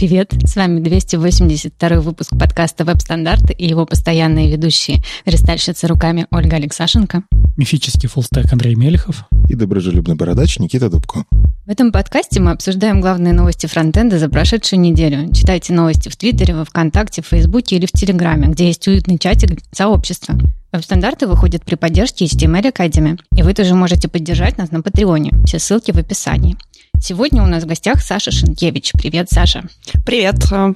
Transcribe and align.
Привет, 0.00 0.32
с 0.46 0.56
вами 0.56 0.80
282 0.80 2.00
выпуск 2.00 2.30
подкаста 2.30 2.86
«Веб-стандарты» 2.86 3.52
и 3.52 3.68
его 3.68 3.84
постоянные 3.84 4.50
ведущие 4.50 5.02
рестальщица 5.26 5.88
руками 5.88 6.26
Ольга 6.30 6.56
Алексашенко, 6.56 7.22
мифический 7.58 8.08
фуллстек 8.08 8.50
Андрей 8.50 8.76
Мелехов 8.76 9.24
и 9.46 9.54
доброжелюбный 9.54 10.14
бородач 10.14 10.58
Никита 10.58 10.88
Дубко. 10.88 11.26
В 11.66 11.70
этом 11.70 11.92
подкасте 11.92 12.40
мы 12.40 12.52
обсуждаем 12.52 13.02
главные 13.02 13.34
новости 13.34 13.66
фронтенда 13.66 14.18
за 14.18 14.30
прошедшую 14.30 14.80
неделю. 14.80 15.30
Читайте 15.34 15.74
новости 15.74 16.08
в 16.08 16.16
Твиттере, 16.16 16.54
во 16.54 16.64
Вконтакте, 16.64 17.20
в 17.20 17.26
Фейсбуке 17.26 17.76
или 17.76 17.84
в 17.84 17.92
Телеграме, 17.92 18.48
где 18.48 18.68
есть 18.68 18.88
уютный 18.88 19.18
чатик 19.18 19.60
сообщества. 19.70 20.34
Веб-стандарты 20.72 21.26
выходят 21.26 21.62
при 21.64 21.74
поддержке 21.74 22.24
HTML 22.24 22.72
Academy, 22.72 23.20
и 23.36 23.42
вы 23.42 23.52
тоже 23.52 23.74
можете 23.74 24.08
поддержать 24.08 24.56
нас 24.56 24.70
на 24.70 24.80
Патреоне. 24.80 25.32
Все 25.44 25.58
ссылки 25.58 25.90
в 25.90 25.98
описании. 25.98 26.56
Сегодня 27.00 27.42
у 27.42 27.46
нас 27.46 27.64
в 27.64 27.66
гостях 27.66 28.02
Саша 28.02 28.30
Шенкевич. 28.30 28.92
Привет, 28.92 29.30
Саша. 29.30 29.64
Привет. 30.04 30.34
А, 30.52 30.74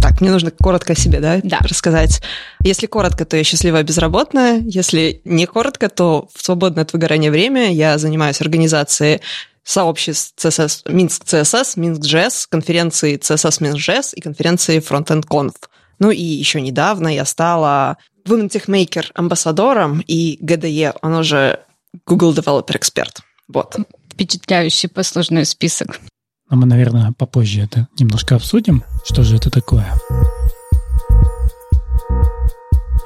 так, 0.00 0.20
мне 0.20 0.30
нужно 0.30 0.52
коротко 0.52 0.92
о 0.92 0.96
себе, 0.96 1.18
да, 1.18 1.40
да. 1.42 1.58
рассказать. 1.58 2.22
Если 2.62 2.86
коротко, 2.86 3.24
то 3.24 3.36
я 3.36 3.42
счастливая 3.42 3.82
безработная. 3.82 4.62
Если 4.64 5.20
не 5.24 5.44
коротко, 5.46 5.88
то 5.88 6.28
в 6.32 6.44
свободное 6.44 6.84
от 6.84 6.92
выгорания 6.92 7.32
время 7.32 7.72
я 7.72 7.98
занимаюсь 7.98 8.40
организацией 8.40 9.22
сообществ 9.64 10.34
CSS, 10.38 10.92
Минск 10.92 11.24
CSS, 11.24 11.72
Минск 11.80 12.02
JS, 12.02 12.46
конференции 12.48 13.18
CSS 13.18 13.56
Минск 13.60 13.88
JS 13.88 14.14
и 14.14 14.20
конференции 14.20 14.78
Frontend 14.78 15.26
Conf. 15.26 15.56
Ну 15.98 16.12
и 16.12 16.22
еще 16.22 16.60
недавно 16.60 17.08
я 17.08 17.24
стала 17.24 17.96
Women 18.24 18.50
Tech 18.50 18.66
Maker 18.66 19.06
амбассадором 19.14 20.00
и 20.06 20.38
GDE, 20.40 20.96
оно 21.02 21.24
же 21.24 21.58
Google 22.06 22.34
Developer 22.34 22.78
Expert. 22.78 23.18
Вот 23.48 23.76
впечатляющий 24.16 24.88
послужной 24.88 25.44
список. 25.44 26.00
Но 26.48 26.56
мы, 26.56 26.66
наверное, 26.66 27.12
попозже 27.12 27.60
это 27.60 27.86
немножко 27.98 28.36
обсудим, 28.36 28.82
что 29.04 29.22
же 29.22 29.36
это 29.36 29.50
такое. 29.50 29.86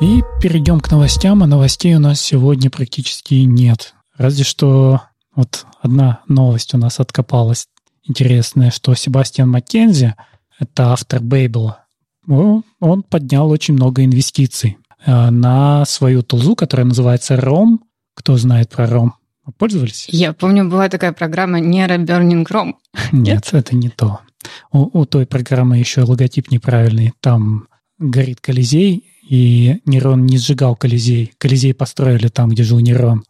И 0.01 0.23
перейдем 0.41 0.81
к 0.81 0.91
новостям, 0.91 1.43
а 1.43 1.47
новостей 1.47 1.95
у 1.97 1.99
нас 1.99 2.21
сегодня 2.21 2.71
практически 2.71 3.35
нет. 3.35 3.95
Разве 4.17 4.45
что 4.45 5.01
вот 5.35 5.67
одна 5.83 6.21
новость 6.29 6.75
у 6.75 6.79
нас 6.79 7.01
откопалась 7.01 7.67
интересная, 8.05 8.71
что 8.71 8.95
Себастьян 8.95 9.51
Маккензи, 9.51 10.15
это 10.61 10.93
автор 10.93 11.21
Бейбла, 11.21 11.85
он 12.29 13.03
поднял 13.03 13.51
очень 13.51 13.75
много 13.75 14.05
инвестиций 14.05 14.79
э, 15.05 15.31
на 15.31 15.85
свою 15.87 16.23
тулзу, 16.23 16.55
которая 16.55 16.87
называется 16.87 17.35
ROM. 17.35 17.79
Кто 18.15 18.37
знает 18.37 18.71
про 18.71 18.85
ROM? 18.85 19.11
Пользовались? 19.57 20.07
Я 20.09 20.33
помню, 20.33 20.69
была 20.69 20.89
такая 20.89 21.13
программа 21.13 21.61
Nero 21.61 21.99
Burning 22.05 22.47
Chrome. 22.47 22.75
Нет, 23.13 23.49
это 23.53 23.77
не 23.77 23.89
то. 23.89 24.21
У, 24.73 25.01
у 25.01 25.05
той 25.05 25.27
программы 25.27 25.79
еще 25.79 26.03
логотип 26.03 26.51
неправильный. 26.51 27.13
Там 27.21 27.69
горит 27.99 28.41
Колизей, 28.41 29.05
и 29.29 29.81
Нейрон 29.85 30.27
не 30.27 30.39
сжигал 30.39 30.75
Колизей. 30.77 31.33
Колизей 31.39 31.75
построили 31.75 32.29
там, 32.29 32.51
где 32.51 32.63
жил 32.63 32.81
Нейрон. 32.81 33.25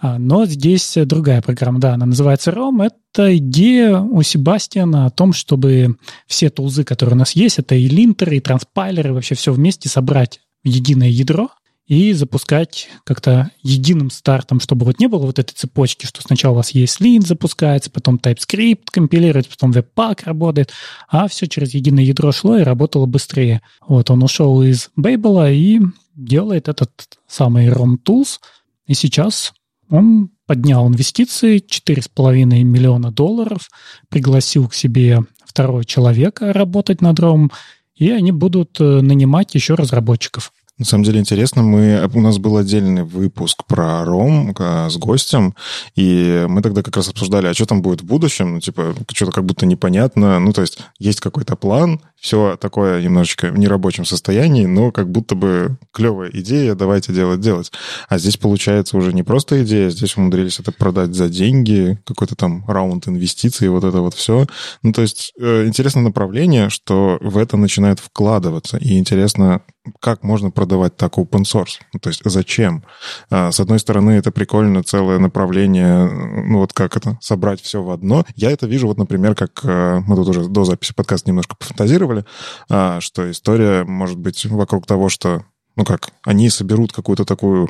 А, 0.00 0.18
но 0.18 0.44
здесь 0.46 0.94
другая 0.96 1.40
программа, 1.40 1.78
да, 1.78 1.94
она 1.94 2.06
называется 2.06 2.50
ROM. 2.50 2.84
Это 2.84 3.36
идея 3.36 3.98
у 3.98 4.22
Себастьяна 4.22 5.06
о 5.06 5.10
том, 5.10 5.32
чтобы 5.32 5.96
все 6.26 6.50
тулзы, 6.50 6.84
которые 6.84 7.14
у 7.14 7.18
нас 7.18 7.32
есть, 7.32 7.58
это 7.58 7.74
и 7.74 7.88
линтеры, 7.88 8.36
и 8.36 8.40
транспайлеры, 8.40 9.12
вообще 9.12 9.34
все 9.34 9.52
вместе 9.52 9.88
собрать 9.88 10.40
в 10.64 10.68
единое 10.68 11.08
ядро, 11.08 11.50
и 11.86 12.12
запускать 12.12 12.88
как-то 13.04 13.50
единым 13.62 14.10
стартом, 14.10 14.60
чтобы 14.60 14.86
вот 14.86 14.98
не 14.98 15.08
было 15.08 15.26
вот 15.26 15.38
этой 15.38 15.52
цепочки, 15.52 16.06
что 16.06 16.22
сначала 16.22 16.52
у 16.52 16.56
вас 16.56 16.70
есть 16.70 17.00
ESLint 17.00 17.26
запускается, 17.26 17.90
потом 17.90 18.16
TypeScript 18.16 18.84
компилирует, 18.90 19.48
потом 19.48 19.72
Webpack 19.72 20.24
работает, 20.24 20.72
а 21.08 21.28
все 21.28 21.46
через 21.46 21.74
единое 21.74 22.04
ядро 22.04 22.32
шло 22.32 22.56
и 22.56 22.62
работало 22.62 23.06
быстрее. 23.06 23.62
Вот 23.86 24.10
он 24.10 24.22
ушел 24.22 24.62
из 24.62 24.90
Babel 24.98 25.52
и 25.52 25.80
делает 26.14 26.68
этот 26.68 26.92
самый 27.26 27.68
ROM 27.68 27.96
Tools, 28.04 28.38
и 28.86 28.94
сейчас 28.94 29.52
он 29.88 30.30
поднял 30.46 30.86
инвестиции 30.88 31.58
4,5 31.58 32.44
миллиона 32.62 33.10
долларов, 33.10 33.70
пригласил 34.08 34.68
к 34.68 34.74
себе 34.74 35.20
второго 35.44 35.84
человека 35.84 36.52
работать 36.52 37.00
над 37.00 37.18
ROM, 37.18 37.50
и 37.94 38.10
они 38.10 38.32
будут 38.32 38.80
э, 38.80 39.00
нанимать 39.00 39.54
еще 39.54 39.74
разработчиков. 39.74 40.52
На 40.78 40.86
самом 40.86 41.04
деле 41.04 41.20
интересно, 41.20 41.62
мы, 41.62 42.10
у 42.14 42.20
нас 42.20 42.38
был 42.38 42.56
отдельный 42.56 43.04
выпуск 43.04 43.64
про 43.66 44.04
Ром 44.04 44.54
а, 44.58 44.88
с 44.88 44.96
гостем, 44.96 45.54
и 45.96 46.46
мы 46.48 46.62
тогда 46.62 46.82
как 46.82 46.96
раз 46.96 47.08
обсуждали, 47.08 47.46
а 47.46 47.54
что 47.54 47.66
там 47.66 47.82
будет 47.82 48.00
в 48.00 48.06
будущем, 48.06 48.54
ну, 48.54 48.60
типа, 48.60 48.94
что-то 49.12 49.32
как 49.32 49.44
будто 49.44 49.66
непонятно, 49.66 50.40
ну, 50.40 50.52
то 50.52 50.62
есть 50.62 50.78
есть 50.98 51.20
какой-то 51.20 51.56
план, 51.56 52.00
все 52.22 52.56
такое 52.56 53.02
немножечко 53.02 53.48
в 53.48 53.58
нерабочем 53.58 54.04
состоянии, 54.04 54.64
но 54.64 54.92
как 54.92 55.10
будто 55.10 55.34
бы 55.34 55.76
клевая 55.92 56.30
идея, 56.32 56.74
давайте 56.74 57.12
делать, 57.12 57.40
делать. 57.40 57.70
А 58.08 58.16
здесь 58.16 58.36
получается 58.36 58.96
уже 58.96 59.12
не 59.12 59.24
просто 59.24 59.62
идея, 59.64 59.90
здесь 59.90 60.16
умудрились 60.16 60.58
это 60.58 60.72
продать 60.72 61.14
за 61.14 61.28
деньги, 61.28 61.98
какой-то 62.06 62.34
там 62.34 62.64
раунд 62.66 63.08
инвестиций, 63.08 63.68
вот 63.68 63.84
это 63.84 64.00
вот 64.00 64.14
все. 64.14 64.46
Ну, 64.82 64.92
то 64.92 65.02
есть 65.02 65.32
э, 65.38 65.66
интересное 65.66 66.04
направление, 66.04 66.70
что 66.70 67.18
в 67.20 67.36
это 67.36 67.56
начинает 67.56 67.98
вкладываться, 67.98 68.78
и 68.78 68.98
интересно, 68.98 69.62
как 70.00 70.22
можно 70.22 70.50
продавать 70.50 70.96
так 70.96 71.18
open 71.18 71.42
source? 71.42 71.80
Ну, 71.92 72.00
то 72.00 72.08
есть 72.08 72.22
зачем? 72.24 72.84
А, 73.30 73.50
с 73.50 73.58
одной 73.60 73.78
стороны, 73.78 74.12
это 74.12 74.30
прикольно, 74.30 74.82
целое 74.82 75.18
направление, 75.18 76.08
ну 76.08 76.58
вот 76.58 76.72
как 76.72 76.96
это, 76.96 77.18
собрать 77.20 77.60
все 77.60 77.82
в 77.82 77.90
одно. 77.90 78.24
Я 78.36 78.50
это 78.50 78.66
вижу, 78.66 78.86
вот, 78.86 78.98
например, 78.98 79.34
как 79.34 79.64
э, 79.64 80.00
мы 80.06 80.16
тут 80.16 80.28
уже 80.28 80.48
до 80.48 80.64
записи 80.64 80.94
подкаста 80.94 81.30
немножко 81.30 81.56
пофантазировали, 81.56 82.24
а, 82.68 83.00
что 83.00 83.30
история 83.30 83.84
может 83.84 84.18
быть 84.18 84.44
вокруг 84.46 84.86
того, 84.86 85.08
что, 85.08 85.44
ну 85.76 85.84
как, 85.84 86.10
они 86.22 86.48
соберут 86.48 86.92
какую-то 86.92 87.24
такую 87.24 87.68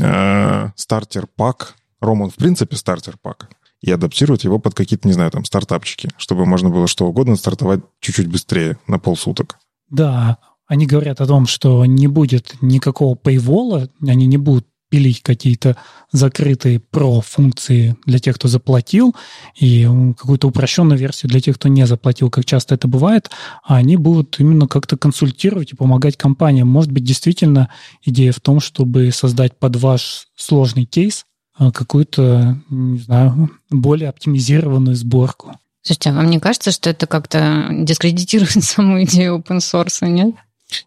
э, 0.00 0.70
стартер-пак, 0.76 1.74
Роман, 2.00 2.30
в 2.30 2.34
принципе, 2.34 2.76
стартер-пак, 2.76 3.48
и 3.80 3.90
адаптируют 3.90 4.44
его 4.44 4.58
под 4.58 4.74
какие-то, 4.74 5.08
не 5.08 5.14
знаю, 5.14 5.30
там, 5.30 5.44
стартапчики, 5.44 6.10
чтобы 6.18 6.44
можно 6.44 6.68
было 6.68 6.86
что 6.86 7.06
угодно 7.06 7.36
стартовать 7.36 7.80
чуть-чуть 8.00 8.28
быстрее, 8.28 8.78
на 8.86 8.98
полсуток. 8.98 9.58
Да, 9.88 10.38
они 10.66 10.86
говорят 10.86 11.20
о 11.20 11.26
том, 11.26 11.46
что 11.46 11.84
не 11.84 12.06
будет 12.06 12.54
никакого 12.60 13.16
пейвола, 13.16 13.88
они 14.06 14.26
не 14.26 14.36
будут 14.36 14.66
пилить 14.88 15.22
какие-то 15.22 15.76
закрытые 16.12 16.78
про-функции 16.78 17.96
для 18.06 18.18
тех, 18.18 18.36
кто 18.36 18.48
заплатил, 18.48 19.14
и 19.58 19.84
какую-то 20.16 20.48
упрощенную 20.48 20.98
версию 20.98 21.30
для 21.30 21.40
тех, 21.40 21.56
кто 21.56 21.68
не 21.68 21.86
заплатил, 21.86 22.30
как 22.30 22.44
часто 22.44 22.76
это 22.76 22.86
бывает, 22.86 23.30
а 23.64 23.76
они 23.76 23.96
будут 23.96 24.38
именно 24.38 24.68
как-то 24.68 24.96
консультировать 24.96 25.72
и 25.72 25.76
помогать 25.76 26.16
компаниям. 26.16 26.68
Может 26.68 26.92
быть, 26.92 27.04
действительно 27.04 27.68
идея 28.04 28.32
в 28.32 28.40
том, 28.40 28.60
чтобы 28.60 29.10
создать 29.12 29.58
под 29.58 29.76
ваш 29.76 30.28
сложный 30.36 30.84
кейс 30.84 31.26
а, 31.58 31.72
какую-то, 31.72 32.58
не 32.70 32.98
знаю, 32.98 33.50
более 33.70 34.08
оптимизированную 34.08 34.94
сборку. 34.94 35.58
Слушайте, 35.82 36.10
а 36.10 36.14
вам 36.14 36.30
не 36.30 36.40
кажется, 36.40 36.70
что 36.70 36.90
это 36.90 37.06
как-то 37.06 37.68
дискредитирует 37.70 38.52
саму 38.64 39.02
идею 39.02 39.38
open 39.38 39.58
source, 39.58 40.06
нет? 40.06 40.34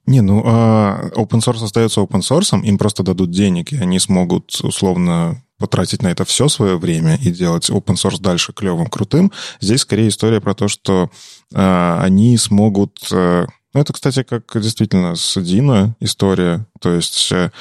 Не, 0.05 0.21
ну, 0.21 0.43
а 0.45 1.09
open 1.15 1.39
source 1.39 1.63
остается 1.63 2.01
open 2.01 2.21
source, 2.21 2.61
им 2.61 2.77
просто 2.77 3.03
дадут 3.03 3.31
денег, 3.31 3.71
и 3.71 3.77
они 3.77 3.99
смогут 3.99 4.59
условно 4.61 5.41
потратить 5.59 6.01
на 6.01 6.07
это 6.07 6.25
все 6.25 6.47
свое 6.49 6.77
время 6.77 7.17
и 7.21 7.31
делать 7.31 7.69
open 7.69 7.95
source 7.95 8.19
дальше 8.19 8.53
клевым, 8.53 8.87
крутым. 8.87 9.31
Здесь 9.59 9.81
скорее 9.81 10.07
история 10.07 10.41
про 10.41 10.55
то, 10.55 10.67
что 10.67 11.11
э, 11.53 11.97
они 12.01 12.37
смогут... 12.37 13.07
Э, 13.11 13.45
ну, 13.73 13.81
это, 13.81 13.93
кстати, 13.93 14.23
как 14.23 14.45
действительно 14.55 15.15
с 15.15 15.37
Dino 15.37 15.93
история. 15.99 16.65
То 16.79 16.95
есть 16.95 17.31
э, 17.31 17.51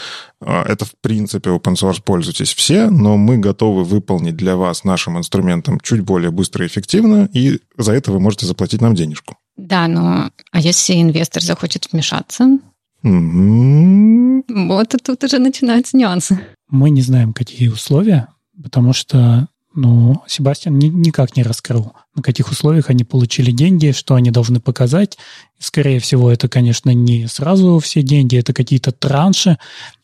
это, 0.40 0.84
в 0.86 0.92
принципе, 1.02 1.50
open 1.50 1.74
source 1.74 2.00
пользуйтесь 2.02 2.54
все, 2.54 2.88
но 2.88 3.16
мы 3.16 3.36
готовы 3.36 3.84
выполнить 3.84 4.36
для 4.36 4.56
вас 4.56 4.84
нашим 4.84 5.18
инструментом 5.18 5.80
чуть 5.80 6.00
более 6.00 6.30
быстро 6.30 6.64
и 6.64 6.68
эффективно, 6.68 7.28
и 7.32 7.60
за 7.76 7.92
это 7.92 8.12
вы 8.12 8.20
можете 8.20 8.46
заплатить 8.46 8.80
нам 8.80 8.94
денежку. 8.94 9.36
Да, 9.58 9.88
но 9.88 10.30
а 10.52 10.60
если 10.60 10.94
инвестор 10.94 11.42
захочет 11.42 11.88
вмешаться? 11.92 12.58
Mm-hmm. 13.04 14.66
Вот 14.68 14.94
и 14.94 14.98
тут 14.98 15.22
уже 15.24 15.38
начинаются 15.38 15.96
нюансы. 15.96 16.40
Мы 16.70 16.90
не 16.90 17.02
знаем, 17.02 17.32
какие 17.32 17.68
условия, 17.68 18.28
потому 18.62 18.92
что 18.92 19.48
ну, 19.74 20.22
Себастьян 20.26 20.78
ни, 20.78 20.86
никак 20.86 21.36
не 21.36 21.42
раскрыл, 21.42 21.92
на 22.14 22.22
каких 22.22 22.50
условиях 22.50 22.90
они 22.90 23.04
получили 23.04 23.50
деньги, 23.50 23.92
что 23.92 24.14
они 24.14 24.30
должны 24.30 24.60
показать. 24.60 25.18
Скорее 25.58 26.00
всего, 26.00 26.30
это, 26.30 26.48
конечно, 26.48 26.90
не 26.90 27.26
сразу 27.28 27.78
все 27.78 28.02
деньги, 28.02 28.36
это 28.36 28.52
какие-то 28.52 28.92
транши, 28.92 29.58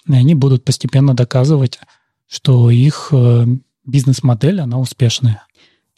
и 0.08 0.14
они 0.14 0.34
будут 0.34 0.64
постепенно 0.64 1.14
доказывать, 1.14 1.80
что 2.28 2.70
их 2.70 3.08
э, 3.12 3.46
бизнес-модель, 3.86 4.60
она 4.60 4.78
успешная. 4.78 5.46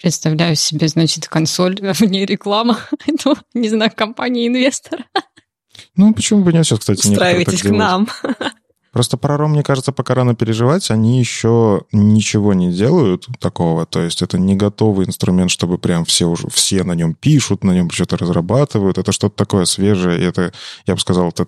Представляю 0.00 0.56
себе, 0.56 0.88
значит, 0.88 1.28
консоль, 1.28 1.78
в 1.94 2.00
ней 2.02 2.26
реклама, 2.26 2.78
не 3.54 3.68
знаю, 3.68 3.90
компании-инвестора. 3.94 5.04
Ну, 5.94 6.12
почему 6.14 6.42
бы 6.42 6.52
нет 6.52 6.66
сейчас, 6.66 6.80
кстати, 6.80 7.06
Устраивайтесь 7.06 7.62
к 7.62 7.70
нам. 7.70 8.08
Просто 8.96 9.18
про 9.18 9.36
ROM, 9.36 9.48
мне 9.48 9.62
кажется, 9.62 9.92
пока 9.92 10.14
рано 10.14 10.34
переживать, 10.34 10.90
они 10.90 11.18
еще 11.18 11.82
ничего 11.92 12.54
не 12.54 12.72
делают 12.72 13.26
такого, 13.40 13.84
то 13.84 14.00
есть 14.00 14.22
это 14.22 14.38
не 14.38 14.56
готовый 14.56 15.06
инструмент, 15.06 15.50
чтобы 15.50 15.76
прям 15.76 16.06
все 16.06 16.24
уже, 16.24 16.48
все 16.48 16.82
на 16.82 16.92
нем 16.92 17.12
пишут, 17.12 17.62
на 17.62 17.72
нем 17.72 17.90
что-то 17.90 18.16
разрабатывают, 18.16 18.96
это 18.96 19.12
что-то 19.12 19.36
такое 19.36 19.66
свежее, 19.66 20.18
и 20.18 20.24
это, 20.24 20.50
я 20.86 20.94
бы 20.94 21.00
сказал, 21.00 21.28
это 21.28 21.46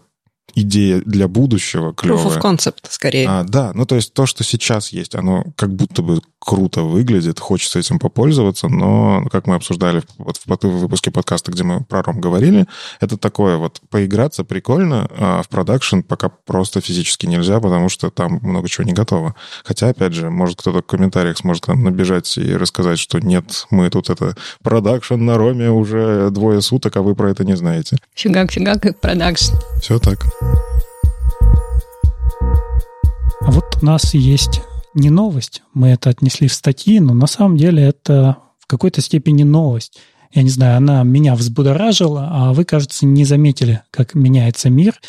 идея 0.60 1.02
для 1.04 1.28
будущего 1.28 1.94
клевая. 1.94 2.24
Proof 2.24 2.40
of 2.40 2.42
concept, 2.42 2.86
скорее. 2.88 3.28
А, 3.28 3.44
да, 3.44 3.72
ну 3.74 3.86
то 3.86 3.94
есть 3.94 4.12
то, 4.12 4.26
что 4.26 4.44
сейчас 4.44 4.90
есть, 4.90 5.14
оно 5.14 5.44
как 5.56 5.74
будто 5.74 6.02
бы 6.02 6.20
круто 6.38 6.82
выглядит, 6.82 7.40
хочется 7.40 7.78
этим 7.78 7.98
попользоваться, 7.98 8.68
но, 8.68 9.26
как 9.30 9.46
мы 9.46 9.56
обсуждали 9.56 10.02
вот 10.18 10.38
в 10.38 10.78
выпуске 10.78 11.10
подкаста, 11.10 11.52
где 11.52 11.64
мы 11.64 11.84
про 11.84 12.02
ром 12.02 12.20
говорили, 12.20 12.66
это 13.00 13.16
такое 13.16 13.56
вот 13.56 13.80
поиграться 13.90 14.44
прикольно, 14.44 15.08
а 15.18 15.42
в 15.42 15.48
продакшн 15.48 16.00
пока 16.00 16.28
просто 16.28 16.80
физически 16.80 17.26
нельзя, 17.26 17.60
потому 17.60 17.88
что 17.88 18.10
там 18.10 18.38
много 18.42 18.68
чего 18.68 18.84
не 18.84 18.92
готово. 18.92 19.34
Хотя, 19.64 19.88
опять 19.88 20.14
же, 20.14 20.30
может 20.30 20.60
кто-то 20.60 20.78
в 20.78 20.82
комментариях 20.82 21.38
сможет 21.38 21.64
к 21.64 21.68
нам 21.68 21.82
набежать 21.82 22.38
и 22.38 22.56
рассказать, 22.56 22.98
что 22.98 23.18
нет, 23.20 23.66
мы 23.70 23.90
тут 23.90 24.08
это 24.08 24.36
продакшн 24.62 25.16
на 25.16 25.36
Rome 25.36 25.70
уже 25.70 26.30
двое 26.30 26.62
суток, 26.62 26.96
а 26.96 27.02
вы 27.02 27.14
про 27.14 27.30
это 27.30 27.44
не 27.44 27.56
знаете. 27.56 27.98
Фигак-фигак 28.14 28.86
и 28.86 28.92
продакшн. 28.92 29.54
Все 29.80 29.98
так. 29.98 30.18
А 33.40 33.50
вот 33.50 33.78
у 33.80 33.86
нас 33.86 34.14
есть 34.14 34.62
не 34.94 35.10
новость, 35.10 35.62
мы 35.74 35.88
это 35.88 36.10
отнесли 36.10 36.48
в 36.48 36.52
статьи, 36.52 37.00
но 37.00 37.14
на 37.14 37.26
самом 37.26 37.56
деле 37.56 37.82
это 37.82 38.38
в 38.58 38.66
какой-то 38.66 39.00
степени 39.00 39.42
новость. 39.42 39.98
Я 40.32 40.42
не 40.42 40.50
знаю, 40.50 40.76
она 40.76 41.02
меня 41.04 41.34
взбудоражила, 41.34 42.28
а 42.30 42.52
вы, 42.52 42.64
кажется, 42.64 43.06
не 43.06 43.24
заметили, 43.24 43.82
как 43.90 44.14
меняется 44.14 44.68
мир. 44.68 45.00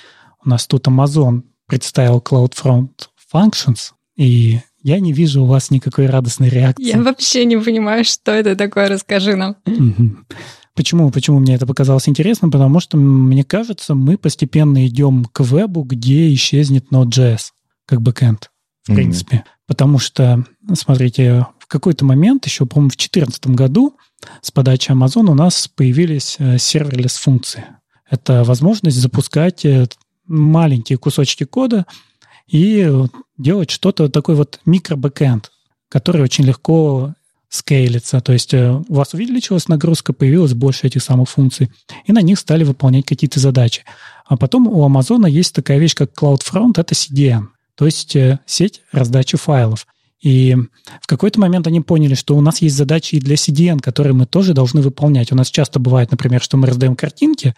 У 0.45 0.49
нас 0.49 0.67
тут 0.67 0.87
Amazon 0.87 1.43
представил 1.67 2.19
CloudFront 2.19 2.89
Functions, 3.33 3.91
и 4.15 4.61
я 4.81 4.99
не 4.99 5.11
вижу 5.11 5.43
у 5.43 5.45
вас 5.45 5.71
никакой 5.71 6.07
радостной 6.07 6.49
реакции. 6.49 6.85
Я 6.85 7.01
вообще 7.01 7.43
не 7.45 7.57
понимаю, 7.57 8.05
что 8.05 8.31
это 8.31 8.55
такое, 8.55 8.87
расскажи 8.87 9.35
нам. 9.35 9.57
Почему? 10.79 11.11
Почему 11.11 11.39
мне 11.39 11.55
это 11.55 11.67
показалось 11.67 12.07
интересным? 12.07 12.51
Потому 12.51 12.79
что, 12.79 12.95
мне 12.95 13.43
кажется, 13.43 13.95
мы 13.95 14.17
постепенно 14.17 14.87
идем 14.87 15.25
к 15.25 15.41
вебу, 15.41 15.83
где 15.83 16.33
исчезнет 16.33 16.85
Node.js 16.89 17.49
как 17.85 18.01
бэкэнд, 18.01 18.49
в 18.83 18.89
mm-hmm. 18.89 18.95
принципе. 18.95 19.43
Потому 19.67 19.99
что, 19.99 20.45
смотрите, 20.75 21.45
в 21.59 21.67
какой-то 21.67 22.05
момент, 22.05 22.45
еще, 22.45 22.65
по-моему, 22.65 22.91
в 22.91 22.95
2014 22.95 23.47
году 23.47 23.97
с 24.41 24.51
подачи 24.51 24.91
Amazon 24.91 25.29
у 25.29 25.33
нас 25.33 25.67
появились 25.67 26.37
э, 26.39 26.57
serverless 26.57 27.17
функции. 27.17 27.65
Это 28.09 28.45
возможность 28.45 28.95
запускать 28.95 29.65
э, 29.65 29.85
маленькие 30.27 30.97
кусочки 30.97 31.43
кода 31.43 31.87
и 32.47 32.89
делать 33.37 33.69
что-то 33.69 34.07
такой 34.07 34.35
вот 34.35 34.61
микро-бэкэнд, 34.63 35.51
который 35.89 36.21
очень 36.21 36.45
легко 36.45 37.15
скейлится. 37.49 38.21
То 38.21 38.33
есть 38.33 38.53
э, 38.53 38.71
у 38.87 38.93
вас 38.93 39.13
увеличилась 39.13 39.67
нагрузка, 39.67 40.13
появилось 40.13 40.53
больше 40.53 40.87
этих 40.87 41.03
самых 41.03 41.29
функций, 41.29 41.71
и 42.05 42.11
на 42.11 42.21
них 42.21 42.39
стали 42.39 42.63
выполнять 42.63 43.05
какие-то 43.05 43.39
задачи. 43.39 43.83
А 44.25 44.37
потом 44.37 44.67
у 44.67 44.87
Amazon 44.87 45.29
есть 45.29 45.53
такая 45.55 45.79
вещь, 45.79 45.95
как 45.95 46.11
CloudFront, 46.13 46.73
это 46.77 46.93
CDN 46.93 47.47
то 47.79 47.85
есть 47.85 48.13
э, 48.17 48.39
сеть 48.45 48.81
раздачи 48.91 49.37
файлов. 49.37 49.87
И 50.21 50.53
в 50.99 51.07
какой-то 51.07 51.39
момент 51.39 51.65
они 51.65 51.79
поняли, 51.79 52.13
что 52.13 52.35
у 52.35 52.41
нас 52.41 52.61
есть 52.61 52.75
задачи 52.75 53.15
и 53.15 53.21
для 53.21 53.35
CDN, 53.35 53.79
которые 53.79 54.11
мы 54.11 54.25
тоже 54.25 54.53
должны 54.53 54.81
выполнять. 54.81 55.31
У 55.31 55.35
нас 55.35 55.49
часто 55.49 55.79
бывает, 55.79 56.11
например, 56.11 56.41
что 56.41 56.57
мы 56.57 56.67
раздаем 56.67 56.97
картинки 56.97 57.55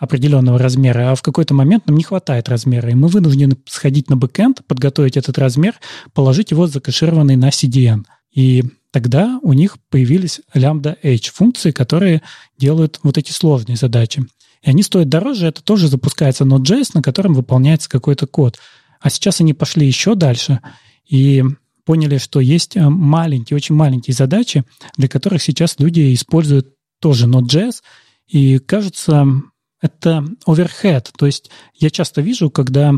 определенного 0.00 0.58
размера, 0.58 1.12
а 1.12 1.14
в 1.14 1.22
какой-то 1.22 1.54
момент 1.54 1.86
нам 1.86 1.96
не 1.96 2.02
хватает 2.02 2.48
размера, 2.48 2.90
и 2.90 2.94
мы 2.94 3.06
вынуждены 3.06 3.56
сходить 3.66 4.10
на 4.10 4.16
бэкэнд, 4.16 4.66
подготовить 4.66 5.16
этот 5.16 5.38
размер, 5.38 5.76
положить 6.14 6.50
его 6.50 6.66
закэшированный 6.66 7.36
на 7.36 7.50
CDN. 7.50 8.02
И 8.34 8.64
тогда 8.90 9.38
у 9.42 9.52
них 9.52 9.78
появились 9.88 10.40
lambda 10.54 10.96
H 11.02 11.30
функции, 11.32 11.70
которые 11.70 12.22
делают 12.58 13.00
вот 13.02 13.18
эти 13.18 13.32
сложные 13.32 13.76
задачи. 13.76 14.26
И 14.62 14.70
они 14.70 14.82
стоят 14.82 15.08
дороже, 15.08 15.46
это 15.46 15.62
тоже 15.62 15.88
запускается 15.88 16.44
Node.js, 16.44 16.90
на 16.94 17.02
котором 17.02 17.34
выполняется 17.34 17.88
какой-то 17.88 18.26
код. 18.26 18.58
А 19.00 19.08
сейчас 19.08 19.40
они 19.40 19.54
пошли 19.54 19.86
еще 19.86 20.14
дальше 20.14 20.60
и 21.08 21.42
поняли, 21.84 22.18
что 22.18 22.40
есть 22.40 22.76
э, 22.76 22.88
маленькие, 22.88 23.56
очень 23.56 23.74
маленькие 23.74 24.14
задачи, 24.14 24.64
для 24.96 25.08
которых 25.08 25.42
сейчас 25.42 25.76
люди 25.78 26.12
используют 26.14 26.74
тоже 27.00 27.26
Node.js, 27.26 27.76
и 28.28 28.58
кажется, 28.58 29.26
это 29.80 30.24
overhead. 30.46 31.06
То 31.16 31.26
есть 31.26 31.50
я 31.74 31.90
часто 31.90 32.20
вижу, 32.20 32.50
когда 32.50 32.92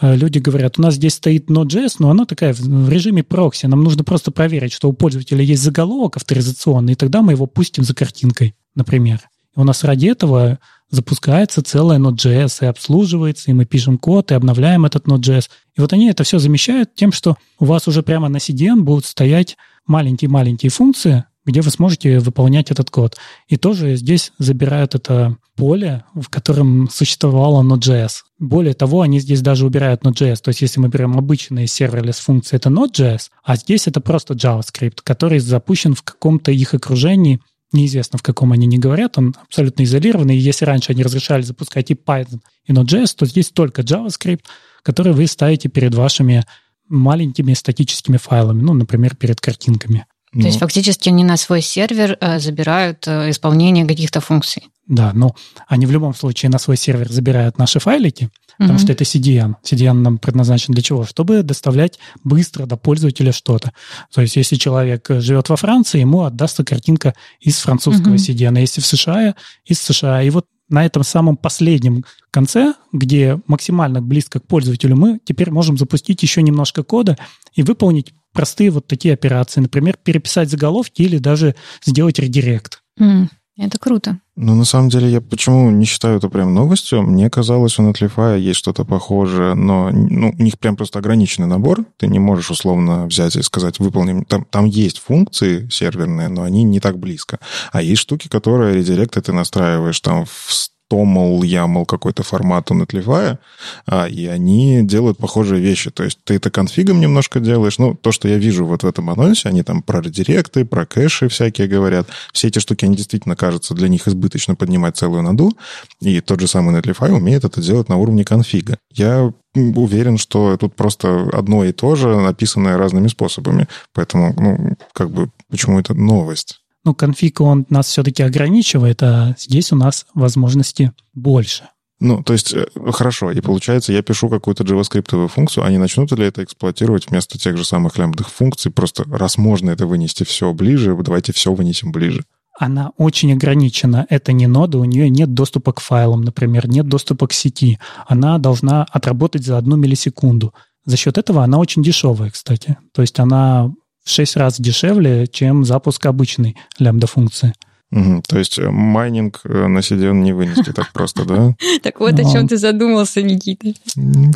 э, 0.00 0.16
люди 0.16 0.38
говорят, 0.38 0.78
у 0.78 0.82
нас 0.82 0.94
здесь 0.94 1.14
стоит 1.14 1.50
Node.js, 1.50 1.96
но 1.98 2.10
она 2.10 2.24
такая 2.24 2.54
в 2.54 2.88
режиме 2.88 3.22
прокси. 3.22 3.66
Нам 3.66 3.82
нужно 3.82 4.04
просто 4.04 4.30
проверить, 4.30 4.72
что 4.72 4.88
у 4.88 4.92
пользователя 4.92 5.42
есть 5.42 5.62
заголовок 5.62 6.16
авторизационный, 6.16 6.94
и 6.94 6.96
тогда 6.96 7.22
мы 7.22 7.32
его 7.32 7.46
пустим 7.46 7.84
за 7.84 7.94
картинкой, 7.94 8.54
например. 8.74 9.20
И 9.56 9.60
у 9.60 9.64
нас 9.64 9.84
ради 9.84 10.06
этого 10.06 10.58
запускается 10.90 11.62
целая 11.62 11.98
Node.js 11.98 12.58
и 12.62 12.66
обслуживается, 12.66 13.50
и 13.50 13.54
мы 13.54 13.64
пишем 13.64 13.98
код, 13.98 14.30
и 14.30 14.34
обновляем 14.34 14.84
этот 14.84 15.06
Node.js. 15.06 15.48
И 15.76 15.80
вот 15.80 15.92
они 15.92 16.08
это 16.08 16.24
все 16.24 16.38
замещают 16.38 16.94
тем, 16.94 17.12
что 17.12 17.36
у 17.58 17.66
вас 17.66 17.88
уже 17.88 18.02
прямо 18.02 18.28
на 18.28 18.38
CDN 18.38 18.80
будут 18.80 19.06
стоять 19.06 19.56
маленькие-маленькие 19.86 20.70
функции, 20.70 21.24
где 21.44 21.60
вы 21.60 21.70
сможете 21.70 22.18
выполнять 22.20 22.70
этот 22.70 22.90
код. 22.90 23.16
И 23.48 23.56
тоже 23.56 23.96
здесь 23.96 24.32
забирают 24.38 24.94
это 24.94 25.36
поле, 25.56 26.04
в 26.14 26.28
котором 26.28 26.88
существовало 26.90 27.62
Node.js. 27.62 28.22
Более 28.38 28.74
того, 28.74 29.02
они 29.02 29.20
здесь 29.20 29.42
даже 29.42 29.66
убирают 29.66 30.02
Node.js. 30.02 30.36
То 30.42 30.48
есть 30.48 30.62
если 30.62 30.80
мы 30.80 30.88
берем 30.88 31.18
обычные 31.18 31.66
serverless 31.66 32.18
функции, 32.18 32.56
это 32.56 32.70
Node.js, 32.70 33.28
а 33.44 33.56
здесь 33.56 33.86
это 33.86 34.00
просто 34.00 34.34
JavaScript, 34.34 34.98
который 35.02 35.40
запущен 35.40 35.94
в 35.94 36.02
каком-то 36.02 36.52
их 36.52 36.74
окружении, 36.74 37.40
неизвестно, 37.72 38.18
в 38.18 38.22
каком 38.22 38.52
они 38.52 38.66
не 38.66 38.78
говорят, 38.78 39.18
он 39.18 39.34
абсолютно 39.42 39.82
изолированный. 39.82 40.36
И 40.36 40.40
если 40.40 40.64
раньше 40.64 40.92
они 40.92 41.02
разрешали 41.02 41.42
запускать 41.42 41.90
и 41.90 41.94
Python, 41.94 42.40
и 42.66 42.72
Node.js, 42.72 43.14
то 43.16 43.26
здесь 43.26 43.50
только 43.50 43.82
JavaScript, 43.82 44.44
который 44.82 45.12
вы 45.12 45.26
ставите 45.26 45.68
перед 45.68 45.94
вашими 45.94 46.44
маленькими 46.88 47.54
статическими 47.54 48.16
файлами, 48.16 48.62
ну, 48.62 48.74
например, 48.74 49.16
перед 49.16 49.40
картинками. 49.40 50.06
То 50.32 50.38
ну, 50.38 50.46
есть 50.46 50.60
фактически 50.60 51.10
они 51.10 51.24
на 51.24 51.36
свой 51.36 51.60
сервер 51.60 52.16
э, 52.18 52.38
забирают 52.38 53.06
э, 53.06 53.28
исполнение 53.28 53.84
каких-то 53.84 54.22
функций. 54.22 54.62
Да, 54.86 55.12
но 55.12 55.36
они 55.68 55.84
в 55.84 55.90
любом 55.90 56.14
случае 56.14 56.48
на 56.48 56.58
свой 56.58 56.78
сервер 56.78 57.12
забирают 57.12 57.58
наши 57.58 57.80
файлики, 57.80 58.30
потому 58.56 58.78
mm-hmm. 58.78 58.82
что 58.82 58.92
это 58.92 59.04
CDN. 59.04 59.54
CDN 59.62 59.92
нам 59.92 60.16
предназначен 60.16 60.72
для 60.72 60.82
чего? 60.82 61.04
Чтобы 61.04 61.42
доставлять 61.42 61.98
быстро 62.24 62.64
до 62.64 62.78
пользователя 62.78 63.30
что-то. 63.32 63.72
То 64.12 64.22
есть 64.22 64.36
если 64.36 64.56
человек 64.56 65.06
живет 65.08 65.50
во 65.50 65.56
Франции, 65.56 66.00
ему 66.00 66.22
отдастся 66.22 66.64
картинка 66.64 67.14
из 67.38 67.58
французского 67.58 68.14
mm-hmm. 68.14 68.34
CDN, 68.34 68.56
а 68.56 68.60
если 68.60 68.80
в 68.80 68.86
США, 68.86 69.34
из 69.66 69.82
США. 69.82 70.22
И 70.22 70.30
вот 70.30 70.46
на 70.70 70.86
этом 70.86 71.04
самом 71.04 71.36
последнем 71.36 72.04
конце, 72.30 72.72
где 72.90 73.38
максимально 73.46 74.00
близко 74.00 74.40
к 74.40 74.46
пользователю, 74.46 74.96
мы 74.96 75.20
теперь 75.22 75.50
можем 75.50 75.76
запустить 75.76 76.22
еще 76.22 76.40
немножко 76.40 76.82
кода 76.82 77.18
и 77.54 77.62
выполнить 77.62 78.14
простые 78.32 78.70
вот 78.70 78.86
такие 78.86 79.14
операции. 79.14 79.60
Например, 79.60 79.96
переписать 80.02 80.50
заголовки 80.50 81.02
или 81.02 81.18
даже 81.18 81.54
сделать 81.84 82.18
редирект. 82.18 82.82
Mm. 83.00 83.28
Это 83.58 83.78
круто. 83.78 84.18
Ну, 84.34 84.54
на 84.54 84.64
самом 84.64 84.88
деле, 84.88 85.10
я 85.10 85.20
почему 85.20 85.70
не 85.70 85.84
считаю 85.84 86.16
это 86.16 86.30
прям 86.30 86.54
новостью? 86.54 87.02
Мне 87.02 87.28
казалось, 87.28 87.78
у 87.78 87.82
Netlify 87.82 88.40
есть 88.40 88.58
что-то 88.58 88.86
похожее, 88.86 89.54
но 89.54 89.90
ну, 89.90 90.34
у 90.36 90.42
них 90.42 90.58
прям 90.58 90.74
просто 90.74 91.00
ограниченный 91.00 91.46
набор. 91.46 91.84
Ты 91.98 92.06
не 92.06 92.18
можешь 92.18 92.50
условно 92.50 93.06
взять 93.06 93.36
и 93.36 93.42
сказать, 93.42 93.78
выполним. 93.78 94.24
Там, 94.24 94.46
там 94.46 94.64
есть 94.64 95.00
функции 95.00 95.68
серверные, 95.68 96.28
но 96.28 96.44
они 96.44 96.62
не 96.62 96.80
так 96.80 96.98
близко. 96.98 97.40
А 97.72 97.82
есть 97.82 98.00
штуки, 98.00 98.28
которые 98.28 98.74
редиректы 98.74 99.20
ты 99.20 99.32
настраиваешь 99.34 100.00
там 100.00 100.24
в 100.24 100.70
Toml, 100.92 101.40
YAML 101.40 101.86
какой-то 101.86 102.22
формат 102.22 102.70
у 102.70 102.74
Netlify, 102.74 103.38
а, 103.86 104.06
и 104.06 104.26
они 104.26 104.82
делают 104.82 105.18
похожие 105.18 105.60
вещи. 105.62 105.90
То 105.90 106.04
есть 106.04 106.18
ты 106.24 106.34
это 106.34 106.50
конфигом 106.50 107.00
немножко 107.00 107.40
делаешь. 107.40 107.78
Ну, 107.78 107.94
то, 107.94 108.12
что 108.12 108.28
я 108.28 108.36
вижу 108.36 108.66
вот 108.66 108.82
в 108.82 108.86
этом 108.86 109.08
анонсе, 109.08 109.48
они 109.48 109.62
там 109.62 109.82
про 109.82 110.02
редиректы, 110.02 110.64
про 110.64 110.84
кэши 110.84 111.28
всякие 111.28 111.66
говорят. 111.66 112.08
Все 112.32 112.48
эти 112.48 112.58
штуки, 112.58 112.84
они 112.84 112.96
действительно 112.96 113.36
кажутся 113.36 113.74
для 113.74 113.88
них 113.88 114.06
избыточно 114.06 114.54
поднимать 114.54 114.96
целую 114.96 115.22
наду. 115.22 115.56
И 116.00 116.20
тот 116.20 116.40
же 116.40 116.46
самый 116.46 116.78
Netlify 116.78 117.10
умеет 117.10 117.44
это 117.44 117.62
делать 117.62 117.88
на 117.88 117.96
уровне 117.96 118.24
конфига. 118.24 118.76
Я 118.92 119.32
уверен, 119.54 120.18
что 120.18 120.56
тут 120.56 120.74
просто 120.74 121.28
одно 121.32 121.64
и 121.64 121.72
то 121.72 121.94
же, 121.94 122.20
написанное 122.20 122.76
разными 122.76 123.08
способами. 123.08 123.66
Поэтому, 123.94 124.34
ну, 124.38 124.76
как 124.92 125.10
бы, 125.10 125.30
почему 125.50 125.78
это 125.78 125.94
новость? 125.94 126.61
Ну, 126.84 126.94
конфиг, 126.94 127.40
он 127.40 127.66
нас 127.68 127.86
все-таки 127.86 128.22
ограничивает, 128.22 129.02
а 129.02 129.34
здесь 129.38 129.72
у 129.72 129.76
нас 129.76 130.06
возможности 130.14 130.92
больше. 131.14 131.68
Ну, 132.00 132.20
то 132.20 132.32
есть, 132.32 132.52
э, 132.52 132.66
хорошо, 132.90 133.30
и 133.30 133.40
получается, 133.40 133.92
я 133.92 134.02
пишу 134.02 134.28
какую-то 134.28 134.64
JavaScript 134.64 135.28
функцию, 135.28 135.64
они 135.64 135.78
начнут 135.78 136.10
ли 136.10 136.24
это 136.24 136.42
эксплуатировать 136.42 137.08
вместо 137.08 137.38
тех 137.38 137.56
же 137.56 137.64
самых 137.64 137.96
лямбдных 137.96 138.28
функций? 138.28 138.72
Просто 138.72 139.04
раз 139.04 139.38
можно 139.38 139.70
это 139.70 139.86
вынести 139.86 140.24
все 140.24 140.52
ближе, 140.52 140.96
давайте 141.00 141.32
все 141.32 141.54
вынесем 141.54 141.92
ближе. 141.92 142.24
Она 142.58 142.90
очень 142.96 143.32
ограничена. 143.32 144.06
Это 144.10 144.32
не 144.32 144.48
нода, 144.48 144.78
у 144.78 144.84
нее 144.84 145.08
нет 145.08 145.32
доступа 145.32 145.72
к 145.72 145.80
файлам, 145.80 146.22
например, 146.22 146.68
нет 146.68 146.88
доступа 146.88 147.28
к 147.28 147.32
сети. 147.32 147.78
Она 148.06 148.38
должна 148.38 148.84
отработать 148.90 149.44
за 149.44 149.56
одну 149.56 149.76
миллисекунду. 149.76 150.52
За 150.84 150.96
счет 150.96 151.18
этого 151.18 151.44
она 151.44 151.58
очень 151.58 151.82
дешевая, 151.82 152.30
кстати. 152.30 152.76
То 152.92 153.02
есть 153.02 153.20
она 153.20 153.72
в 154.04 154.10
6 154.10 154.36
раз 154.36 154.60
дешевле, 154.60 155.26
чем 155.26 155.64
запуск 155.64 156.04
обычной 156.06 156.56
лямбда-функции. 156.78 157.54
Угу. 157.92 158.22
То 158.26 158.38
есть 158.38 158.58
э, 158.58 158.70
майнинг 158.70 159.40
э, 159.44 159.66
на 159.66 159.78
CDN 159.78 160.22
не 160.22 160.32
вынести 160.32 160.72
так 160.72 160.92
просто, 160.92 161.24
да? 161.24 161.54
Так 161.82 162.00
вот, 162.00 162.18
о 162.18 162.24
чем 162.24 162.48
ты 162.48 162.56
задумался, 162.56 163.22
Никита. 163.22 163.74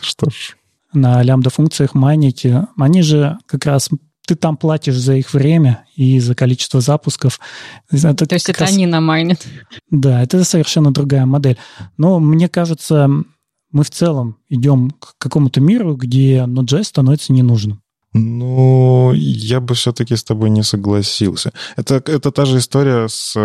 Что 0.02 0.30
ж. 0.30 0.56
На 0.92 1.22
лямбда-функциях 1.22 1.94
майнить, 1.94 2.44
э, 2.44 2.66
они 2.78 3.02
же 3.02 3.38
как 3.46 3.64
раз 3.64 3.88
ты 4.26 4.34
там 4.34 4.56
платишь 4.56 4.96
за 4.96 5.14
их 5.14 5.32
время 5.32 5.86
и 5.94 6.18
за 6.18 6.34
количество 6.34 6.80
запусков. 6.80 7.40
Это 7.90 8.26
То 8.26 8.34
есть 8.34 8.48
это 8.48 8.60
раз... 8.60 8.72
они 8.72 8.86
намайнят. 8.86 9.46
Да, 9.90 10.22
это 10.22 10.44
совершенно 10.44 10.92
другая 10.92 11.24
модель. 11.26 11.56
Но 11.96 12.18
мне 12.18 12.48
кажется, 12.48 13.08
мы 13.70 13.84
в 13.84 13.90
целом 13.90 14.38
идем 14.48 14.90
к 14.90 15.14
какому-то 15.18 15.60
миру, 15.60 15.94
где 15.94 16.38
Node.js 16.38 16.84
становится 16.84 17.32
ненужным. 17.32 17.80
Ну, 18.18 19.12
я 19.14 19.60
бы 19.60 19.74
все-таки 19.74 20.16
с 20.16 20.24
тобой 20.24 20.50
не 20.50 20.62
согласился. 20.62 21.52
Это, 21.76 21.96
это 21.96 22.30
та 22.30 22.44
же 22.44 22.58
история 22.58 23.08
с... 23.08 23.36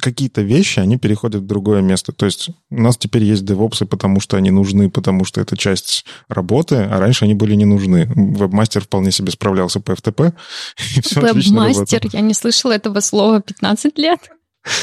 Какие-то 0.00 0.42
вещи, 0.42 0.80
они 0.80 0.96
переходят 0.96 1.42
в 1.42 1.46
другое 1.46 1.80
место. 1.80 2.12
То 2.12 2.26
есть 2.26 2.50
у 2.70 2.80
нас 2.80 2.96
теперь 2.96 3.24
есть 3.24 3.44
девопсы, 3.44 3.86
потому 3.86 4.20
что 4.20 4.36
они 4.36 4.50
нужны, 4.50 4.90
потому 4.90 5.24
что 5.24 5.40
это 5.40 5.56
часть 5.56 6.04
работы, 6.28 6.76
а 6.76 7.00
раньше 7.00 7.24
они 7.24 7.34
были 7.34 7.54
не 7.54 7.64
нужны. 7.64 8.06
Вебмастер 8.14 8.82
вполне 8.82 9.10
себе 9.10 9.32
справлялся 9.32 9.80
по 9.80 9.92
FTP. 9.92 10.32
Вебмастер? 11.16 12.00
Я 12.12 12.20
не 12.20 12.34
слышала 12.34 12.72
этого 12.72 13.00
слова 13.00 13.40
15 13.40 13.98
лет. 13.98 14.30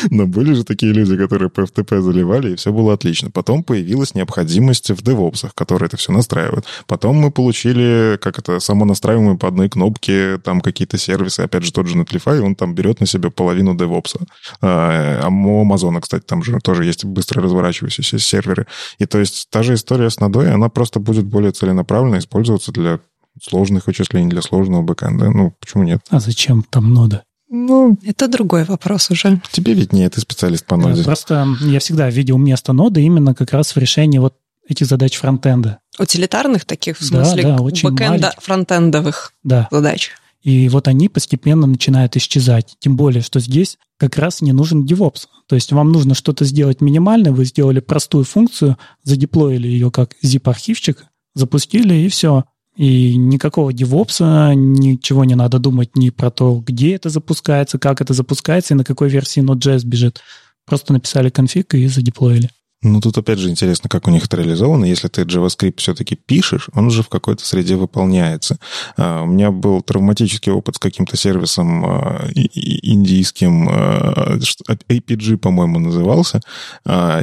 Но 0.10 0.28
были 0.28 0.54
же 0.54 0.64
такие 0.64 0.94
люди, 0.94 1.18
которые 1.18 1.50
по 1.50 1.62
FTP 1.62 2.02
заливали, 2.02 2.54
и 2.54 2.56
все 2.56 2.72
было 2.72 2.94
отлично. 2.94 3.32
Потом 3.32 3.64
появилась 3.64 4.16
необходимость 4.16 4.90
в 4.90 5.02
DevOps, 5.02 5.50
которые 5.54 5.88
это 5.88 5.98
все 5.98 6.12
настраивают. 6.12 6.66
Потом 6.88 7.18
мы 7.18 7.32
получили, 7.32 8.18
как 8.22 8.40
это, 8.40 8.60
самонастраиваемые 8.60 9.38
по 9.38 9.48
одной 9.48 9.70
кнопке, 9.70 10.38
там 10.38 10.62
какие-то 10.62 10.98
сервисы, 10.98 11.42
опять 11.42 11.64
же, 11.64 11.72
тот 11.72 11.88
же 11.88 11.98
Netlify, 11.98 12.40
он 12.40 12.56
там 12.56 12.76
берет 12.76 13.00
на 13.00 13.06
себя 13.06 13.30
половину 13.30 13.76
DevOps. 13.76 14.22
А, 14.62 15.28
у 15.28 15.66
Amazon, 15.66 16.00
кстати, 16.02 16.24
там 16.24 16.44
же 16.44 16.60
тоже 16.64 16.86
есть 16.86 17.06
быстро 17.06 17.42
разворачивающиеся 17.42 18.20
серверы. 18.20 18.68
И 19.00 19.06
то 19.06 19.20
есть 19.20 19.48
та 19.50 19.64
же 19.64 19.74
история 19.74 20.10
с 20.10 20.18
Node, 20.18 20.48
она 20.48 20.70
просто 20.70 21.00
будет 21.00 21.26
более 21.26 21.52
целенаправленно 21.52 22.18
использоваться 22.18 22.72
для 22.72 23.00
сложных 23.42 23.88
вычислений, 23.88 24.30
для 24.30 24.42
сложного 24.42 24.82
бэкэнда. 24.82 25.30
Ну, 25.30 25.54
почему 25.60 25.84
нет? 25.84 26.02
А 26.10 26.20
зачем 26.20 26.64
там 26.64 26.94
нода? 26.94 27.24
Ну, 27.56 27.98
это 28.04 28.28
другой 28.28 28.66
вопрос 28.66 29.10
уже. 29.12 29.42
Тебе 29.52 29.74
виднее, 29.74 30.10
ты 30.10 30.20
специалист 30.20 30.66
по 30.66 30.76
ноде. 30.76 31.04
Просто 31.04 31.48
я 31.62 31.80
всегда 31.80 32.10
видел 32.10 32.38
место 32.38 32.74
ноды 32.74 33.02
именно 33.02 33.34
как 33.34 33.54
раз 33.54 33.76
в 33.76 33.78
решении 33.78 34.20
вот 34.20 34.36
этих 34.68 34.88
задач 34.88 35.16
фронтенда. 35.16 35.80
Утилитарных 35.98 36.66
таких, 36.66 36.98
в 36.98 37.06
смысле, 37.06 37.44
да, 37.44 37.58
да, 37.58 37.64
очень 37.64 37.90
бэкэнда, 37.90 38.34
фронтендовых 38.40 39.34
да. 39.44 39.70
задач. 39.72 40.12
И 40.42 40.68
вот 40.70 40.88
они 40.88 41.08
постепенно 41.08 41.66
начинают 41.66 42.16
исчезать. 42.18 42.76
Тем 42.80 42.98
более, 42.98 43.22
что 43.22 43.40
здесь 43.40 43.78
как 43.98 44.18
раз 44.18 44.42
не 44.42 44.52
нужен 44.52 44.86
DevOps. 44.86 45.28
То 45.48 45.56
есть 45.56 45.72
вам 45.72 45.92
нужно 45.92 46.14
что-то 46.14 46.44
сделать 46.46 46.82
минимальное, 46.82 47.32
вы 47.32 47.46
сделали 47.46 47.80
простую 47.80 48.26
функцию, 48.26 48.78
задеплоили 49.04 49.68
ее 49.68 49.92
как 49.92 50.12
zip-архивчик, 50.24 51.06
запустили, 51.34 51.96
и 51.96 52.10
все. 52.10 52.44
И 52.76 53.16
никакого 53.16 53.72
девопса, 53.72 54.54
ничего 54.54 55.24
не 55.24 55.36
надо 55.36 55.60
думать 55.60 55.96
ни 55.96 56.10
про 56.10 56.30
то, 56.30 56.62
где 56.66 56.96
это 56.96 57.10
запускается, 57.10 57.80
как 57.80 58.02
это 58.02 58.14
запускается 58.14 58.74
и 58.74 58.78
на 58.78 58.84
какой 58.84 59.10
версии 59.10 59.42
Node.js 59.42 59.86
бежит. 59.86 60.22
Просто 60.66 60.92
написали 60.94 61.30
конфиг 61.30 61.74
и 61.74 61.88
задеплоили. 61.88 62.50
Ну, 62.82 63.02
тут 63.02 63.18
опять 63.18 63.40
же 63.40 63.50
интересно, 63.50 63.90
как 63.90 64.08
у 64.08 64.12
них 64.12 64.26
это 64.26 64.38
реализовано. 64.38 64.86
Если 64.86 65.08
ты 65.08 65.24
JavaScript 65.24 65.78
все-таки 65.78 66.16
пишешь, 66.16 66.70
он 66.74 66.88
уже 66.88 67.02
в 67.02 67.10
какой-то 67.10 67.44
среде 67.44 67.78
выполняется. 67.78 68.60
Uh, 68.96 69.24
у 69.24 69.26
меня 69.26 69.50
был 69.50 69.82
травматический 69.82 70.52
опыт 70.52 70.76
с 70.76 70.80
каким-то 70.80 71.18
сервисом 71.18 71.84
uh, 71.84 72.32
индийским, 72.36 73.70
uh, 73.70 74.40
APG, 74.88 75.38
по-моему, 75.38 75.80
назывался, 75.80 76.42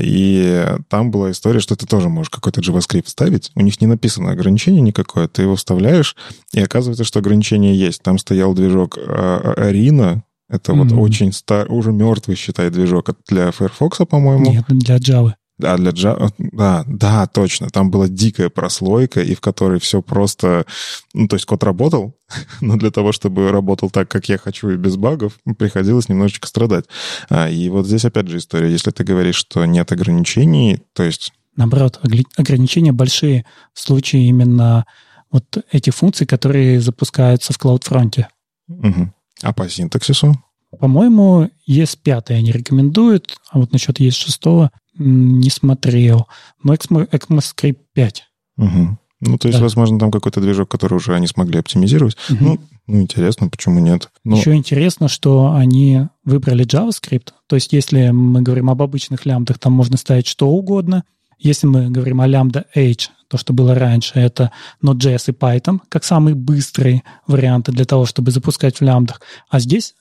и 0.00 0.66
там 0.88 1.11
была 1.11 1.30
история, 1.30 1.61
что 1.61 1.76
ты 1.76 1.87
тоже 1.87 2.09
можешь 2.09 2.30
какой-то 2.30 2.61
JavaScript 2.61 3.09
ставить. 3.09 3.52
У 3.54 3.61
них 3.61 3.80
не 3.80 3.87
написано 3.87 4.32
ограничение 4.32 4.80
никакое, 4.80 5.28
ты 5.28 5.42
его 5.42 5.54
вставляешь, 5.56 6.16
и 6.52 6.61
оказывается, 6.61 7.04
что 7.04 7.21
ограничение 7.21 7.76
есть. 7.76 8.02
Там 8.02 8.18
стоял 8.18 8.54
движок 8.54 8.99
Arena, 8.99 10.23
это 10.49 10.73
mm-hmm. 10.73 10.88
вот 10.88 10.92
очень 10.92 11.32
стар, 11.32 11.71
уже 11.71 11.92
мертвый, 11.92 12.37
считай, 12.37 12.71
движок 12.71 13.11
для 13.28 13.52
Firefox, 13.52 13.99
по-моему. 14.09 14.50
Нет, 14.50 14.64
для 14.68 14.97
Java. 14.97 15.35
Да, 15.62 15.76
для 15.76 15.92
Java, 15.92 16.33
да, 16.38 16.85
да, 16.88 17.26
точно. 17.28 17.71
Там 17.71 17.88
была 17.92 18.09
дикая 18.09 18.49
прослойка, 18.49 19.21
и 19.23 19.37
в 19.37 19.40
которой 19.40 19.78
все 19.78 20.02
просто... 20.02 20.66
Ну, 21.14 21.28
то 21.28 21.37
есть 21.37 21.47
код 21.47 21.62
работал, 21.62 22.16
но 22.61 22.76
для 22.76 22.90
того, 22.90 23.12
чтобы 23.12 23.52
работал 23.52 23.88
так, 23.88 24.09
как 24.09 24.28
я 24.28 24.38
хочу, 24.38 24.71
и 24.71 24.76
без 24.76 24.97
багов, 24.97 25.38
приходилось 25.57 26.09
немножечко 26.09 26.49
страдать. 26.49 26.87
А, 27.31 27.49
и 27.49 27.69
вот 27.69 27.87
здесь 27.87 28.04
опять 28.04 28.26
же 28.26 28.38
история. 28.38 28.73
Если 28.73 28.90
ты 28.90 29.04
говоришь, 29.04 29.37
что 29.37 29.64
нет 29.64 29.92
ограничений, 29.92 30.83
то 30.95 31.04
есть... 31.04 31.33
Наоборот, 31.54 32.00
ограничения 32.37 32.92
большие 32.92 33.47
в 33.73 33.78
случае 33.78 34.26
именно 34.26 34.85
вот 35.31 35.45
этих 35.71 35.95
функций, 35.95 36.26
которые 36.26 36.81
запускаются 36.81 37.52
в 37.52 37.59
CloudFront. 37.59 38.25
Угу. 38.69 39.12
А 39.42 39.52
по 39.52 39.69
синтаксису? 39.69 40.42
По-моему, 40.78 41.50
ES5 41.68 42.30
они 42.30 42.52
рекомендуют, 42.52 43.36
а 43.50 43.58
вот 43.58 43.72
насчет 43.72 44.00
ES6 44.00 44.70
не 44.98 45.50
смотрел. 45.50 46.26
Но 46.62 46.74
ECMAScript 46.74 47.78
5. 47.94 48.24
Угу. 48.58 48.98
Ну, 49.24 49.38
то 49.38 49.48
есть, 49.48 49.58
да. 49.58 49.62
возможно, 49.62 49.98
там 49.98 50.10
какой-то 50.10 50.40
движок, 50.40 50.68
который 50.68 50.94
уже 50.94 51.14
они 51.14 51.26
смогли 51.28 51.60
оптимизировать. 51.60 52.16
Угу. 52.28 52.44
Ну, 52.44 52.58
ну, 52.88 53.00
интересно, 53.00 53.48
почему 53.48 53.78
нет? 53.78 54.10
Но... 54.24 54.36
Еще 54.36 54.54
интересно, 54.54 55.08
что 55.08 55.52
они 55.52 56.08
выбрали 56.24 56.66
JavaScript. 56.66 57.28
То 57.46 57.56
есть, 57.56 57.72
если 57.72 58.10
мы 58.10 58.42
говорим 58.42 58.68
об 58.68 58.82
обычных 58.82 59.24
лямбдах, 59.24 59.58
там 59.58 59.72
можно 59.72 59.96
ставить 59.96 60.26
что 60.26 60.48
угодно. 60.48 61.04
Если 61.38 61.66
мы 61.66 61.90
говорим 61.90 62.20
о 62.20 62.26
лямбда 62.26 62.66
H, 62.74 63.10
то, 63.28 63.36
что 63.36 63.52
было 63.52 63.74
раньше, 63.74 64.18
это 64.18 64.50
Node.js 64.84 65.24
и 65.28 65.32
Python, 65.32 65.78
как 65.88 66.04
самые 66.04 66.34
быстрые 66.34 67.02
варианты 67.26 67.72
для 67.72 67.84
того, 67.84 68.06
чтобы 68.06 68.30
запускать 68.30 68.78
в 68.78 68.82
лямбдах. 68.82 69.20
А 69.48 69.58
здесь 69.60 69.94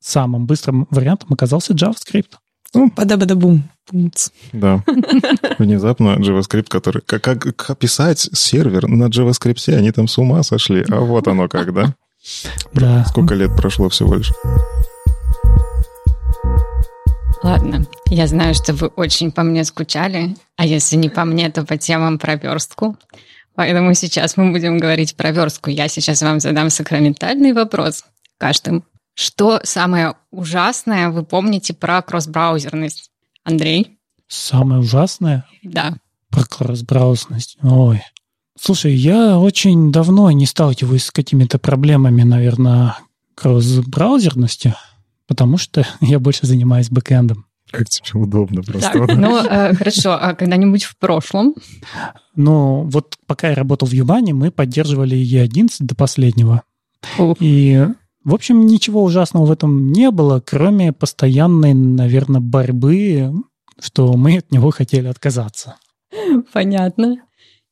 самым 0.00 0.46
быстрым 0.46 0.86
вариантом 0.90 1.32
оказался 1.32 1.74
JavaScript. 1.74 2.32
Бада-бада-бум. 2.74 3.62
Да. 4.52 4.82
Внезапно 5.58 6.16
JavaScript, 6.18 6.68
который... 6.68 7.02
Как, 7.02 7.22
как 7.22 7.70
описать 7.70 8.28
сервер 8.32 8.88
на 8.88 9.04
JavaScript? 9.04 9.72
Они 9.74 9.92
там 9.92 10.08
с 10.08 10.18
ума 10.18 10.42
сошли. 10.42 10.84
А 10.90 11.00
вот 11.00 11.28
оно 11.28 11.48
как, 11.48 11.72
да? 11.72 11.94
Да. 12.72 13.04
Сколько 13.06 13.34
лет 13.34 13.54
прошло 13.56 13.88
всего 13.88 14.16
лишь? 14.16 14.32
Ладно, 17.42 17.86
я 18.08 18.26
знаю, 18.26 18.54
что 18.54 18.72
вы 18.72 18.88
очень 18.88 19.30
по 19.30 19.42
мне 19.44 19.62
скучали, 19.64 20.34
а 20.56 20.66
если 20.66 20.96
не 20.96 21.08
по 21.08 21.24
мне, 21.24 21.48
то 21.50 21.64
по 21.64 21.76
темам 21.76 22.18
про 22.18 22.34
верстку. 22.34 22.96
Поэтому 23.54 23.94
сейчас 23.94 24.36
мы 24.36 24.50
будем 24.50 24.78
говорить 24.78 25.16
про 25.16 25.30
верстку. 25.30 25.70
Я 25.70 25.88
сейчас 25.88 26.22
вам 26.22 26.40
задам 26.40 26.70
сакраментальный 26.70 27.52
вопрос 27.52 28.04
каждым. 28.38 28.84
Что 29.16 29.58
самое 29.64 30.14
ужасное 30.30 31.10
вы 31.10 31.24
помните 31.24 31.74
про 31.74 32.00
кросс-браузерность? 32.02 33.10
Андрей? 33.42 33.98
Самое 34.28 34.80
ужасное? 34.80 35.44
Да. 35.64 35.96
Про 36.30 36.44
кросс-браузерность? 36.44 37.58
Ой. 37.62 38.02
Слушай, 38.56 38.94
я 38.94 39.38
очень 39.38 39.90
давно 39.90 40.30
не 40.30 40.46
сталкиваюсь 40.46 41.06
с 41.06 41.10
какими-то 41.10 41.58
проблемами, 41.58 42.22
наверное, 42.22 42.96
кросс-браузерности 43.34 44.74
потому 45.26 45.58
что 45.58 45.86
я 46.00 46.18
больше 46.18 46.46
занимаюсь 46.46 46.90
бэкэндом. 46.90 47.46
Как 47.70 47.88
тебе 47.88 48.20
удобно 48.20 48.62
просто. 48.62 48.92
Так, 48.92 49.16
ну, 49.16 49.38
э, 49.38 49.74
хорошо, 49.74 50.12
а 50.12 50.34
когда-нибудь 50.34 50.84
в 50.84 50.96
прошлом? 50.98 51.54
Ну, 52.36 52.82
вот 52.84 53.16
пока 53.26 53.48
я 53.48 53.56
работал 53.56 53.88
в 53.88 53.92
Юбане, 53.92 54.34
мы 54.34 54.52
поддерживали 54.52 55.18
E11 55.18 55.70
до 55.80 55.96
последнего. 55.96 56.62
Ух. 57.18 57.36
И, 57.40 57.86
в 58.26 58.34
общем, 58.34 58.66
ничего 58.66 59.04
ужасного 59.04 59.46
в 59.46 59.52
этом 59.52 59.92
не 59.92 60.10
было, 60.10 60.42
кроме 60.44 60.92
постоянной, 60.92 61.74
наверное, 61.74 62.40
борьбы, 62.40 63.30
что 63.78 64.14
мы 64.14 64.38
от 64.38 64.50
него 64.50 64.72
хотели 64.72 65.06
отказаться. 65.06 65.76
Понятно. 66.52 67.22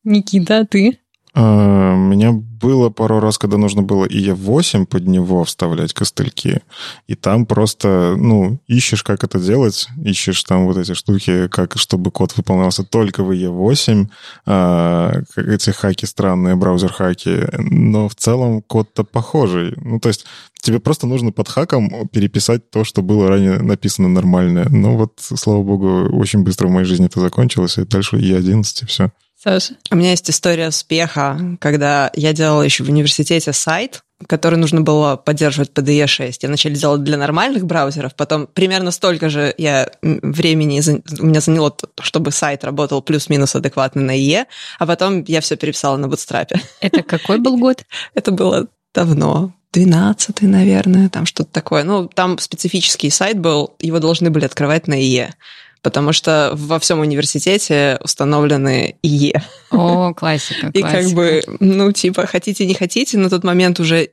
Никита, 0.04 0.60
а 0.60 0.64
ты? 0.64 1.00
А, 1.34 1.94
у 1.94 1.98
меня 1.98 2.32
было 2.32 2.90
пару 2.90 3.18
раз, 3.18 3.38
когда 3.38 3.58
нужно 3.58 3.82
было 3.82 4.04
и 4.04 4.30
E8 4.30 4.86
под 4.86 5.08
него 5.08 5.42
вставлять 5.44 5.92
костыльки, 5.92 6.62
и 7.08 7.14
там 7.16 7.44
просто, 7.44 8.14
ну, 8.16 8.60
ищешь, 8.68 9.02
как 9.02 9.24
это 9.24 9.40
делать, 9.40 9.88
ищешь 10.02 10.44
там 10.44 10.66
вот 10.66 10.76
эти 10.76 10.94
штуки, 10.94 11.48
как, 11.48 11.76
чтобы 11.76 12.12
код 12.12 12.36
выполнялся 12.36 12.84
только 12.84 13.24
в 13.24 13.32
E8, 13.32 14.06
а, 14.46 15.12
эти 15.36 15.70
хаки 15.70 16.06
странные, 16.06 16.54
браузер-хаки, 16.54 17.48
но 17.58 18.08
в 18.08 18.14
целом 18.14 18.62
код-то 18.62 19.02
похожий. 19.02 19.74
Ну, 19.76 19.98
то 19.98 20.08
есть 20.08 20.26
тебе 20.62 20.78
просто 20.78 21.08
нужно 21.08 21.32
под 21.32 21.48
хаком 21.48 22.08
переписать 22.08 22.70
то, 22.70 22.84
что 22.84 23.02
было 23.02 23.28
ранее 23.28 23.60
написано 23.60 24.08
нормально. 24.08 24.66
Но 24.70 24.96
вот, 24.96 25.14
слава 25.18 25.62
богу, 25.62 26.08
очень 26.16 26.44
быстро 26.44 26.68
в 26.68 26.70
моей 26.70 26.86
жизни 26.86 27.06
это 27.06 27.20
закончилось, 27.20 27.78
и 27.78 27.84
дальше 27.84 28.16
E11, 28.16 28.82
и 28.82 28.86
все. 28.86 29.10
Саша? 29.44 29.74
У 29.90 29.96
меня 29.96 30.10
есть 30.10 30.30
история 30.30 30.68
успеха, 30.68 31.38
когда 31.60 32.10
я 32.14 32.32
делала 32.32 32.62
еще 32.62 32.82
в 32.82 32.88
университете 32.88 33.52
сайт, 33.52 34.02
который 34.26 34.58
нужно 34.58 34.80
было 34.80 35.16
поддерживать 35.16 35.72
PDE 35.74 36.06
6. 36.06 36.42
Я 36.42 36.48
начали 36.48 36.74
делать 36.74 37.04
для 37.04 37.18
нормальных 37.18 37.66
браузеров, 37.66 38.14
потом 38.14 38.46
примерно 38.46 38.90
столько 38.90 39.28
же 39.28 39.54
я 39.58 39.90
времени 40.00 40.80
у 41.20 41.26
меня 41.26 41.42
заняло, 41.42 41.76
чтобы 42.00 42.30
сайт 42.30 42.64
работал 42.64 43.02
плюс-минус 43.02 43.54
адекватно 43.54 44.00
на 44.00 44.18
IE, 44.18 44.46
а 44.78 44.86
потом 44.86 45.22
я 45.24 45.42
все 45.42 45.56
переписала 45.56 45.98
на 45.98 46.06
Bootstrap. 46.06 46.58
Это 46.80 47.02
какой 47.02 47.38
был 47.38 47.58
год? 47.58 47.84
Это 48.14 48.30
было 48.30 48.68
давно, 48.94 49.52
12 49.74 50.40
наверное, 50.40 51.10
там 51.10 51.26
что-то 51.26 51.50
такое. 51.50 51.84
Ну, 51.84 52.08
там 52.08 52.38
специфический 52.38 53.10
сайт 53.10 53.38
был, 53.38 53.74
его 53.78 53.98
должны 53.98 54.30
были 54.30 54.46
открывать 54.46 54.88
на 54.88 54.94
IE 54.94 55.32
потому 55.84 56.14
что 56.14 56.50
во 56.54 56.80
всем 56.80 57.00
университете 57.00 57.98
установлены 58.02 58.96
IE. 59.02 59.42
О, 59.70 60.14
классика, 60.14 60.72
классика. 60.72 60.78
И 60.78 60.82
как 60.82 61.12
бы, 61.12 61.42
ну, 61.60 61.92
типа, 61.92 62.26
хотите, 62.26 62.64
не 62.64 62.74
хотите, 62.74 63.18
на 63.18 63.28
тот 63.28 63.44
момент 63.44 63.78
уже 63.78 64.08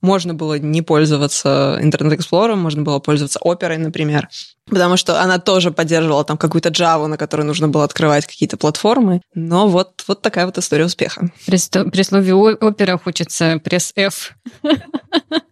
можно 0.00 0.34
было 0.34 0.58
не 0.58 0.82
пользоваться 0.82 1.78
Internet 1.82 2.15
Explorer 2.15 2.48
ом, 2.48 2.60
можно 2.60 2.82
было 2.82 3.00
пользоваться 3.00 3.40
оперой, 3.42 3.78
например, 3.78 4.28
потому 4.66 4.96
что 4.96 5.20
она 5.20 5.40
тоже 5.40 5.72
поддерживала 5.72 6.24
там 6.24 6.38
какую-то 6.38 6.68
Java, 6.68 7.06
на 7.06 7.16
которой 7.16 7.42
нужно 7.42 7.66
было 7.66 7.82
открывать 7.82 8.24
какие-то 8.24 8.56
платформы. 8.56 9.20
Но 9.34 9.66
вот, 9.66 10.04
вот 10.06 10.22
такая 10.22 10.46
вот 10.46 10.58
история 10.58 10.84
успеха. 10.84 11.28
При, 11.44 11.90
при 11.90 12.02
слове 12.04 12.34
опера 12.34 12.98
хочется 12.98 13.60
press 13.62 13.92
F. 13.96 14.36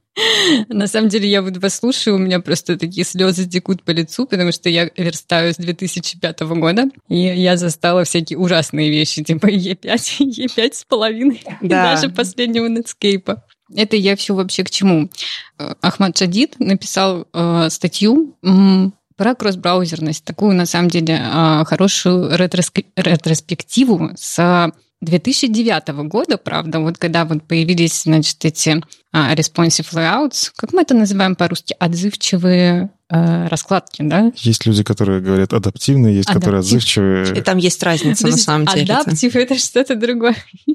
На 0.69 0.87
самом 0.87 1.09
деле, 1.09 1.29
я 1.29 1.43
вот 1.43 1.57
вас 1.57 1.77
слушаю, 1.77 2.17
у 2.17 2.19
меня 2.19 2.41
просто 2.41 2.79
такие 2.79 3.05
слезы 3.05 3.47
текут 3.47 3.83
по 3.83 3.91
лицу, 3.91 4.27
потому 4.27 4.53
что 4.53 4.69
я 4.69 4.89
верстаю 4.97 5.53
с 5.53 5.57
2005 5.57 6.41
года, 6.41 6.87
и 7.09 7.17
я 7.17 7.57
застала 7.57 8.05
всякие 8.05 8.39
ужасные 8.39 8.91
вещи, 8.91 9.25
типа 9.25 9.47
IE5, 9.47 9.97
IE5 10.21 10.73
с 10.73 10.85
половиной, 10.85 11.43
да. 11.61 11.95
даже 11.95 12.11
последнего 12.11 12.69
Netscape. 12.69 13.39
Это 13.75 13.97
я 13.97 14.15
все 14.15 14.35
вообще 14.35 14.63
к 14.63 14.71
чему? 14.71 15.09
Э, 15.59 15.75
Ахмад 15.81 16.17
Шадид 16.17 16.61
написал 16.61 17.27
э, 17.33 17.69
статью 17.71 18.37
про 19.17 19.35
кросс-браузерность, 19.35 20.25
такую, 20.25 20.55
на 20.55 20.67
самом 20.67 20.91
деле, 20.91 21.21
э, 21.21 21.65
хорошую 21.65 22.37
ретроспективу 22.37 24.11
с 24.17 24.73
2009 25.05 25.89
года, 26.09 26.39
правда, 26.39 26.81
вот 26.81 26.99
когда 26.99 27.25
вот 27.25 27.43
появились, 27.45 28.03
значит, 28.03 28.45
эти 28.45 28.83
а, 29.13 29.35
responsive 29.35 29.93
layouts, 29.93 30.51
как 30.57 30.73
мы 30.73 30.83
это 30.83 30.95
называем 30.95 31.37
по-русски, 31.37 31.77
отзывчивые 31.79 32.91
э, 33.11 33.47
раскладки, 33.49 34.03
да? 34.03 34.33
Есть 34.37 34.67
люди, 34.67 34.83
которые 34.83 35.21
говорят 35.21 35.53
адаптивные, 35.53 36.17
есть 36.17 36.29
Адаптив. 36.29 36.41
которые 36.43 36.61
отзывчивые. 36.61 37.39
И 37.39 37.41
там 37.43 37.59
есть 37.59 37.83
разница 37.83 38.27
на 38.27 38.37
самом 38.37 38.67
деле. 38.67 38.95
Адаптив— 38.95 39.37
это 39.37 39.59
что-то 39.59 39.95
другое. 39.95 40.37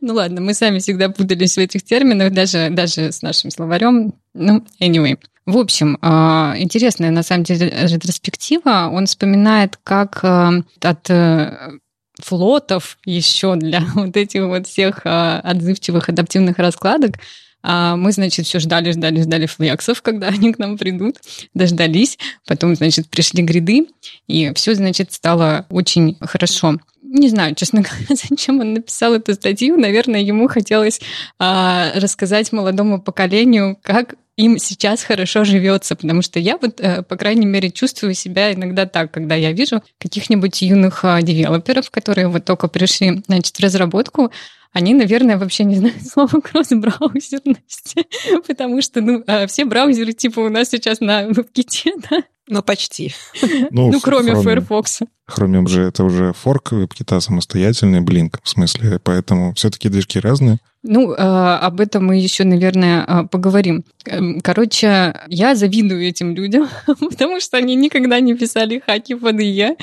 Ну 0.00 0.14
ладно, 0.14 0.40
мы 0.40 0.54
сами 0.54 0.78
всегда 0.78 1.10
путались 1.10 1.56
в 1.56 1.58
этих 1.58 1.82
терминах, 1.82 2.32
даже, 2.32 2.70
даже 2.70 3.12
с 3.12 3.20
нашим 3.20 3.50
словарем. 3.50 4.14
Ну, 4.32 4.64
anyway. 4.80 5.18
В 5.44 5.58
общем, 5.58 5.98
а, 6.00 6.54
интересная 6.56 7.10
на 7.10 7.22
самом 7.22 7.44
деле 7.44 7.70
ретроспектива. 7.82 8.90
Он 8.92 9.06
вспоминает, 9.06 9.78
как 9.82 10.20
э, 10.22 10.62
от 10.80 11.10
э, 11.10 11.78
флотов 12.24 12.98
еще 13.04 13.56
для 13.56 13.80
вот 13.94 14.16
этих 14.16 14.44
вот 14.44 14.66
всех 14.66 15.00
а, 15.04 15.40
отзывчивых 15.40 16.08
адаптивных 16.08 16.58
раскладок. 16.58 17.16
А 17.62 17.94
мы, 17.96 18.12
значит, 18.12 18.46
все 18.46 18.58
ждали, 18.58 18.92
ждали, 18.92 19.20
ждали 19.22 19.46
флексов, 19.46 20.02
когда 20.02 20.28
они 20.28 20.52
к 20.52 20.58
нам 20.58 20.78
придут, 20.78 21.16
дождались, 21.54 22.18
потом, 22.46 22.74
значит, 22.74 23.08
пришли 23.08 23.42
гряды, 23.42 23.88
и 24.26 24.52
все, 24.54 24.74
значит, 24.74 25.12
стало 25.12 25.66
очень 25.70 26.16
хорошо. 26.20 26.78
Не 27.02 27.28
знаю, 27.28 27.54
честно 27.54 27.80
говоря, 27.82 28.06
зачем 28.28 28.60
он 28.60 28.74
написал 28.74 29.14
эту 29.14 29.34
статью. 29.34 29.76
Наверное, 29.76 30.20
ему 30.20 30.48
хотелось 30.48 31.00
а, 31.38 31.92
рассказать 31.94 32.52
молодому 32.52 33.00
поколению, 33.02 33.76
как 33.82 34.14
им 34.40 34.58
сейчас 34.58 35.02
хорошо 35.02 35.44
живется, 35.44 35.96
потому 35.96 36.22
что 36.22 36.38
я 36.38 36.56
вот, 36.56 36.80
э, 36.80 37.02
по 37.02 37.16
крайней 37.16 37.46
мере, 37.46 37.70
чувствую 37.70 38.14
себя 38.14 38.52
иногда 38.52 38.86
так, 38.86 39.12
когда 39.12 39.34
я 39.34 39.52
вижу 39.52 39.82
каких-нибудь 39.98 40.62
юных 40.62 41.04
а, 41.04 41.20
девелоперов, 41.20 41.90
которые 41.90 42.28
вот 42.28 42.44
только 42.44 42.68
пришли, 42.68 43.22
значит, 43.26 43.56
в 43.56 43.60
разработку, 43.60 44.30
они, 44.72 44.94
наверное, 44.94 45.36
вообще 45.36 45.64
не 45.64 45.76
знают 45.76 46.02
слова 46.06 46.40
кросс-браузерности, 46.40 48.06
потому 48.46 48.80
что, 48.82 49.00
ну, 49.00 49.22
а, 49.26 49.46
все 49.46 49.64
браузеры, 49.64 50.12
типа, 50.12 50.40
у 50.40 50.48
нас 50.48 50.70
сейчас 50.70 51.00
на 51.00 51.24
WebKit, 51.28 52.02
да? 52.10 52.22
Ну, 52.50 52.62
почти. 52.62 53.14
Ну, 53.70 53.90
ну 53.92 54.00
кроме 54.00 54.32
Chromium. 54.32 54.42
Firefox. 54.42 55.00
Chromium 55.30 55.68
же 55.68 55.82
это 55.82 56.02
уже 56.02 56.32
форк 56.32 56.72
WebKit 56.72 57.20
самостоятельный, 57.20 58.00
Blink, 58.00 58.34
в 58.42 58.48
смысле, 58.48 58.98
поэтому 59.02 59.54
все-таки 59.54 59.88
движки 59.88 60.18
разные. 60.18 60.58
Ну, 60.82 61.14
а, 61.16 61.58
об 61.58 61.80
этом 61.80 62.06
мы 62.06 62.16
еще, 62.16 62.44
наверное, 62.44 63.04
а, 63.06 63.24
поговорим. 63.24 63.84
Эм, 64.06 64.40
короче, 64.40 65.14
я 65.28 65.54
завидую 65.54 66.08
этим 66.08 66.34
людям, 66.34 66.68
потому 66.86 67.40
что 67.40 67.58
они 67.58 67.76
никогда 67.76 68.18
не 68.18 68.34
писали 68.34 68.82
хаки 68.84 69.14
под 69.14 69.36
IE. 69.36 69.76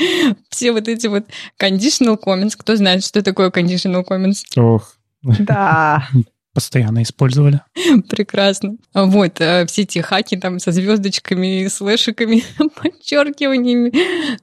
Все 0.50 0.72
вот 0.74 0.88
эти 0.88 1.08
вот 1.08 1.26
conditional 1.62 2.20
comments. 2.22 2.54
Кто 2.58 2.76
знает, 2.76 3.06
что 3.06 3.22
такое 3.22 3.50
conditional 3.50 4.04
comments? 4.06 4.44
Ох. 4.58 4.96
Да. 5.24 6.08
Постоянно 6.58 7.04
использовали. 7.04 7.62
Прекрасно. 8.10 8.78
Вот, 8.96 9.40
э, 9.42 9.68
все 9.68 9.84
эти 9.84 10.00
хаки 10.00 10.38
там 10.38 10.58
со 10.58 10.72
звездочками, 10.72 11.68
слэшиками, 11.68 12.44
подчеркиваниями. 12.76 13.94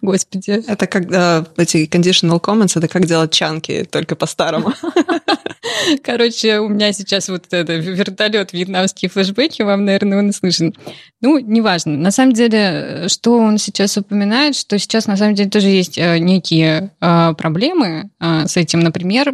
Господи. 0.00 0.62
Это 0.64 0.86
когда 0.86 1.44
эти 1.56 1.88
conditional 1.88 2.40
comments, 2.40 2.78
это 2.78 2.86
как 2.86 3.06
делать 3.06 3.32
чанки, 3.32 3.84
только 3.90 4.14
по-старому. 4.14 4.72
Короче, 6.04 6.60
у 6.60 6.68
меня 6.68 6.92
сейчас 6.92 7.28
вот 7.28 7.46
это 7.50 7.74
вертолет, 7.74 8.52
вьетнамские 8.52 9.08
флешбеки, 9.08 9.62
вам, 9.62 9.84
наверное, 9.84 10.20
он 10.20 10.32
слышен. 10.32 10.72
Ну, 11.20 11.40
неважно. 11.40 11.96
На 11.96 12.12
самом 12.12 12.32
деле, 12.32 13.06
что 13.08 13.38
он 13.38 13.58
сейчас 13.58 13.96
упоминает, 13.96 14.54
что 14.54 14.78
сейчас, 14.78 15.08
на 15.08 15.16
самом 15.16 15.34
деле, 15.34 15.50
тоже 15.50 15.66
есть 15.66 15.98
э, 15.98 16.18
некие 16.18 16.92
э, 17.00 17.34
проблемы 17.36 18.10
э, 18.20 18.46
с 18.46 18.56
этим. 18.56 18.78
Например, 18.78 19.32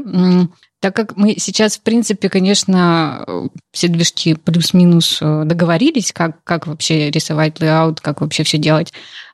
так 0.80 0.96
как 0.96 1.16
мы 1.16 1.36
сейчас, 1.38 1.76
в 1.76 1.82
принципе, 1.82 2.28
конечно, 2.28 3.24
все 3.70 3.88
движки 3.88 4.34
плюс-минус 4.34 5.18
договорились, 5.20 6.12
как, 6.12 6.42
как 6.44 6.66
вообще 6.66 7.10
рисовать 7.10 7.60
layout, 7.60 8.00
как 8.00 8.20
вообще 8.20 8.44
все 8.44 8.58
делать, 8.58 8.92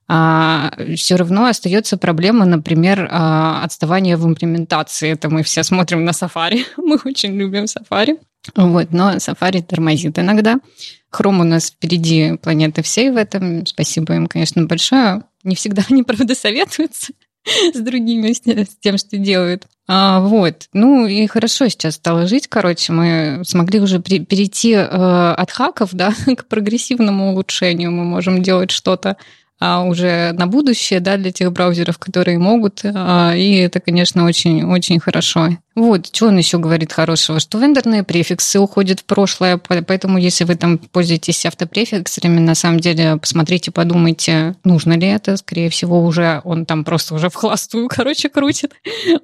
а, 0.09 0.71
все 0.95 1.17
равно 1.17 1.47
остается 1.47 1.97
проблема, 1.97 2.45
например, 2.45 3.09
а, 3.11 3.63
отставания 3.65 4.17
в 4.17 4.27
имплементации. 4.27 5.11
Это 5.11 5.29
мы 5.29 5.43
все 5.43 5.63
смотрим 5.63 6.05
на 6.05 6.11
Safari. 6.11 6.65
мы 6.77 6.99
очень 7.05 7.37
любим 7.37 7.65
Safari. 7.65 8.19
Вот, 8.55 8.93
но 8.93 9.17
Safari 9.17 9.63
тормозит 9.63 10.19
иногда. 10.19 10.61
Chrome 11.13 11.41
у 11.41 11.45
нас 11.45 11.71
впереди 11.71 12.37
планеты 12.37 12.83
всей 12.83 13.11
в 13.11 13.17
этом. 13.17 13.67
Спасибо 13.67 14.15
им, 14.15 14.29
конечно, 14.29 14.65
большое. 14.67 15.25
Не 15.43 15.57
всегда 15.57 15.83
они, 15.91 16.05
правда, 16.05 16.35
советуются 16.35 17.13
с 17.75 17.79
другими, 17.79 18.33
с 18.33 18.77
тем, 18.81 18.99
что 18.99 19.17
делают. 19.17 19.67
А, 19.89 20.21
вот. 20.21 20.69
Ну 20.73 21.07
и 21.07 21.27
хорошо 21.27 21.69
сейчас 21.69 21.95
стало 21.95 22.27
жить. 22.27 22.49
Короче, 22.49 22.93
мы 22.93 23.43
смогли 23.45 23.81
уже 23.81 24.01
при, 24.01 24.19
перейти 24.19 24.73
э, 24.73 24.85
от 24.85 25.51
хаков 25.51 25.91
да, 25.93 26.13
к 26.37 26.47
прогрессивному 26.47 27.33
улучшению. 27.33 27.93
Мы 27.93 28.05
можем 28.05 28.43
делать 28.43 28.71
что-то 28.71 29.17
а 29.59 29.83
уже 29.83 30.33
на 30.33 30.47
будущее, 30.47 31.01
да, 31.01 31.17
для 31.17 31.33
тех 31.33 31.53
браузеров, 31.53 31.99
которые 31.99 32.39
могут, 32.39 32.83
а, 32.85 33.35
и 33.35 33.55
это, 33.57 33.81
конечно, 33.81 34.25
очень-очень 34.25 35.01
хорошо. 35.01 35.57
Вот, 35.75 36.07
что 36.07 36.29
он 36.29 36.39
еще 36.39 36.59
говорит 36.59 36.93
хорошего, 36.93 37.39
что 37.41 37.59
вендорные 37.59 38.03
префиксы 38.03 38.59
уходят 38.59 39.01
в 39.01 39.05
прошлое, 39.05 39.59
поэтому 39.59 40.19
если 40.19 40.45
вы 40.45 40.57
там 40.57 40.79
пользуетесь 40.79 41.45
автопрефиксами, 41.45 42.39
на 42.39 42.55
самом 42.55 42.81
деле 42.81 43.17
посмотрите, 43.17 43.71
подумайте, 43.71 44.57
нужно 44.65 44.95
ли 44.95 45.07
это, 45.07 45.37
скорее 45.37 45.71
всего, 45.71 46.05
уже 46.05 46.41
он 46.45 46.67
там 46.67 46.85
просто 46.85 47.15
уже 47.15 47.29
в 47.29 47.35
холостую, 47.35 47.89
короче, 47.95 48.29
крутит. 48.29 48.75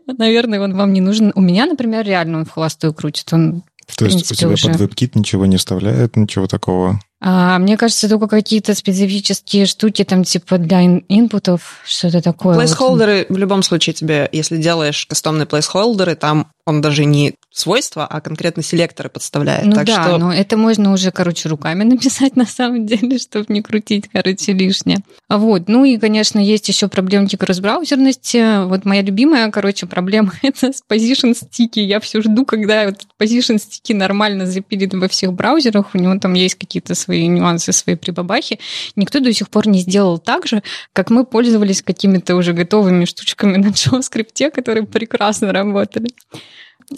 Наверное, 0.06 0.60
он 0.60 0.74
вам 0.76 0.92
не 0.92 1.00
нужен. 1.00 1.32
У 1.34 1.40
меня, 1.40 1.66
например, 1.66 2.06
реально 2.06 2.38
он 2.38 2.44
в 2.44 2.50
холостую 2.50 2.94
крутит, 2.94 3.32
он 3.32 3.62
то 3.96 4.06
есть 4.06 4.30
у 4.30 4.34
тебя 4.34 4.50
уже... 4.50 4.68
под 4.68 4.80
WebKit 4.80 5.12
ничего 5.14 5.46
не 5.46 5.56
вставляет, 5.56 6.16
ничего 6.16 6.46
такого? 6.46 7.00
А, 7.24 7.58
мне 7.60 7.76
кажется, 7.76 8.08
только 8.08 8.26
какие-то 8.26 8.74
специфические 8.74 9.66
штуки, 9.66 10.02
там, 10.02 10.24
типа 10.24 10.58
для 10.58 10.82
инпутов, 11.08 11.80
что-то 11.84 12.20
такое. 12.20 12.56
Плейсхолдеры, 12.56 13.26
в 13.28 13.38
любом 13.38 13.62
случае, 13.62 13.94
тебе, 13.94 14.28
если 14.32 14.56
делаешь 14.56 15.06
кастомные 15.06 15.46
плейсхолдеры, 15.46 16.16
там 16.16 16.48
он 16.64 16.80
даже 16.80 17.04
не 17.04 17.34
свойства, 17.50 18.06
а 18.06 18.20
конкретно 18.20 18.62
селекторы 18.62 19.08
подставляет. 19.08 19.66
Ну 19.66 19.72
так 19.72 19.86
да, 19.86 20.04
что... 20.04 20.18
но 20.18 20.32
это 20.32 20.56
можно 20.56 20.92
уже, 20.92 21.10
короче, 21.10 21.48
руками 21.48 21.84
написать 21.84 22.36
на 22.36 22.46
самом 22.46 22.86
деле, 22.86 23.18
чтобы 23.18 23.46
не 23.48 23.62
крутить, 23.62 24.08
короче, 24.12 24.52
лишнее. 24.52 24.98
Вот. 25.28 25.68
Ну 25.68 25.84
и, 25.84 25.98
конечно, 25.98 26.38
есть 26.38 26.68
еще 26.68 26.88
проблемки 26.88 27.36
кросс-браузерности. 27.36 28.64
Вот 28.66 28.84
моя 28.84 29.02
любимая, 29.02 29.50
короче, 29.50 29.86
проблема— 29.86 30.32
это 30.42 30.72
с 30.72 30.82
position 30.88 31.34
стики. 31.34 31.80
Я 31.80 32.00
все 32.00 32.22
жду, 32.22 32.44
когда 32.44 32.84
этот 32.84 33.06
position 33.20 33.58
стики 33.58 33.92
нормально 33.92 34.46
запилит 34.46 34.94
во 34.94 35.08
всех 35.08 35.32
браузерах. 35.32 35.94
У 35.94 35.98
него 35.98 36.18
там 36.18 36.34
есть 36.34 36.54
какие-то 36.54 36.94
свои 36.94 37.11
свои 37.12 37.26
нюансы, 37.26 37.72
свои 37.72 37.94
прибабахи. 37.94 38.58
Никто 38.96 39.20
до 39.20 39.32
сих 39.34 39.50
пор 39.50 39.68
не 39.68 39.80
сделал 39.80 40.18
так 40.18 40.46
же, 40.46 40.62
как 40.94 41.10
мы 41.10 41.24
пользовались 41.24 41.82
какими-то 41.82 42.36
уже 42.36 42.54
готовыми 42.54 43.04
штучками 43.04 43.58
на 43.58 43.66
JavaScript, 43.66 44.50
которые 44.50 44.86
прекрасно 44.86 45.52
работали. 45.52 46.08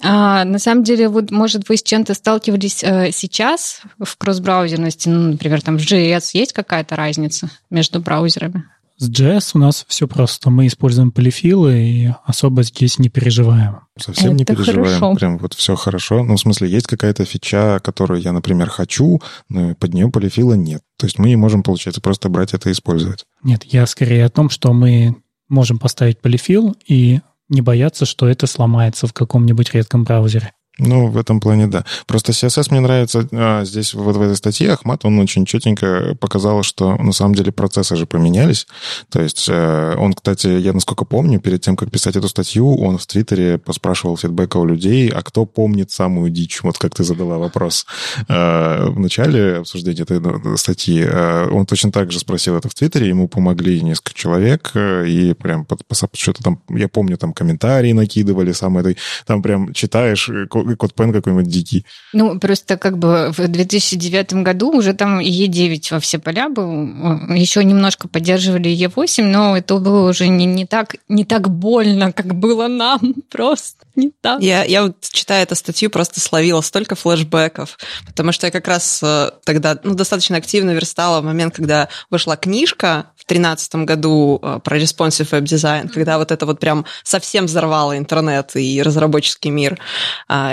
А, 0.01 0.45
на 0.45 0.59
самом 0.59 0.83
деле, 0.83 1.09
вот, 1.09 1.31
может, 1.31 1.67
вы 1.69 1.75
с 1.75 1.83
чем-то 1.83 2.13
сталкивались 2.13 2.83
э, 2.83 3.11
сейчас 3.11 3.81
в 3.99 4.17
кросс-браузерности? 4.17 5.09
Ну, 5.09 5.31
например, 5.31 5.61
там 5.61 5.77
в 5.77 5.81
JS 5.81 6.31
есть 6.33 6.53
какая-то 6.53 6.95
разница 6.95 7.49
между 7.69 7.99
браузерами? 7.99 8.63
С 8.97 9.09
JS 9.09 9.51
у 9.55 9.59
нас 9.59 9.85
все 9.89 10.07
просто. 10.07 10.49
Мы 10.49 10.67
используем 10.67 11.11
полифилы 11.11 11.77
и 11.77 12.13
особо 12.23 12.63
здесь 12.63 12.97
не 12.97 13.09
переживаем. 13.09 13.81
Совсем 13.99 14.27
Это 14.27 14.35
не 14.35 14.45
переживаем. 14.45 14.99
хорошо. 14.99 15.15
Прям 15.15 15.37
вот 15.37 15.53
все 15.53 15.75
хорошо. 15.75 16.23
Ну, 16.23 16.35
в 16.35 16.39
смысле, 16.39 16.69
есть 16.69 16.87
какая-то 16.87 17.25
фича, 17.25 17.79
которую 17.83 18.21
я, 18.21 18.31
например, 18.31 18.69
хочу, 18.69 19.21
но 19.49 19.75
под 19.75 19.93
нее 19.93 20.09
полифила 20.09 20.53
нет. 20.53 20.81
То 20.97 21.07
есть 21.07 21.19
мы 21.19 21.27
не 21.27 21.35
можем, 21.35 21.61
получается, 21.61 21.99
просто 21.99 22.29
брать 22.29 22.53
это 22.53 22.69
и 22.69 22.71
использовать. 22.71 23.25
Нет, 23.43 23.65
я 23.65 23.85
скорее 23.85 24.25
о 24.25 24.29
том, 24.29 24.49
что 24.49 24.71
мы 24.71 25.17
можем 25.49 25.77
поставить 25.77 26.21
полифил 26.21 26.75
и 26.87 27.19
не 27.49 27.61
бояться, 27.61 28.05
что 28.05 28.27
это 28.27 28.47
сломается 28.47 29.07
в 29.07 29.13
каком-нибудь 29.13 29.73
редком 29.73 30.03
браузере. 30.03 30.53
Ну, 30.77 31.07
в 31.07 31.17
этом 31.17 31.39
плане, 31.39 31.67
да. 31.67 31.85
Просто 32.05 32.31
CSS 32.31 32.67
мне 32.71 32.81
нравится 32.81 33.27
а, 33.31 33.63
здесь, 33.63 33.93
вот 33.93 34.15
в 34.15 34.21
этой 34.21 34.35
статье, 34.35 34.73
Ахмат, 34.73 35.05
он 35.05 35.19
очень 35.19 35.45
четенько 35.45 36.15
показал, 36.19 36.63
что 36.63 36.95
на 36.97 37.13
самом 37.13 37.35
деле 37.35 37.51
процессы 37.51 37.95
же 37.95 38.05
поменялись. 38.05 38.67
То 39.09 39.21
есть 39.21 39.45
э, 39.49 39.95
он, 39.97 40.13
кстати, 40.13 40.47
я 40.47 40.73
насколько 40.73 41.05
помню, 41.05 41.39
перед 41.39 41.61
тем, 41.61 41.75
как 41.77 41.91
писать 41.91 42.15
эту 42.15 42.27
статью, 42.27 42.75
он 42.75 42.97
в 42.97 43.05
Твиттере 43.05 43.57
поспрашивал 43.57 44.17
фидбэка 44.17 44.57
у 44.57 44.65
людей, 44.65 45.09
а 45.09 45.21
кто 45.21 45.45
помнит 45.45 45.91
самую 45.91 46.29
дичь, 46.29 46.61
вот 46.63 46.77
как 46.77 46.93
ты 46.93 47.03
задала 47.03 47.37
вопрос 47.37 47.85
э, 48.27 48.85
в 48.89 48.99
начале 48.99 49.57
обсуждения 49.57 50.01
этой 50.01 50.19
ну, 50.19 50.57
статьи. 50.57 51.01
Э, 51.05 51.47
Он 51.49 51.65
точно 51.65 51.91
так 51.91 52.11
же 52.11 52.19
спросил 52.19 52.55
это 52.57 52.67
в 52.69 52.73
Твиттере, 52.73 53.07
ему 53.07 53.27
помогли 53.27 53.81
несколько 53.81 54.13
человек, 54.13 54.71
э, 54.73 55.07
и 55.07 55.33
прям 55.33 55.65
под- 55.65 55.85
по- 55.85 55.95
что-то 55.95 56.43
там, 56.43 56.61
я 56.69 56.87
помню, 56.87 57.17
там 57.17 57.33
комментарии 57.33 57.93
накидывали, 57.93 58.51
самое 58.51 58.91
это, 58.91 58.99
там 59.25 59.41
прям 59.41 59.73
читаешь, 59.73 60.29
э, 60.29 60.47
код 60.75 60.93
Пен 60.93 61.13
какой-нибудь 61.13 61.47
дикий. 61.47 61.85
Ну, 62.13 62.39
просто 62.39 62.77
как 62.77 62.97
бы 62.97 63.31
в 63.35 63.47
2009 63.47 64.33
году 64.33 64.71
уже 64.71 64.93
там 64.93 65.19
Е9 65.19 65.87
во 65.91 65.99
все 65.99 66.19
поля 66.19 66.49
был. 66.49 66.87
Еще 67.35 67.63
немножко 67.63 68.07
поддерживали 68.07 68.69
Е8, 68.69 69.23
но 69.23 69.57
это 69.57 69.77
было 69.77 70.09
уже 70.09 70.27
не, 70.27 70.45
не, 70.45 70.65
так, 70.65 70.95
не 71.07 71.25
так 71.25 71.49
больно, 71.49 72.11
как 72.11 72.35
было 72.35 72.67
нам. 72.67 72.99
Просто 73.31 73.85
не 73.95 74.11
так. 74.21 74.41
Я, 74.41 74.63
я 74.63 74.83
вот, 74.83 74.97
читая 75.01 75.43
эту 75.43 75.55
статью, 75.55 75.89
просто 75.89 76.19
словила 76.19 76.61
столько 76.61 76.95
флешбеков, 76.95 77.77
потому 78.05 78.31
что 78.31 78.47
я 78.47 78.51
как 78.51 78.67
раз 78.67 79.01
э, 79.01 79.31
тогда 79.45 79.79
ну, 79.83 79.95
достаточно 79.95 80.37
активно 80.37 80.71
верстала 80.71 81.21
в 81.21 81.25
момент, 81.25 81.55
когда 81.55 81.87
вышла 82.09 82.35
книжка 82.35 83.07
в 83.15 83.25
2013 83.27 83.75
году 83.75 84.39
э, 84.41 84.59
про 84.63 84.77
responsive 84.77 85.29
web 85.31 85.43
design, 85.43 85.89
когда 85.89 86.17
вот 86.17 86.31
это 86.31 86.45
вот 86.45 86.59
прям 86.59 86.85
совсем 87.03 87.45
взорвало 87.45 87.97
интернет 87.97 88.55
и 88.55 88.81
разработческий 88.81 89.49
мир. 89.49 89.79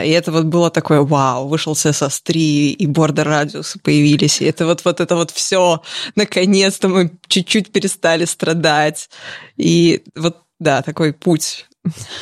И 0.02 0.10
это 0.10 0.32
вот 0.32 0.44
было 0.46 0.70
такое, 0.70 1.00
вау, 1.00 1.48
вышел 1.48 1.72
CSS 1.74 2.20
3, 2.24 2.72
и 2.72 2.86
бордер 2.86 3.26
радиусы 3.28 3.78
появились, 3.78 4.40
и 4.40 4.44
это 4.44 4.66
вот, 4.66 4.84
вот 4.84 5.00
это 5.00 5.16
вот 5.16 5.30
все, 5.30 5.82
наконец-то 6.16 6.88
мы 6.88 7.12
чуть-чуть 7.28 7.72
перестали 7.72 8.24
страдать. 8.24 9.08
И 9.56 10.02
вот, 10.16 10.38
да, 10.60 10.82
такой 10.82 11.12
путь. 11.12 11.66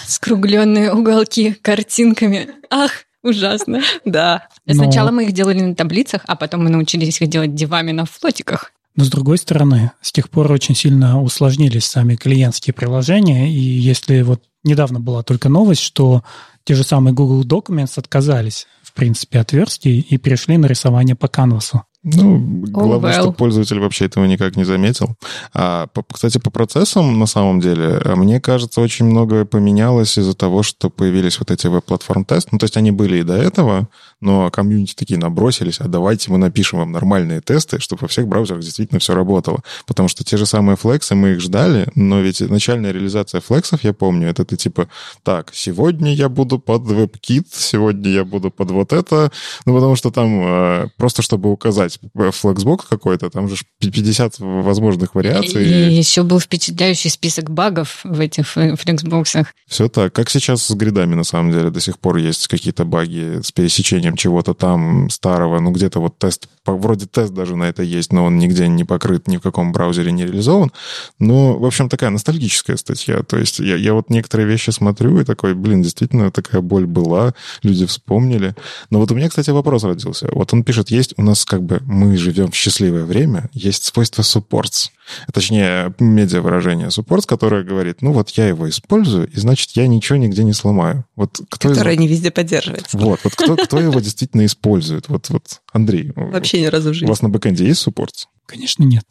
Скругленные 0.07 0.93
уголки 0.93 1.53
картинками. 1.53 2.51
Ах, 2.71 2.93
ужасно. 3.23 3.83
Да. 4.05 4.49
Но- 4.67 4.75
Сначала 4.75 5.11
мы 5.11 5.25
их 5.25 5.33
делали 5.33 5.61
на 5.61 5.75
таблицах, 5.75 6.23
а 6.27 6.37
потом 6.37 6.65
мы 6.65 6.71
научились 6.71 7.21
их 7.21 7.29
делать 7.29 7.55
дивами 7.55 7.93
на 7.93 8.05
флотиках. 8.07 8.73
Но 8.97 9.05
с 9.05 9.09
другой 9.09 9.39
стороны, 9.39 9.93
с 10.01 10.13
тех 10.13 10.31
пор 10.31 10.51
очень 10.51 10.75
сильно 10.75 11.23
усложнились 11.23 11.87
сами 11.87 12.17
клиентские 12.17 12.75
приложения, 12.75 13.51
и 13.51 13.59
если 13.59 14.23
вот 14.23 14.43
недавно 14.65 15.01
была 15.01 15.23
только 15.23 15.49
новость, 15.49 15.83
что 15.83 16.25
те 16.65 16.75
же 16.75 16.85
самые 16.85 17.15
Google 17.15 17.45
Documents 17.45 17.99
отказались, 17.99 18.67
в 18.83 18.93
принципе, 18.93 19.39
от 19.39 19.53
верстки 19.53 19.89
и 19.89 20.19
перешли 20.19 20.57
на 20.59 20.67
рисование 20.67 21.17
по 21.17 21.29
канвасу. 21.29 21.85
Ну, 22.03 22.39
главное, 22.67 23.13
well. 23.13 23.21
что 23.21 23.33
пользователь 23.33 23.79
вообще 23.79 24.07
этого 24.07 24.25
никак 24.25 24.57
не 24.57 24.65
заметил. 24.65 25.17
А, 25.53 25.87
по- 25.89 26.03
кстати, 26.03 26.39
по 26.39 26.51
процессам, 26.51 27.19
на 27.19 27.27
самом 27.27 27.61
деле, 27.61 28.01
а, 28.03 28.17
мне 28.17 28.41
кажется, 28.41 28.81
очень 28.81 29.05
многое 29.05 29.45
поменялось 29.45 30.17
из-за 30.17 30.33
того, 30.33 30.63
что 30.63 30.89
появились 30.89 31.39
вот 31.39 31.51
эти 31.51 31.67
веб-платформ-тесты. 31.67 32.49
Ну, 32.53 32.59
то 32.59 32.65
есть 32.65 32.79
они 32.79 32.91
были 32.91 33.19
и 33.19 33.23
до 33.23 33.35
этого, 33.35 33.89
но 34.23 34.51
комьюнити 34.51 34.95
такие 34.95 35.21
набросились, 35.21 35.79
а 35.81 35.89
давайте 35.89 36.31
мы 36.33 36.39
напишем 36.39 36.79
вам 36.79 36.93
нормальные 36.93 37.43
тесты, 37.43 37.81
чтобы 37.81 38.01
во 38.03 38.09
всех 38.09 38.27
браузерах 38.27 38.63
действительно 38.63 38.99
все 38.99 39.15
работало. 39.15 39.61
Потому 39.87 40.09
что 40.09 40.25
те 40.25 40.39
же 40.39 40.47
самые 40.47 40.77
флексы, 40.77 41.15
мы 41.15 41.33
их 41.33 41.41
ждали, 41.41 41.87
но 41.97 42.21
ведь 42.21 42.41
начальная 42.41 42.93
реализация 42.93 43.43
флексов, 43.43 43.85
я 43.85 43.93
помню, 43.93 44.29
это 44.29 44.47
ты 44.47 44.57
типа, 44.57 44.89
так, 45.23 45.51
сегодня 45.53 46.15
я 46.15 46.31
буду 46.31 46.59
под 46.59 46.83
WebKit, 46.83 47.47
сегодня 47.53 48.11
я 48.11 48.25
буду 48.25 48.51
под 48.51 48.71
вот 48.71 48.95
это, 48.95 49.31
ну, 49.67 49.75
потому 49.75 49.97
что 49.97 50.11
там 50.11 50.41
э, 50.43 50.89
просто 50.97 51.21
чтобы 51.21 51.53
указать 51.53 51.90
э, 52.15 52.31
флексбокс 52.31 52.87
какой-то, 52.87 53.31
там 53.31 53.49
же 53.49 53.57
ж 53.57 53.65
50 53.79 54.39
возможных 54.39 55.15
вариаций. 55.15 55.65
И 55.65 55.93
еще 55.95 56.23
был 56.23 56.41
впечатляющий 56.41 57.11
список 57.11 57.51
багов 57.51 58.01
в 58.05 58.21
этих 58.21 58.49
флексбоксах. 58.49 59.55
Все 59.67 59.89
так. 59.89 60.13
Как 60.13 60.31
сейчас 60.31 60.67
с 60.67 60.75
гридами, 60.75 61.15
на 61.15 61.25
самом 61.25 61.53
деле, 61.53 61.71
до 61.71 61.81
сих 61.81 61.99
пор 61.99 62.17
есть 62.17 62.49
какие-то 62.49 62.85
баги 62.85 63.41
с 63.43 63.53
пересечением 63.53 64.17
чего-то 64.17 64.55
там 64.55 65.11
старого. 65.11 65.61
Ну, 65.61 65.71
где-то 65.71 66.01
вот 66.01 66.19
тест, 66.19 66.49
вроде 66.67 67.07
тест 67.07 67.33
даже 67.33 67.57
на 67.57 67.65
это 67.65 67.83
есть, 67.83 68.13
но 68.13 68.25
он 68.25 68.39
нигде 68.39 68.69
не 68.69 68.85
покрыт, 68.85 69.29
ни 69.29 69.37
в 69.37 69.41
каком 69.41 69.73
браузере 69.73 70.13
не 70.13 70.25
реализован. 70.25 70.73
Ну, 71.19 71.59
в 71.59 71.65
общем, 71.65 71.89
такая 71.89 72.11
ностальгическая 72.11 72.77
статья. 72.77 73.23
То 73.23 73.39
есть 73.39 73.59
я, 73.59 73.77
я 73.77 73.95
вот 73.95 74.11
некоторые 74.11 74.47
вещи 74.47 74.71
смотрю 74.71 75.21
и 75.21 75.25
такой, 75.25 75.55
блин, 75.55 75.83
действительно 75.83 76.31
такая 76.31 76.61
боль 76.61 76.87
была, 76.87 77.35
люди 77.63 77.87
вспомнили. 77.87 78.55
Но 78.91 78.99
вот 78.99 79.11
у 79.11 79.15
меня, 79.15 79.29
кстати, 79.29 79.51
вопрос 79.51 79.85
родился. 79.85 80.29
Вот 80.33 80.53
он 80.53 80.63
пишет, 80.65 80.91
есть 80.91 81.15
у 81.17 81.23
нас 81.23 81.45
как 81.45 81.63
бы, 81.63 81.81
мы 81.85 82.17
живем 82.17 82.51
в 82.51 82.55
счастливое 82.55 83.05
время, 83.05 83.49
есть 83.53 83.85
свойство 83.85 84.23
supports. 84.23 84.91
Точнее, 85.33 85.93
медиа 85.99 86.41
выражение 86.41 86.89
supports, 86.89 87.27
которое 87.27 87.65
говорит, 87.65 88.03
ну 88.03 88.13
вот 88.13 88.31
я 88.31 88.49
его 88.49 88.69
использую, 88.69 89.29
и 89.29 89.37
значит 89.39 89.71
я 89.73 89.87
ничего 89.87 90.19
нигде 90.19 90.45
не 90.45 90.53
сломаю. 90.53 91.05
Вот 91.17 91.41
кто 91.49 91.71
из- 91.71 91.75
Которая 91.77 91.97
не 91.97 92.07
везде 92.09 92.31
поддерживается. 92.31 92.97
Вот, 92.97 93.21
вот 93.25 93.35
кто, 93.35 93.57
кто 93.57 93.81
его 93.81 93.99
действительно 94.01 94.47
использует? 94.47 95.09
Вот, 95.09 95.29
вот, 95.31 95.61
Андрей, 95.73 96.13
Вообще 96.15 96.50
ни 96.59 96.67
разу 96.67 96.89
в 96.89 96.91
у 96.91 96.95
жизни. 96.95 97.09
вас 97.09 97.23
на 97.23 97.29
бэкэнде 97.29 97.65
есть 97.67 97.87
supports? 97.87 98.27
Конечно, 98.47 98.83
нет. 98.85 99.05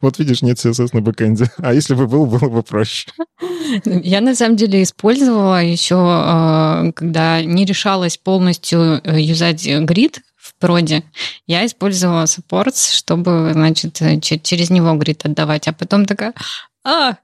Вот 0.00 0.18
видишь, 0.18 0.40
нет 0.42 0.56
CSS 0.64 0.90
на 0.92 1.02
бэкэнде. 1.02 1.50
А 1.58 1.74
если 1.74 1.94
бы 1.94 2.06
был, 2.06 2.24
было 2.26 2.48
бы 2.48 2.62
проще. 2.62 3.10
Я 3.84 4.20
на 4.20 4.34
самом 4.34 4.56
деле 4.56 4.82
использовала 4.82 5.62
еще, 5.62 5.94
э, 5.96 6.92
когда 6.92 7.42
не 7.42 7.64
решалась 7.66 8.16
полностью 8.16 9.00
э, 9.04 9.20
юзать 9.20 9.66
грид 9.66 10.20
в 10.36 10.54
проде, 10.58 11.02
я 11.46 11.64
использовала 11.66 12.24
supports, 12.24 12.94
чтобы, 12.94 13.50
значит, 13.52 14.00
э, 14.02 14.20
че- 14.20 14.38
через 14.38 14.70
него 14.70 14.94
грид 14.94 15.24
отдавать, 15.24 15.68
а 15.68 15.72
потом 15.72 16.04
такая, 16.06 16.32
а, 16.84 17.16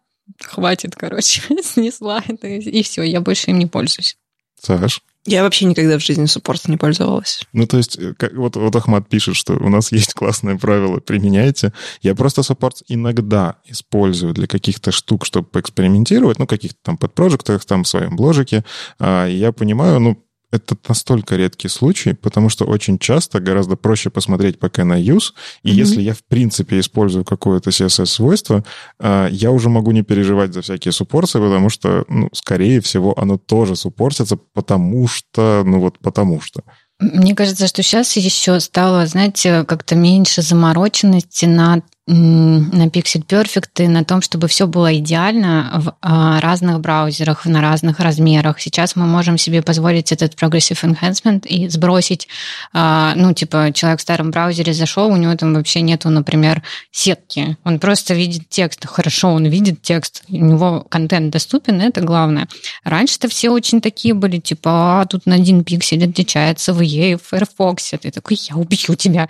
хватит, 0.43 0.97
короче, 0.97 1.43
снесла 1.63 2.23
это, 2.27 2.47
и 2.47 2.83
все, 2.83 3.03
я 3.03 3.21
больше 3.21 3.51
им 3.51 3.59
не 3.59 3.67
пользуюсь. 3.67 4.17
Саш? 4.63 5.01
Я 5.27 5.43
вообще 5.43 5.67
никогда 5.67 5.99
в 5.99 6.03
жизни 6.03 6.25
суппортом 6.27 6.71
не 6.73 6.79
пользовалась. 6.79 7.43
Ну, 7.53 7.67
то 7.67 7.77
есть, 7.77 7.99
э, 7.99 8.15
как- 8.17 8.33
вот, 8.35 8.57
вот 8.57 8.75
Ахмат 8.75 9.09
пишет, 9.09 9.37
что 9.37 9.53
у 9.55 9.69
нас 9.69 9.93
есть 9.93 10.15
классное 10.15 10.57
правило, 10.57 10.99
применяйте. 11.01 11.73
Я 12.01 12.15
просто 12.15 12.41
supports 12.41 12.83
иногда 12.89 13.57
использую 13.67 14.33
для 14.33 14.47
каких-то 14.47 14.93
штук, 14.93 15.27
чтобы 15.27 15.47
поэкспериментировать, 15.49 16.39
ну, 16.39 16.47
каких-то 16.47 16.79
там 16.83 16.97
подпрожектах, 16.97 17.65
там 17.67 17.85
в 17.85 17.89
своем 17.89 18.17
бложике. 18.17 18.65
А, 18.99 19.27
я 19.27 19.53
понимаю, 19.53 20.01
ну, 20.01 20.25
это 20.53 20.77
настолько 20.89 21.37
редкий 21.37 21.69
случай, 21.69 22.13
потому 22.13 22.49
что 22.49 22.65
очень 22.65 22.99
часто 22.99 23.41
гораздо 23.41 23.77
проще 23.77 24.11
посмотреть 24.11 24.59
пока 24.59 24.85
на 24.85 25.01
use, 25.01 25.33
и 25.63 25.69
Мгм. 25.71 25.79
если 25.79 26.03
я 26.03 26.15
в 26.15 26.23
принципе 26.25 26.81
использую 26.81 27.25
какое-то 27.25 27.71
CSS-свойство, 27.71 28.65
а, 28.99 29.29
я 29.31 29.51
уже 29.51 29.69
могу 29.69 29.93
не 29.93 30.03
переживать 30.03 30.53
за 30.53 30.63
всякие 30.63 30.93
суппорсы, 30.93 31.39
потому 31.39 31.71
что, 31.71 32.05
ну, 32.09 32.29
скорее 32.33 32.81
всего, 32.81 33.19
оно 33.19 33.39
тоже 33.39 33.77
суппортится, 33.77 34.37
потому 34.55 35.07
что, 35.09 35.63
ну 35.65 35.81
вот 35.81 35.99
потому 35.99 36.41
что. 36.41 36.63
Мне 36.99 37.35
кажется, 37.35 37.67
что 37.67 37.83
сейчас 37.83 38.15
еще 38.17 38.61
стало, 38.61 39.07
знаете, 39.07 39.65
как-то 39.65 39.95
меньше 39.95 40.43
замороченности 40.43 41.47
на 41.47 41.77
м, 41.77 41.83
на 42.13 42.87
Pixel 42.89 43.25
Perfect 43.25 43.85
и 43.85 43.89
на 43.89 44.05
том, 44.05 44.21
чтобы 44.21 44.49
все 44.49 44.67
было 44.67 44.97
идеально 44.99 45.71
в 45.75 45.95
а, 46.01 46.41
разных 46.41 46.81
браузерах, 46.81 47.47
на 47.47 47.61
разных 47.61 48.01
размерах. 48.01 48.61
Сейчас 48.61 48.97
мы 48.97 49.07
можем 49.07 49.39
себе 49.39 49.63
позволить 49.63 50.11
этот 50.11 50.35
progressive 50.35 50.83
enhancement 50.83 51.47
и 51.47 51.69
сбросить, 51.69 52.27
а, 52.73 53.15
ну, 53.15 53.33
типа, 53.33 53.71
человек 53.73 54.01
в 54.01 54.03
старом 54.03 54.33
браузере 54.33 54.73
зашел, 54.73 55.09
у 55.09 55.17
него 55.17 55.37
там 55.37 55.55
вообще 55.55 55.83
нету, 55.83 56.11
например, 56.11 56.63
сетки. 56.91 57.57
Он 57.63 57.79
просто 57.79 58.15
видит 58.15 58.49
текст. 58.49 58.87
Хорошо, 58.87 59.33
он 59.33 59.47
видит 59.47 59.81
текст, 59.83 60.25
у 60.29 60.37
него 60.37 60.85
контент 60.89 61.31
доступен, 61.31 61.81
это 61.81 62.01
главное. 62.01 62.49
Раньше-то 62.83 63.29
все 63.29 63.51
очень 63.51 63.81
такие 63.81 64.15
были, 64.15 64.39
типа, 64.39 65.03
а, 65.03 65.07
тут 65.07 65.27
на 65.27 65.37
один 65.37 65.63
пиксель 65.63 66.05
отличается 66.05 66.73
в 66.73 66.81
EA, 66.81 67.17
в 67.17 67.33
Firefox. 67.33 67.95
Ты 68.03 68.11
такой, 68.11 68.37
я 68.49 68.57
убью 68.57 68.97
тебя. 68.97 69.29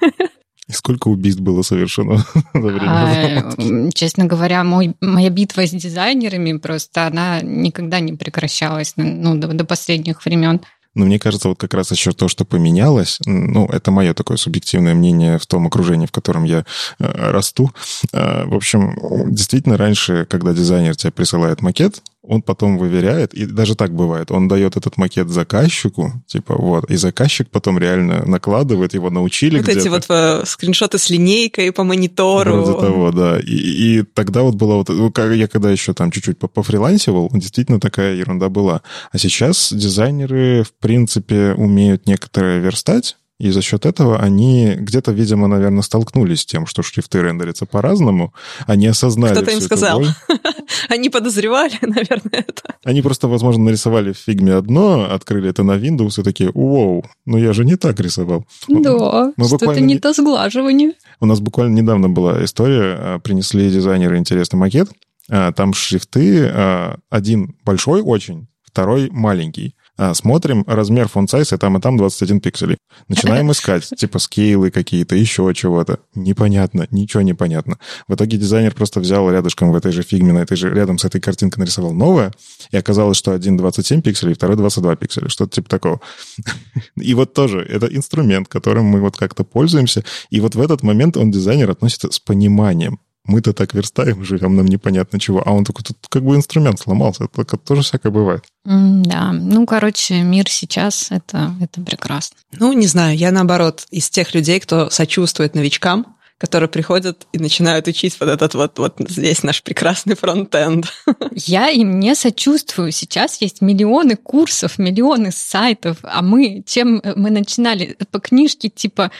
И 0.68 0.72
сколько 0.72 1.08
убийств 1.08 1.40
было 1.40 1.62
совершено 1.62 2.24
за 2.54 2.60
время 2.60 2.90
А, 2.90 3.90
честно 3.94 4.24
говоря, 4.24 4.64
мой, 4.64 4.96
моя 5.00 5.30
битва 5.30 5.66
с 5.66 5.70
дизайнерами 5.70 6.58
просто 6.58 7.06
она 7.06 7.40
никогда 7.40 8.00
не 8.00 8.14
прекращалась 8.14 8.94
ну, 8.96 9.36
до, 9.36 9.48
до 9.48 9.64
последних 9.64 10.24
времен. 10.24 10.60
Но 10.96 11.04
мне 11.04 11.18
кажется, 11.18 11.50
вот 11.50 11.58
как 11.58 11.74
раз 11.74 11.90
еще 11.90 12.12
то, 12.12 12.26
что 12.26 12.46
поменялось, 12.46 13.18
ну, 13.26 13.66
это 13.66 13.90
мое 13.90 14.14
такое 14.14 14.38
субъективное 14.38 14.94
мнение 14.94 15.38
в 15.38 15.46
том 15.46 15.66
окружении, 15.66 16.06
в 16.06 16.10
котором 16.10 16.44
я 16.44 16.64
э, 16.98 17.30
расту. 17.30 17.70
Э, 18.14 18.46
в 18.46 18.54
общем, 18.54 18.96
действительно, 19.30 19.76
раньше, 19.76 20.26
когда 20.28 20.54
дизайнер 20.54 20.96
тебе 20.96 21.12
присылает 21.12 21.60
макет, 21.60 22.02
он 22.28 22.42
потом 22.42 22.78
выверяет, 22.78 23.34
и 23.34 23.46
даже 23.46 23.74
так 23.74 23.94
бывает, 23.94 24.30
он 24.30 24.48
дает 24.48 24.76
этот 24.76 24.96
макет 24.96 25.28
заказчику, 25.28 26.12
типа 26.26 26.54
вот, 26.56 26.90
и 26.90 26.96
заказчик 26.96 27.48
потом 27.50 27.78
реально 27.78 28.24
накладывает, 28.26 28.94
его 28.94 29.10
научили 29.10 29.58
Вот 29.58 29.68
эти 29.68 29.88
вот 29.88 30.06
э, 30.08 30.42
скриншоты 30.44 30.98
с 30.98 31.10
линейкой 31.10 31.72
по 31.72 31.84
монитору. 31.84 32.62
Вроде 32.62 32.80
того, 32.80 33.12
да. 33.12 33.38
И, 33.38 33.54
и 33.54 34.02
тогда 34.02 34.42
вот 34.42 34.54
была 34.54 34.76
вот... 34.76 34.88
ну, 34.88 35.12
Я 35.32 35.48
когда 35.48 35.70
еще 35.70 35.94
там 35.94 36.10
чуть-чуть 36.10 36.38
по- 36.38 36.48
пофрилансивал, 36.48 37.30
действительно 37.32 37.80
такая 37.80 38.14
ерунда 38.14 38.48
была. 38.48 38.82
А 39.12 39.18
сейчас 39.18 39.72
дизайнеры, 39.72 40.64
в 40.64 40.72
принципе, 40.74 41.54
умеют 41.56 42.06
некоторые 42.06 42.60
верстать, 42.60 43.16
и 43.38 43.50
за 43.50 43.60
счет 43.60 43.84
этого 43.84 44.18
они 44.18 44.74
где-то, 44.76 45.12
видимо, 45.12 45.46
наверное, 45.46 45.82
столкнулись 45.82 46.40
с 46.40 46.46
тем, 46.46 46.66
что 46.66 46.82
шрифты 46.82 47.20
рендерятся 47.20 47.66
по-разному. 47.66 48.32
Они 48.66 48.86
осознали 48.86 49.32
Кто-то 49.32 49.50
им 49.50 49.60
сказал. 49.60 50.02
Они 50.88 51.10
подозревали, 51.10 51.74
наверное, 51.82 52.44
это. 52.48 52.76
Они 52.82 53.02
просто, 53.02 53.28
возможно, 53.28 53.64
нарисовали 53.64 54.12
в 54.12 54.18
фигме 54.18 54.54
одно, 54.54 55.12
открыли 55.12 55.50
это 55.50 55.62
на 55.62 55.72
Windows 55.76 56.20
и 56.20 56.24
такие, 56.24 56.50
вау, 56.54 57.04
ну 57.26 57.36
я 57.36 57.52
же 57.52 57.64
не 57.64 57.76
так 57.76 58.00
рисовал. 58.00 58.46
Да, 58.68 59.32
мы 59.36 59.46
что-то 59.46 59.66
буквально 59.66 59.86
не 59.86 59.94
не- 59.94 60.00
то 60.00 60.12
сглаживание. 60.12 60.92
У 61.20 61.26
нас 61.26 61.40
буквально 61.40 61.74
недавно 61.74 62.08
была 62.08 62.42
история, 62.44 62.96
а, 62.98 63.18
принесли 63.18 63.70
дизайнеры 63.70 64.16
интересный 64.18 64.58
макет, 64.58 64.88
а, 65.28 65.52
там 65.52 65.74
шрифты, 65.74 66.48
а, 66.52 66.96
один 67.10 67.54
большой 67.64 68.00
очень, 68.02 68.48
второй 68.64 69.10
маленький. 69.10 69.74
А, 69.98 70.12
Смотрим, 70.14 70.62
размер 70.66 71.08
фон 71.08 71.26
сайз, 71.26 71.52
и 71.52 71.56
там, 71.56 71.78
и 71.78 71.80
там 71.80 71.96
21 71.96 72.40
пикселей. 72.40 72.76
Начинаем 73.08 73.50
искать, 73.50 73.88
типа 73.96 74.18
скейлы 74.18 74.70
какие-то, 74.70 75.16
еще 75.16 75.50
чего-то. 75.54 76.00
Непонятно, 76.14 76.86
ничего 76.90 77.22
не 77.22 77.32
понятно. 77.32 77.78
В 78.06 78.14
итоге 78.14 78.36
дизайнер 78.36 78.74
просто 78.74 79.00
взял 79.00 79.30
рядышком 79.30 79.72
в 79.72 79.76
этой 79.76 79.92
же 79.92 80.02
фигме, 80.02 80.32
на 80.32 80.40
этой 80.40 80.56
же, 80.56 80.72
рядом 80.72 80.98
с 80.98 81.04
этой 81.04 81.20
картинкой 81.20 81.60
нарисовал 81.60 81.92
новое, 81.92 82.32
и 82.70 82.76
оказалось, 82.76 83.16
что 83.16 83.32
один 83.32 83.56
27 83.56 84.02
пикселей, 84.02 84.34
второй 84.34 84.56
22 84.56 84.96
пикселя, 84.96 85.28
что-то 85.28 85.54
типа 85.54 85.68
такого. 85.70 86.00
И 86.96 87.14
вот 87.14 87.32
тоже, 87.32 87.60
это 87.60 87.86
инструмент, 87.86 88.48
которым 88.48 88.86
мы 88.86 89.00
вот 89.00 89.16
как-то 89.16 89.44
пользуемся, 89.44 90.04
и 90.30 90.40
вот 90.40 90.54
в 90.54 90.60
этот 90.60 90.82
момент 90.82 91.16
он, 91.16 91.30
дизайнер, 91.30 91.70
относится 91.70 92.10
с 92.10 92.18
пониманием. 92.18 93.00
Мы-то 93.26 93.52
так 93.52 93.74
верстаем, 93.74 94.24
живем, 94.24 94.56
нам 94.56 94.66
непонятно 94.66 95.18
чего. 95.18 95.42
А 95.46 95.52
он 95.52 95.64
такой, 95.64 95.84
тут 95.84 95.96
как 96.08 96.24
бы 96.24 96.36
инструмент 96.36 96.80
сломался. 96.80 97.28
Это 97.36 97.56
тоже 97.56 97.82
всякое 97.82 98.10
бывает. 98.10 98.44
Да, 98.64 99.32
ну, 99.32 99.66
короче, 99.66 100.22
мир 100.22 100.48
сейчас 100.48 101.08
это, 101.10 101.54
это 101.60 101.80
прекрасно. 101.80 102.36
Ну, 102.58 102.72
не 102.72 102.86
знаю, 102.86 103.16
я 103.16 103.30
наоборот 103.30 103.86
из 103.90 104.10
тех 104.10 104.34
людей, 104.34 104.60
кто 104.60 104.90
сочувствует 104.90 105.54
новичкам, 105.54 106.16
которые 106.38 106.68
приходят 106.68 107.26
и 107.32 107.38
начинают 107.38 107.88
учить 107.88 108.16
вот 108.20 108.28
этот 108.28 108.54
вот, 108.54 108.78
вот 108.78 108.96
здесь 109.08 109.42
наш 109.42 109.62
прекрасный 109.62 110.16
фронтенд. 110.16 110.86
Я 111.32 111.70
им 111.70 111.98
не 111.98 112.14
сочувствую. 112.14 112.92
Сейчас 112.92 113.40
есть 113.40 113.62
миллионы 113.62 114.16
курсов, 114.16 114.78
миллионы 114.78 115.32
сайтов, 115.32 115.98
а 116.02 116.20
мы, 116.22 116.62
чем 116.66 116.98
э, 116.98 117.14
мы 117.16 117.30
начинали? 117.30 117.96
По 118.10 118.20
книжке 118.20 118.68
типа 118.68 119.10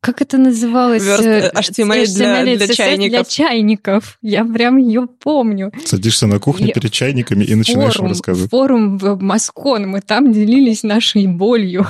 как 0.00 0.22
это 0.22 0.38
называлось? 0.38 1.02
Верст- 1.02 1.22
Э, 1.26 1.50
HTML 1.52 2.04
для- 2.14 2.42
для 2.44 2.66
CSS 2.66 2.74
чайников. 2.74 3.10
Для 3.10 3.24
чайников. 3.24 4.18
Я 4.22 4.44
прям 4.44 4.76
ее 4.76 5.06
помню. 5.22 5.72
Садишься 5.84 6.26
на 6.26 6.38
кухне 6.38 6.72
перед 6.72 6.92
чайниками 6.92 7.44
и 7.44 7.54
начинаешь 7.54 7.94
им 7.94 7.98
форум, 7.98 8.08
рассказывать. 8.10 8.50
форум 8.50 8.98
в 8.98 9.20
Москон, 9.20 9.88
мы 9.88 10.00
там 10.00 10.32
делились 10.32 10.82
нашей 10.84 11.26
болью. 11.26 11.86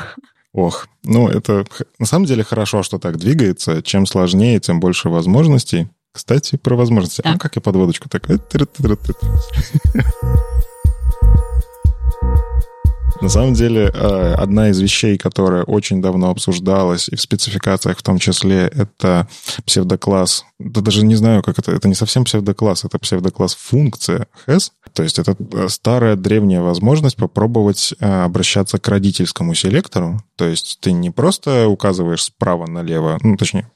Ох, 0.53 0.89
ну 1.05 1.29
это 1.29 1.67
на 1.99 2.07
самом 2.07 2.25
деле 2.25 2.43
хорошо, 2.43 2.83
что 2.83 2.99
так 2.99 3.19
двигается. 3.19 3.83
Чем 3.83 4.07
сложнее, 4.07 4.59
тем 4.61 4.81
больше 4.81 5.11
возможностей. 5.11 5.89
Кстати, 6.13 6.57
про 6.57 6.77
возможности. 6.77 7.21
Да. 7.23 7.33
А 7.35 7.39
как 7.39 7.57
я 7.57 7.61
подводочку 7.61 8.09
так? 8.09 8.27
На 13.21 13.29
самом 13.29 13.55
деле, 13.55 13.91
э, 13.93 14.35
одна 14.35 14.71
из 14.71 14.81
вещей, 14.81 15.19
которая 15.19 15.65
очень 15.65 16.03
давно 16.03 16.31
обсуждалась, 16.31 17.09
и 17.09 17.17
в 17.17 17.21
спецификациях 17.21 17.99
в 17.99 18.03
том 18.03 18.19
числе, 18.19 18.71
это 18.75 19.29
псевдокласс. 19.65 20.45
Да 20.59 20.81
даже 20.81 21.05
не 21.05 21.15
знаю, 21.15 21.43
как 21.43 21.59
это. 21.59 21.73
Это 21.73 21.89
не 21.89 21.95
совсем 21.95 22.25
псевдокласс, 22.25 22.85
это 22.85 22.99
псевдокласс 22.99 23.55
функция 23.55 24.27
has. 24.47 24.71
То 24.93 25.03
есть 25.03 25.19
это 25.19 25.37
э, 25.39 25.69
старая 25.69 26.17
древняя 26.17 26.61
возможность 26.61 27.17
попробовать 27.17 27.95
э, 27.99 28.25
обращаться 28.25 28.79
к 28.79 28.89
родительскому 28.89 29.55
селектору. 29.55 30.23
То 30.37 30.47
есть 30.47 30.79
ты 30.81 30.93
не 30.93 31.11
просто 31.11 31.69
указываешь 31.69 32.25
справа 32.25 32.67
налево, 32.67 33.19
ну, 33.23 33.37
точнее, 33.37 33.71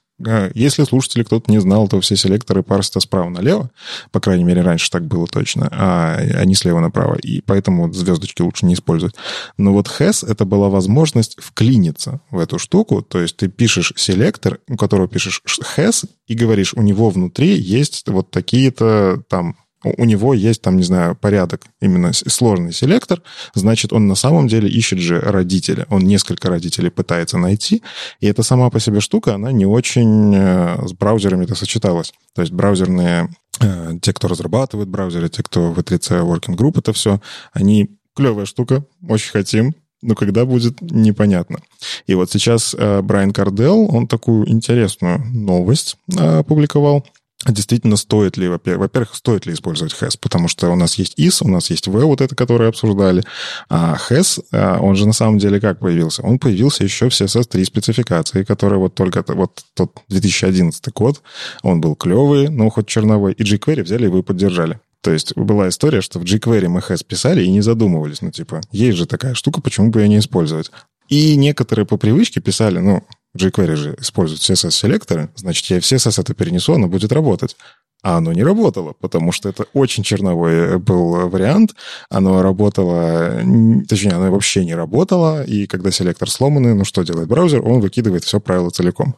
если 0.54 0.85
слушатели 0.85 1.22
кто-то 1.22 1.50
не 1.50 1.61
знал, 1.61 1.88
то 1.88 2.00
все 2.00 2.16
селекторы 2.16 2.62
парсятся 2.62 3.00
справа 3.00 3.28
налево, 3.28 3.70
по 4.12 4.20
крайней 4.20 4.44
мере, 4.44 4.62
раньше 4.62 4.90
так 4.90 5.06
было 5.06 5.26
точно, 5.26 5.68
а, 5.72 6.16
а 6.16 6.44
не 6.44 6.54
слева 6.54 6.80
направо. 6.80 7.16
И 7.16 7.40
поэтому 7.40 7.92
звездочки 7.92 8.42
лучше 8.42 8.66
не 8.66 8.74
использовать. 8.74 9.14
Но 9.56 9.72
вот 9.72 9.88
has— 9.98 10.26
это 10.28 10.44
была 10.44 10.68
возможность 10.68 11.37
вклиниться 11.40 12.20
в 12.30 12.38
эту 12.38 12.59
штуку. 12.59 13.02
То 13.02 13.20
есть 13.20 13.37
ты 13.37 13.48
пишешь 13.48 13.92
селектор, 13.96 14.61
у 14.68 14.76
которого 14.76 15.09
пишешь 15.09 15.42
has, 15.76 16.06
и 16.26 16.35
говоришь, 16.35 16.74
у 16.74 16.83
него 16.83 17.11
внутри 17.11 17.54
есть 17.56 18.09
вот 18.09 18.30
такие-то 18.30 19.22
там 19.28 19.56
у 19.82 20.04
него 20.04 20.34
есть 20.34 20.62
там, 20.62 20.76
не 20.76 20.82
знаю, 20.82 21.16
порядок, 21.16 21.62
именно 21.80 22.12
сложный 22.12 22.72
селектор, 22.72 23.22
значит, 23.54 23.92
он 23.92 24.06
на 24.06 24.14
самом 24.14 24.48
деле 24.48 24.68
ищет 24.68 24.98
же 24.98 25.20
родителя. 25.20 25.86
Он 25.90 26.02
несколько 26.02 26.48
родителей 26.48 26.90
пытается 26.90 27.38
найти, 27.38 27.82
и 28.20 28.26
эта 28.26 28.42
сама 28.42 28.70
по 28.70 28.80
себе 28.80 29.00
штука, 29.00 29.34
она 29.34 29.52
не 29.52 29.66
очень 29.66 30.34
э, 30.34 30.86
с 30.86 30.92
браузерами-то 30.92 31.54
сочеталась. 31.54 32.12
То 32.34 32.42
есть 32.42 32.52
браузерные, 32.52 33.30
э, 33.60 33.92
те, 34.02 34.12
кто 34.12 34.28
разрабатывает 34.28 34.88
браузеры, 34.88 35.28
те, 35.28 35.42
кто 35.42 35.72
в 35.72 35.78
E3C 35.78 36.26
Working 36.26 36.56
Group, 36.56 36.78
это 36.78 36.92
все, 36.92 37.20
они 37.52 37.90
клевая 38.14 38.46
штука, 38.46 38.84
очень 39.08 39.30
хотим, 39.30 39.74
но 40.02 40.14
когда 40.14 40.44
будет, 40.44 40.80
непонятно. 40.80 41.60
И 42.06 42.14
вот 42.14 42.30
сейчас 42.30 42.74
э, 42.76 43.02
Брайан 43.02 43.32
Кардел, 43.32 43.94
он 43.94 44.06
такую 44.06 44.50
интересную 44.50 45.24
новость 45.32 45.96
опубликовал. 46.16 47.04
Действительно, 47.46 47.96
стоит 47.96 48.37
ли, 48.37 48.48
во-пер- 48.48 48.76
во-первых, 48.76 49.14
стоит 49.14 49.46
ли 49.46 49.55
использовать 49.55 49.94
HES, 49.94 50.18
потому 50.20 50.46
что 50.46 50.70
у 50.70 50.76
нас 50.76 50.96
есть 50.96 51.18
IS, 51.18 51.38
у 51.40 51.48
нас 51.48 51.70
есть 51.70 51.88
V, 51.88 52.05
вот 52.05 52.20
это, 52.20 52.35
которое 52.37 52.68
обсуждали, 52.68 53.24
а 53.70 53.96
HES, 53.96 54.44
а, 54.53 54.79
он 54.79 54.94
же 54.94 55.07
на 55.07 55.14
самом 55.14 55.38
деле 55.38 55.59
как 55.59 55.79
появился? 55.79 56.22
Он 56.22 56.38
появился 56.38 56.85
еще 56.85 57.09
в 57.09 57.12
CSS3 57.12 57.64
спецификации, 57.64 58.44
которая 58.44 58.79
вот 58.79 58.94
только 58.94 59.24
вот 59.29 59.62
тот 59.74 59.92
2011 60.09 60.92
год, 60.92 61.22
он 61.62 61.81
был 61.81 61.96
клевый, 61.96 62.48
но 62.48 62.68
хоть 62.68 62.88
черновой, 62.88 63.33
и 63.33 63.42
jQuery 63.42 63.85
взяли 63.85 64.18
и 64.18 64.22
поддержали. 64.22 64.79
То 65.00 65.11
есть 65.11 65.35
была 65.35 65.70
история, 65.70 66.03
что 66.03 66.18
в 66.18 66.24
jQuery 66.24 66.68
мы 66.68 66.81
HES 66.81 67.07
писали 67.07 67.42
и 67.42 67.50
не 67.50 67.62
задумывались, 67.62 68.20
ну 68.20 68.31
типа, 68.31 68.61
есть 68.70 68.98
же 68.98 69.07
такая 69.07 69.33
штука, 69.33 69.62
почему 69.62 69.90
бы 69.90 70.03
ее 70.03 70.09
не 70.09 70.18
использовать? 70.18 70.70
И 71.09 71.37
некоторые 71.37 71.87
по 71.87 71.96
привычке 71.96 72.40
писали, 72.40 72.79
ну, 72.79 73.03
jQuery 73.36 73.76
же 73.76 73.96
использует 73.98 74.40
CSS-селекторы, 74.40 75.30
значит, 75.36 75.66
я 75.66 75.80
в 75.80 75.84
CSS 75.84 76.20
это 76.20 76.34
перенесу, 76.34 76.74
оно 76.74 76.88
будет 76.88 77.12
работать. 77.12 77.56
А 78.02 78.16
оно 78.16 78.32
не 78.32 78.42
работало, 78.42 78.94
потому 78.98 79.30
что 79.30 79.50
это 79.50 79.66
очень 79.74 80.02
черновой 80.02 80.78
был 80.78 81.28
вариант. 81.28 81.74
Оно 82.08 82.40
работало, 82.40 83.42
точнее, 83.88 84.12
оно 84.12 84.30
вообще 84.30 84.64
не 84.64 84.74
работало, 84.74 85.44
и 85.44 85.66
когда 85.66 85.90
селектор 85.90 86.30
сломанный, 86.30 86.74
ну 86.74 86.84
что 86.84 87.02
делает 87.02 87.28
браузер? 87.28 87.60
Он 87.66 87.80
выкидывает 87.80 88.24
все 88.24 88.40
правило 88.40 88.70
целиком. 88.70 89.16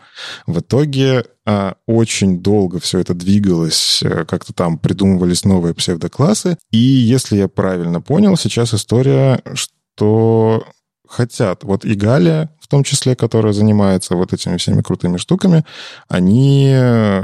В 0.48 0.59
итоге 0.59 1.25
а, 1.46 1.77
очень 1.87 2.40
долго 2.40 2.81
все 2.81 2.98
это 2.98 3.14
двигалось, 3.14 4.03
э, 4.03 4.25
как-то 4.25 4.53
там 4.53 4.79
придумывались 4.79 5.44
новые 5.44 5.75
псевдоклассы, 5.75 6.59
и 6.72 6.79
если 6.79 7.37
я 7.37 7.46
правильно 7.46 8.01
понял, 8.01 8.37
сейчас 8.37 8.75
история, 8.75 9.42
что 9.55 10.64
хотят. 11.12 11.64
Вот 11.64 11.85
и 11.85 11.94
Галя, 11.94 12.51
в 12.61 12.68
том 12.68 12.85
числе, 12.85 13.14
которая 13.14 13.53
занимается 13.53 14.16
вот 14.16 14.33
этими 14.33 14.57
всеми 14.57 14.81
крутыми 14.81 15.18
штуками, 15.18 15.64
они 16.09 16.72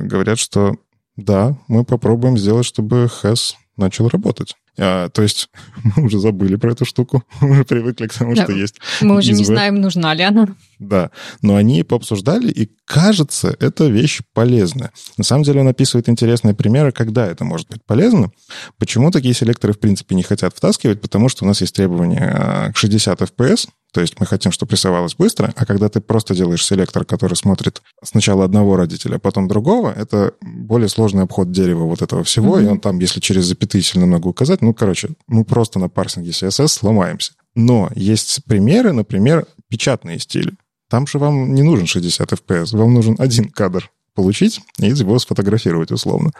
говорят, 0.02 0.38
что 0.38 0.76
да, 1.16 1.56
мы 1.66 1.84
попробуем 1.84 2.38
сделать, 2.38 2.66
чтобы 2.66 3.08
HES 3.22 3.54
начал 3.76 4.08
работать. 4.08 4.54
А, 4.78 5.08
то 5.08 5.22
есть 5.22 5.50
мы 5.96 6.04
уже 6.04 6.18
забыли 6.18 6.56
про 6.56 6.72
эту 6.72 6.84
штуку, 6.84 7.24
мы 7.40 7.50
уже 7.50 7.64
привыкли 7.64 8.06
к 8.06 8.14
тому, 8.14 8.34
да. 8.34 8.44
что 8.44 8.52
есть. 8.52 8.76
Мы 9.00 9.16
уже 9.16 9.32
не 9.32 9.44
знаем, 9.44 9.80
нужна 9.80 10.14
ли 10.14 10.22
она. 10.22 10.48
Да, 10.78 11.10
но 11.42 11.56
они 11.56 11.82
пообсуждали, 11.82 12.50
и 12.50 12.70
кажется, 12.84 13.56
эта 13.58 13.88
вещь 13.88 14.20
полезная. 14.32 14.92
На 15.16 15.24
самом 15.24 15.42
деле 15.42 15.60
он 15.60 15.68
описывает 15.68 16.08
интересные 16.08 16.54
примеры, 16.54 16.92
когда 16.92 17.26
это 17.26 17.44
может 17.44 17.68
быть 17.68 17.84
полезно. 17.84 18.30
Почему 18.78 19.10
такие 19.10 19.34
селекторы, 19.34 19.72
в 19.72 19.80
принципе, 19.80 20.14
не 20.14 20.22
хотят 20.22 20.54
втаскивать? 20.54 21.00
Потому 21.00 21.28
что 21.28 21.44
у 21.44 21.48
нас 21.48 21.60
есть 21.60 21.74
требования 21.74 22.32
а, 22.32 22.72
к 22.72 22.76
60 22.76 23.20
FPS, 23.20 23.68
то 23.92 24.02
есть 24.02 24.20
мы 24.20 24.26
хотим, 24.26 24.52
чтобы 24.52 24.72
рисовалось 24.72 25.14
быстро, 25.14 25.52
а 25.56 25.64
когда 25.64 25.88
ты 25.88 26.00
просто 26.00 26.34
делаешь 26.34 26.64
селектор, 26.64 27.04
который 27.04 27.34
смотрит 27.34 27.80
сначала 28.04 28.44
одного 28.44 28.76
родителя, 28.76 29.16
а 29.16 29.18
потом 29.18 29.48
другого, 29.48 29.90
это 29.90 30.34
более 30.42 30.88
сложный 30.88 31.22
обход 31.22 31.50
дерева 31.50 31.84
вот 31.84 32.02
этого 32.02 32.22
всего, 32.22 32.58
mm-hmm. 32.58 32.64
и 32.64 32.66
он 32.68 32.80
там, 32.80 32.98
если 32.98 33.20
через 33.20 33.46
запятые 33.46 33.82
сильно 33.82 34.06
много 34.06 34.28
указать, 34.28 34.60
ну, 34.68 34.74
короче, 34.74 35.08
мы 35.26 35.44
просто 35.44 35.78
на 35.78 35.88
парсинге 35.88 36.30
CSS 36.30 36.68
сломаемся. 36.68 37.32
Но 37.54 37.90
есть 37.94 38.44
примеры, 38.44 38.92
например, 38.92 39.46
печатные 39.68 40.18
стили. 40.18 40.52
Там 40.90 41.06
же 41.06 41.18
вам 41.18 41.54
не 41.54 41.62
нужен 41.62 41.86
60 41.86 42.32
FPS, 42.32 42.76
вам 42.76 42.92
нужен 42.92 43.16
один 43.18 43.48
кадр 43.48 43.90
получить 44.14 44.60
и 44.78 44.88
его 44.88 45.18
сфотографировать 45.18 45.90
условно. 45.90 46.32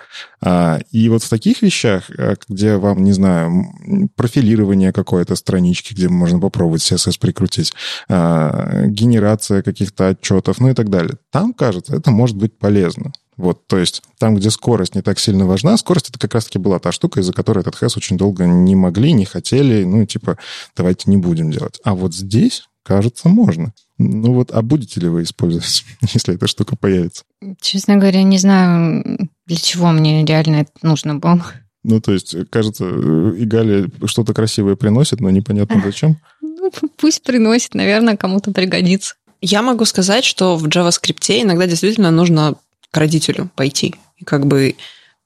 А, 0.42 0.78
и 0.90 1.08
вот 1.08 1.22
в 1.22 1.28
таких 1.30 1.62
вещах, 1.62 2.10
э, 2.10 2.34
где 2.48 2.76
вам, 2.76 3.02
не 3.02 3.12
знаю, 3.12 4.10
профилирование 4.14 4.92
какой-то 4.92 5.36
странички, 5.36 5.94
где 5.94 6.10
можно 6.10 6.38
попробовать 6.38 6.82
CSS 6.82 7.18
прикрутить, 7.18 7.72
а, 8.10 8.84
генерация 8.86 9.62
каких-то 9.62 10.08
отчетов, 10.08 10.60
ну 10.60 10.68
и 10.68 10.74
так 10.74 10.90
далее, 10.90 11.16
там, 11.30 11.54
кажется, 11.54 11.96
это 11.96 12.10
может 12.10 12.36
быть 12.36 12.58
полезно. 12.58 13.12
Вот, 13.38 13.66
то 13.68 13.79
есть 13.79 14.03
там, 14.18 14.35
где 14.35 14.51
скорость 14.51 14.96
не 14.96 15.01
так 15.01 15.18
сильно 15.20 15.46
важна, 15.46 15.77
скорость 15.77 16.11
это 16.11 16.18
как 16.18 16.35
раз-таки 16.35 16.59
была 16.59 16.81
та 16.81 16.90
штука, 16.90 17.20
из-за 17.20 17.33
которой 17.33 17.61
этот 17.61 17.77
хэс 17.77 17.96
очень 17.96 18.18
долго 18.18 18.44
не 18.46 18.74
могли, 18.74 19.12
не 19.12 19.24
хотели, 19.24 19.85
ну, 19.85 20.05
типа, 20.05 20.37
давайте 20.77 21.09
не 21.09 21.16
будем 21.16 21.53
делать. 21.53 21.81
А 21.85 21.94
вот 21.94 22.14
здесь, 22.14 22.64
кажется, 22.83 23.29
можно. 23.29 23.72
Ну 23.96 24.35
вот, 24.35 24.51
а 24.51 24.61
будете 24.62 25.01
ли 25.01 25.09
вы 25.09 25.22
использовать, 25.22 25.85
если 26.12 26.35
эта 26.35 26.48
штука 26.48 26.77
появится? 26.77 27.22
Честно 27.61 27.96
говоря, 27.96 28.24
не 28.24 28.38
знаю, 28.38 29.31
для 29.46 29.57
чего 29.57 29.92
мне 29.92 30.24
реально 30.24 30.57
это 30.57 30.72
нужно 30.83 31.14
было. 31.14 31.44
Ну, 31.85 32.01
то 32.01 32.12
есть, 32.12 32.35
кажется, 32.51 32.88
и 32.88 33.44
Галя 33.44 33.87
что-то 34.05 34.35
красивое 34.35 34.74
приносит, 34.74 35.20
но 35.20 35.31
непонятно 35.31 35.81
зачем. 35.85 36.16
Ну, 36.40 36.72
пусть 36.96 37.22
приносит, 37.22 37.74
наверное, 37.74 38.16
кому-то 38.16 38.51
пригодится. 38.51 39.14
Я 39.40 39.62
могу 39.62 39.85
сказать, 39.85 40.24
что 40.24 40.57
в 40.57 40.66
JavaScript 40.66 41.40
иногда 41.40 41.68
действительно 41.68 42.11
нужно 42.11 42.57
к 42.90 42.96
родителю 42.96 43.51
пойти. 43.55 43.94
И 44.16 44.24
как 44.24 44.46
бы 44.46 44.77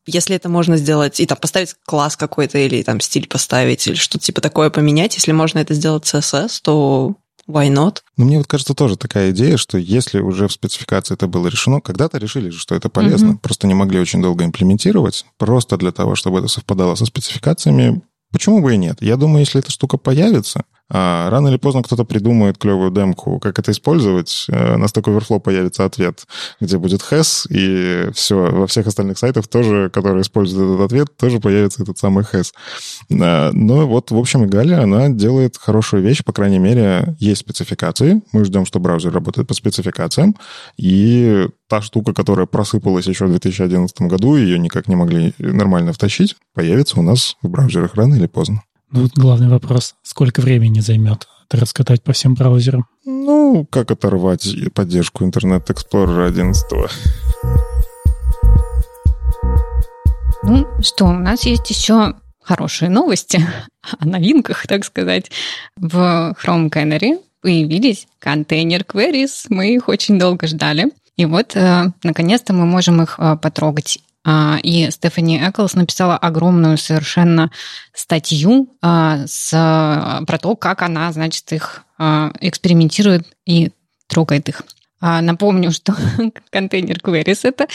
если 0.04 0.34
это 0.34 0.48
можно 0.48 0.76
сделать, 0.76 1.20
и 1.20 1.26
там 1.26 1.38
поставить 1.38 1.76
класс 1.86 2.16
какой-то, 2.16 2.58
или 2.58 2.82
там 2.82 3.00
стиль 3.00 3.28
поставить, 3.28 3.86
или 3.86 3.94
что-то 3.94 4.24
типа 4.24 4.40
такое 4.40 4.68
поменять, 4.68 5.14
если 5.14 5.32
можно 5.32 5.60
это 5.60 5.74
сделать 5.74 6.04
CSS, 6.04 6.60
то 6.62 7.16
Why 7.48 7.72
not? 7.72 7.98
Ну, 8.16 8.24
мне 8.24 8.38
вот 8.38 8.46
кажется 8.46 8.72
тоже 8.72 8.96
такая 8.96 9.32
идея, 9.32 9.56
что 9.56 9.76
если 9.76 10.20
уже 10.20 10.46
в 10.46 10.52
спецификации 10.52 11.14
это 11.14 11.26
было 11.26 11.48
решено, 11.48 11.80
когда-то 11.80 12.18
решили 12.18 12.50
же, 12.50 12.58
что 12.58 12.74
это 12.74 12.88
полезно, 12.88 13.32
mm-hmm. 13.32 13.38
просто 13.38 13.66
не 13.66 13.74
могли 13.74 13.98
очень 13.98 14.22
долго 14.22 14.44
имплементировать, 14.44 15.26
просто 15.38 15.76
для 15.76 15.90
того, 15.90 16.14
чтобы 16.14 16.38
это 16.38 16.48
совпадало 16.48 16.94
со 16.94 17.04
спецификациями, 17.04 18.02
почему 18.30 18.62
бы 18.62 18.74
и 18.74 18.76
нет? 18.76 18.98
Я 19.00 19.16
думаю, 19.16 19.40
если 19.40 19.60
эта 19.60 19.72
штука 19.72 19.96
появится, 19.96 20.64
а 20.94 21.30
рано 21.30 21.48
или 21.48 21.56
поздно 21.56 21.82
кто-то 21.82 22.04
придумает 22.04 22.58
клевую 22.58 22.90
демку, 22.90 23.38
как 23.38 23.58
это 23.58 23.70
использовать. 23.70 24.44
Э, 24.48 24.76
на 24.76 24.84
Stack 24.84 25.04
Overflow 25.04 25.40
появится 25.40 25.86
ответ, 25.86 26.26
где 26.60 26.76
будет 26.76 27.00
has, 27.00 27.46
и 27.48 28.10
все, 28.12 28.36
во 28.36 28.66
всех 28.66 28.86
остальных 28.86 29.16
сайтах 29.16 29.48
тоже, 29.48 29.88
которые 29.88 30.20
используют 30.20 30.74
этот 30.74 30.92
ответ, 30.92 31.16
тоже 31.16 31.40
появится 31.40 31.82
этот 31.82 31.96
самый 31.96 32.24
has. 32.24 32.52
Но 33.08 33.86
вот, 33.86 34.10
в 34.10 34.18
общем, 34.18 34.44
и 34.44 34.46
Галя, 34.46 34.82
она 34.82 35.08
делает 35.08 35.56
хорошую 35.56 36.02
вещь, 36.02 36.22
по 36.24 36.34
крайней 36.34 36.58
мере, 36.58 37.16
есть 37.18 37.40
спецификации. 37.40 38.20
Мы 38.32 38.44
ждем, 38.44 38.66
что 38.66 38.78
браузер 38.78 39.14
работает 39.14 39.48
по 39.48 39.54
спецификациям, 39.54 40.36
и 40.76 41.48
та 41.68 41.80
штука, 41.80 42.12
которая 42.12 42.44
просыпалась 42.44 43.06
еще 43.06 43.24
в 43.24 43.30
2011 43.30 43.98
году, 44.02 44.36
ее 44.36 44.58
никак 44.58 44.88
не 44.88 44.96
могли 44.96 45.32
нормально 45.38 45.94
втащить, 45.94 46.36
появится 46.52 47.00
у 47.00 47.02
нас 47.02 47.36
в 47.40 47.48
браузерах 47.48 47.94
рано 47.94 48.14
или 48.14 48.26
поздно. 48.26 48.62
Ну, 48.94 49.08
главный 49.16 49.48
вопрос, 49.48 49.94
сколько 50.02 50.42
времени 50.42 50.80
займет 50.80 51.26
это 51.48 51.58
раскатать 51.62 52.02
по 52.02 52.12
всем 52.12 52.34
браузерам? 52.34 52.86
Ну, 53.06 53.66
как 53.70 53.90
оторвать 53.90 54.46
поддержку 54.74 55.24
Internet 55.24 55.66
Explorer 55.68 56.26
11? 56.26 56.64
Ну, 60.42 60.82
что, 60.82 61.06
у 61.06 61.12
нас 61.12 61.46
есть 61.46 61.70
еще 61.70 62.16
хорошие 62.42 62.90
новости 62.90 63.46
о 63.98 64.06
новинках, 64.06 64.66
так 64.66 64.84
сказать. 64.84 65.30
В 65.76 66.34
Chrome 66.44 66.68
Canary 66.68 67.18
появились 67.40 68.06
контейнер 68.18 68.82
queries. 68.82 69.46
Мы 69.48 69.74
их 69.74 69.88
очень 69.88 70.18
долго 70.18 70.46
ждали. 70.46 70.90
И 71.16 71.24
вот, 71.24 71.56
э, 71.56 71.92
наконец-то, 72.02 72.52
мы 72.52 72.66
можем 72.66 73.00
их 73.00 73.16
э, 73.18 73.36
потрогать 73.40 74.00
и 74.62 74.88
Стефани 74.90 75.38
Эклс 75.38 75.74
написала 75.74 76.16
огромную 76.16 76.78
совершенно 76.78 77.50
статью 77.92 78.68
а, 78.80 79.26
с, 79.26 79.50
про 79.50 80.38
то, 80.38 80.54
как 80.54 80.82
она, 80.82 81.12
значит, 81.12 81.52
их 81.52 81.84
а, 81.98 82.32
экспериментирует 82.40 83.26
и 83.46 83.72
трогает 84.06 84.48
их. 84.48 84.62
Напомню, 85.00 85.72
что 85.72 85.96
контейнер 86.50 86.98
queries— 86.98 87.40
это 87.42 87.66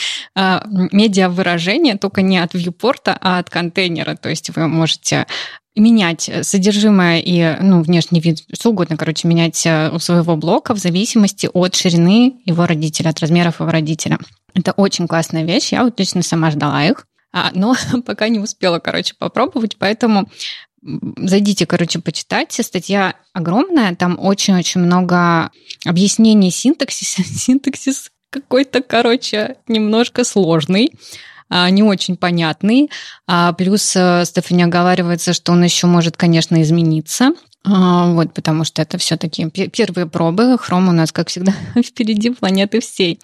медиа-выражение, 0.94 1.98
только 1.98 2.22
не 2.22 2.38
от 2.38 2.54
вьюпорта, 2.54 3.18
а 3.20 3.40
от 3.40 3.50
контейнера. 3.50 4.16
То 4.16 4.30
есть 4.30 4.56
вы 4.56 4.70
можете 4.70 5.26
менять 5.76 6.32
содержимое 6.44 7.20
и 7.20 7.58
ну, 7.62 7.82
внешний 7.82 8.22
вид, 8.22 8.46
что 8.54 8.70
угодно, 8.70 8.96
короче, 8.96 9.28
менять 9.28 9.68
у 9.92 10.00
своего 10.00 10.38
блока 10.38 10.74
в 10.74 10.78
зависимости 10.78 11.50
от 11.52 11.76
ширины 11.76 12.36
его 12.46 12.66
родителя, 12.66 13.10
от 13.10 13.20
размеров 13.20 13.60
его 13.60 13.70
родителя. 13.72 14.20
Это 14.58 14.72
очень 14.72 15.08
классная 15.08 15.44
вещь. 15.44 15.72
Я 15.72 15.84
вот 15.84 16.00
лично 16.00 16.24
сама 16.24 16.50
ждала 16.50 16.84
их, 16.84 17.06
а, 17.32 17.52
но 17.54 17.76
пока 18.06 18.28
не 18.28 18.40
успела, 18.40 18.80
короче, 18.80 19.14
попробовать. 19.18 19.78
Поэтому 19.78 20.30
зайдите, 20.82 21.66
короче, 21.66 22.00
почитайте. 22.00 22.64
Статья 22.64 23.16
огромная, 23.34 23.96
там 23.96 24.18
очень-очень 24.20 24.82
много 24.82 25.52
объяснений 25.86 26.50
синтаксиса. 26.50 27.24
Синтаксис 27.26 28.12
какой-то, 28.32 28.82
короче, 28.82 29.58
немножко 29.68 30.24
сложный 30.24 30.92
а, 31.50 31.70
не 31.70 31.84
очень 31.84 32.18
понятный. 32.18 32.90
А, 33.26 33.54
плюс 33.54 33.96
э, 33.96 34.26
Стефани 34.26 34.64
оговаривается, 34.64 35.34
что 35.34 35.54
он 35.54 35.64
еще 35.64 35.88
может, 35.88 36.18
конечно, 36.18 36.62
измениться. 36.62 37.32
А, 37.70 38.14
вот, 38.14 38.34
потому 38.34 38.64
что 38.64 38.82
это 38.82 38.98
все-таки 38.98 39.50
первые 39.50 40.06
пробы. 40.06 40.58
Хром 40.58 40.88
у 40.88 40.92
нас, 40.94 41.12
как 41.12 41.28
всегда, 41.28 41.54
впереди 41.84 42.30
планеты 42.30 42.80
всей. 42.80 43.20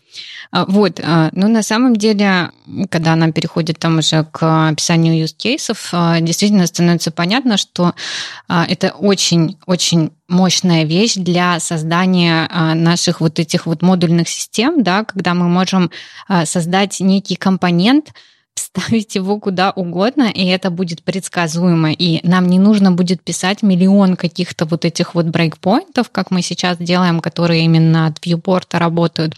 А, 0.51 0.65
вот, 0.65 0.99
а, 1.01 1.29
но 1.31 1.47
на 1.47 1.63
самом 1.63 1.95
деле, 1.95 2.51
когда 2.89 3.13
она 3.13 3.31
переходит 3.31 3.79
там 3.79 3.99
уже 3.99 4.25
к 4.25 4.69
описанию 4.69 5.23
use 5.23 5.33
кейсов, 5.35 5.93
действительно 6.19 6.67
становится 6.67 7.11
понятно, 7.11 7.57
что 7.57 7.93
это 8.47 8.89
очень-очень 8.91 10.11
мощная 10.27 10.83
вещь 10.83 11.15
для 11.15 11.59
создания 11.59 12.49
наших 12.73 13.21
вот 13.21 13.39
этих 13.39 13.65
вот 13.65 13.81
модульных 13.81 14.27
систем, 14.27 14.83
да, 14.83 15.03
когда 15.03 15.33
мы 15.33 15.47
можем 15.47 15.91
создать 16.45 16.99
некий 16.99 17.35
компонент, 17.35 18.13
вставить 18.73 19.15
его 19.15 19.39
куда 19.39 19.71
угодно, 19.71 20.29
и 20.33 20.45
это 20.45 20.69
будет 20.69 21.03
предсказуемо. 21.03 21.91
И 21.91 22.25
нам 22.27 22.47
не 22.47 22.59
нужно 22.59 22.91
будет 22.91 23.21
писать 23.21 23.63
миллион 23.63 24.15
каких-то 24.15 24.65
вот 24.65 24.85
этих 24.85 25.15
вот 25.15 25.27
брейкпоинтов, 25.27 26.09
как 26.09 26.31
мы 26.31 26.41
сейчас 26.41 26.77
делаем, 26.77 27.19
которые 27.19 27.63
именно 27.65 28.07
от 28.07 28.25
вьюпорта 28.25 28.79
работают, 28.79 29.35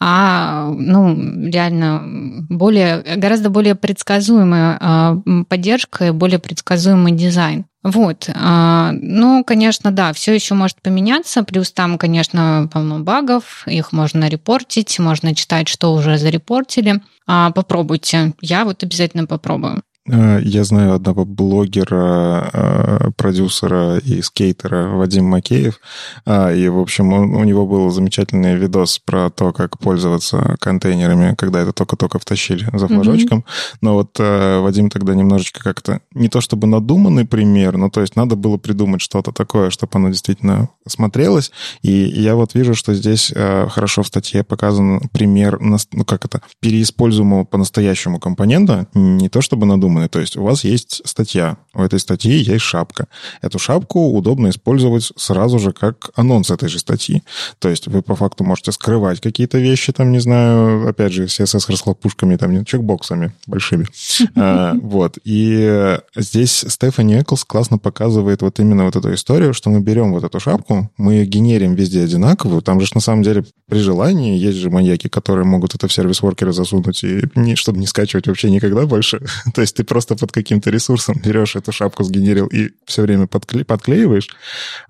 а 0.00 0.70
ну, 0.70 1.14
реально 1.48 2.46
более, 2.48 3.02
гораздо 3.16 3.50
более 3.50 3.74
предсказуемая 3.74 4.78
а, 4.80 5.16
поддержка 5.48 6.06
и 6.06 6.10
более 6.10 6.38
предсказуемый 6.38 7.12
дизайн. 7.12 7.66
Вот. 7.82 8.28
А, 8.34 8.92
ну, 8.92 9.42
конечно, 9.42 9.90
да, 9.90 10.12
все 10.12 10.34
еще 10.34 10.54
может 10.54 10.82
поменяться. 10.82 11.42
Плюс 11.42 11.72
там, 11.72 11.96
конечно, 11.96 12.68
полно 12.72 12.98
багов. 13.00 13.66
Их 13.66 13.92
можно 13.92 14.28
репортить, 14.28 14.98
можно 14.98 15.34
читать, 15.34 15.68
что 15.68 15.94
уже 15.94 16.18
зарепортили. 16.18 17.00
А, 17.26 17.50
попробуйте. 17.52 18.34
Я 18.40 18.64
вот 18.64 18.82
обязательно 18.82 19.26
попробую. 19.26 19.82
Э, 20.10 20.40
я 20.42 20.64
знаю 20.64 20.94
одного 20.94 21.24
блогера, 21.24 22.50
э, 22.52 23.10
продюсера 23.16 23.98
и 23.98 24.22
скейтера 24.22 24.88
Вадим 24.88 25.26
Макеев. 25.26 25.80
А, 26.26 26.52
и, 26.52 26.68
в 26.68 26.78
общем, 26.78 27.12
он, 27.12 27.34
у 27.34 27.44
него 27.44 27.66
был 27.66 27.90
замечательный 27.90 28.56
видос 28.56 28.98
про 28.98 29.30
то, 29.30 29.52
как 29.52 29.78
пользоваться 29.78 30.56
контейнерами, 30.60 31.34
когда 31.36 31.60
это 31.60 31.72
только-только 31.72 32.18
втащили 32.18 32.66
за 32.72 32.88
флажочком. 32.88 33.40
Mm-hmm. 33.40 33.76
Но 33.82 33.94
вот 33.94 34.16
э, 34.18 34.60
Вадим 34.60 34.90
тогда 34.90 35.14
немножечко 35.14 35.62
как-то, 35.62 36.00
не 36.12 36.28
то 36.28 36.40
чтобы 36.40 36.66
надуманный 36.66 37.24
пример, 37.24 37.76
но 37.76 37.88
то 37.90 38.00
есть 38.00 38.16
надо 38.16 38.36
было 38.36 38.56
придумать 38.56 39.00
что-то 39.00 39.32
такое, 39.32 39.70
чтобы 39.70 39.92
оно 39.94 40.08
действительно 40.08 40.70
смотрелось. 40.86 41.52
И 41.82 41.92
я 41.92 42.34
вот 42.34 42.54
вижу, 42.54 42.74
что 42.74 42.94
здесь 42.94 43.32
хорошо 43.34 44.02
в 44.02 44.06
статье 44.06 44.42
показан 44.42 45.08
пример, 45.12 45.58
ну 45.60 46.04
как 46.04 46.24
это, 46.24 46.42
переиспользуемого 46.60 47.44
по-настоящему 47.44 48.18
компонента, 48.18 48.86
не 48.94 49.28
то 49.28 49.40
чтобы 49.40 49.66
надуманный, 49.66 49.99
удобная. 50.00 50.08
То 50.08 50.20
есть 50.20 50.36
у 50.36 50.42
вас 50.42 50.64
есть 50.64 51.02
статья, 51.04 51.56
у 51.74 51.82
этой 51.82 51.98
статьи 51.98 52.32
есть 52.32 52.64
шапка. 52.64 53.06
Эту 53.42 53.58
шапку 53.58 54.10
удобно 54.10 54.48
использовать 54.48 55.12
сразу 55.16 55.58
же 55.58 55.72
как 55.72 56.10
анонс 56.16 56.50
этой 56.50 56.68
же 56.68 56.78
статьи. 56.78 57.22
То 57.58 57.68
есть 57.68 57.88
вы 57.88 58.02
по 58.02 58.16
факту 58.16 58.44
можете 58.44 58.72
скрывать 58.72 59.20
какие-то 59.20 59.58
вещи, 59.58 59.92
там, 59.92 60.12
не 60.12 60.20
знаю, 60.20 60.88
опять 60.88 61.12
же, 61.12 61.24
CSS 61.24 61.70
расхлопушками, 61.70 62.36
там, 62.36 62.64
чекбоксами 62.64 63.32
большими. 63.46 63.86
А, 64.36 64.74
вот. 64.80 65.18
И 65.24 65.98
здесь 66.16 66.64
Стефани 66.66 67.20
Эклс 67.20 67.44
классно 67.44 67.78
показывает 67.78 68.42
вот 68.42 68.60
именно 68.60 68.84
вот 68.84 68.96
эту 68.96 69.12
историю, 69.12 69.52
что 69.52 69.70
мы 69.70 69.80
берем 69.80 70.12
вот 70.12 70.24
эту 70.24 70.40
шапку, 70.40 70.90
мы 70.96 71.14
ее 71.14 71.26
генерим 71.26 71.74
везде 71.74 72.04
одинаковую. 72.04 72.62
Там 72.62 72.80
же 72.80 72.90
на 72.94 73.00
самом 73.00 73.22
деле 73.22 73.44
при 73.68 73.78
желании 73.78 74.38
есть 74.38 74.58
же 74.58 74.70
маньяки, 74.70 75.08
которые 75.08 75.44
могут 75.44 75.74
это 75.74 75.88
в 75.88 75.92
сервис-воркеры 75.92 76.52
засунуть, 76.52 77.04
и 77.04 77.20
чтобы 77.54 77.78
не 77.78 77.86
скачивать 77.86 78.28
вообще 78.28 78.50
никогда 78.50 78.86
больше. 78.86 79.20
То 79.54 79.60
есть 79.60 79.79
ты 79.80 79.84
просто 79.84 80.14
под 80.14 80.30
каким-то 80.30 80.68
ресурсом 80.68 81.16
берешь 81.24 81.56
эту 81.56 81.72
шапку, 81.72 82.04
сгенерил 82.04 82.46
и 82.48 82.72
все 82.84 83.00
время 83.00 83.24
подкле- 83.24 83.64
подклеиваешь. 83.64 84.28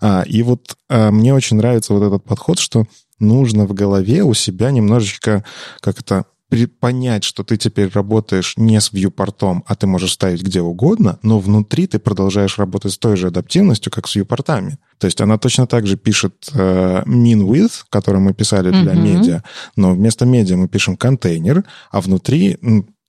А, 0.01 0.25
и 0.27 0.43
вот 0.43 0.77
а, 0.89 1.13
мне 1.13 1.33
очень 1.33 1.59
нравится 1.59 1.95
вот 1.95 2.03
этот 2.03 2.25
подход, 2.25 2.59
что 2.59 2.87
нужно 3.21 3.67
в 3.67 3.73
голове 3.73 4.25
у 4.25 4.35
себя 4.35 4.73
немножечко, 4.73 5.45
как 5.81 6.01
это, 6.01 6.25
понять, 6.81 7.23
что 7.23 7.45
ты 7.45 7.57
теперь 7.57 7.89
работаешь 7.95 8.55
не 8.57 8.81
с 8.81 8.93
вьюпортом, 8.93 9.63
а 9.69 9.77
ты 9.77 9.87
можешь 9.87 10.15
ставить 10.15 10.43
где 10.43 10.61
угодно, 10.61 11.21
но 11.23 11.39
внутри 11.39 11.87
ты 11.87 12.01
продолжаешь 12.01 12.59
работать 12.59 12.93
с 12.93 12.99
той 12.99 13.17
же 13.17 13.29
адаптивностью, 13.29 13.93
как 13.93 14.09
с 14.09 14.17
вьюпортами. 14.17 14.79
То 14.99 15.07
есть 15.07 15.21
она 15.21 15.39
точно 15.39 15.69
так 15.69 15.87
же 15.87 15.97
пишет 15.97 16.51
э, 16.53 17.03
min 17.07 17.47
with, 17.47 17.85
который 17.89 18.21
мы 18.21 18.35
писали 18.35 18.71
для 18.71 18.95
uh-huh. 18.95 19.01
медиа, 19.01 19.43
но 19.77 19.93
вместо 19.93 20.27
медиа 20.27 20.57
мы 20.57 20.67
пишем 20.67 20.97
контейнер, 20.97 21.63
а 21.93 22.01
внутри 22.01 22.59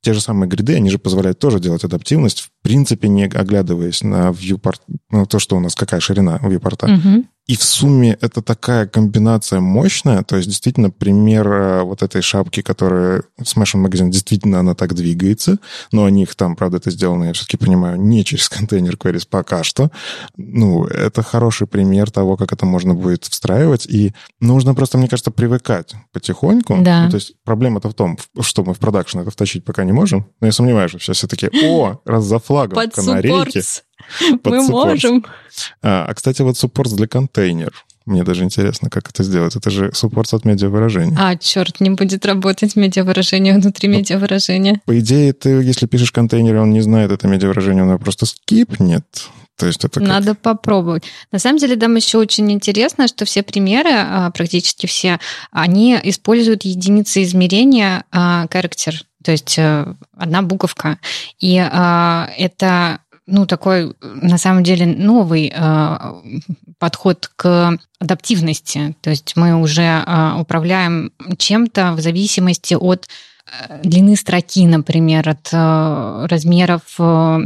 те 0.01 0.13
же 0.13 0.21
самые 0.21 0.49
гриды, 0.49 0.75
они 0.75 0.89
же 0.89 0.99
позволяют 0.99 1.39
тоже 1.39 1.59
делать 1.59 1.83
адаптивность, 1.83 2.50
принципе, 2.61 3.07
не 3.07 3.25
оглядываясь 3.25 4.03
на 4.03 4.29
viewport, 4.29 4.81
ну, 5.09 5.25
то, 5.25 5.39
что 5.39 5.57
у 5.57 5.59
нас, 5.59 5.75
какая 5.75 5.99
ширина 5.99 6.37
viewport. 6.37 6.79
Uh-huh. 6.79 7.25
И 7.47 7.57
в 7.57 7.63
сумме 7.63 8.17
это 8.21 8.41
такая 8.41 8.87
комбинация 8.87 9.59
мощная, 9.59 10.23
то 10.23 10.37
есть 10.37 10.47
действительно 10.47 10.91
пример 10.91 11.47
э, 11.51 11.81
вот 11.81 12.03
этой 12.03 12.21
шапки, 12.21 12.61
которая 12.61 13.23
Smash 13.41 13.75
Magazine, 13.75 14.09
действительно 14.09 14.59
она 14.59 14.75
так 14.75 14.93
двигается, 14.93 15.57
но 15.91 16.03
у 16.03 16.09
них 16.09 16.35
там, 16.35 16.55
правда, 16.55 16.77
это 16.77 16.91
сделано, 16.91 17.25
я 17.25 17.33
все-таки 17.33 17.57
понимаю, 17.57 17.99
не 17.99 18.23
через 18.23 18.47
контейнер 18.47 18.93
queries 18.93 19.27
пока 19.29 19.63
что. 19.63 19.91
Ну, 20.37 20.85
это 20.85 21.23
хороший 21.23 21.67
пример 21.67 22.11
того, 22.11 22.37
как 22.37 22.53
это 22.53 22.65
можно 22.65 22.93
будет 22.93 23.25
встраивать, 23.25 23.87
и 23.87 24.13
нужно 24.39 24.75
просто, 24.75 24.97
мне 24.97 25.09
кажется, 25.09 25.31
привыкать 25.31 25.95
потихоньку. 26.13 26.77
Да. 26.81 27.05
Ну, 27.05 27.09
то 27.09 27.15
есть 27.15 27.33
проблема-то 27.43 27.89
в 27.89 27.95
том, 27.95 28.17
что 28.39 28.63
мы 28.63 28.75
в 28.75 28.79
продакшн 28.79 29.19
это 29.19 29.31
втащить 29.31 29.65
пока 29.65 29.83
не 29.83 29.91
можем, 29.91 30.27
но 30.39 30.47
я 30.47 30.53
сомневаюсь, 30.53 30.91
что 30.91 30.99
сейчас 30.99 31.17
все 31.17 31.27
таки 31.27 31.49
о, 31.65 31.99
раз 32.05 32.23
за 32.23 32.39
флагом 32.51 32.75
Под 32.75 32.93
канарейки. 32.93 33.61
Мы 34.43 34.61
можем. 34.63 35.25
А, 35.81 36.05
а, 36.07 36.13
кстати, 36.13 36.41
вот 36.41 36.57
суппорт 36.57 36.93
для 36.95 37.07
контейнер. 37.07 37.73
Мне 38.05 38.23
даже 38.23 38.43
интересно, 38.43 38.89
как 38.89 39.09
это 39.09 39.23
сделать. 39.23 39.55
Это 39.55 39.69
же 39.69 39.91
суппорт 39.93 40.33
от 40.33 40.43
медиавыражения. 40.43 41.15
А, 41.19 41.37
черт, 41.37 41.79
не 41.79 41.91
будет 41.91 42.25
работать 42.25 42.75
медиавыражение 42.75 43.53
внутри 43.53 43.87
ну, 43.87 43.97
медиавыражения. 43.97 44.81
По 44.85 44.99
идее, 44.99 45.33
ты, 45.33 45.49
если 45.49 45.85
пишешь 45.85 46.11
контейнер, 46.11 46.57
он 46.57 46.71
не 46.71 46.81
знает 46.81 47.11
это 47.11 47.27
медиавыражение, 47.27 47.83
он 47.83 47.89
его 47.89 47.99
просто 47.99 48.25
скипнет. 48.25 49.05
То 49.55 49.67
есть 49.67 49.85
это 49.85 49.99
как... 49.99 50.09
Надо 50.09 50.33
попробовать. 50.33 51.03
На 51.31 51.37
самом 51.37 51.59
деле, 51.59 51.75
там 51.75 51.95
еще 51.95 52.17
очень 52.17 52.51
интересно, 52.51 53.07
что 53.07 53.25
все 53.25 53.43
примеры, 53.43 53.91
а, 53.93 54.31
практически 54.31 54.87
все, 54.87 55.19
они 55.51 55.99
используют 56.03 56.65
единицы 56.65 57.21
измерения 57.21 58.03
а, 58.11 58.47
то 59.23 59.31
есть 59.31 59.57
э, 59.57 59.93
одна 60.17 60.41
буковка. 60.41 60.97
И 61.39 61.57
а, 61.59 62.29
это 62.37 62.99
ну, 63.27 63.45
такой, 63.45 63.95
на 64.01 64.37
самом 64.37 64.63
деле, 64.63 64.85
новый 64.85 65.51
э, 65.53 65.97
подход 66.79 67.31
к 67.35 67.77
адаптивности. 67.99 68.95
То 69.01 69.09
есть 69.09 69.35
мы 69.35 69.55
уже 69.55 69.83
э, 69.83 70.33
управляем 70.39 71.13
чем-то 71.37 71.93
в 71.93 72.01
зависимости 72.01 72.73
от 72.73 73.07
длины 73.83 74.15
строки, 74.15 74.65
например, 74.65 75.27
от 75.29 75.49
э, 75.51 76.25
размеров 76.29 76.81
э, 76.99 77.39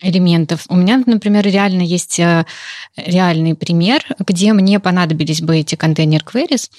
элементов. 0.00 0.64
У 0.68 0.76
меня, 0.76 1.02
например, 1.04 1.44
реально 1.46 1.82
есть 1.82 2.18
э, 2.18 2.44
реальный 2.96 3.54
пример, 3.54 4.04
где 4.18 4.52
мне 4.52 4.80
понадобились 4.80 5.42
бы 5.42 5.58
эти 5.58 5.74
контейнер 5.74 6.22
queries. 6.22 6.70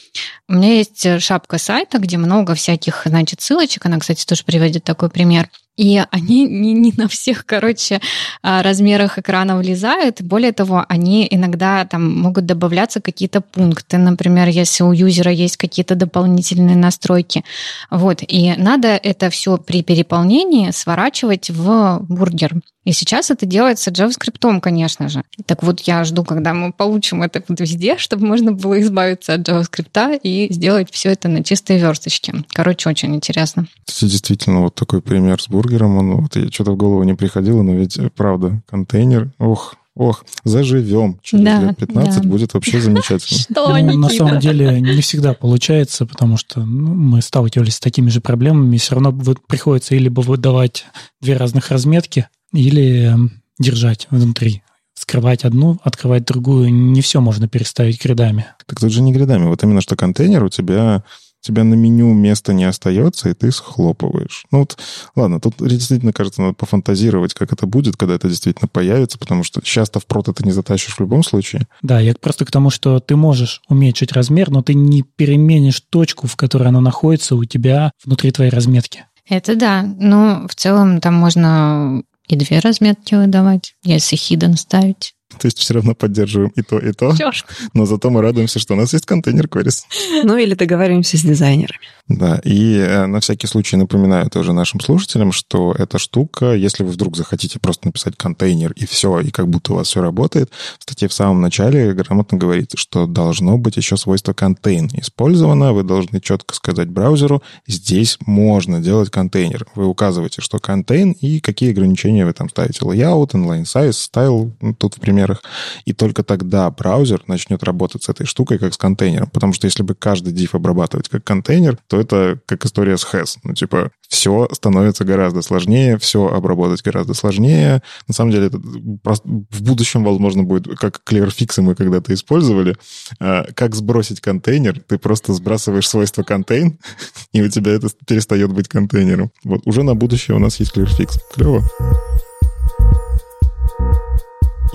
У 0.47 0.53
меня 0.53 0.73
есть 0.77 1.21
шапка 1.21 1.57
сайта, 1.57 1.99
где 1.99 2.17
много 2.17 2.55
всяких, 2.55 3.03
значит, 3.05 3.41
ссылочек. 3.41 3.85
Она, 3.85 3.99
кстати, 3.99 4.25
тоже 4.25 4.43
приводит 4.43 4.83
такой 4.83 5.09
пример– 5.09 5.49
и 5.77 6.01
они 6.11 6.45
не, 6.45 6.73
не 6.73 6.93
на 6.95 7.07
всех, 7.07 7.45
короче, 7.45 7.99
а, 8.41 8.63
размерах 8.63 9.19
экрана 9.19 9.57
влезают. 9.57 10.21
Более 10.21 10.51
того, 10.51 10.85
они 10.87 11.27
иногда 11.29 11.85
там 11.85 12.17
могут 12.17 12.45
добавляться 12.45 13.01
какие-то 13.01 13.41
пункты. 13.41 13.97
Например, 13.97 14.47
если 14.47 14.83
у 14.83 14.91
юзера 14.91 15.31
есть 15.31 15.57
какие-то 15.57 15.95
дополнительные 15.95 16.77
настройки. 16.77 17.43
Вот. 17.91 18.23
И 18.25 18.53
надо 18.57 18.89
это 18.89 19.29
все 19.29 19.57
при 19.57 19.83
переполнении 19.83 20.71
сворачивать 20.71 21.49
в 21.49 21.99
бургер. 22.07 22.53
И 22.85 22.91
сейчас 22.91 23.31
это 23.31 23.45
делается 23.45 23.91
JavaScript, 23.91 24.61
конечно 24.61 25.09
же. 25.09 25.23
Так 25.45 25.63
вот, 25.63 25.81
я 25.81 26.03
жду, 26.03 26.23
когда 26.23 26.53
мы 26.53 26.71
получим 26.71 27.23
это 27.23 27.43
везде, 27.49 27.97
чтобы 27.97 28.25
можно 28.25 28.53
было 28.53 28.79
избавиться 28.81 29.33
от 29.33 29.41
JavaScript 29.41 30.19
и 30.23 30.53
сделать 30.53 30.89
все 30.91 31.09
это 31.09 31.27
на 31.27 31.43
чистой 31.43 31.79
версточке. 31.79 32.33
Короче, 32.49 32.89
очень 32.89 33.15
интересно. 33.15 33.67
Это 33.87 34.05
действительно 34.05 34.61
вот 34.61 34.75
такой 34.75 35.01
пример 35.01 35.41
с 35.41 35.49
бургером. 35.49 35.97
Он 35.97 36.21
вот 36.21 36.53
что-то 36.53 36.71
в 36.71 36.77
голову 36.77 37.03
не 37.03 37.15
приходило, 37.15 37.61
но 37.63 37.73
ведь 37.73 37.99
правда, 38.15 38.61
контейнер, 38.69 39.31
ох, 39.39 39.75
Ох, 39.97 40.25
заживем. 40.43 41.19
Через 41.23 41.45
да, 41.45 41.61
лет 41.61 41.77
15 41.77 42.21
да. 42.21 42.27
будет 42.27 42.53
вообще 42.53 42.81
замечательно. 42.81 43.39
Что, 43.49 43.77
ну, 43.77 43.97
На 43.97 44.09
самом 44.09 44.39
деле 44.39 44.81
не 44.81 44.99
всегда 44.99 45.33
получается, 45.33 46.05
потому 46.05 46.35
что 46.35 46.59
ну, 46.59 46.93
мы 46.93 47.21
сталкивались 47.21 47.75
с 47.75 47.79
такими 47.79 48.09
же 48.09 48.19
проблемами. 48.19 48.75
Все 48.77 48.95
равно 48.95 49.13
приходится 49.47 49.95
либо 49.95 50.19
выдавать 50.19 50.85
две 51.21 51.37
разных 51.37 51.71
разметки, 51.71 52.27
или 52.55 53.15
держать 53.59 54.07
внутри. 54.09 54.63
Скрывать 54.93 55.43
одну, 55.43 55.77
открывать 55.83 56.23
другую. 56.25 56.73
Не 56.73 57.01
все 57.01 57.19
можно 57.19 57.49
переставить 57.49 58.01
гридами. 58.01 58.45
Так 58.65 58.79
тут 58.79 58.91
же 58.91 59.01
не 59.01 59.11
гридами. 59.11 59.45
Вот 59.45 59.61
именно 59.63 59.81
что 59.81 59.95
контейнер 59.95 60.43
у 60.43 60.49
тебя 60.49 61.03
у 61.43 61.45
тебя 61.45 61.63
на 61.63 61.75
меню 61.75 62.11
места 62.11 62.53
не 62.53 62.63
остается, 62.63 63.29
и 63.29 63.35
ты 63.35 63.51
схлопываешь. 63.51 64.45
Ну 64.51 64.59
вот, 64.59 64.79
ладно, 65.15 65.39
тут 65.39 65.53
действительно, 65.59 66.11
кажется, 66.11 66.41
надо 66.41 66.53
пофантазировать, 66.55 67.35
как 67.35 67.53
это 67.53 67.67
будет, 67.67 67.97
когда 67.97 68.15
это 68.15 68.27
действительно 68.27 68.67
появится, 68.67 69.19
потому 69.19 69.43
что 69.43 69.61
часто 69.61 69.99
в 69.99 70.07
прот 70.07 70.27
это 70.27 70.43
не 70.43 70.51
затащишь 70.51 70.95
в 70.95 70.99
любом 70.99 71.23
случае. 71.23 71.67
Да, 71.83 71.99
я 71.99 72.15
просто 72.19 72.45
к 72.45 72.51
тому, 72.51 72.71
что 72.71 72.99
ты 72.99 73.15
можешь 73.15 73.61
уменьшить 73.69 74.11
размер, 74.13 74.49
но 74.49 74.63
ты 74.63 74.73
не 74.73 75.03
переменишь 75.03 75.81
точку, 75.81 76.25
в 76.25 76.35
которой 76.35 76.69
оно 76.69 76.81
находится 76.81 77.35
у 77.35 77.45
тебя 77.45 77.91
внутри 78.03 78.31
твоей 78.31 78.49
разметки. 78.49 79.05
Это 79.29 79.55
да. 79.55 79.83
Но 79.83 80.47
в 80.49 80.55
целом 80.55 80.99
там 80.99 81.13
можно 81.13 82.01
и 82.27 82.35
две 82.35 82.59
разметки 82.59 83.15
выдавать, 83.15 83.75
если 83.83 84.17
hidden 84.17 84.55
ставить. 84.55 85.13
То 85.39 85.45
есть 85.45 85.59
все 85.59 85.73
равно 85.73 85.95
поддерживаем 85.95 86.51
и 86.55 86.61
то, 86.61 86.77
и 86.79 86.91
то. 86.91 87.15
Черт. 87.15 87.45
Но 87.73 87.85
зато 87.85 88.09
мы 88.09 88.21
радуемся, 88.21 88.59
что 88.59 88.73
у 88.73 88.77
нас 88.77 88.93
есть 88.93 89.05
контейнер 89.05 89.45
queries. 89.45 89.83
Ну 90.23 90.37
или 90.37 90.53
договариваемся 90.53 91.17
с 91.17 91.21
дизайнерами. 91.21 91.79
Да, 92.07 92.39
и 92.43 92.77
э, 92.77 93.07
на 93.07 93.19
всякий 93.19 93.47
случай 93.47 93.77
напоминаю 93.77 94.29
тоже 94.29 94.53
нашим 94.53 94.79
слушателям, 94.79 95.31
что 95.31 95.73
эта 95.77 95.97
штука, 95.97 96.53
если 96.53 96.83
вы 96.83 96.91
вдруг 96.91 97.17
захотите 97.17 97.59
просто 97.59 97.87
написать 97.87 98.15
контейнер 98.15 98.73
и 98.73 98.85
все, 98.85 99.21
и 99.21 99.31
как 99.31 99.47
будто 99.47 99.73
у 99.73 99.75
вас 99.77 99.87
все 99.87 100.01
работает, 100.01 100.51
в 100.79 100.83
статье 100.83 101.07
в 101.07 101.13
самом 101.13 101.41
начале 101.41 101.93
грамотно 101.93 102.37
говорится, 102.37 102.77
что 102.77 103.07
должно 103.07 103.57
быть 103.57 103.77
еще 103.77 103.97
свойство 103.97 104.33
контейн 104.33 104.87
использовано, 104.93 105.73
вы 105.73 105.81
должны 105.81 106.21
четко 106.21 106.53
сказать 106.53 106.89
браузеру, 106.89 107.41
здесь 107.65 108.19
можно 108.27 108.79
делать 108.79 109.09
контейнер. 109.09 109.65
Вы 109.73 109.87
указываете, 109.87 110.41
что 110.41 110.59
контейн 110.59 111.13
и 111.13 111.39
какие 111.39 111.71
ограничения 111.71 112.25
вы 112.25 112.33
там 112.33 112.49
ставите. 112.49 112.85
Layout, 112.85 113.31
inline 113.31 113.63
size, 113.63 113.89
style, 113.91 114.51
ну, 114.61 114.75
тут 114.75 114.95
в 114.95 114.99
примерах. 115.25 115.43
И 115.85 115.93
только 115.93 116.23
тогда 116.23 116.69
браузер 116.69 117.21
начнет 117.27 117.63
работать 117.63 118.03
с 118.03 118.09
этой 118.09 118.25
штукой 118.25 118.57
как 118.57 118.73
с 118.73 118.77
контейнером. 118.77 119.29
Потому 119.29 119.53
что 119.53 119.65
если 119.65 119.83
бы 119.83 119.95
каждый 119.95 120.33
div 120.33 120.49
обрабатывать 120.53 121.09
как 121.09 121.23
контейнер, 121.23 121.77
то 121.87 121.99
это 121.99 122.39
как 122.45 122.65
история 122.65 122.97
с 122.97 123.05
has. 123.05 123.37
Ну, 123.43 123.53
типа, 123.53 123.91
все 124.07 124.47
становится 124.51 125.03
гораздо 125.03 125.41
сложнее, 125.41 125.97
все 125.97 126.27
обработать 126.27 126.83
гораздо 126.83 127.13
сложнее. 127.13 127.81
На 128.07 128.13
самом 128.13 128.31
деле, 128.31 128.47
это 128.47 128.57
в 128.57 129.61
будущем, 129.61 130.03
возможно, 130.03 130.43
будет, 130.43 130.77
как 130.77 131.01
ClearFix 131.05 131.61
мы 131.61 131.75
когда-то 131.75 132.13
использовали, 132.13 132.75
а, 133.19 133.45
как 133.53 133.75
сбросить 133.75 134.21
контейнер. 134.21 134.79
Ты 134.87 134.97
просто 134.97 135.33
сбрасываешь 135.33 135.87
свойство 135.87 136.23
контейн, 136.23 136.77
и 137.33 137.41
у 137.41 137.49
тебя 137.49 137.73
это 137.73 137.89
перестает 138.07 138.51
быть 138.53 138.67
контейнером. 138.67 139.31
Вот 139.43 139.61
уже 139.65 139.83
на 139.83 139.95
будущее 139.95 140.35
у 140.35 140.39
нас 140.39 140.59
есть 140.59 140.75
ClearFix. 140.75 141.09
Клево. 141.33 141.63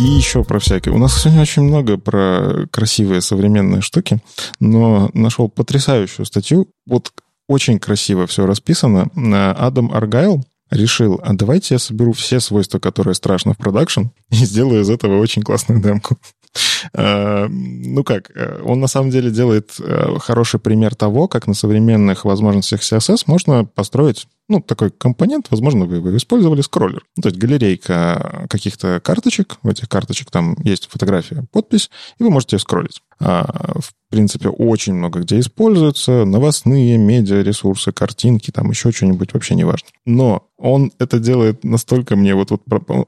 И 0.01 0.03
еще 0.03 0.45
про 0.45 0.59
всякие. 0.59 0.95
У 0.95 0.99
нас 0.99 1.21
сегодня 1.21 1.43
очень 1.43 1.61
много 1.63 1.99
про 1.99 2.67
красивые 2.71 3.21
современные 3.21 3.83
штуки, 3.83 4.23
но 4.59 5.11
нашел 5.13 5.51
потрясающую 5.51 6.25
статью. 6.25 6.69
Вот 6.87 7.13
очень 7.47 7.79
красиво 7.79 8.27
все 8.27 8.47
расписано. 8.47 9.11
Адам 9.59 9.93
Аргайл, 9.93 10.43
решил, 10.71 11.21
а 11.23 11.35
давайте 11.35 11.75
я 11.75 11.79
соберу 11.79 12.13
все 12.13 12.41
свойства, 12.41 12.79
которые 12.79 13.15
страшно 13.15 13.53
в 13.53 13.59
продакшн, 13.59 14.05
и 14.31 14.37
сделаю 14.37 14.81
из 14.81 14.89
этого 14.89 15.21
очень 15.21 15.43
классную 15.43 15.83
демку. 15.83 16.17
Э, 16.93 17.47
ну 17.49 18.05
как, 18.05 18.31
э, 18.35 18.63
он 18.65 18.81
на 18.81 18.87
самом 18.87 19.11
деле 19.11 19.31
делает 19.31 19.73
э, 19.79 20.19
хороший 20.19 20.61
пример 20.61 20.95
того, 20.95 21.29
как 21.29 21.47
на 21.47 21.55
современных 21.55 22.25
возможностях 22.25 22.81
CSS 22.81 23.25
можно 23.27 23.65
построить 23.65 24.27
ну, 24.51 24.61
такой 24.61 24.91
компонент, 24.91 25.47
возможно, 25.51 25.85
вы, 25.85 26.01
вы 26.01 26.17
использовали 26.17 26.61
скроллер. 26.61 27.05
Ну, 27.17 27.23
то 27.23 27.29
есть 27.29 27.39
галерейка 27.39 28.47
каких-то 28.51 28.99
карточек, 28.99 29.59
в 29.63 29.69
этих 29.69 29.89
карточек 29.89 30.33
там 30.33 30.57
есть 30.65 30.89
фотография, 30.91 31.45
подпись, 31.53 31.89
и 32.19 32.25
вы 32.25 32.31
можете 32.31 32.59
скроллить. 32.59 33.01
А, 33.21 33.79
в 33.79 33.93
принципе, 34.09 34.49
очень 34.49 34.95
много 34.95 35.21
где 35.21 35.39
используются. 35.39 36.25
Новостные, 36.25 36.99
медиа, 36.99 37.43
ресурсы, 37.43 37.93
картинки, 37.93 38.51
там 38.51 38.71
еще 38.71 38.91
что-нибудь, 38.91 39.33
вообще 39.35 39.55
не 39.55 39.63
важно. 39.63 39.87
Но 40.05 40.49
он 40.57 40.91
это 40.99 41.21
делает 41.21 41.63
настолько 41.63 42.17
мне 42.17 42.35
вот, 42.35 42.51
вот 42.51 42.63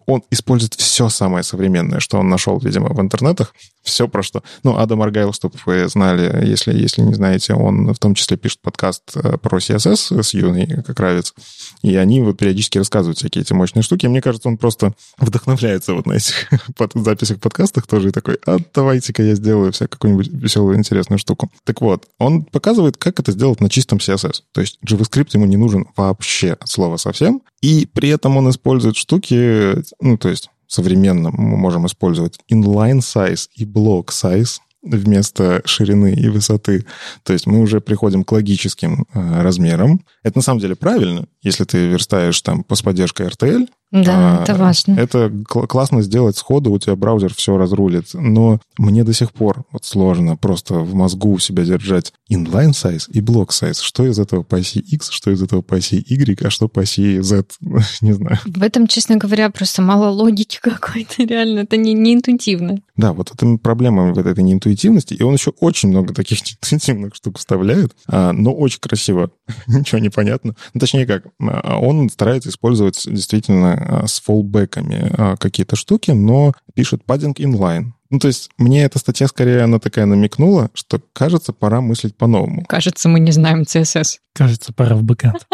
он 0.06 0.22
использует 0.30 0.74
все 0.74 1.08
самое 1.08 1.42
современное, 1.42 1.98
что 1.98 2.18
он 2.18 2.28
нашел, 2.28 2.58
видимо, 2.60 2.90
в 2.90 3.00
интернетах. 3.00 3.52
Все 3.82 4.06
про 4.06 4.22
что. 4.22 4.44
Ну, 4.62 4.76
Адам 4.78 5.02
Аргайл, 5.02 5.32
чтобы 5.32 5.56
вы 5.66 5.88
знали, 5.88 6.46
если, 6.46 6.72
если 6.72 7.02
не 7.02 7.14
знаете, 7.14 7.54
он 7.54 7.92
в 7.92 7.98
том 7.98 8.14
числе 8.14 8.36
пишет 8.36 8.60
подкаст 8.62 9.02
э, 9.16 9.38
про 9.38 9.58
CSS 9.58 10.22
с 10.22 10.34
Юной 10.34 10.84
Кравец. 10.84 11.34
И 11.82 11.96
они 11.96 12.22
вот 12.22 12.38
периодически 12.38 12.78
рассказывают 12.78 13.18
всякие 13.18 13.42
эти 13.42 13.52
мощные 13.52 13.82
штуки. 13.82 14.06
И 14.06 14.08
мне 14.08 14.22
кажется, 14.22 14.48
он 14.48 14.56
просто 14.56 14.94
вдохновляется 15.18 15.94
вот 15.94 16.06
на 16.06 16.12
этих 16.12 16.48
записях 16.94 17.40
подкастах 17.40 17.88
тоже 17.88 18.10
и 18.10 18.12
такой, 18.12 18.38
а 18.46 18.58
давайте-ка 18.72 19.22
я 19.24 19.34
сделаю 19.34 19.72
всякую 19.72 19.90
какую-нибудь 19.90 20.28
веселую, 20.28 20.78
интересную 20.78 21.18
штуку. 21.18 21.50
Так 21.64 21.80
вот, 21.80 22.06
он 22.18 22.44
показывает, 22.44 22.96
как 22.96 23.18
это 23.18 23.32
сделать 23.32 23.60
на 23.60 23.68
чистом 23.68 23.98
CSS. 23.98 24.42
То 24.52 24.60
есть 24.60 24.78
JavaScript 24.86 25.30
ему 25.32 25.46
не 25.46 25.56
нужен 25.56 25.86
вообще 25.96 26.52
от 26.52 26.68
слова 26.68 26.98
совсем. 26.98 27.42
И 27.62 27.86
при 27.86 28.10
этом 28.10 28.36
он 28.36 28.48
использует 28.48 28.96
штуки, 28.96 29.82
ну, 30.00 30.16
то 30.18 30.28
есть 30.28 30.50
современно 30.72 31.30
мы 31.30 31.58
можем 31.58 31.86
использовать 31.86 32.38
inline 32.50 33.00
size 33.00 33.48
и 33.54 33.66
block 33.66 34.06
size 34.06 34.58
вместо 34.82 35.60
ширины 35.66 36.14
и 36.14 36.28
высоты. 36.28 36.86
То 37.24 37.34
есть 37.34 37.46
мы 37.46 37.60
уже 37.60 37.80
приходим 37.80 38.24
к 38.24 38.32
логическим 38.32 39.06
э, 39.12 39.42
размерам. 39.42 40.04
Это 40.22 40.38
на 40.38 40.42
самом 40.42 40.60
деле 40.60 40.74
правильно, 40.74 41.26
если 41.42 41.64
ты 41.64 41.86
верстаешь 41.88 42.40
там 42.40 42.64
с 42.72 42.82
поддержкой 42.82 43.28
RTL, 43.28 43.68
да, 43.92 44.38
а, 44.38 44.42
это 44.42 44.54
важно. 44.54 44.94
Это 44.94 45.30
кл- 45.46 45.66
классно 45.66 46.00
сделать 46.00 46.38
сходу, 46.38 46.72
у 46.72 46.78
тебя 46.78 46.96
браузер 46.96 47.34
все 47.34 47.58
разрулит. 47.58 48.06
Но 48.14 48.58
мне 48.78 49.04
до 49.04 49.12
сих 49.12 49.32
пор 49.32 49.64
вот 49.70 49.84
сложно 49.84 50.36
просто 50.36 50.76
в 50.76 50.94
мозгу 50.94 51.32
у 51.32 51.38
себя 51.38 51.64
держать 51.64 52.14
inline 52.32 52.70
size 52.70 53.10
и 53.10 53.20
block 53.20 53.48
size. 53.48 53.82
Что 53.82 54.06
из 54.06 54.18
этого 54.18 54.42
по 54.42 54.56
оси 54.56 54.78
X, 54.78 55.10
что 55.10 55.30
из 55.30 55.42
этого 55.42 55.60
по 55.60 55.76
оси 55.76 56.02
Y, 56.08 56.42
а 56.42 56.48
что 56.48 56.68
по 56.68 56.80
оси 56.80 57.20
Z, 57.20 57.44
не 58.00 58.12
знаю. 58.12 58.38
В 58.46 58.62
этом, 58.62 58.86
честно 58.86 59.16
говоря, 59.16 59.50
просто 59.50 59.82
мало 59.82 60.08
логики 60.08 60.58
какой-то, 60.62 61.24
реально. 61.24 61.60
Это 61.60 61.76
не, 61.76 61.92
не 61.92 62.14
интуитивно. 62.14 62.78
Да, 62.96 63.12
вот 63.12 63.30
это 63.30 63.58
проблема 63.58 64.14
в 64.14 64.18
этой 64.18 64.42
неинтуитивности. 64.42 65.12
И 65.12 65.22
он 65.22 65.34
еще 65.34 65.52
очень 65.60 65.90
много 65.90 66.14
таких 66.14 66.38
неинтуитивных 66.62 67.14
штук 67.14 67.38
вставляет, 67.38 67.94
а, 68.06 68.32
но 68.32 68.54
очень 68.54 68.80
красиво. 68.80 69.30
Ничего 69.66 69.98
не 69.98 70.08
понятно. 70.08 70.54
Ну, 70.72 70.80
точнее 70.80 71.04
как, 71.04 71.26
а, 71.40 71.78
он 71.78 72.08
старается 72.08 72.48
использовать 72.48 73.02
действительно 73.06 73.81
с 74.06 74.20
фоллбеками 74.20 75.12
а, 75.16 75.36
какие-то 75.36 75.76
штуки, 75.76 76.10
но 76.10 76.52
пишет 76.74 77.02
padding 77.06 77.34
inline. 77.34 77.92
Ну, 78.10 78.18
то 78.18 78.28
есть 78.28 78.50
мне 78.58 78.84
эта 78.84 78.98
статья 78.98 79.26
скорее, 79.26 79.62
она 79.62 79.78
такая 79.78 80.04
намекнула, 80.04 80.70
что, 80.74 81.00
кажется, 81.14 81.54
пора 81.54 81.80
мыслить 81.80 82.14
по-новому. 82.16 82.64
Кажется, 82.68 83.08
мы 83.08 83.20
не 83.20 83.32
знаем 83.32 83.62
CSS. 83.62 84.18
Кажется, 84.34 84.72
пора 84.74 84.96
в 84.96 85.02
бэкэнд. 85.02 85.46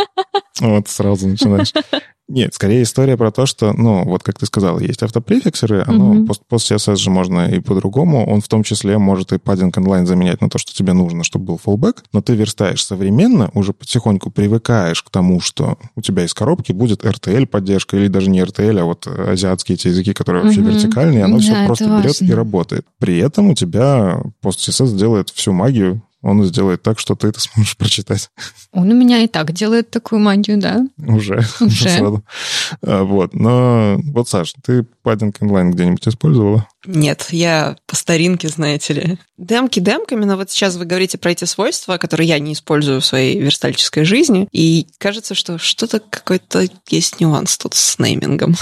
Вот 0.60 0.88
сразу 0.88 1.28
начинаешь. 1.28 1.72
Нет, 2.28 2.52
скорее 2.52 2.82
история 2.82 3.16
про 3.16 3.30
то, 3.30 3.46
что, 3.46 3.72
ну, 3.72 4.04
вот 4.04 4.22
как 4.22 4.38
ты 4.38 4.44
сказал, 4.44 4.78
есть 4.78 5.02
автопрефиксеры, 5.02 5.82
оно 5.86 6.14
mm-hmm. 6.14 6.26
пост, 6.26 6.42
пост 6.46 6.70
CSS 6.70 6.96
же 6.96 7.10
можно 7.10 7.48
и 7.48 7.58
по-другому. 7.60 8.28
Он 8.28 8.42
в 8.42 8.48
том 8.48 8.62
числе 8.64 8.98
может 8.98 9.32
и 9.32 9.36
padding 9.36 9.72
inline 9.72 10.04
заменять 10.04 10.42
на 10.42 10.50
то, 10.50 10.58
что 10.58 10.74
тебе 10.74 10.92
нужно, 10.92 11.24
чтобы 11.24 11.46
был 11.46 11.60
fallback, 11.64 12.00
но 12.12 12.20
ты 12.20 12.34
верстаешь 12.34 12.84
современно, 12.84 13.50
уже 13.54 13.72
потихоньку 13.72 14.30
привыкаешь 14.30 15.02
к 15.02 15.08
тому, 15.08 15.40
что 15.40 15.78
у 15.96 16.02
тебя 16.02 16.26
из 16.26 16.34
коробки 16.34 16.72
будет 16.72 17.02
RTL 17.02 17.46
поддержка, 17.46 17.96
или 17.96 18.08
даже 18.08 18.28
не 18.28 18.40
RTL, 18.40 18.78
а 18.78 18.84
вот 18.84 19.06
азиатские 19.06 19.76
эти 19.76 19.88
языки, 19.88 20.12
которые 20.12 20.44
вообще 20.44 20.60
mm-hmm. 20.60 20.74
вертикальные, 20.74 21.24
оно 21.24 21.38
да, 21.38 21.42
все 21.42 21.66
просто 21.66 21.86
берет 21.86 22.20
и 22.20 22.32
работает. 22.34 22.86
При 22.98 23.16
этом 23.18 23.48
у 23.48 23.54
тебя 23.54 24.20
пост 24.42 24.68
CSS 24.68 24.94
делает 24.98 25.30
всю 25.30 25.52
магию, 25.52 26.02
он 26.22 26.42
сделает 26.44 26.82
так, 26.82 26.98
что 26.98 27.14
ты 27.14 27.28
это 27.28 27.40
сможешь 27.40 27.76
прочитать. 27.76 28.30
Он 28.72 28.90
у 28.90 28.94
меня 28.94 29.22
и 29.22 29.28
так 29.28 29.52
делает 29.52 29.90
такую 29.90 30.20
магию, 30.20 30.58
да? 30.58 30.84
Уже. 30.98 31.44
Уже. 31.60 31.88
Сразу. 31.88 32.24
А, 32.82 33.04
вот. 33.04 33.34
Но 33.34 33.98
вот, 34.04 34.28
Саш, 34.28 34.54
ты 34.64 34.84
Padding 35.04 35.32
Inline 35.40 35.70
где-нибудь 35.70 36.06
использовала? 36.08 36.66
Нет, 36.86 37.28
я 37.30 37.76
по 37.86 37.94
старинке, 37.94 38.48
знаете 38.48 38.94
ли. 38.94 39.18
Демки 39.36 39.78
демками, 39.78 40.24
но 40.24 40.36
вот 40.36 40.50
сейчас 40.50 40.76
вы 40.76 40.84
говорите 40.84 41.18
про 41.18 41.30
эти 41.30 41.44
свойства, 41.44 41.98
которые 41.98 42.28
я 42.28 42.38
не 42.38 42.54
использую 42.54 43.00
в 43.00 43.04
своей 43.04 43.40
верстальческой 43.40 44.04
жизни, 44.04 44.48
и 44.52 44.86
кажется, 44.98 45.34
что 45.34 45.58
что-то 45.58 46.00
какой-то 46.00 46.66
есть 46.88 47.20
нюанс 47.20 47.56
тут 47.58 47.74
с 47.74 47.98
неймингом. 47.98 48.56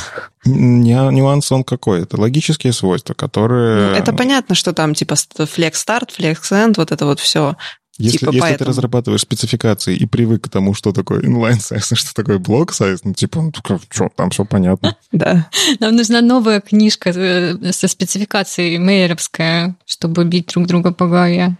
Не, 0.46 0.94
нюанс 1.12 1.50
он 1.52 1.64
какой? 1.64 2.02
Это 2.02 2.20
логические 2.20 2.72
свойства, 2.72 3.14
которые... 3.14 3.90
Ну, 3.90 3.94
это 3.96 4.12
понятно, 4.12 4.54
что 4.54 4.72
там 4.72 4.94
типа 4.94 5.14
flex 5.14 5.72
start, 5.72 6.10
flex 6.16 6.40
end, 6.50 6.74
вот 6.76 6.92
это 6.92 7.04
вот 7.04 7.20
все. 7.20 7.56
Если, 7.98 8.18
типа 8.18 8.30
если 8.30 8.40
поэтому. 8.40 8.58
ты 8.58 8.64
разрабатываешь 8.64 9.22
спецификации 9.22 9.96
и 9.96 10.04
привык 10.04 10.44
к 10.44 10.48
тому, 10.50 10.74
что 10.74 10.92
такое 10.92 11.22
inline 11.22 11.58
size, 11.58 11.94
что 11.94 12.14
такое 12.14 12.38
block 12.38 12.68
size, 12.68 13.00
ну, 13.04 13.14
типа, 13.14 13.40
ну, 13.40 13.52
что, 13.90 14.10
там 14.14 14.30
все 14.30 14.44
понятно. 14.44 14.96
Да. 15.12 15.48
Нам 15.80 15.96
нужна 15.96 16.20
новая 16.20 16.60
книжка 16.60 17.10
э, 17.10 17.72
со 17.72 17.88
спецификацией 17.88 18.78
мейеровская, 18.78 19.76
чтобы 19.86 20.24
бить 20.24 20.48
друг 20.48 20.66
друга 20.66 20.92
по 20.92 21.06
голове. 21.06 21.56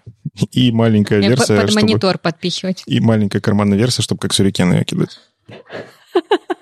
И 0.53 0.71
маленькая 0.73 1.21
версия, 1.21 1.59
Под 1.61 1.75
монитор 1.75 2.19
подпихивать. 2.19 2.83
И 2.87 3.01
маленькая 3.01 3.41
карманная 3.41 3.79
версия, 3.79 4.03
чтобы 4.03 4.21
как 4.21 4.35
сюрикены 4.35 4.75
ее 4.75 4.85
кидать. 4.85 5.19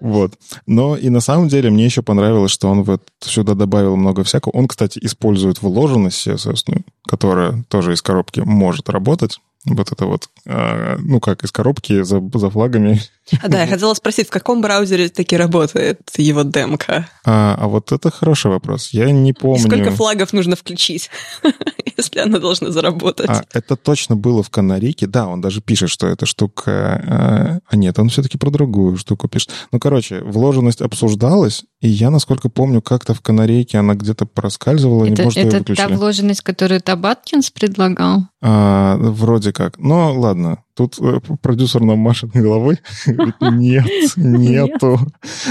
Вот. 0.00 0.34
Но 0.66 0.96
и 0.96 1.08
на 1.10 1.20
самом 1.20 1.48
деле 1.48 1.70
мне 1.70 1.84
еще 1.84 2.02
понравилось, 2.02 2.50
что 2.50 2.68
он 2.68 2.82
вот 2.82 3.02
сюда 3.20 3.54
добавил 3.54 3.96
много 3.96 4.24
всякого. 4.24 4.52
Он, 4.52 4.66
кстати, 4.66 4.98
использует 5.02 5.62
вложенность 5.62 6.26
CSS, 6.26 6.82
которая 7.06 7.64
тоже 7.68 7.92
из 7.92 8.02
коробки 8.02 8.40
может 8.40 8.88
работать 8.88 9.40
вот 9.66 9.92
это 9.92 10.06
вот, 10.06 10.30
а, 10.46 10.96
ну 10.98 11.20
как, 11.20 11.44
из 11.44 11.52
коробки 11.52 12.02
за, 12.02 12.22
за 12.34 12.50
флагами. 12.50 13.00
А, 13.42 13.48
да, 13.48 13.60
я 13.60 13.66
хотела 13.70 13.92
спросить, 13.92 14.28
в 14.28 14.30
каком 14.30 14.62
браузере 14.62 15.10
таки 15.10 15.36
работает 15.36 16.00
его 16.16 16.42
демка? 16.42 17.08
А, 17.26 17.56
а 17.58 17.68
вот 17.68 17.92
это 17.92 18.10
хороший 18.10 18.50
вопрос. 18.50 18.90
Я 18.92 19.10
не 19.10 19.34
помню. 19.34 19.58
И 19.58 19.62
сколько 19.62 19.90
флагов 19.90 20.32
нужно 20.32 20.56
включить, 20.56 21.10
если 21.96 22.20
она 22.20 22.38
должна 22.38 22.70
заработать? 22.70 23.28
А, 23.28 23.44
это 23.52 23.76
точно 23.76 24.16
было 24.16 24.42
в 24.42 24.48
Канарике. 24.48 25.06
Да, 25.06 25.26
он 25.26 25.42
даже 25.42 25.60
пишет, 25.60 25.90
что 25.90 26.06
эта 26.06 26.24
штука... 26.24 27.02
А, 27.06 27.58
а 27.68 27.76
нет, 27.76 27.98
он 27.98 28.08
все-таки 28.08 28.38
про 28.38 28.50
другую 28.50 28.96
штуку 28.96 29.28
пишет. 29.28 29.50
Ну, 29.72 29.78
короче, 29.78 30.20
вложенность 30.20 30.80
обсуждалась, 30.80 31.64
и 31.80 31.88
я, 31.88 32.08
насколько 32.08 32.48
помню, 32.48 32.80
как-то 32.80 33.12
в 33.12 33.20
Канарейке 33.20 33.76
она 33.76 33.94
где-то 33.94 34.24
проскальзывала, 34.24 35.04
это, 35.04 35.16
не 35.16 35.24
может, 35.24 35.38
Это 35.38 35.48
ее 35.48 35.58
выключили. 35.58 35.86
та 35.86 35.94
вложенность, 35.94 36.40
которую 36.40 36.80
Табаткинс 36.80 37.50
предлагал? 37.50 38.29
А, 38.42 38.96
вроде 38.98 39.52
как. 39.52 39.78
Но 39.78 40.12
ладно, 40.14 40.64
Тут 40.74 40.98
э, 41.00 41.20
продюсер 41.42 41.82
нам 41.82 41.98
машет 41.98 42.30
головой. 42.30 42.78
Нет, 43.40 43.86
нету. 44.16 44.98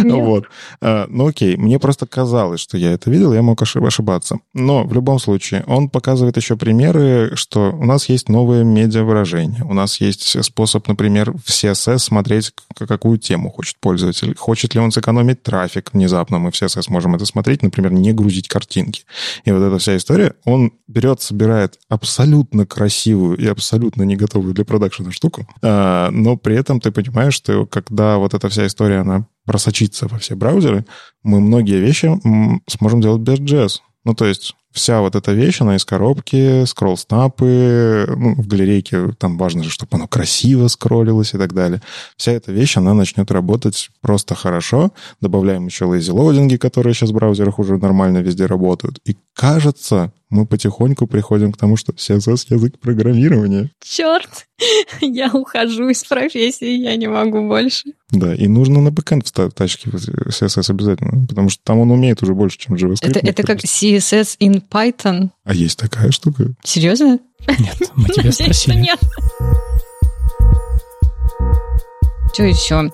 Вот. 0.04 0.46
А, 0.82 1.08
ну 1.10 1.28
окей, 1.28 1.58
мне 1.58 1.80
просто 1.80 2.06
казалось, 2.06 2.60
что 2.60 2.78
я 2.78 2.92
это 2.92 3.10
видел, 3.12 3.34
я 3.34 3.42
мог 3.42 3.62
ошибаться. 3.62 4.40
Но 4.54 4.84
в 4.84 4.94
любом 4.94 5.20
случае, 5.20 5.64
он 5.68 5.90
показывает 5.90 6.38
еще 6.38 6.56
примеры, 6.56 7.32
что 7.36 7.72
у 7.72 7.86
нас 7.86 8.10
есть 8.10 8.30
новые 8.30 8.64
медиа-выражения. 8.64 9.64
У 9.64 9.74
нас 9.74 10.02
есть 10.02 10.44
способ, 10.44 10.88
например, 10.88 11.32
в 11.32 11.50
CSS 11.50 12.00
смотреть, 12.00 12.52
какую 12.76 13.18
тему 13.18 13.52
хочет 13.52 13.78
пользователь. 13.80 14.36
Хочет 14.36 14.76
ли 14.76 14.82
он 14.82 14.92
сэкономить 14.92 15.44
трафик 15.44 15.94
внезапно, 15.94 16.40
мы 16.40 16.52
в 16.52 16.62
CSS 16.62 16.86
можем 16.90 17.16
это 17.16 17.26
смотреть, 17.26 17.64
например, 17.64 17.92
не 17.92 18.14
грузить 18.14 18.48
картинки. 18.48 19.04
И 19.46 19.52
вот 19.52 19.62
эта 19.62 19.78
вся 19.78 19.98
история, 19.98 20.34
он 20.46 20.74
берет, 20.88 21.22
собирает 21.22 21.80
абсолютно 21.90 22.66
красивую 22.66 23.38
и 23.38 23.48
абсолютно 23.48 24.04
не 24.04 24.16
готовую 24.16 24.54
для 24.54 24.66
продакшена 24.66 25.09
штуку, 25.12 25.48
а, 25.62 26.10
но 26.12 26.38
при 26.38 26.56
этом 26.56 26.80
ты 26.80 26.92
понимаешь, 26.92 27.34
что 27.34 27.66
когда 27.66 28.18
вот 28.18 28.34
эта 28.34 28.50
вся 28.50 28.68
история, 28.68 29.00
она 29.00 29.26
просочится 29.46 30.08
во 30.08 30.18
все 30.20 30.36
браузеры, 30.36 30.86
мы 31.24 31.40
многие 31.40 31.80
вещи 31.80 32.12
сможем 32.68 33.02
делать 33.02 33.22
без 33.22 33.40
JS. 33.40 33.80
Ну, 34.06 34.14
то 34.14 34.26
есть 34.26 34.56
вся 34.72 35.02
вот 35.02 35.16
эта 35.16 35.34
вещь, 35.34 35.62
она 35.62 35.76
из 35.76 35.84
коробки, 35.84 36.64
скролл-снапы, 36.66 38.06
ну, 38.16 38.36
в 38.36 38.48
галерейке 38.48 39.12
там 39.18 39.38
важно 39.38 39.64
же, 39.64 39.70
чтобы 39.70 39.98
оно 39.98 40.08
красиво 40.08 40.68
скроллилось 40.68 41.34
и 41.34 41.38
так 41.38 41.54
далее. 41.54 41.82
Вся 42.16 42.32
эта 42.32 42.52
вещь, 42.52 42.78
она 42.78 42.94
начнет 42.94 43.30
работать 43.32 43.90
просто 44.02 44.36
хорошо. 44.36 44.92
Добавляем 45.22 45.66
еще 45.66 45.86
lazy 45.86 46.14
лоудинги, 46.14 46.58
которые 46.58 46.94
сейчас 46.94 47.10
в 47.10 47.14
браузерах 47.14 47.60
уже 47.60 47.78
нормально 47.78 48.20
везде 48.20 48.46
работают. 48.46 49.00
И 49.06 49.18
кажется, 49.34 50.14
мы 50.30 50.46
потихоньку 50.46 51.08
приходим 51.08 51.52
к 51.52 51.58
тому, 51.58 51.76
что 51.76 51.92
CSS— 51.92 52.48
язык 52.50 52.80
программирования. 52.80 53.72
Черт, 53.82 54.48
я 55.02 55.32
ухожу 55.34 55.90
из 55.90 56.04
профессии, 56.04 56.78
я 56.78 56.96
не 56.96 57.08
могу 57.08 57.48
больше. 57.48 57.94
Да, 58.12 58.34
и 58.34 58.48
нужно 58.48 58.82
на 58.82 58.92
бэкэнд 58.92 59.32
тачки 59.56 59.88
CSS 59.88 60.70
обязательно, 60.70 61.26
потому 61.28 61.50
что 61.50 61.64
там 61.64 61.80
он 61.80 61.92
умеет 61.92 62.22
уже 62.22 62.34
больше, 62.34 62.58
чем 62.60 62.76
JavaScript. 62.76 63.10
Это, 63.10 63.20
это 63.20 63.44
как 63.44 63.60
CSS 63.60 64.38
in 64.40 64.62
Python. 64.70 65.30
А 65.44 65.54
есть 65.54 65.80
такая 65.80 66.12
штука? 66.12 66.54
Серьезно? 66.64 67.20
Нет, 67.48 67.92
мы 67.96 68.10
тебя 68.10 68.32
спросили. 68.32 68.76
Нет. 68.76 69.00
Что 72.34 72.44
еще? 72.44 72.92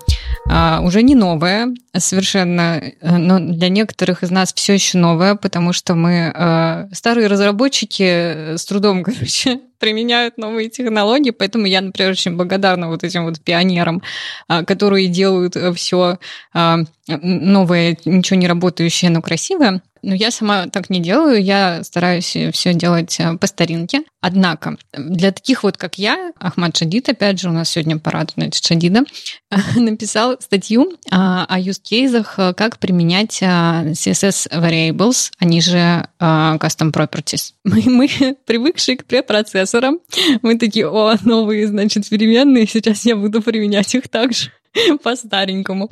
А, 0.48 0.82
уже 0.84 1.02
не 1.02 1.16
новое 1.16 1.74
совершенно, 1.96 2.82
э, 2.82 3.18
но 3.18 3.40
для 3.40 3.70
некоторых 3.70 4.24
из 4.24 4.32
нас 4.32 4.54
все 4.54 4.74
еще 4.74 4.98
новое, 4.98 5.36
потому 5.36 5.74
что 5.74 5.96
мы 5.96 6.32
а, 6.34 6.88
старые 6.92 7.28
разработчики 7.28 8.56
с 8.56 8.66
трудом, 8.66 9.04
короче, 9.04 9.60
применяют 9.80 10.38
новые 10.38 10.70
технологии, 10.70 11.32
поэтому 11.32 11.66
я, 11.66 11.82
например, 11.82 12.12
очень 12.12 12.36
благодарна 12.36 12.90
вот 12.90 13.04
этим 13.04 13.26
вот 13.26 13.40
пионерам, 13.40 14.02
а, 14.48 14.64
которые 14.64 15.08
делают 15.08 15.56
все 15.76 16.20
а, 16.54 16.80
новое, 17.08 17.98
ничего 18.06 18.40
не 18.40 18.48
работающее, 18.48 19.12
но 19.12 19.22
красивое. 19.22 19.82
Но 20.06 20.14
я 20.14 20.30
сама 20.30 20.68
так 20.68 20.92
не 20.92 21.00
делаю, 21.00 21.44
я 21.44 21.84
стараюсь 21.84 22.38
все 22.54 22.74
делать 22.76 23.20
э, 23.20 23.36
по 23.38 23.48
старинке. 23.48 24.04
Однако, 24.22 24.78
для 24.94 25.32
таких 25.32 25.64
вот, 25.64 25.78
как 25.78 25.98
я, 25.98 26.32
Ахмад 26.40 26.78
Шадид, 26.78 27.10
опять 27.10 27.40
же, 27.40 27.50
у 27.50 27.52
нас 27.52 27.72
сегодня 27.72 27.98
парад, 27.98 28.34
значит, 28.36 28.64
Шадида, 28.64 29.04
написал 29.76 30.38
статью 30.40 30.94
а, 31.10 31.46
о 31.46 31.60
use 31.60 31.82
кейсах, 31.82 32.36
э, 32.38 32.54
как 32.54 32.78
применять 32.78 33.42
э, 33.42 33.46
CSS 33.46 34.52
variables, 34.52 35.32
они 35.40 35.60
же 35.60 36.08
custom 36.20 36.92
properties. 36.92 37.54
Мы, 37.64 37.82
мы 37.88 38.38
привыкшие 38.46 38.98
к 38.98 39.06
препроцессорам, 39.06 40.00
мы 40.44 40.60
такие, 40.60 40.88
о, 40.88 41.16
новые, 41.24 41.68
значит, 41.68 42.08
переменные, 42.08 42.68
сейчас 42.68 43.06
я 43.06 43.16
буду 43.16 43.42
применять 43.42 43.96
их 43.96 44.08
также 44.08 44.52
по-старенькому. 45.04 45.90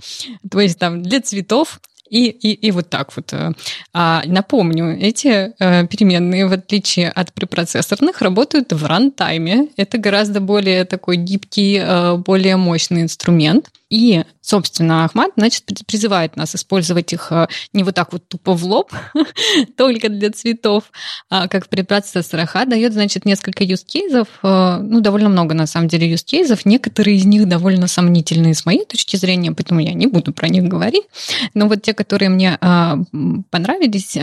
То 0.50 0.60
есть 0.60 0.78
там 0.78 1.02
для 1.02 1.22
цветов 1.22 1.80
и, 2.14 2.30
и, 2.30 2.68
и 2.68 2.72
вот 2.72 2.90
так 2.90 3.16
вот. 3.16 3.34
Э, 3.34 3.54
а, 3.92 4.22
напомню, 4.26 4.96
эти 5.00 5.52
э, 5.60 5.88
переменные, 5.88 6.46
в 6.46 6.54
отличие 6.54 7.10
от 7.10 7.34
препроцессорных, 7.34 8.22
работают 8.22 8.72
в 8.72 8.86
рантайме. 8.86 9.70
Это 9.78 9.98
гораздо 9.98 10.40
более 10.40 10.86
такой 10.86 11.18
гибкий, 11.18 11.80
э, 11.82 12.18
более 12.18 12.58
мощный 12.58 13.02
инструмент. 13.02 13.72
И, 13.94 14.24
собственно, 14.42 15.06
Ахмад, 15.06 15.34
значит, 15.38 15.66
призывает 15.86 16.36
нас 16.36 16.56
использовать 16.56 17.14
их 17.14 17.28
э, 17.30 17.46
не 17.74 17.84
вот 17.84 17.94
так 17.94 18.12
вот 18.12 18.28
тупо 18.28 18.54
в 18.54 18.66
лоб, 18.66 18.92
только 19.78 20.10
для 20.10 20.32
цветов, 20.32 20.86
а 21.30 21.48
как 21.48 21.68
при 21.68 21.84
процессорах, 21.84 22.56
а 22.56 22.66
дает, 22.66 22.94
значит, 22.94 23.26
несколько 23.26 23.64
юзкейзов, 23.64 24.28
э, 24.42 24.78
ну, 24.82 25.00
довольно 25.00 25.30
много, 25.30 25.54
на 25.54 25.68
самом 25.68 25.90
деле, 25.90 26.10
юзкейзов. 26.10 26.66
Некоторые 26.66 27.18
из 27.18 27.26
них 27.26 27.48
довольно 27.48 27.86
сомнительные 27.86 28.56
с 28.56 28.66
моей 28.66 28.84
точки 28.84 29.16
зрения, 29.16 29.52
поэтому 29.52 29.80
я 29.80 29.94
не 29.94 30.08
буду 30.08 30.34
про 30.34 30.48
них 30.48 30.64
говорить. 30.64 31.04
Но 31.54 31.68
вот 31.68 31.84
те, 31.84 31.94
которые 31.94 32.30
мне 32.30 32.58
э, 32.60 32.96
понравились, 33.52 34.16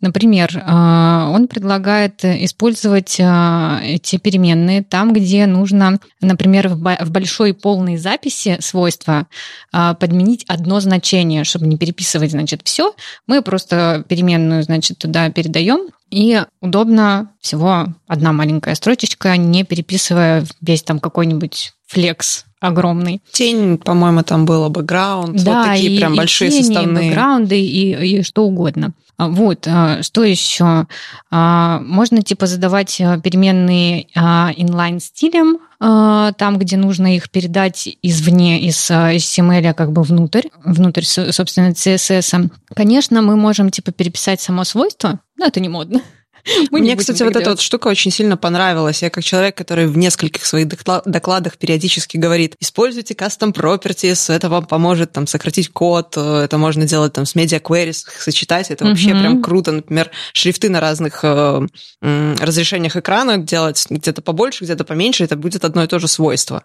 например, 0.00 0.60
он 0.66 1.46
предлагает 1.46 2.24
использовать 2.24 3.16
эти 3.18 4.16
переменные 4.16 4.82
там, 4.82 5.12
где 5.12 5.46
нужно, 5.46 6.00
например, 6.20 6.68
в 6.68 7.10
большой 7.10 7.54
полной 7.54 7.96
записи 7.96 8.56
свой 8.60 8.87
свойства, 8.88 9.26
а, 9.72 9.94
подменить 9.94 10.44
одно 10.48 10.80
значение, 10.80 11.44
чтобы 11.44 11.66
не 11.66 11.76
переписывать, 11.76 12.30
значит, 12.30 12.62
все. 12.64 12.94
Мы 13.26 13.42
просто 13.42 14.04
переменную, 14.08 14.62
значит, 14.62 14.98
туда 14.98 15.30
передаем, 15.30 15.90
и 16.10 16.42
удобно 16.60 17.30
всего 17.40 17.86
одна 18.06 18.32
маленькая 18.32 18.74
строчечка, 18.74 19.36
не 19.36 19.64
переписывая 19.64 20.46
весь 20.62 20.82
там 20.82 21.00
какой-нибудь 21.00 21.72
флекс 21.86 22.46
огромный. 22.60 23.20
Тень, 23.30 23.78
по-моему, 23.78 24.22
там 24.22 24.44
было 24.46 24.68
бэкграунд, 24.68 25.42
да, 25.44 25.62
вот 25.62 25.66
такие 25.66 25.94
и, 25.94 25.98
прям 25.98 26.16
большие 26.16 26.50
тени, 26.50 26.62
составные. 26.62 27.06
И 27.06 27.08
бэкграунды, 27.10 27.60
и, 27.60 28.18
и 28.18 28.22
что 28.22 28.44
угодно. 28.44 28.94
А, 29.18 29.28
вот, 29.28 29.66
а, 29.66 30.02
что 30.02 30.22
еще? 30.22 30.86
Можно 31.30 32.22
типа 32.22 32.46
задавать 32.46 32.96
переменные 32.96 34.06
inline 34.14 35.00
стилем, 35.00 35.58
там, 35.80 36.58
где 36.58 36.76
нужно 36.76 37.14
их 37.14 37.30
передать 37.30 37.88
извне, 38.02 38.60
из 38.62 38.90
HTML 38.90 39.74
как 39.74 39.92
бы 39.92 40.02
внутрь, 40.02 40.48
внутрь, 40.64 41.02
собственно, 41.02 41.70
CSS. 41.70 42.50
Конечно, 42.74 43.22
мы 43.22 43.36
можем 43.36 43.70
типа 43.70 43.92
переписать 43.92 44.40
само 44.40 44.64
свойство, 44.64 45.20
но 45.36 45.46
это 45.46 45.60
не 45.60 45.68
модно. 45.68 46.00
Мы 46.70 46.80
Мне, 46.80 46.96
кстати, 46.96 47.22
вот 47.22 47.32
делать. 47.32 47.42
эта 47.42 47.50
вот 47.50 47.60
штука 47.60 47.88
очень 47.88 48.10
сильно 48.10 48.36
понравилась. 48.36 49.02
Я 49.02 49.10
как 49.10 49.24
человек, 49.24 49.56
который 49.56 49.86
в 49.86 49.96
нескольких 49.96 50.44
своих 50.44 50.68
докладах 50.68 51.56
периодически 51.56 52.16
говорит, 52.16 52.56
используйте 52.60 53.14
custom 53.14 53.52
properties, 53.52 54.32
это 54.32 54.48
вам 54.48 54.66
поможет 54.66 55.12
там 55.12 55.26
сократить 55.26 55.70
код, 55.70 56.14
э, 56.16 56.42
это 56.44 56.58
можно 56.58 56.86
делать 56.86 57.12
там 57.12 57.26
с 57.26 57.34
media 57.34 57.60
queries, 57.60 58.04
сочетать, 58.18 58.70
это 58.70 58.84
вообще 58.84 59.10
mm-hmm. 59.10 59.20
прям 59.20 59.42
круто. 59.42 59.72
Например, 59.72 60.10
шрифты 60.32 60.70
на 60.70 60.80
разных 60.80 61.20
э, 61.22 61.66
разрешениях 62.00 62.96
экрана 62.96 63.38
делать 63.38 63.84
где-то 63.90 64.22
побольше, 64.22 64.64
где-то 64.64 64.84
поменьше, 64.84 65.24
это 65.24 65.36
будет 65.36 65.64
одно 65.64 65.84
и 65.84 65.86
то 65.86 65.98
же 65.98 66.08
свойство. 66.08 66.64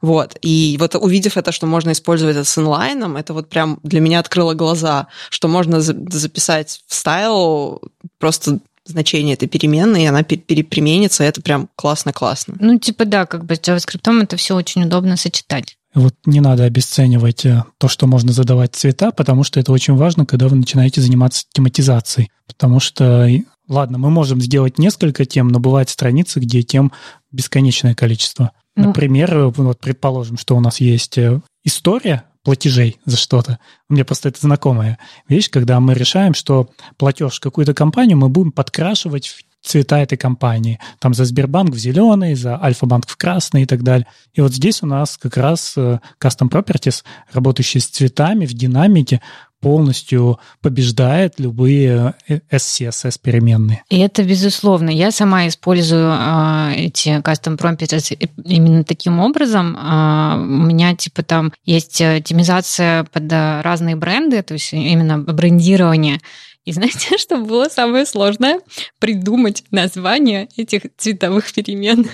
Вот. 0.00 0.36
И 0.42 0.76
вот 0.78 0.94
увидев 0.94 1.36
это, 1.36 1.52
что 1.52 1.66
можно 1.66 1.92
использовать 1.92 2.36
это 2.36 2.44
с 2.44 2.58
инлайном, 2.58 3.16
это 3.16 3.34
вот 3.34 3.48
прям 3.48 3.80
для 3.82 4.00
меня 4.00 4.20
открыло 4.20 4.54
глаза, 4.54 5.08
что 5.30 5.48
можно 5.48 5.80
записать 5.80 6.80
в 6.86 6.94
стайл 6.94 7.80
просто 8.18 8.60
значение 8.88 9.34
этой 9.34 9.48
переменной, 9.48 10.04
и 10.04 10.06
она 10.06 10.22
переприменится, 10.22 11.24
это 11.24 11.40
прям 11.40 11.68
классно-классно. 11.76 12.56
Ну, 12.60 12.78
типа 12.78 13.04
да, 13.04 13.26
как 13.26 13.44
бы 13.44 13.54
с 13.54 13.60
JavaScript 13.60 14.22
это 14.22 14.36
все 14.36 14.54
очень 14.54 14.84
удобно 14.84 15.16
сочетать. 15.16 15.76
Вот 15.94 16.14
не 16.26 16.40
надо 16.40 16.64
обесценивать 16.64 17.46
э, 17.46 17.64
то, 17.78 17.88
что 17.88 18.06
можно 18.06 18.32
задавать 18.32 18.74
цвета, 18.74 19.10
потому 19.10 19.42
что 19.42 19.58
это 19.58 19.72
очень 19.72 19.94
важно, 19.94 20.26
когда 20.26 20.48
вы 20.48 20.56
начинаете 20.56 21.00
заниматься 21.00 21.44
тематизацией. 21.52 22.30
Потому 22.46 22.78
что, 22.78 23.28
ладно, 23.68 23.98
мы 23.98 24.10
можем 24.10 24.40
сделать 24.40 24.78
несколько 24.78 25.24
тем, 25.24 25.48
но 25.48 25.60
бывают 25.60 25.88
страницы, 25.88 26.40
где 26.40 26.62
тем 26.62 26.92
бесконечное 27.32 27.94
количество. 27.94 28.52
Ну, 28.76 28.88
Например, 28.88 29.34
э, 29.34 29.46
вот 29.48 29.80
предположим, 29.80 30.36
что 30.36 30.56
у 30.56 30.60
нас 30.60 30.80
есть 30.80 31.16
э, 31.18 31.40
история, 31.64 32.24
платежей 32.42 32.98
за 33.04 33.16
что-то. 33.16 33.58
Мне 33.88 34.04
просто 34.04 34.28
это 34.28 34.40
знакомая 34.40 34.98
вещь, 35.28 35.50
когда 35.50 35.80
мы 35.80 35.94
решаем, 35.94 36.34
что 36.34 36.70
платеж 36.96 37.36
в 37.36 37.40
какую-то 37.40 37.74
компанию 37.74 38.16
мы 38.16 38.28
будем 38.28 38.52
подкрашивать 38.52 39.28
в 39.28 39.42
цвета 39.62 39.98
этой 40.00 40.16
компании. 40.16 40.78
Там 40.98 41.14
за 41.14 41.24
Сбербанк 41.24 41.74
в 41.74 41.78
зеленый, 41.78 42.34
за 42.34 42.62
Альфа-банк 42.62 43.08
в 43.08 43.16
красный 43.16 43.62
и 43.62 43.66
так 43.66 43.82
далее. 43.82 44.06
И 44.32 44.40
вот 44.40 44.52
здесь 44.52 44.82
у 44.82 44.86
нас 44.86 45.16
как 45.16 45.36
раз 45.36 45.74
э, 45.76 45.98
Custom 46.20 46.48
Properties, 46.48 47.02
работающий 47.32 47.80
с 47.80 47.86
цветами 47.86 48.46
в 48.46 48.54
динамике, 48.54 49.20
полностью 49.60 50.38
побеждает 50.62 51.38
любые 51.38 52.14
SCSS 52.28 53.16
э, 53.16 53.20
переменные. 53.22 53.82
И 53.90 53.98
это 53.98 54.22
безусловно. 54.22 54.90
Я 54.90 55.10
сама 55.10 55.48
использую 55.48 56.10
э, 56.10 56.74
эти 56.76 57.20
custom 57.20 57.58
properties 57.58 58.30
именно 58.44 58.84
таким 58.84 59.20
образом. 59.20 59.76
Э, 59.76 60.36
у 60.36 60.66
меня 60.66 60.94
типа 60.94 61.22
там 61.22 61.52
есть 61.64 61.98
темизация 61.98 63.04
под 63.04 63.32
разные 63.32 63.96
бренды, 63.96 64.42
то 64.42 64.54
есть 64.54 64.72
именно 64.72 65.18
брендирование. 65.18 66.20
И 66.64 66.72
знаете, 66.72 67.16
что 67.18 67.38
было 67.38 67.64
самое 67.70 68.04
сложное? 68.04 68.60
Придумать 68.98 69.64
название 69.70 70.48
этих 70.56 70.82
цветовых 70.96 71.52
перемен. 71.52 72.08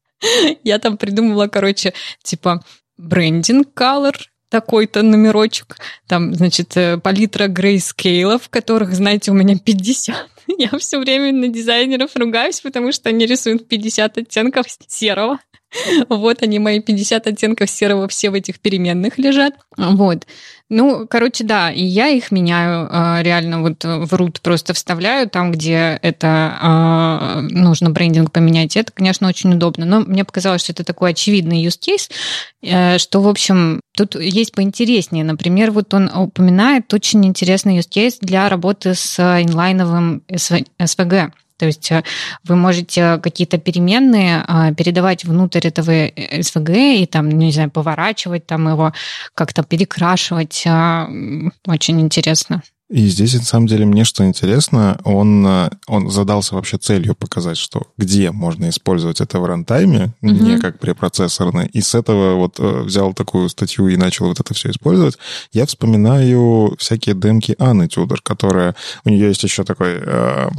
Я 0.64 0.78
там 0.78 0.96
придумала, 0.96 1.46
короче, 1.46 1.92
типа 2.22 2.64
брендинг 2.96 3.68
color, 3.74 4.16
такой-то 4.54 5.02
номерочек, 5.02 5.76
там, 6.06 6.32
значит, 6.32 6.76
э, 6.76 6.96
палитра 6.98 7.48
грейскейлов, 7.48 8.48
которых, 8.48 8.94
знаете, 8.94 9.32
у 9.32 9.34
меня 9.34 9.56
50. 9.58 10.28
Я 10.58 10.78
все 10.78 11.00
время 11.00 11.32
на 11.32 11.48
дизайнеров 11.48 12.14
ругаюсь, 12.14 12.60
потому 12.60 12.92
что 12.92 13.08
они 13.08 13.26
рисуют 13.26 13.66
50 13.66 14.18
оттенков 14.18 14.66
серого. 14.86 15.40
Вот 16.08 16.42
они, 16.42 16.58
мои 16.58 16.80
50 16.80 17.26
оттенков 17.26 17.70
серого, 17.70 18.08
все 18.08 18.30
в 18.30 18.34
этих 18.34 18.60
переменных 18.60 19.18
лежат. 19.18 19.54
Вот. 19.76 20.26
Ну, 20.70 21.06
короче, 21.06 21.44
да, 21.44 21.70
и 21.70 21.84
я 21.84 22.08
их 22.08 22.30
меняю 22.30 22.88
а, 22.90 23.22
реально 23.22 23.60
вот 23.60 23.84
в 23.84 24.14
root 24.14 24.38
просто 24.42 24.72
вставляю 24.72 25.28
там, 25.28 25.52
где 25.52 25.98
это 26.00 26.56
а, 26.58 27.40
нужно 27.42 27.90
брендинг 27.90 28.32
поменять. 28.32 28.76
Это, 28.76 28.90
конечно, 28.90 29.28
очень 29.28 29.52
удобно. 29.52 29.84
Но 29.84 30.00
мне 30.00 30.24
показалось, 30.24 30.62
что 30.62 30.72
это 30.72 30.82
такой 30.82 31.10
очевидный 31.10 31.62
use 31.64 31.78
case, 31.78 32.10
э, 32.62 32.98
что, 32.98 33.20
в 33.20 33.28
общем, 33.28 33.80
тут 33.94 34.16
есть 34.16 34.52
поинтереснее. 34.52 35.22
Например, 35.22 35.70
вот 35.70 35.92
он 35.92 36.10
упоминает 36.14 36.92
очень 36.94 37.24
интересный 37.26 37.78
use 37.78 37.88
case 37.88 38.16
для 38.20 38.48
работы 38.48 38.94
с 38.94 39.20
инлайновым 39.20 40.22
SVG. 40.28 41.30
То 41.58 41.66
есть 41.66 41.90
э, 41.92 42.02
вы 42.44 42.56
можете 42.56 43.18
какие-то 43.18 43.58
переменные 43.58 44.44
а, 44.46 44.72
передавать 44.72 45.24
внутрь 45.24 45.66
этого 45.66 46.08
SVG 46.08 46.96
и 46.96 47.06
там, 47.06 47.28
не 47.28 47.52
знаю, 47.52 47.70
поворачивать 47.70 48.46
там 48.46 48.68
его, 48.68 48.92
как-то 49.34 49.62
перекрашивать. 49.62 50.64
А, 50.66 51.08
очень 51.66 52.00
интересно. 52.00 52.62
И 52.94 53.08
здесь, 53.08 53.34
на 53.34 53.42
самом 53.42 53.66
деле, 53.66 53.86
мне 53.86 54.04
что 54.04 54.24
интересно, 54.24 55.00
он, 55.02 55.44
э, 55.44 55.70
он 55.88 56.10
задался 56.10 56.54
вообще 56.54 56.78
целью 56.78 57.16
показать, 57.16 57.56
что 57.56 57.88
где 57.98 58.30
можно 58.30 58.68
использовать 58.68 59.20
это 59.20 59.40
в 59.40 59.46
рантайме, 59.46 60.14
mm-hmm. 60.22 60.30
не 60.30 60.58
как 60.60 60.78
препроцессорный. 60.78 61.66
И 61.66 61.80
с 61.80 61.96
этого 61.96 62.36
вот 62.36 62.60
э, 62.60 62.82
взял 62.82 63.12
такую 63.12 63.48
статью 63.48 63.88
и 63.88 63.96
начал 63.96 64.26
вот 64.26 64.38
это 64.38 64.54
все 64.54 64.70
использовать. 64.70 65.18
Я 65.52 65.66
вспоминаю 65.66 66.76
всякие 66.78 67.16
демки 67.16 67.56
Анны 67.58 67.88
Тюдор, 67.88 68.20
которая... 68.22 68.76
У 69.04 69.10
нее 69.10 69.26
есть 69.26 69.42
еще 69.42 69.64
такой 69.64 69.94
э, 69.96 70.50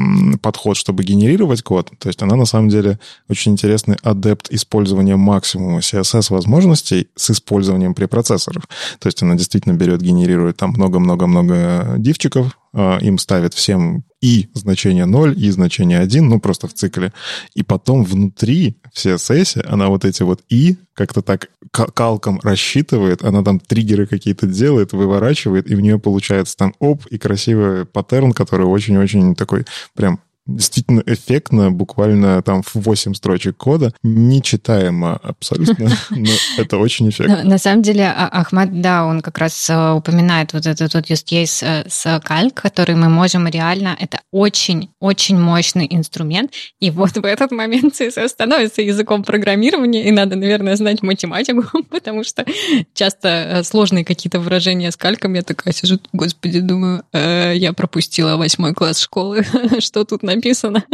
подход, 0.41 0.75
чтобы 0.75 1.05
генерировать 1.05 1.63
код. 1.63 1.89
То 1.99 2.09
есть 2.09 2.21
она, 2.21 2.35
на 2.35 2.45
самом 2.45 2.67
деле, 2.67 2.99
очень 3.29 3.53
интересный 3.53 3.95
адепт 4.03 4.51
использования 4.51 5.15
максимума 5.15 5.79
CSS-возможностей 5.79 7.07
с 7.15 7.29
использованием 7.31 7.93
препроцессоров. 7.93 8.63
То 8.99 9.07
есть 9.07 9.23
она 9.23 9.35
действительно 9.35 9.71
берет, 9.71 10.01
генерирует 10.01 10.57
там 10.57 10.71
много-много-много 10.71 11.95
дивчиков, 11.97 12.24
а, 12.73 12.97
им 12.99 13.17
ставит 13.17 13.53
всем 13.53 14.03
и 14.21 14.49
значение 14.53 15.05
0, 15.05 15.37
и 15.37 15.49
значение 15.51 15.99
1, 15.99 16.27
ну, 16.27 16.39
просто 16.39 16.67
в 16.67 16.73
цикле. 16.73 17.13
И 17.53 17.63
потом 17.63 18.03
внутри 18.03 18.77
в 18.93 18.97
CSS 18.97 19.65
она 19.65 19.87
вот 19.87 20.03
эти 20.03 20.23
вот 20.23 20.41
и 20.49 20.77
как-то 20.93 21.21
так 21.21 21.49
калком 21.71 22.39
рассчитывает, 22.41 23.23
она 23.23 23.43
там 23.43 23.59
триггеры 23.59 24.07
какие-то 24.07 24.47
делает, 24.47 24.93
выворачивает, 24.93 25.69
и 25.69 25.75
у 25.75 25.79
нее 25.79 25.99
получается 25.99 26.57
там 26.57 26.73
оп, 26.79 27.05
и 27.07 27.17
красивый 27.17 27.85
паттерн, 27.85 28.31
который 28.31 28.65
очень-очень 28.65 29.35
такой 29.35 29.65
прям 29.93 30.19
действительно 30.47 31.01
эффектно, 31.05 31.71
буквально 31.71 32.41
там 32.43 32.61
в 32.61 32.75
8 32.75 33.15
строчек 33.15 33.57
кода, 33.57 33.93
нечитаемо 34.03 35.19
абсолютно, 35.23 35.89
но 36.11 36.31
это 36.57 36.77
очень 36.77 37.09
эффектно. 37.09 37.43
На 37.43 37.57
самом 37.57 37.81
деле 37.81 38.05
а, 38.05 38.27
Ахмад, 38.27 38.81
да, 38.81 39.05
он 39.05 39.21
как 39.21 39.39
раз 39.39 39.69
э, 39.69 39.91
упоминает 39.91 40.53
вот 40.53 40.67
этот 40.67 40.93
вот 40.93 41.09
use 41.09 41.25
case 41.25 41.65
э, 41.65 41.89
с 41.89 42.21
кальк, 42.23 42.61
который 42.61 42.95
мы 42.95 43.09
можем 43.09 43.47
реально, 43.47 43.97
это 43.99 44.19
очень-очень 44.31 45.39
мощный 45.39 45.87
инструмент, 45.89 46.51
и 46.79 46.91
вот 46.91 47.17
в 47.17 47.25
этот 47.25 47.51
момент 47.51 47.95
CSS 47.99 48.29
становится 48.29 48.81
языком 48.83 49.23
программирования, 49.23 50.07
и 50.07 50.11
надо, 50.11 50.35
наверное, 50.35 50.75
знать 50.75 51.01
математику, 51.01 51.83
потому 51.89 52.23
что 52.23 52.45
часто 52.93 53.29
э, 53.29 53.63
сложные 53.63 54.05
какие-то 54.05 54.39
выражения 54.39 54.91
с 54.91 54.95
кальком, 54.95 55.33
я 55.33 55.41
такая 55.41 55.73
сижу, 55.73 55.99
господи, 56.13 56.59
думаю, 56.59 57.03
я 57.13 57.73
пропустила 57.73 58.37
восьмой 58.37 58.73
класс 58.73 58.99
школы, 58.99 59.43
что 59.79 60.03
тут 60.03 60.21
на 60.23 60.34
написано. 60.35 60.83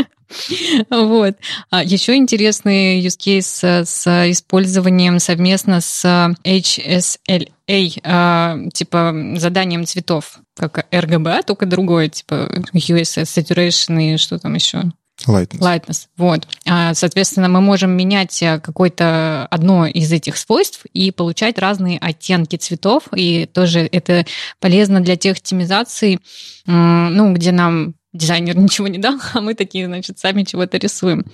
Вот. 0.90 1.36
А 1.72 1.84
еще 1.84 2.16
интересный 2.16 3.02
use 3.02 3.18
case 3.18 3.84
с 3.86 4.32
использованием 4.32 5.20
совместно 5.20 5.82
с 5.82 6.06
HSLA, 6.46 8.02
а, 8.04 8.58
типа 8.74 9.14
заданием 9.36 9.86
цветов, 9.86 10.40
как 10.56 10.88
RGB, 10.90 11.44
только 11.46 11.66
другое, 11.66 12.08
типа 12.08 12.50
USS 12.74 13.24
Saturation 13.24 14.02
и 14.02 14.18
что 14.18 14.40
там 14.40 14.54
еще? 14.54 14.84
Lightness. 15.28 15.60
Lightness. 15.60 16.08
Вот. 16.18 16.48
А, 16.68 16.94
соответственно, 16.94 17.48
мы 17.48 17.62
можем 17.62 17.92
менять 17.92 18.42
э, 18.42 18.60
какое-то 18.60 19.48
одно 19.52 19.86
из 19.86 20.12
этих 20.12 20.38
свойств 20.38 20.86
и 20.94 21.12
получать 21.12 21.60
разные 21.60 22.00
оттенки 22.00 22.56
цветов. 22.56 23.04
И 23.16 23.46
тоже 23.46 23.82
это 23.92 24.26
полезно 24.60 25.02
для 25.02 25.16
тех 25.18 25.38
оптимизаций, 25.38 26.20
ну, 26.66 27.34
где 27.34 27.52
нам 27.52 27.94
дизайнер 28.14 28.58
ничего 28.58 28.88
не 28.88 28.98
дал, 28.98 29.20
а 29.34 29.42
мы 29.42 29.54
такие, 29.54 29.86
значит, 29.86 30.20
сами 30.20 30.44
чего-то 30.44 30.78
рисуем. 30.78 31.26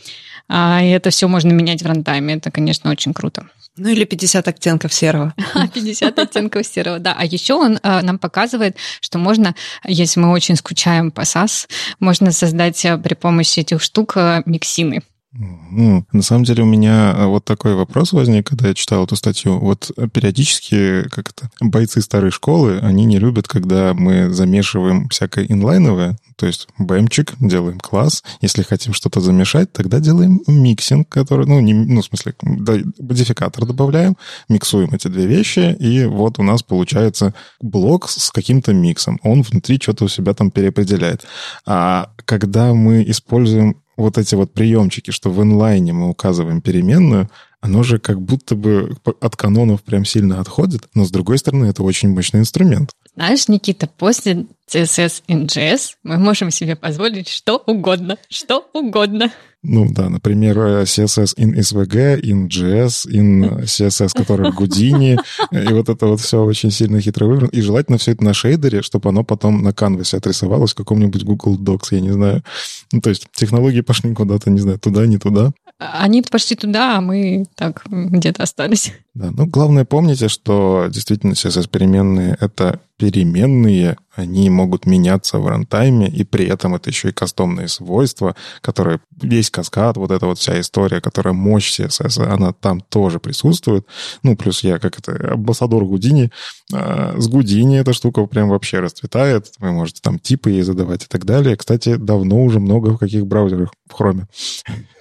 А, 0.50 0.82
и 0.82 0.90
это 0.90 1.10
все 1.10 1.28
можно 1.28 1.52
менять 1.52 1.82
в 1.82 1.86
рантайме. 1.86 2.36
Это, 2.36 2.52
конечно, 2.52 2.90
очень 2.90 3.14
круто. 3.14 3.48
Ну 3.76 3.90
или 3.90 4.06
50 4.06 4.48
оттенков 4.48 4.94
серого. 4.94 5.34
50 5.74 6.18
оттенков 6.18 6.66
серого, 6.66 7.00
да. 7.00 7.16
А 7.18 7.26
еще 7.26 7.54
он 7.54 7.80
а, 7.84 8.02
нам 8.02 8.18
показывает, 8.18 8.78
что 9.02 9.18
можно, 9.20 9.56
если 9.86 10.20
мы 10.20 10.32
очень 10.32 10.56
скучаем 10.56 11.12
по 11.12 11.22
Sass, 11.22 11.68
можно 12.00 12.32
создать 12.32 12.84
а, 12.86 12.98
при 12.98 13.14
помощи 13.14 13.60
этих 13.60 13.82
штук 13.82 14.14
а, 14.16 14.42
миксины. 14.46 15.04
Ну, 15.34 16.06
на 16.14 16.22
самом 16.22 16.46
деле 16.46 16.64
у 16.64 16.66
меня 16.66 17.14
э, 17.16 17.26
вот 17.26 17.44
такой 17.44 17.76
вопрос 17.76 18.14
возник, 18.14 18.48
когда 18.48 18.70
я 18.70 18.74
читал 18.74 19.04
эту 19.04 19.18
статью. 19.18 19.60
Вот 19.60 19.92
периодически 20.14 21.08
как 21.10 21.34
то 21.34 21.50
бойцы 21.60 22.02
старой 22.02 22.32
школы, 22.32 22.80
они 22.80 23.04
не 23.06 23.20
любят, 23.20 23.48
когда 23.48 23.94
мы 23.94 24.34
замешиваем 24.34 25.10
всякое 25.10 25.46
инлайновое, 25.46 26.18
то 26.38 26.46
есть 26.46 26.70
бэмчик, 26.78 27.34
делаем 27.40 27.80
класс. 27.80 28.24
Если 28.40 28.64
хотим 28.64 28.94
что-то 28.94 29.20
замешать, 29.20 29.72
тогда 29.74 30.00
делаем 30.00 30.42
миксин, 30.48 31.10
который, 31.10 31.46
ну, 31.46 31.60
не, 31.60 31.74
ну 31.74 32.02
в 32.02 32.06
смысле, 32.06 32.34
модификатор 32.42 33.66
добавляем, 33.66 34.16
миксуем 34.48 34.94
эти 34.94 35.10
две 35.10 35.28
вещи, 35.28 35.76
и 35.78 36.06
вот 36.06 36.40
у 36.40 36.44
нас 36.44 36.64
получается 36.64 37.34
блок 37.62 38.10
с 38.10 38.32
каким-то 38.32 38.74
миксом. 38.74 39.20
Он 39.24 39.42
внутри 39.42 39.78
что-то 39.82 40.06
у 40.06 40.08
себя 40.08 40.34
там 40.34 40.52
переопределяет. 40.52 41.26
А 41.66 42.12
когда 42.26 42.74
мы 42.74 43.04
используем 43.04 43.82
вот 43.98 44.18
эти 44.18 44.36
вот 44.36 44.54
приемчики, 44.54 45.12
что 45.12 45.30
в 45.30 45.42
инлайне 45.42 45.92
мы 45.92 46.10
указываим 46.10 46.62
переменную, 46.62 47.30
оно 47.62 47.84
же 47.84 48.00
как 48.00 48.22
будто 48.22 48.56
бы 48.56 48.96
от 49.20 49.36
канонов 49.36 49.84
прям 49.84 50.06
сильно 50.06 50.40
отходит, 50.40 50.84
но 50.94 51.06
с 51.06 51.12
другой 51.12 51.38
стороны 51.38 51.66
это 51.66 51.84
очень 51.84 52.10
мощный 52.10 52.40
инструмент. 52.40 52.92
Знаешь, 53.16 53.48
Никита, 53.48 53.88
после 53.88 54.46
CSS 54.72 55.24
in 55.28 55.48
JS 55.48 55.96
мы 56.04 56.18
можем 56.18 56.52
себе 56.52 56.76
позволить 56.76 57.28
что 57.28 57.58
угодно, 57.66 58.18
что 58.30 58.70
угодно. 58.74 59.32
Ну 59.64 59.92
да, 59.92 60.08
например, 60.10 60.58
CSS 60.58 61.36
in 61.38 61.56
SVG, 61.58 62.22
in 62.22 62.48
JS, 62.48 63.10
in 63.12 63.64
CSS, 63.64 64.12
который 64.14 64.52
в 64.52 64.60
Houdini, 64.60 65.18
и 65.52 65.74
вот 65.74 65.90
это 65.90 66.06
вот 66.06 66.22
все 66.22 66.44
очень 66.44 66.70
сильно 66.70 67.02
хитро 67.02 67.26
выбрано. 67.26 67.50
И 67.52 67.62
желательно 67.62 67.98
все 67.98 68.12
это 68.12 68.24
на 68.24 68.36
шейдере, 68.36 68.84
чтобы 68.84 69.10
оно 69.10 69.24
потом 69.24 69.64
на 69.64 69.74
канвасе 69.74 70.18
отрисовалось 70.18 70.74
в 70.74 70.76
каком-нибудь 70.76 71.24
Google 71.24 71.58
Docs, 71.58 71.88
я 71.92 72.02
не 72.02 72.12
знаю. 72.12 72.44
Ну, 72.92 73.02
то 73.02 73.10
есть 73.10 73.28
технологии 73.34 73.82
пошли 73.82 74.14
куда-то, 74.14 74.52
не 74.52 74.60
знаю, 74.60 74.80
туда, 74.80 75.08
не 75.08 75.18
туда. 75.18 75.52
Они 75.80 76.22
почти 76.24 76.56
туда, 76.56 76.98
а 76.98 77.02
мы 77.02 77.46
так 77.56 77.84
где-то 77.86 78.44
остались. 78.44 78.94
Да, 79.18 79.32
ну, 79.36 79.48
главное 79.48 79.84
помните, 79.84 80.28
что 80.28 80.86
действительно 80.92 81.32
CSS-переменные— 81.32 82.38
это 82.40 82.82
переменные, 82.98 83.98
они 84.16 84.48
могут 84.52 84.86
меняться 84.86 85.40
в 85.40 85.48
рантайме, 85.48 86.08
и 86.08 86.24
при 86.24 86.46
этом 86.46 86.76
это 86.76 86.92
еще 86.92 87.10
и 87.10 87.14
кастомные 87.14 87.68
свойства, 87.68 88.36
которые 88.62 89.00
весь 89.20 89.50
каскад, 89.50 89.98
вот 89.98 90.12
эта 90.12 90.28
вот 90.28 90.38
вся 90.38 90.60
история, 90.60 91.02
которая 91.02 91.34
мощь 91.34 91.80
CSS, 91.80 92.24
она 92.26 92.54
там 92.54 92.80
тоже 92.80 93.20
присутствует. 93.20 93.88
Ну, 94.22 94.38
плюс 94.38 94.64
я, 94.64 94.78
как 94.78 95.00
это, 95.00 95.34
амбассадор 95.34 95.84
Гудини, 95.86 96.32
а, 96.72 97.16
с 97.18 97.28
Гудини 97.28 97.80
эта 97.80 97.94
штука 97.94 98.24
прям 98.28 98.50
вообще 98.50 98.80
расцветает, 98.80 99.52
вы 99.58 99.72
можете 99.72 100.02
там 100.04 100.20
типы 100.20 100.52
ей 100.52 100.62
задавать 100.62 101.06
и 101.06 101.08
так 101.08 101.26
далее. 101.26 101.56
Кстати, 101.56 101.96
давно 101.96 102.44
уже 102.44 102.60
много 102.60 102.90
в 102.90 103.00
каких 103.00 103.26
браузерах 103.26 103.72
в 103.90 104.00
Chrome. 104.00 104.26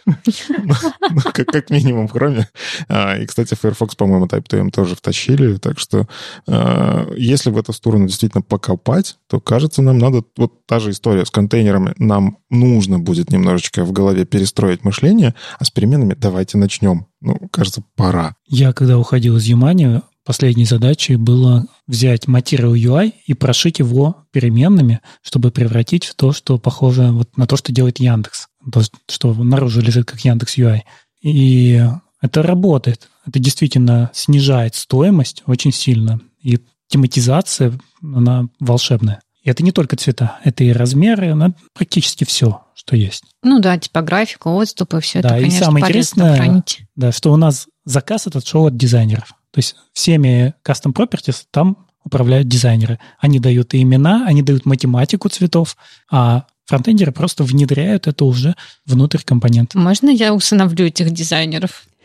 Как 1.33 1.71
минимум 1.71 2.07
в 2.07 2.15
Chrome. 2.15 2.45
А, 2.89 3.17
и, 3.17 3.27
кстати, 3.27 3.55
Firefox, 3.55 3.95
по-моему, 4.07 4.27
Type2M 4.27 4.71
тоже 4.71 4.95
втащили. 4.95 5.57
Так 5.57 5.79
что 5.79 6.07
а, 6.47 7.13
если 7.17 7.51
в 7.51 7.59
эту 7.59 7.73
сторону 7.73 8.07
действительно 8.07 8.43
покопать, 8.43 9.17
то, 9.29 9.41
кажется, 9.41 9.83
нам 9.83 9.99
надо... 9.99 10.23
Вот 10.37 10.67
та 10.67 10.79
же 10.79 10.91
история 10.91 11.27
с 11.27 11.31
контейнерами. 11.31 11.95
Нам 11.99 12.39
нужно 12.51 12.99
будет 12.99 13.31
немножечко 13.31 13.85
в 13.85 13.93
голове 13.93 14.25
перестроить 14.25 14.85
мышление, 14.85 15.35
а 15.59 15.65
с 15.65 15.71
переменами 15.71 16.17
давайте 16.19 16.59
начнем. 16.59 17.07
Ну, 17.21 17.37
кажется, 17.51 17.83
пора. 17.97 18.37
Я, 18.47 18.73
когда 18.73 18.99
уходил 18.99 19.37
из 19.37 19.45
Юмани, 19.45 20.03
последней 20.25 20.67
задачей 20.67 21.17
было 21.17 21.67
взять 21.87 22.29
материал 22.29 22.75
UI 22.75 23.13
и 23.27 23.35
прошить 23.35 23.81
его 23.81 24.25
переменными, 24.31 25.01
чтобы 25.23 25.51
превратить 25.51 26.05
в 26.05 26.15
то, 26.15 26.33
что 26.33 26.59
похоже 26.59 27.11
вот 27.11 27.37
на 27.37 27.47
то, 27.47 27.57
что 27.57 27.73
делает 27.73 27.99
Яндекс 27.99 28.49
то, 28.73 28.83
что 29.09 29.35
наружу 29.35 29.81
лежит 29.81 30.07
как 30.07 30.21
Яндекс 30.21 30.59
UI. 30.59 30.81
И 31.23 31.83
это 32.21 32.43
работает. 32.43 33.09
Это 33.27 33.39
действительно 33.39 34.11
снижает 34.13 34.75
стоимость 34.75 35.43
очень 35.47 35.73
сильно. 35.73 36.21
И 36.41 36.59
тематизация, 36.89 37.73
она 38.03 38.49
волшебная. 38.61 39.21
И 39.43 39.51
это 39.51 39.63
не 39.63 39.73
только 39.73 39.97
цвета, 39.97 40.39
это 40.45 40.65
и 40.65 40.73
размеры, 40.73 41.31
она 41.31 41.53
практически 41.73 42.25
все, 42.25 42.63
что 42.75 42.97
есть. 42.97 43.25
Ну 43.43 43.61
да, 43.61 43.79
типографика, 43.79 44.49
отступы, 44.49 45.01
все 45.01 45.23
да, 45.23 45.31
это, 45.31 45.39
конечно, 45.39 45.57
и 45.57 45.65
самое 45.65 45.85
интересное, 45.85 46.37
хранить. 46.37 46.81
Да, 46.97 47.13
что 47.13 47.33
у 47.33 47.37
нас 47.37 47.67
заказ 47.85 48.27
этот 48.27 48.47
шел 48.47 48.67
от 48.67 48.77
дизайнеров. 48.77 49.35
То 49.53 49.59
есть 49.59 49.77
всеми 49.93 50.55
custom 50.65 50.93
properties 50.93 51.45
там 51.51 51.87
управляют 52.05 52.49
дизайнеры. 52.49 52.99
Они 53.19 53.41
дают 53.41 53.75
и 53.75 53.83
имена, 53.83 54.25
они 54.27 54.43
дают 54.43 54.67
математику 54.67 55.29
цветов, 55.29 55.77
а 56.11 56.47
Фронтендеры 56.67 57.13
просто 57.13 57.45
внедряют 57.45 58.09
это 58.09 58.25
уже 58.25 58.57
внутрь 58.85 59.21
компонента. 59.25 59.79
Можно 59.79 60.11
я 60.11 60.35
усыновлю 60.35 60.87
этих 60.87 61.11
дизайнеров? 61.13 61.85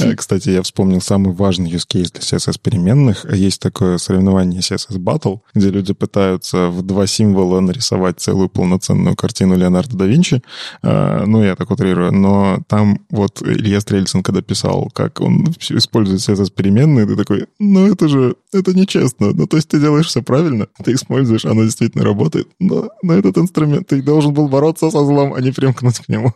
Э, 0.00 0.14
кстати, 0.14 0.50
я 0.50 0.62
вспомнил 0.62 1.00
самый 1.00 1.32
важный 1.32 1.70
use 1.70 1.86
case 1.88 2.12
для 2.12 2.20
CSS-переменных. 2.20 3.32
Есть 3.34 3.60
такое 3.60 3.98
соревнование 3.98 4.60
CSS 4.60 4.98
Battle, 4.98 5.40
где 5.54 5.70
люди 5.70 5.92
пытаются 5.92 6.68
в 6.68 6.82
два 6.82 7.06
символа 7.06 7.60
нарисовать 7.60 8.20
целую 8.20 8.48
полноценную 8.48 9.16
картину 9.16 9.56
Леонардо 9.56 9.96
да 9.96 10.06
Винчи. 10.06 10.42
Э, 10.82 11.24
ну, 11.26 11.42
я 11.42 11.56
так 11.56 11.70
утрирую. 11.70 12.12
Но 12.12 12.62
там 12.68 13.00
вот 13.10 13.42
Илья 13.42 13.80
Стрельцин, 13.80 14.22
когда 14.22 14.42
писал, 14.42 14.90
как 14.92 15.20
он 15.20 15.54
использует 15.70 16.20
CSS-переменные, 16.20 17.06
ты 17.06 17.16
такой, 17.16 17.46
ну, 17.58 17.86
это 17.90 18.08
же, 18.08 18.36
это 18.52 18.74
нечестно. 18.74 19.32
Ну, 19.32 19.46
то 19.46 19.56
есть 19.56 19.68
ты 19.68 19.80
делаешь 19.80 20.06
все 20.06 20.22
правильно, 20.22 20.68
ты 20.84 20.92
используешь, 20.92 21.44
оно 21.44 21.64
действительно 21.64 22.04
работает. 22.04 22.48
Но 22.58 22.90
на 23.02 23.12
этот 23.12 23.38
инструмент 23.38 23.88
ты 23.88 24.02
должен 24.02 24.32
был 24.32 24.48
бороться 24.48 24.90
со 24.90 25.04
злом, 25.04 25.34
а 25.34 25.40
не 25.40 25.52
примкнуть 25.52 25.98
к 25.98 26.08
нему. 26.08 26.32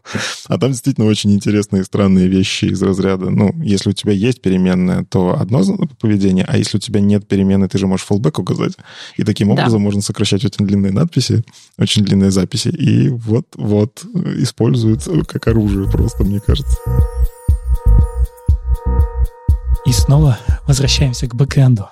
А 0.47 0.59
там 0.59 0.71
действительно 0.71 1.07
очень 1.07 1.33
интересные 1.33 1.83
и 1.83 1.85
странные 1.85 2.29
вещи 2.29 2.66
из 2.66 2.83
разряда. 2.83 3.07
Ну, 3.16 3.54
если 3.62 3.90
у 3.90 3.92
тебя 3.92 4.12
есть 4.12 4.40
переменная, 4.40 5.04
то 5.04 5.38
одно 5.38 5.62
поведение, 6.00 6.44
а 6.46 6.56
если 6.56 6.76
у 6.78 6.80
тебя 6.80 7.00
нет 7.00 7.26
переменной, 7.26 7.68
ты 7.68 7.78
же 7.78 7.86
можешь 7.86 8.06
fallback 8.09 8.40
указать. 8.40 8.74
И 9.16 9.24
таким 9.24 9.50
образом 9.50 9.80
да. 9.80 9.84
можно 9.84 10.00
сокращать 10.00 10.44
очень 10.44 10.66
длинные 10.66 10.92
надписи, 10.92 11.44
очень 11.78 12.04
длинные 12.04 12.30
записи. 12.30 12.68
И 12.68 13.09
вот-вот 13.09 14.04
используют 14.36 15.09
как 15.26 15.48
оружие 15.48 15.90
просто, 15.90 16.24
мне 16.24 16.40
кажется. 16.40 16.76
И 19.86 19.92
снова 19.92 20.38
возвращаемся 20.66 21.26
к 21.26 21.34
бэкэнду. 21.34 21.88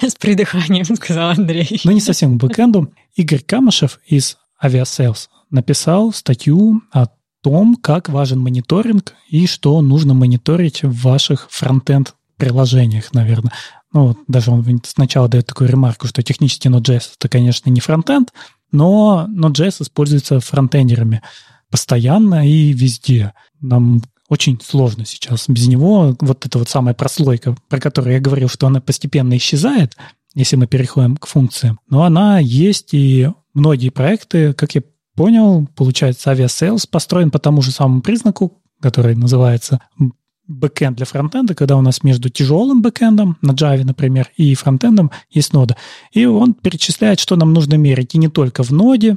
С 0.00 0.14
придыханием, 0.16 0.84
сказал 0.96 1.30
Андрей. 1.30 1.80
Ну, 1.84 1.92
не 1.92 2.00
совсем 2.00 2.38
к 2.38 2.42
бэкэнду. 2.42 2.92
Игорь 3.14 3.42
Камышев 3.46 4.00
из 4.06 4.36
Aviasales 4.62 5.28
написал 5.50 6.12
статью 6.12 6.82
о 6.92 7.06
том, 7.42 7.76
как 7.76 8.08
важен 8.08 8.40
мониторинг 8.40 9.14
и 9.28 9.46
что 9.46 9.80
нужно 9.80 10.14
мониторить 10.14 10.82
в 10.82 11.02
ваших 11.02 11.48
фронтенд 11.50 12.14
приложениях, 12.36 13.12
наверное. 13.12 13.52
Ну, 13.92 14.16
даже 14.28 14.50
он 14.50 14.64
сначала 14.84 15.28
дает 15.28 15.46
такую 15.46 15.70
ремарку, 15.70 16.06
что 16.06 16.22
технически 16.22 16.68
Node.js 16.68 17.10
это, 17.16 17.28
конечно, 17.28 17.70
не 17.70 17.80
фронтенд, 17.80 18.32
но 18.70 19.26
Node.js 19.28 19.82
используется 19.82 20.40
фронтендерами 20.40 21.22
постоянно 21.70 22.48
и 22.48 22.72
везде. 22.72 23.32
Нам 23.60 24.02
очень 24.28 24.60
сложно 24.62 25.04
сейчас. 25.06 25.48
Без 25.48 25.66
него 25.68 26.16
вот 26.20 26.46
эта 26.46 26.58
вот 26.58 26.68
самая 26.68 26.94
прослойка, 26.94 27.56
про 27.68 27.80
которую 27.80 28.14
я 28.14 28.20
говорил, 28.20 28.48
что 28.48 28.66
она 28.66 28.80
постепенно 28.80 29.36
исчезает, 29.36 29.96
если 30.34 30.56
мы 30.56 30.66
переходим 30.66 31.16
к 31.16 31.26
функциям, 31.26 31.80
но 31.88 32.04
она 32.04 32.38
есть, 32.38 32.92
и 32.92 33.28
многие 33.54 33.88
проекты, 33.88 34.52
как 34.52 34.74
я 34.74 34.82
понял, 35.18 35.68
получается, 35.74 36.30
Aviasales 36.30 36.86
построен 36.86 37.30
по 37.30 37.38
тому 37.38 37.60
же 37.60 37.72
самому 37.72 38.00
признаку, 38.00 38.62
который 38.80 39.14
называется 39.16 39.80
бэкэнд 40.46 40.96
для 40.96 41.06
фронтенда, 41.06 41.54
когда 41.54 41.76
у 41.76 41.82
нас 41.82 42.02
между 42.02 42.30
тяжелым 42.30 42.80
бэкэндом 42.80 43.36
на 43.42 43.52
Java, 43.52 43.84
например, 43.84 44.30
и 44.36 44.54
фронтендом 44.54 45.10
есть 45.28 45.52
нода. 45.52 45.76
И 46.12 46.24
он 46.24 46.54
перечисляет, 46.54 47.20
что 47.20 47.36
нам 47.36 47.52
нужно 47.52 47.74
мерить. 47.74 48.14
И 48.14 48.18
не 48.18 48.28
только 48.28 48.62
в 48.62 48.70
ноде, 48.70 49.16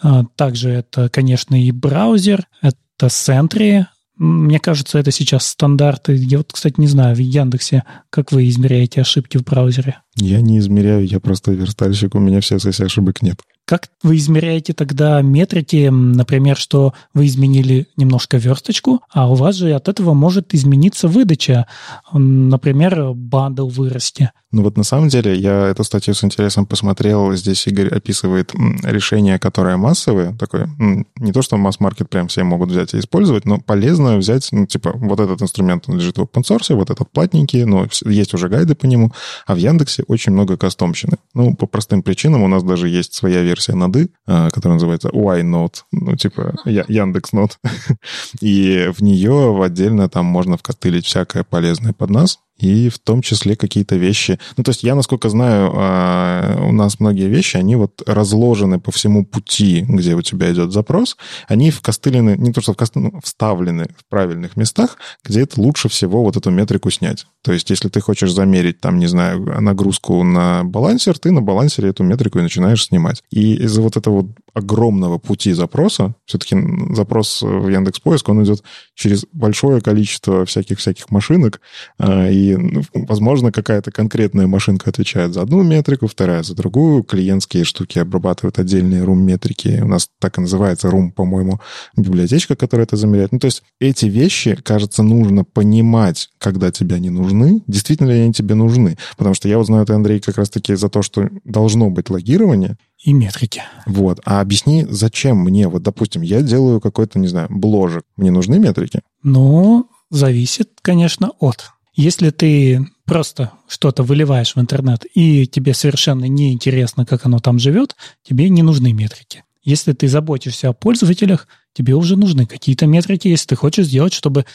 а 0.00 0.24
также 0.36 0.70
это, 0.70 1.08
конечно, 1.08 1.60
и 1.60 1.72
браузер, 1.72 2.46
это 2.62 3.06
Sentry, 3.06 3.86
мне 4.18 4.58
кажется, 4.58 4.98
это 4.98 5.12
сейчас 5.12 5.46
стандарты. 5.46 6.14
Я 6.14 6.38
вот, 6.38 6.52
кстати, 6.52 6.74
не 6.78 6.88
знаю, 6.88 7.14
в 7.14 7.20
Яндексе, 7.20 7.84
как 8.10 8.32
вы 8.32 8.48
измеряете 8.48 9.00
ошибки 9.00 9.38
в 9.38 9.44
браузере? 9.44 10.00
Я 10.20 10.40
не 10.40 10.58
измеряю, 10.58 11.06
я 11.06 11.20
просто 11.20 11.52
верстальщик, 11.52 12.14
у 12.14 12.18
меня 12.18 12.40
все 12.40 12.56
CSS 12.56 12.84
ошибок 12.84 13.22
нет. 13.22 13.40
Как 13.64 13.88
вы 14.02 14.16
измеряете 14.16 14.72
тогда 14.72 15.20
метрики, 15.20 15.88
например, 15.90 16.56
что 16.56 16.94
вы 17.12 17.26
изменили 17.26 17.86
немножко 17.96 18.38
версточку, 18.38 19.02
а 19.12 19.30
у 19.30 19.34
вас 19.34 19.56
же 19.56 19.72
от 19.72 19.88
этого 19.88 20.14
может 20.14 20.54
измениться 20.54 21.06
выдача, 21.06 21.66
например, 22.12 23.12
бандл 23.12 23.68
вырасти? 23.68 24.30
Ну 24.50 24.62
вот 24.62 24.78
на 24.78 24.84
самом 24.84 25.10
деле 25.10 25.36
я 25.36 25.66
эту 25.66 25.84
статью 25.84 26.14
с 26.14 26.24
интересом 26.24 26.64
посмотрел. 26.64 27.34
Здесь 27.34 27.66
Игорь 27.66 27.88
описывает 27.88 28.54
решение, 28.82 29.38
которое 29.38 29.76
массовое, 29.76 30.34
такое, 30.38 30.70
не 30.78 31.32
то, 31.32 31.42
что 31.42 31.58
масс-маркет 31.58 32.08
прям 32.08 32.28
все 32.28 32.44
могут 32.44 32.70
взять 32.70 32.94
и 32.94 32.98
использовать, 32.98 33.44
но 33.44 33.60
полезно 33.60 34.16
взять, 34.16 34.48
ну, 34.50 34.64
типа, 34.64 34.92
вот 34.94 35.20
этот 35.20 35.42
инструмент, 35.42 35.84
он 35.86 35.98
лежит 35.98 36.16
в 36.16 36.22
open 36.22 36.42
source, 36.42 36.74
вот 36.74 36.88
этот 36.88 37.10
платненький, 37.10 37.64
но 37.64 37.86
есть 38.06 38.32
уже 38.32 38.48
гайды 38.48 38.74
по 38.74 38.86
нему, 38.86 39.12
а 39.46 39.54
в 39.54 39.58
Яндексе 39.58 40.04
очень 40.08 40.32
много 40.32 40.56
кастомщины. 40.56 41.18
Ну, 41.34 41.54
по 41.54 41.66
простым 41.66 42.02
причинам 42.02 42.42
у 42.42 42.48
нас 42.48 42.64
даже 42.64 42.88
есть 42.88 43.14
своя 43.14 43.42
версия 43.42 43.74
ноды, 43.74 44.10
а, 44.26 44.50
которая 44.50 44.74
называется 44.74 45.10
Y-Node, 45.12 45.76
ну, 45.92 46.16
типа 46.16 46.56
Яндекс 46.64 47.32
Нод. 47.32 47.58
И 48.40 48.90
в 48.92 49.02
нее 49.02 49.62
отдельно 49.62 50.08
там 50.08 50.24
можно 50.24 50.56
вкостылить 50.56 51.06
всякое 51.06 51.44
полезное 51.44 51.92
под 51.92 52.10
нас, 52.10 52.38
и 52.58 52.88
в 52.88 52.98
том 52.98 53.22
числе 53.22 53.56
какие-то 53.56 53.96
вещи. 53.96 54.38
Ну, 54.56 54.64
то 54.64 54.70
есть 54.70 54.82
я, 54.82 54.94
насколько 54.94 55.28
знаю, 55.28 55.72
а, 55.74 56.58
у 56.62 56.72
нас 56.72 57.00
многие 57.00 57.28
вещи, 57.28 57.56
они 57.56 57.76
вот 57.76 58.02
разложены 58.06 58.80
по 58.80 58.92
всему 58.92 59.24
пути, 59.24 59.84
где 59.88 60.14
у 60.14 60.22
тебя 60.22 60.52
идет 60.52 60.72
запрос, 60.72 61.16
они 61.46 61.70
вкостылены, 61.70 62.36
не 62.36 62.52
то 62.52 62.60
что 62.60 62.74
вкостылены, 62.74 63.12
ну, 63.14 63.20
вставлены 63.22 63.86
в 63.96 64.08
правильных 64.08 64.56
местах, 64.56 64.98
где 65.24 65.42
это 65.42 65.60
лучше 65.60 65.88
всего 65.88 66.22
вот 66.22 66.36
эту 66.36 66.50
метрику 66.50 66.90
снять. 66.90 67.26
То 67.42 67.52
есть 67.52 67.70
если 67.70 67.88
ты 67.88 68.00
хочешь 68.00 68.32
замерить, 68.32 68.80
там, 68.80 68.98
не 68.98 69.06
знаю, 69.06 69.40
нагрузку 69.60 70.22
на 70.24 70.64
балансер, 70.64 71.18
ты 71.18 71.30
на 71.30 71.42
балансере 71.42 71.90
эту 71.90 72.02
метрику 72.02 72.38
и 72.38 72.42
начинаешь 72.42 72.84
снимать. 72.84 73.22
И 73.30 73.54
из-за 73.64 73.82
вот 73.82 73.96
этого 73.96 74.22
вот 74.22 74.26
огромного 74.54 75.18
пути 75.18 75.52
запроса, 75.52 76.14
все-таки 76.24 76.56
запрос 76.94 77.42
в 77.42 77.68
Яндекс 77.68 78.00
Поиск, 78.00 78.28
он 78.28 78.42
идет 78.44 78.62
через 78.94 79.24
большое 79.32 79.80
количество 79.80 80.44
всяких-всяких 80.44 81.10
машинок, 81.10 81.60
а, 81.98 82.28
и, 82.28 82.56
ну, 82.56 82.82
возможно, 82.94 83.52
какая-то 83.52 83.90
конкретная 83.90 84.46
машинка 84.46 84.90
отвечает 84.90 85.34
за 85.34 85.42
одну 85.42 85.62
метрику, 85.62 86.06
вторая 86.06 86.42
за 86.42 86.54
другую, 86.54 87.02
клиентские 87.04 87.64
штуки 87.64 87.98
обрабатывают 87.98 88.58
отдельные 88.58 89.02
рум-метрики, 89.04 89.80
у 89.82 89.88
нас 89.88 90.08
так 90.18 90.38
и 90.38 90.40
называется 90.40 90.90
рум, 90.90 91.12
по-моему, 91.12 91.60
библиотечка, 91.96 92.56
которая 92.56 92.86
это 92.86 92.96
замеряет. 92.96 93.32
Ну, 93.32 93.38
то 93.38 93.46
есть 93.46 93.62
эти 93.80 94.06
вещи, 94.06 94.56
кажется, 94.62 95.02
нужно 95.02 95.44
понимать, 95.44 96.28
когда 96.38 96.70
тебя 96.70 96.98
не 96.98 97.10
нужны, 97.10 97.62
действительно 97.66 98.10
ли 98.10 98.20
они 98.20 98.32
тебе 98.32 98.54
нужны. 98.54 98.96
Потому 99.16 99.34
что 99.34 99.48
я 99.48 99.58
вот 99.58 99.66
знаю, 99.66 99.86
ты, 99.86 99.92
Андрей, 99.92 100.20
как 100.20 100.36
раз-таки 100.38 100.74
за 100.74 100.88
то, 100.88 101.02
что 101.02 101.28
должно 101.44 101.90
быть 101.90 102.10
логирование, 102.10 102.76
и 103.02 103.12
метрики. 103.12 103.62
Вот. 103.86 104.20
А 104.24 104.40
объясни, 104.40 104.86
зачем 104.88 105.38
мне, 105.38 105.68
вот, 105.68 105.82
допустим, 105.82 106.22
я 106.22 106.42
делаю 106.42 106.80
какой-то, 106.80 107.18
не 107.18 107.28
знаю, 107.28 107.48
бложек. 107.50 108.04
Мне 108.16 108.30
нужны 108.30 108.58
метрики? 108.58 109.02
Ну, 109.22 109.88
зависит, 110.10 110.70
конечно, 110.82 111.32
от. 111.38 111.70
Если 111.94 112.30
ты 112.30 112.86
просто 113.04 113.52
что-то 113.66 114.02
выливаешь 114.02 114.54
в 114.54 114.60
интернет, 114.60 115.04
и 115.14 115.46
тебе 115.46 115.74
совершенно 115.74 116.26
не 116.26 116.52
интересно, 116.52 117.04
как 117.04 117.26
оно 117.26 117.38
там 117.38 117.58
живет, 117.58 117.96
тебе 118.22 118.48
не 118.50 118.62
нужны 118.62 118.92
метрики. 118.92 119.44
Если 119.64 119.92
ты 119.92 120.08
заботишься 120.08 120.68
о 120.68 120.72
пользователях, 120.72 121.48
тебе 121.74 121.94
уже 121.94 122.16
нужны 122.16 122.46
какие-то 122.46 122.86
метрики, 122.86 123.28
если 123.28 123.48
ты 123.48 123.56
хочешь 123.56 123.86
сделать, 123.86 124.12
чтобы 124.12 124.46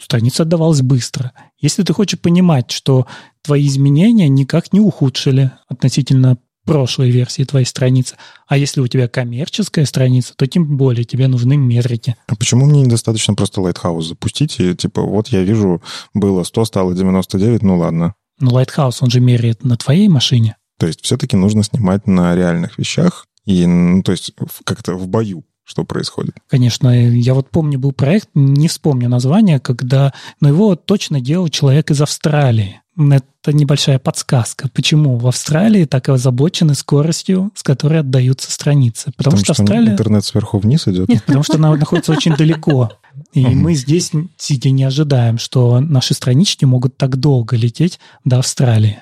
страница 0.00 0.44
отдавалась 0.44 0.82
быстро. 0.82 1.32
Если 1.60 1.82
ты 1.82 1.92
хочешь 1.92 2.20
понимать, 2.20 2.70
что 2.70 3.06
твои 3.42 3.66
изменения 3.66 4.28
никак 4.28 4.72
не 4.72 4.80
ухудшили 4.80 5.50
относительно 5.68 6.38
прошлой 6.64 7.10
версии 7.10 7.44
твоей 7.44 7.66
страницы. 7.66 8.16
А 8.46 8.56
если 8.56 8.80
у 8.80 8.86
тебя 8.86 9.08
коммерческая 9.08 9.84
страница, 9.84 10.34
то 10.36 10.46
тем 10.46 10.76
более 10.76 11.04
тебе 11.04 11.28
нужны 11.28 11.56
метрики. 11.56 12.16
А 12.26 12.36
почему 12.36 12.66
мне 12.66 12.82
недостаточно 12.82 13.34
просто 13.34 13.60
Lighthouse 13.60 14.02
запустить 14.02 14.58
и 14.60 14.74
типа 14.74 15.02
вот 15.02 15.28
я 15.28 15.42
вижу, 15.42 15.82
было 16.14 16.42
100, 16.42 16.64
стало 16.64 16.94
99, 16.94 17.62
ну 17.62 17.78
ладно. 17.78 18.14
Но 18.38 18.60
Lighthouse, 18.60 18.98
он 19.00 19.10
же 19.10 19.20
меряет 19.20 19.64
на 19.64 19.76
твоей 19.76 20.08
машине. 20.08 20.56
То 20.78 20.86
есть 20.86 21.04
все-таки 21.04 21.36
нужно 21.36 21.62
снимать 21.62 22.06
на 22.06 22.34
реальных 22.34 22.78
вещах 22.78 23.26
и, 23.44 23.66
ну, 23.66 24.02
то 24.02 24.12
есть 24.12 24.32
как-то 24.64 24.94
в 24.94 25.08
бою 25.08 25.44
что 25.64 25.84
происходит. 25.84 26.34
Конечно, 26.48 26.88
я 26.88 27.34
вот 27.34 27.48
помню, 27.48 27.78
был 27.78 27.92
проект, 27.92 28.28
не 28.34 28.68
вспомню 28.68 29.08
название, 29.08 29.60
когда, 29.60 30.12
но 30.40 30.48
его 30.48 30.74
точно 30.76 31.20
делал 31.20 31.48
человек 31.48 31.90
из 31.90 32.00
Австралии. 32.02 32.81
Это 32.96 33.52
небольшая 33.52 33.98
подсказка, 33.98 34.68
почему 34.68 35.16
в 35.16 35.26
Австралии 35.26 35.86
так 35.86 36.08
озабочены 36.10 36.74
скоростью, 36.74 37.50
с 37.54 37.62
которой 37.62 38.00
отдаются 38.00 38.52
страницы. 38.52 39.12
Потому, 39.16 39.36
потому 39.36 39.36
что, 39.38 39.54
что 39.54 39.62
Австралия... 39.62 39.92
интернет 39.92 40.24
сверху 40.24 40.58
вниз 40.58 40.86
идет? 40.88 41.08
Нет, 41.08 41.24
потому 41.24 41.42
что 41.42 41.54
она 41.54 41.74
находится 41.74 42.12
очень 42.12 42.36
далеко. 42.36 42.92
И 43.32 43.46
мы 43.46 43.74
здесь, 43.74 44.12
сидя, 44.36 44.70
не 44.70 44.84
ожидаем, 44.84 45.38
что 45.38 45.80
наши 45.80 46.12
странички 46.14 46.64
могут 46.64 46.96
так 46.96 47.16
долго 47.16 47.56
лететь 47.56 47.98
до 48.24 48.38
Австралии. 48.38 49.00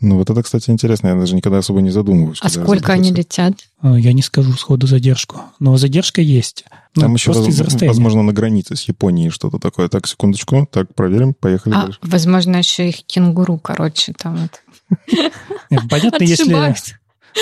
Ну, 0.00 0.16
вот 0.16 0.30
это, 0.30 0.42
кстати, 0.42 0.70
интересно. 0.70 1.08
Я 1.08 1.14
даже 1.14 1.34
никогда 1.34 1.58
особо 1.58 1.80
не 1.80 1.90
задумываюсь. 1.90 2.38
А 2.40 2.48
сколько 2.48 2.92
они 2.92 3.12
летят? 3.12 3.54
А, 3.80 3.98
я 3.98 4.12
не 4.12 4.22
скажу 4.22 4.52
сходу 4.52 4.86
задержку. 4.86 5.40
Но 5.58 5.76
задержка 5.76 6.20
есть. 6.20 6.64
Ну, 6.94 7.02
Там 7.02 7.14
еще, 7.14 7.32
воз, 7.32 7.46
возможно, 7.80 8.22
на 8.22 8.32
границе 8.32 8.76
с 8.76 8.82
Японией 8.84 9.30
что-то 9.30 9.58
такое. 9.58 9.88
Так, 9.88 10.06
секундочку. 10.06 10.68
Так, 10.70 10.94
проверим. 10.94 11.34
Поехали 11.34 11.74
а, 11.74 11.82
дальше. 11.82 11.98
Возможно, 12.02 12.56
еще 12.56 12.88
их 12.88 13.04
кенгуру, 13.04 13.58
короче, 13.58 14.12
там 14.12 14.36
вот. 14.36 15.88
Понятно, 15.90 16.24
если... 16.24 16.74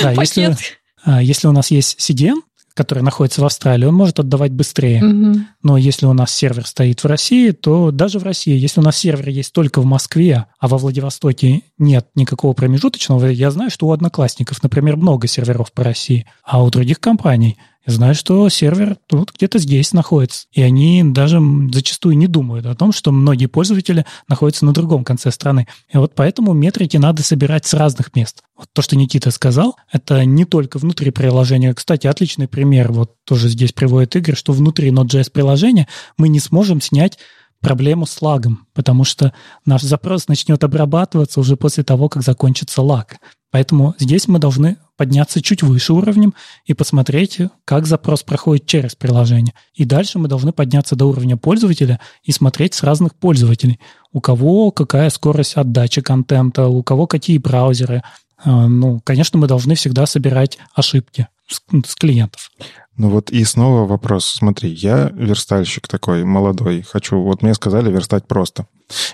Да, 0.03 0.13
если, 0.13 0.57
а, 1.05 1.23
если 1.23 1.47
у 1.47 1.53
нас 1.53 1.71
есть 1.71 1.99
CDN, 1.99 2.41
который 2.77 3.03
находится 3.03 3.41
в 3.41 3.45
Австралии, 3.47 3.87
он 3.87 3.95
может 3.95 4.21
отдавать 4.21 4.53
быстрее. 4.53 5.03
Мгм. 5.03 5.49
Но 5.63 5.79
если 5.79 6.07
у 6.07 6.13
нас 6.13 6.33
сервер 6.33 6.67
стоит 6.67 7.03
в 7.03 7.07
России, 7.07 7.51
то 7.51 7.91
даже 7.91 8.19
в 8.19 8.23
России, 8.23 8.57
если 8.57 8.81
у 8.81 8.85
нас 8.85 8.99
сервер 8.99 9.31
есть 9.31 9.53
только 9.53 9.81
в 9.81 9.87
Москве, 9.87 10.45
а 10.59 10.69
во 10.69 10.77
Владивостоке 10.77 11.63
нет 11.79 12.09
никакого 12.15 12.53
промежуточного, 12.53 13.27
я 13.27 13.51
знаю, 13.51 13.71
что 13.71 13.87
у 13.87 13.93
одноклассников, 13.93 14.63
например, 14.63 14.97
много 14.97 15.27
серверов 15.27 15.73
по 15.73 15.83
России, 15.83 16.27
а 16.45 16.63
у 16.63 16.71
других 16.71 17.01
компаний 17.01 17.57
я 17.87 17.93
знаю, 17.93 18.17
что 18.17 18.49
сервер 18.49 18.97
тут 19.07 19.33
где-то 19.33 19.59
здесь 19.59 19.93
находится. 19.93 20.47
И 20.51 20.61
они 20.61 21.05
даже 21.05 21.41
зачастую 21.73 22.19
не 22.19 22.27
думают 22.27 22.67
о 22.67 22.75
том, 22.75 22.93
что 22.93 23.13
многие 23.13 23.47
пользователи 23.47 24.05
находятся 24.29 24.67
на 24.67 24.73
другом 24.73 25.05
конце 25.05 25.31
страны. 25.31 25.69
И 25.93 25.97
вот 25.97 26.13
поэтому 26.17 26.53
метрики 26.53 26.97
надо 26.97 27.23
собирать 27.23 27.65
с 27.65 27.75
разных 27.75 28.15
мест. 28.17 28.43
Вот 28.57 28.69
то, 28.73 28.83
что 28.83 28.97
Никита 28.97 29.31
сказал, 29.31 29.77
это 29.93 30.25
не 30.25 30.45
только 30.45 30.79
внутри 30.79 31.13
приложения. 31.13 31.75
Кстати, 31.75 32.09
отличный 32.09 32.49
пример, 32.49 32.91
вот 32.91 33.13
тоже 33.25 33.49
здесь 33.49 33.73
приводит 33.73 34.17
Игорь, 34.17 34.35
что 34.35 34.53
внутри 34.53 34.91
Node.js 34.91 35.31
приложения 35.31 35.87
мы 36.19 36.29
не 36.29 36.41
сможем 36.41 36.81
снять 36.81 37.19
проблему 37.61 38.05
с 38.07 38.21
лагом, 38.21 38.67
потому 38.75 39.05
что 39.05 39.33
наш 39.65 39.83
запрос 39.83 40.27
начнет 40.27 40.63
обрабатываться 40.65 41.39
уже 41.39 41.57
после 41.57 41.85
того, 41.85 42.09
как 42.09 42.23
закончится 42.25 42.83
лаг. 42.83 43.19
Поэтому 43.53 43.95
здесь 43.99 44.27
мы 44.27 44.39
должны 44.39 44.77
подняться 44.97 45.43
чуть 45.43 45.63
выше 45.63 45.93
уровнем 45.93 46.35
и 46.65 46.75
посмотреть, 46.75 47.39
как 47.65 47.87
запрос 47.87 48.23
проходит 48.23 48.67
через 48.67 48.95
приложение. 48.95 49.55
И 49.75 49.85
дальше 49.85 50.19
мы 50.19 50.29
должны 50.29 50.53
подняться 50.53 50.97
до 50.97 51.07
уровня 51.07 51.37
пользователя 51.37 52.01
и 52.23 52.33
смотреть 52.33 52.75
с 52.75 52.83
разных 52.83 53.15
пользователей. 53.15 53.79
У 54.13 54.21
кого 54.21 54.71
какая 54.71 55.11
скорость 55.11 55.55
отдачи 55.55 56.01
контента, 56.01 56.67
у 56.67 56.83
кого 56.83 57.07
какие 57.07 57.39
браузеры. 57.39 58.03
А, 58.39 58.67
Ну, 58.67 59.01
конечно, 59.05 59.39
мы 59.39 59.47
должны 59.47 59.75
всегда 59.75 60.07
собирать 60.07 60.59
ошибки 60.75 61.29
с 61.49 61.95
клиентов. 61.95 62.51
Ну 62.97 63.11
вот 63.11 63.31
и 63.31 63.45
снова 63.45 63.87
вопрос. 63.87 64.25
Смотри, 64.25 64.71
я 64.71 65.11
верстальщик 65.15 65.87
такой 65.87 66.25
молодой. 66.25 66.83
Хочу, 66.83 67.21
вот 67.21 67.43
мне 67.43 67.55
сказали 67.55 67.91
верстать 67.91 68.27
просто. 68.27 68.67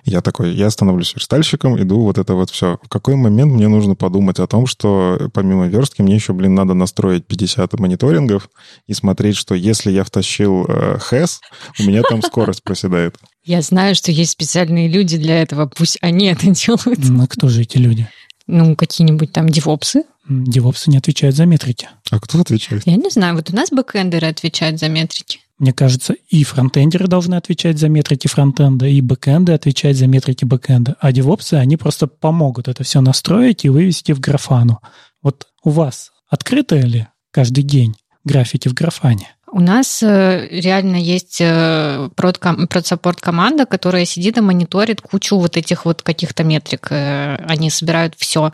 Я 0.05 0.21
такой, 0.21 0.55
я 0.55 0.71
становлюсь 0.71 1.15
верстальщиком, 1.15 1.81
иду 1.81 2.03
вот 2.03 2.19
это 2.19 2.35
вот 2.35 2.51
все. 2.51 2.79
В 2.83 2.89
какой 2.89 3.17
момент 3.17 3.53
мне 3.53 3.69
нужно 3.69 3.97
подумать 3.97 4.39
о 4.39 4.47
том, 4.47 4.67
что 4.67 5.31
помимо 5.33 5.67
верстки 5.67 6.03
мне 6.03 6.15
еще, 6.15 6.33
блин, 6.33 6.55
надо 6.55 6.75
настроить 6.75 7.27
50 7.27 7.73
мониторингов 7.81 8.51
и 8.87 8.95
смотреть, 8.95 9.37
что 9.37 9.55
если 9.55 9.91
я 9.91 10.05
втащил 10.05 10.65
э, 10.69 10.99
хэс, 10.99 11.41
у 11.81 11.83
меня 11.83 12.03
там 12.03 12.23
скорость 12.27 12.63
проседает. 12.63 13.17
Я 13.45 13.63
знаю, 13.63 13.97
что 13.97 14.13
есть 14.13 14.33
специальные 14.33 14.89
люди 14.89 15.17
для 15.17 15.43
этого, 15.43 15.67
пусть 15.67 15.99
они 16.03 16.27
это 16.27 16.47
делают. 16.51 17.01
Ну, 17.09 17.27
кто 17.27 17.49
же 17.49 17.63
эти 17.63 17.79
люди? 17.79 18.07
Ну, 18.47 18.77
какие-нибудь 18.77 19.33
там 19.33 19.49
девопсы. 19.49 20.05
Девопсы 20.29 20.91
не 20.91 20.99
отвечают 20.99 21.37
за 21.37 21.47
метрики. 21.47 21.89
А 22.11 22.21
кто 22.21 22.41
отвечает? 22.41 22.83
Я 22.87 22.97
не 22.97 23.11
знаю, 23.11 23.35
вот 23.35 23.51
у 23.51 23.57
нас 23.57 23.71
бэкэндеры 23.71 24.29
отвечают 24.29 24.79
за 24.79 24.89
метрики. 24.89 25.41
Мне 25.59 25.73
кажется, 25.73 26.15
и 26.29 26.43
фронтендеры 26.45 27.07
должны 27.07 27.37
отвечать 27.37 27.79
за 27.79 27.89
метрики 27.89 28.27
фронтенда, 28.27 28.87
и 28.87 29.01
бэкэнды 29.01 29.53
отвечать 29.53 29.97
за 29.97 30.07
метрики 30.07 30.45
бэкэнда. 30.45 30.97
А 31.01 31.13
девопсы, 31.13 31.55
они 31.55 31.77
просто 31.77 32.07
помогут 32.07 32.69
это 32.69 32.83
все 32.83 33.01
настроить 33.01 33.65
и 33.65 33.69
вывести 33.69 34.13
в 34.13 34.21
графану. 34.21 34.81
Вот 35.23 35.47
у 35.63 35.71
вас 35.71 36.11
открыто 36.29 36.77
ли 36.77 37.07
каждый 37.31 37.63
день 37.63 37.95
граффити 38.25 38.69
в 38.69 38.75
графане? 38.75 39.37
У 39.53 39.61
нас 39.61 40.03
э, 40.03 40.49
реально 40.51 40.97
есть 40.97 41.37
э, 41.41 42.09
продсаппорт 42.17 43.21
команда, 43.21 43.67
которая 43.67 44.07
сидит 44.07 44.39
и 44.39 44.41
мониторит 44.41 45.03
кучу 45.03 45.37
вот 45.37 45.59
этих 45.59 45.85
вот 45.85 46.01
каких-то 46.01 46.43
метрик. 46.43 46.87
Э, 46.91 47.37
Они 47.47 47.69
собирают 47.69 48.15
все. 48.17 48.51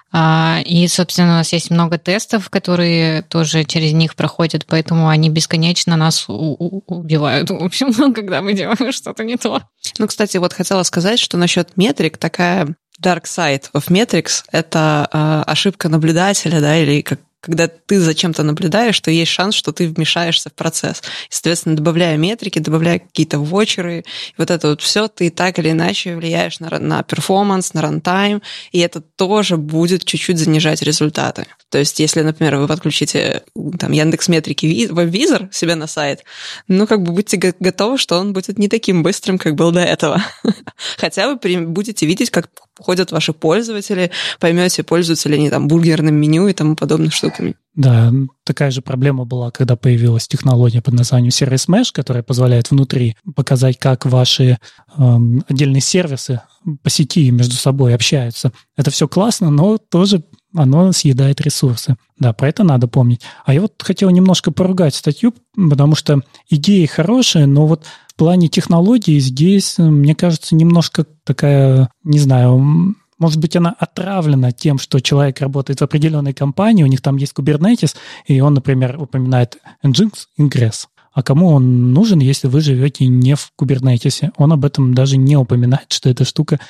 И, 0.64 0.88
собственно, 0.88 1.34
у 1.34 1.36
нас 1.36 1.53
есть 1.53 1.70
много 1.70 1.99
тестов, 1.99 2.51
которые 2.51 3.22
тоже 3.22 3.62
через 3.62 3.92
них 3.92 4.16
проходят, 4.16 4.66
поэтому 4.66 5.09
они 5.09 5.30
бесконечно 5.30 5.96
нас 5.96 6.24
убивают. 6.28 7.51
В 7.51 7.62
общем, 7.62 8.12
когда 8.14 8.42
мы 8.42 8.55
делаем 8.55 8.92
что-то 8.92 9.22
не 9.22 9.36
то. 9.36 9.62
Ну, 9.99 10.09
кстати, 10.09 10.36
вот 10.38 10.53
хотела 10.53 10.82
сказать, 10.82 11.20
что 11.20 11.36
насчет 11.36 11.76
метрик 11.76 12.18
такая 12.18 12.74
dark 13.01 13.24
side 13.24 13.70
of 13.72 13.88
metrics— 13.88 14.42
это 14.53 15.09
э, 15.12 15.42
ошибка 15.46 15.88
наблюдателя, 15.88 16.61
да, 16.61 16.76
или 16.76 17.03
как 17.03 17.20
когда 17.41 17.68
ты 17.68 18.01
за 18.01 18.14
чем-то 18.14 18.43
наблюдаешь, 18.43 18.99
то 19.01 19.11
есть 19.11 19.30
шанс, 19.30 19.55
что 19.55 19.72
ты 19.72 19.89
вмешаешься 19.89 20.51
в 20.51 20.55
процесс. 20.55 21.03
И, 21.30 21.32
соответственно, 21.32 21.76
добавляя 21.76 22.16
метрики, 22.16 22.59
добавляя 22.59 22.99
какие-то 22.99 23.39
вочеры, 23.39 24.05
вот 24.36 24.51
это 24.51 24.70
вот 24.70 24.82
все, 24.82 25.09
ты 25.09 25.30
так 25.30 25.59
или 25.59 25.70
иначе 25.70 26.16
влияешь 26.16 26.59
на, 26.61 26.78
на 26.78 27.03
performance, 27.02 27.74
на 27.74 27.82
runtime, 27.82 28.42
и 28.72 28.80
это 28.80 29.01
тоже 29.01 29.57
будет 29.57 30.05
чуть-чуть 30.05 30.39
занижать 30.39 30.82
результаты. 30.82 31.47
То 31.70 31.78
есть, 31.78 32.00
если, 32.00 32.22
например, 32.22 32.56
вы 32.56 32.66
подключите 32.66 33.42
там, 33.78 33.92
Яндекс 33.92 34.28
Метрики 34.28 34.66
ви- 34.66 34.86
веб-визор 34.86 35.48
себе 35.52 35.74
на 35.74 35.86
сайт, 35.86 36.24
ну, 36.66 36.86
как 36.86 37.02
бы 37.02 37.12
будьте 37.12 37.36
го- 37.36 37.54
готовы, 37.60 37.98
что 37.98 38.18
он 38.18 38.32
будет 38.32 38.58
не 38.58 38.68
таким 38.68 39.02
быстрым, 39.02 39.38
как 39.38 39.54
был 39.54 39.70
до 39.70 39.80
этого. 39.80 40.22
Хотя 40.96 41.28
вы 41.28 41.66
будете 41.66 42.06
видеть, 42.06 42.30
как 42.30 42.48
ходят 42.78 43.12
ваши 43.12 43.32
пользователи, 43.32 44.10
поймете, 44.40 44.82
пользуются 44.82 45.28
ли 45.28 45.34
они 45.34 45.50
там 45.50 45.68
бургерным 45.68 46.14
меню 46.14 46.48
и 46.48 46.52
тому 46.52 46.76
подобных 46.76 47.12
штуками. 47.12 47.54
Да, 47.74 48.12
такая 48.44 48.70
же 48.70 48.82
проблема 48.82 49.24
была, 49.24 49.50
когда 49.50 49.76
появилась 49.76 50.26
технология 50.26 50.82
под 50.82 50.94
названием 50.94 51.30
Service 51.30 51.68
Mesh, 51.68 51.90
которая 51.92 52.22
позволяет 52.22 52.70
внутри 52.70 53.16
показать, 53.36 53.78
как 53.78 54.04
ваши 54.04 54.58
эм, 54.96 55.44
отдельные 55.48 55.80
сервисы 55.80 56.40
по 56.82 56.90
сети 56.90 57.30
между 57.30 57.54
собой 57.54 57.94
общаются. 57.94 58.52
Это 58.76 58.90
все 58.90 59.06
классно, 59.06 59.50
но 59.50 59.78
тоже 59.78 60.24
оно 60.59 60.92
съедает 60.92 61.40
ресурсы. 61.40 61.96
Да, 62.18 62.32
про 62.32 62.48
это 62.48 62.64
надо 62.64 62.88
помнить. 62.88 63.20
А 63.44 63.54
я 63.54 63.61
вот 63.61 63.74
хотел 63.78 64.11
немножко 64.11 64.50
поругать 64.50 64.94
статью, 64.94 65.34
потому 65.54 65.94
что 65.94 66.20
идеи 66.50 66.86
хорошие, 66.86 67.46
но 67.46 67.66
вот 67.66 67.84
в 68.09 68.14
плане 68.14 68.48
технологий 68.48 69.20
здесь, 69.20 69.78
мне 69.78 70.14
кажется, 70.14 70.56
немножко 70.56 71.06
такая, 71.24 71.90
не 72.02 72.18
знаю, 72.18 72.96
может 73.18 73.40
быть, 73.40 73.54
она 73.56 73.74
отравлена 73.78 74.52
тем, 74.52 74.78
что 74.78 75.00
человек 75.00 75.40
работает 75.40 75.80
в 75.80 75.84
определенной 75.84 76.34
компании, 76.34 76.82
у 76.82 76.88
них 76.88 77.00
там 77.00 77.16
есть 77.16 77.34
Kubernetes, 77.34 77.94
и 78.26 78.40
он, 78.40 78.54
например, 78.54 79.00
упоминает 79.00 79.59
Nginx 79.84 80.12
Ingress. 80.38 80.86
А 81.12 81.22
кому 81.24 81.48
он 81.48 81.92
нужен, 81.92 82.20
если 82.20 82.46
вы 82.46 82.61
живете 82.61 83.06
не 83.06 83.34
в 83.34 83.50
Kubernetes? 83.61 84.30
Он 84.36 84.52
об 84.52 84.64
этом 84.64 84.94
даже 84.94 85.16
не 85.16 85.36
упоминает, 85.36 85.90
что 85.90 86.09
эта 86.09 86.24
штука 86.24 86.61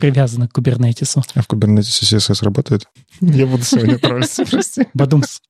привязана 0.00 0.48
к 0.48 0.58
Kubernetes. 0.58 1.22
А 1.34 1.42
в 1.42 1.48
Kubernetes 1.48 2.02
CSS 2.02 2.44
работает? 2.44 2.86
Я 3.20 3.46
буду 3.46 3.62
сегодня 3.62 3.98
троллиться, 3.98 4.44
прости. 4.50 4.86
Бадумс. 4.94 5.40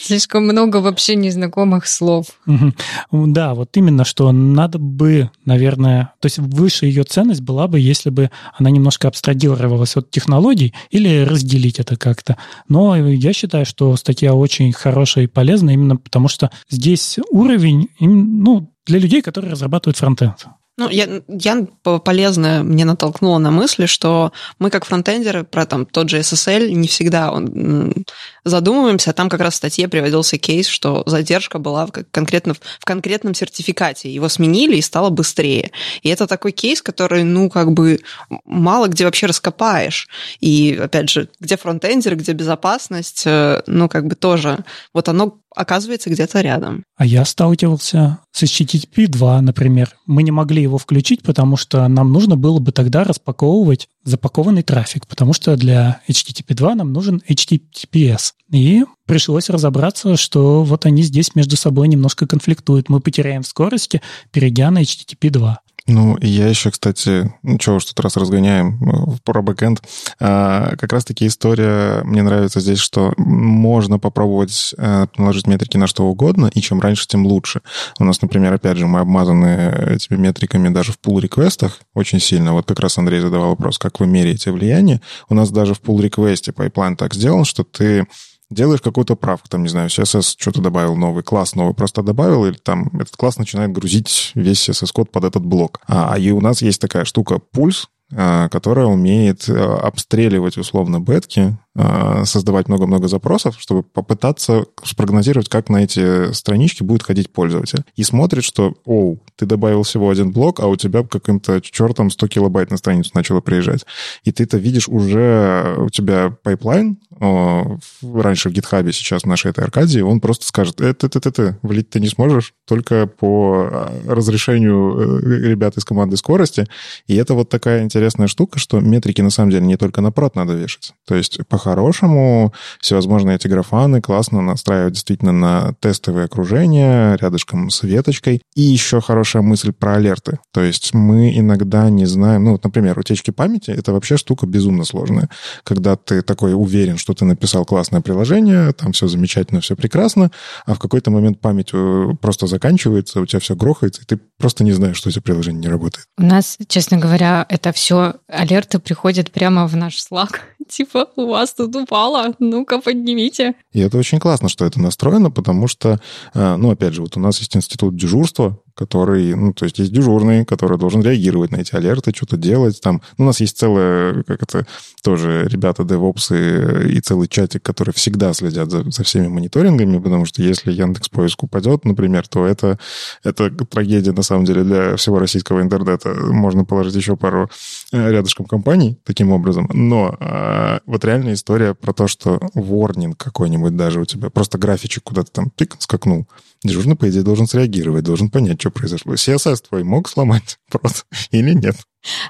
Слишком 0.00 0.44
много 0.44 0.78
вообще 0.78 1.14
незнакомых 1.14 1.86
слов. 1.86 2.26
Мгм. 2.46 2.74
Да, 3.12 3.54
вот 3.54 3.76
именно, 3.76 4.04
что 4.04 4.32
надо 4.32 4.78
бы, 4.78 5.30
наверное, 5.44 6.14
то 6.20 6.26
есть 6.26 6.38
выше 6.38 6.86
ее 6.86 7.04
ценность 7.04 7.42
была 7.42 7.68
бы, 7.68 7.78
если 7.78 8.10
бы 8.10 8.30
она 8.58 8.70
немножко 8.70 9.08
абстрагировалась 9.08 9.96
от 9.96 10.10
технологий 10.10 10.74
или 10.90 11.24
разделить 11.24 11.78
это 11.78 11.96
как-то. 11.96 12.36
Но 12.68 12.96
я 12.96 13.32
считаю, 13.32 13.66
что 13.66 13.96
статья 13.96 14.34
очень 14.34 14.72
хорошая 14.72 15.24
и 15.24 15.28
полезная 15.28 15.74
именно 15.74 15.96
потому, 15.96 16.28
что 16.28 16.50
здесь 16.68 17.18
уровень, 17.30 17.88
ну, 18.00 18.72
для 18.86 18.98
людей, 18.98 19.22
которые 19.22 19.52
разрабатывают 19.52 19.98
фронтенд. 19.98 20.46
Ну, 20.78 20.88
я, 20.88 21.22
я 21.26 21.66
по- 21.82 21.98
полезно 21.98 22.62
мне 22.62 22.84
натолкнула 22.84 23.38
на 23.38 23.50
мысли, 23.50 23.86
что 23.86 24.32
мы 24.60 24.70
как 24.70 24.84
фронтендеры 24.84 25.42
про 25.42 25.66
там 25.66 25.84
тот 25.84 26.08
же 26.08 26.20
SSL 26.20 26.70
не 26.70 26.86
всегда 26.86 27.32
он, 27.32 28.04
задумываемся, 28.44 29.12
там 29.12 29.28
как 29.28 29.40
раз 29.40 29.54
в 29.54 29.56
статье 29.56 29.88
приводился 29.88 30.38
кейс, 30.38 30.68
что 30.68 31.02
задержка 31.04 31.58
была 31.58 31.86
в, 31.86 31.90
конкретно, 32.12 32.54
в 32.54 32.84
конкретном 32.84 33.34
сертификате. 33.34 34.08
Его 34.08 34.28
сменили 34.28 34.76
и 34.76 34.80
стало 34.80 35.10
быстрее. 35.10 35.72
И 36.02 36.10
это 36.10 36.28
такой 36.28 36.52
кейс, 36.52 36.80
который, 36.80 37.24
ну, 37.24 37.50
как 37.50 37.72
бы 37.72 37.98
мало 38.44 38.86
где 38.86 39.04
вообще 39.04 39.26
раскопаешь. 39.26 40.06
И, 40.38 40.78
опять 40.80 41.10
же, 41.10 41.28
где 41.40 41.56
фронтендеры, 41.56 42.14
где 42.14 42.34
безопасность, 42.34 43.24
э, 43.26 43.62
ну, 43.66 43.88
как 43.88 44.06
бы 44.06 44.14
тоже, 44.14 44.64
вот 44.94 45.08
оно 45.08 45.38
оказывается 45.58 46.08
где-то 46.08 46.40
рядом. 46.40 46.84
А 46.96 47.04
я 47.04 47.24
сталкивался 47.24 48.18
с 48.30 48.44
HTTP 48.44 49.08
2, 49.08 49.42
например. 49.42 49.94
Мы 50.06 50.22
не 50.22 50.30
могли 50.30 50.62
его 50.62 50.78
включить, 50.78 51.22
потому 51.22 51.56
что 51.56 51.86
нам 51.88 52.12
нужно 52.12 52.36
было 52.36 52.60
бы 52.60 52.70
тогда 52.70 53.02
распаковывать 53.02 53.88
запакованный 54.04 54.62
трафик, 54.62 55.06
потому 55.06 55.32
что 55.32 55.56
для 55.56 56.00
HTTP 56.08 56.54
2 56.54 56.76
нам 56.76 56.92
нужен 56.92 57.20
HTTPS. 57.28 58.34
И 58.52 58.84
пришлось 59.06 59.50
разобраться, 59.50 60.16
что 60.16 60.62
вот 60.62 60.86
они 60.86 61.02
здесь 61.02 61.34
между 61.34 61.56
собой 61.56 61.88
немножко 61.88 62.26
конфликтуют. 62.26 62.88
Мы 62.88 63.00
потеряем 63.00 63.42
в 63.42 63.48
скорости, 63.48 64.00
перейдя 64.30 64.70
на 64.70 64.82
HTTP 64.82 65.30
2. 65.30 65.60
Ну, 65.88 66.16
и 66.16 66.28
я 66.28 66.48
еще, 66.48 66.70
кстати, 66.70 67.32
ну, 67.42 67.56
чего 67.56 67.76
уж 67.76 67.86
тут 67.86 67.98
раз 68.00 68.18
разгоняем 68.18 68.78
э, 68.82 69.16
про 69.24 69.40
бэкэнд, 69.40 69.82
а, 70.20 70.76
как 70.76 70.92
раз-таки 70.92 71.26
история, 71.26 72.02
мне 72.04 72.22
нравится 72.22 72.60
здесь, 72.60 72.78
что 72.78 73.14
можно 73.16 73.98
попробовать 73.98 74.74
э, 74.76 75.06
наложить 75.16 75.46
метрики 75.46 75.78
на 75.78 75.86
что 75.86 76.04
угодно, 76.04 76.50
и 76.52 76.60
чем 76.60 76.80
раньше, 76.80 77.08
тем 77.08 77.26
лучше. 77.26 77.62
У 77.98 78.04
нас, 78.04 78.20
например, 78.20 78.52
опять 78.52 78.76
же, 78.76 78.86
мы 78.86 79.00
обмазаны 79.00 79.94
этими 79.94 80.18
метриками 80.18 80.68
даже 80.68 80.92
в 80.92 80.98
пул-реквестах 80.98 81.80
очень 81.94 82.20
сильно. 82.20 82.52
Вот 82.52 82.66
как 82.66 82.80
раз 82.80 82.98
Андрей 82.98 83.20
задавал 83.20 83.50
вопрос, 83.50 83.78
как 83.78 83.98
вы 83.98 84.06
меряете 84.06 84.52
влияние. 84.52 85.00
У 85.30 85.34
нас 85.34 85.50
даже 85.50 85.72
в 85.72 85.80
пул-реквесте 85.80 86.52
pipeline 86.52 86.96
так 86.96 87.14
сделан, 87.14 87.46
что 87.46 87.64
ты 87.64 88.06
делаешь 88.50 88.80
какую-то 88.80 89.16
правку, 89.16 89.48
там, 89.48 89.62
не 89.62 89.68
знаю, 89.68 89.88
CSS 89.88 90.36
что-то 90.38 90.60
добавил 90.60 90.96
новый, 90.96 91.22
класс 91.22 91.54
новый 91.54 91.74
просто 91.74 92.02
добавил, 92.02 92.46
или 92.46 92.54
там 92.54 92.88
этот 92.94 93.16
класс 93.16 93.38
начинает 93.38 93.72
грузить 93.72 94.32
весь 94.34 94.68
CSS-код 94.68 95.10
под 95.10 95.24
этот 95.24 95.44
блок. 95.44 95.80
А, 95.86 96.18
и 96.18 96.30
у 96.30 96.40
нас 96.40 96.62
есть 96.62 96.80
такая 96.80 97.04
штука 97.04 97.38
пульс, 97.38 97.88
а, 97.88 97.97
которая 98.10 98.86
умеет 98.86 99.48
э, 99.48 99.52
обстреливать 99.54 100.56
условно 100.56 100.98
бетки, 100.98 101.58
а, 101.80 102.24
создавать 102.24 102.66
много-много 102.66 103.06
запросов, 103.06 103.54
чтобы 103.60 103.84
попытаться 103.84 104.64
спрогнозировать, 104.82 105.48
как 105.48 105.68
на 105.68 105.84
эти 105.84 106.32
странички 106.32 106.82
будет 106.82 107.04
ходить 107.04 107.32
пользователь. 107.32 107.84
И 107.94 108.02
смотрит, 108.02 108.42
что, 108.42 108.74
оу, 108.84 109.20
ты 109.36 109.46
добавил 109.46 109.84
всего 109.84 110.10
один 110.10 110.32
блок, 110.32 110.58
а 110.58 110.66
у 110.66 110.74
тебя 110.74 111.04
каким-то 111.04 111.60
чертом 111.60 112.10
100 112.10 112.26
килобайт 112.26 112.72
на 112.72 112.78
страницу 112.78 113.12
начало 113.14 113.40
приезжать. 113.40 113.86
И 114.24 114.32
ты 114.32 114.42
это 114.42 114.56
видишь 114.56 114.88
уже, 114.88 115.76
у 115.78 115.88
тебя 115.88 116.36
pipeline, 116.42 116.98
раньше 117.20 118.48
в 118.48 118.52
гитхабе, 118.52 118.92
сейчас 118.92 119.22
в 119.22 119.26
нашей 119.26 119.52
этой 119.52 119.62
Аркадии, 119.62 120.00
он 120.00 120.20
просто 120.20 120.46
скажет, 120.46 120.80
это, 120.80 121.06
это, 121.06 121.28
это, 121.28 121.58
влить 121.62 121.90
ты 121.90 122.00
не 122.00 122.08
сможешь, 122.08 122.54
только 122.66 123.06
по 123.06 123.68
а, 123.70 123.92
разрешению 124.06 125.20
э, 125.22 125.48
ребят 125.48 125.76
из 125.76 125.84
команды 125.84 126.16
скорости. 126.16 126.66
И 127.06 127.16
это 127.16 127.34
вот 127.34 127.48
такая 127.48 127.82
интересная 127.82 127.97
штука, 128.28 128.58
что 128.58 128.80
метрики 128.80 129.20
на 129.20 129.30
самом 129.30 129.50
деле 129.50 129.66
не 129.66 129.76
только 129.76 130.00
на 130.00 130.12
прод 130.12 130.36
надо 130.36 130.54
вешать. 130.54 130.92
То 131.06 131.14
есть 131.14 131.38
по-хорошему 131.48 132.52
всевозможные 132.80 133.36
эти 133.36 133.48
графаны 133.48 134.00
классно 134.00 134.42
настраивать 134.42 134.94
действительно 134.94 135.32
на 135.32 135.74
тестовые 135.80 136.24
окружения 136.24 137.16
рядышком 137.16 137.70
с 137.70 137.82
веточкой. 137.82 138.42
И 138.54 138.62
еще 138.62 139.00
хорошая 139.00 139.42
мысль 139.42 139.72
про 139.72 139.94
алерты. 139.94 140.38
То 140.52 140.62
есть 140.62 140.94
мы 140.94 141.36
иногда 141.36 141.90
не 141.90 142.06
знаем, 142.06 142.44
ну 142.44 142.52
вот, 142.52 142.64
например, 142.64 142.98
утечки 142.98 143.30
памяти— 143.30 143.70
это 143.76 143.92
вообще 143.92 144.16
штука 144.16 144.46
безумно 144.46 144.84
сложная. 144.84 145.28
Когда 145.64 145.96
ты 145.96 146.22
такой 146.22 146.54
уверен, 146.54 146.98
что 146.98 147.14
ты 147.14 147.24
написал 147.24 147.64
классное 147.64 148.00
приложение, 148.00 148.72
там 148.72 148.92
все 148.92 149.08
замечательно, 149.08 149.60
все 149.60 149.76
прекрасно, 149.76 150.30
а 150.66 150.74
в 150.74 150.78
какой-то 150.78 151.10
момент 151.10 151.40
память 151.40 151.70
э, 151.72 152.08
просто 152.20 152.46
заканчивается, 152.46 153.20
у 153.20 153.26
тебя 153.26 153.40
все 153.40 153.54
грохается, 153.54 154.02
и 154.02 154.04
ты 154.04 154.18
просто 154.38 154.64
не 154.64 154.72
знаешь, 154.72 154.96
что 154.96 155.10
это 155.10 155.20
приложение 155.20 155.62
не 155.62 155.68
работает. 155.68 156.06
У 156.16 156.22
нас, 156.22 156.56
честно 156.68 156.98
говоря, 156.98 157.46
это 157.48 157.72
все 157.72 157.87
алерты 158.28 158.78
приходят 158.78 159.30
прямо 159.30 159.66
в 159.66 159.76
наш 159.76 159.98
Slack. 159.98 160.36
Типа, 160.68 161.08
у 161.16 161.26
вас 161.26 161.54
тут 161.54 161.74
упало, 161.76 162.34
ну-ка 162.38 162.80
поднимите. 162.80 163.54
И 163.72 163.80
это 163.80 163.96
очень 163.98 164.18
классно, 164.18 164.48
что 164.48 164.64
это 164.64 164.80
настроено, 164.80 165.30
потому 165.30 165.68
что, 165.68 165.98
э, 166.34 166.56
ну, 166.56 166.70
опять 166.70 166.94
же, 166.94 167.02
вот 167.02 167.16
у 167.16 167.20
нас 167.20 167.38
есть 167.38 167.56
институт 167.56 167.96
дежурства, 167.96 168.58
который, 168.78 169.34
ну, 169.34 169.52
то 169.52 169.64
есть 169.64 169.80
есть 169.80 169.92
дежурный, 169.92 170.44
который 170.44 170.78
должен 170.78 171.02
реагировать 171.02 171.50
на 171.50 171.56
эти 171.56 171.74
алерты, 171.74 172.12
что-то 172.14 172.36
делать. 172.36 172.80
Там, 172.80 173.02
ну, 173.18 173.24
у 173.24 173.26
нас 173.26 173.40
есть 173.40 173.58
целая, 173.58 174.22
как 174.22 174.40
это, 174.40 174.66
тоже 175.02 175.48
ребята 175.50 175.82
девопсы 175.82 176.88
и 176.88 177.00
целый 177.00 177.26
чатик, 177.26 177.62
которые 177.62 177.92
всегда 177.92 178.32
следят 178.32 178.70
за, 178.70 178.88
за 178.88 179.02
всеми 179.02 179.26
мониторингами, 179.26 179.98
потому 179.98 180.26
что 180.26 180.42
если 180.42 180.70
Яндекс 180.70 181.08
поиск 181.08 181.42
упадет, 181.42 181.84
например, 181.84 182.28
то 182.28 182.46
это, 182.46 182.78
это 183.24 183.50
трагедия, 183.50 184.12
на 184.12 184.22
самом 184.22 184.44
деле, 184.44 184.62
для 184.62 184.96
всего 184.96 185.18
российского 185.18 185.60
интернета. 185.60 186.14
Можно 186.14 186.64
положить 186.64 186.94
еще 186.94 187.16
пару 187.16 187.50
э, 187.92 188.10
рядышком 188.12 188.46
компаний 188.46 188.96
таким 189.04 189.32
образом. 189.32 189.68
Но 189.72 190.16
а, 190.20 190.80
вот 190.86 191.04
реальная 191.04 191.34
история 191.34 191.74
про 191.74 191.92
то, 191.92 192.06
что 192.06 192.38
ворнинг 192.54 193.16
какой-нибудь 193.16 193.76
даже 193.76 194.00
у 194.00 194.04
тебя, 194.04 194.30
просто 194.30 194.56
графичек 194.56 195.02
куда-то 195.02 195.32
там 195.32 195.50
пик 195.50 195.74
скакнул, 195.80 196.28
Дежурный, 196.64 196.96
по 196.96 197.08
идее, 197.08 197.22
должен 197.22 197.46
среагировать, 197.46 198.04
должен 198.04 198.30
понять, 198.30 198.60
что 198.60 198.70
произошло. 198.70 199.14
CSS 199.14 199.62
твой 199.68 199.84
мог 199.84 200.08
сломать 200.08 200.58
просто 200.70 201.04
или 201.30 201.54
нет? 201.54 201.76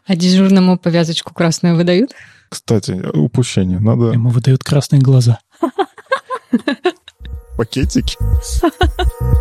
А 0.06 0.16
дежурному 0.16 0.78
повязочку 0.78 1.32
красную 1.32 1.76
выдают? 1.76 2.12
Кстати, 2.48 2.92
упущение. 3.14 3.78
Надо... 3.78 4.12
Ему 4.12 4.30
выдают 4.30 4.64
красные 4.64 5.00
глаза. 5.00 5.40
Пакетики. 7.56 8.16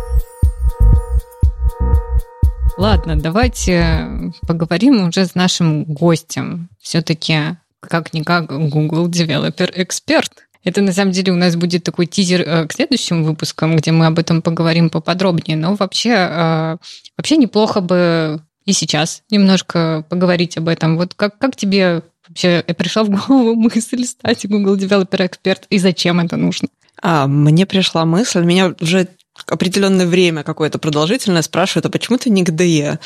Ладно, 2.78 3.16
давайте 3.18 4.32
поговорим 4.46 5.08
уже 5.08 5.26
с 5.26 5.34
нашим 5.34 5.84
гостем. 5.84 6.68
Все-таки, 6.80 7.56
как-никак, 7.80 8.46
Google 8.46 9.08
Developer 9.08 9.74
Expert. 9.76 10.30
Это 10.64 10.80
на 10.82 10.92
самом 10.92 11.12
деле 11.12 11.32
у 11.32 11.36
нас 11.36 11.56
будет 11.56 11.84
такой 11.84 12.06
тизер 12.06 12.42
э, 12.42 12.66
к 12.66 12.72
следующим 12.72 13.24
выпускам, 13.24 13.76
где 13.76 13.92
мы 13.92 14.06
об 14.06 14.18
этом 14.18 14.42
поговорим 14.42 14.90
поподробнее. 14.90 15.56
Но 15.56 15.74
вообще, 15.74 16.10
э, 16.10 16.76
вообще 17.16 17.36
неплохо 17.36 17.80
бы 17.80 18.40
и 18.64 18.72
сейчас 18.72 19.22
немножко 19.30 20.04
поговорить 20.08 20.58
об 20.58 20.68
этом. 20.68 20.98
Вот 20.98 21.14
как, 21.14 21.38
как 21.38 21.56
тебе 21.56 22.02
вообще 22.28 22.62
пришла 22.76 23.04
в 23.04 23.08
голову 23.10 23.54
мысль 23.54 24.04
стать 24.04 24.46
Google 24.46 24.76
Developer 24.76 25.30
Expert 25.30 25.62
и 25.70 25.78
зачем 25.78 26.20
это 26.20 26.36
нужно? 26.36 26.68
А, 27.00 27.26
мне 27.26 27.64
пришла 27.64 28.04
мысль, 28.04 28.42
меня 28.42 28.74
уже 28.80 29.08
определенное 29.46 30.06
время 30.06 30.42
какое-то 30.42 30.78
продолжительное 30.78 31.42
спрашивают, 31.42 31.86
а 31.86 31.90
почему 31.90 32.18
ты 32.18 32.28
не 32.28 32.42
ГДЕ? 32.42 32.64
Я 32.68 32.98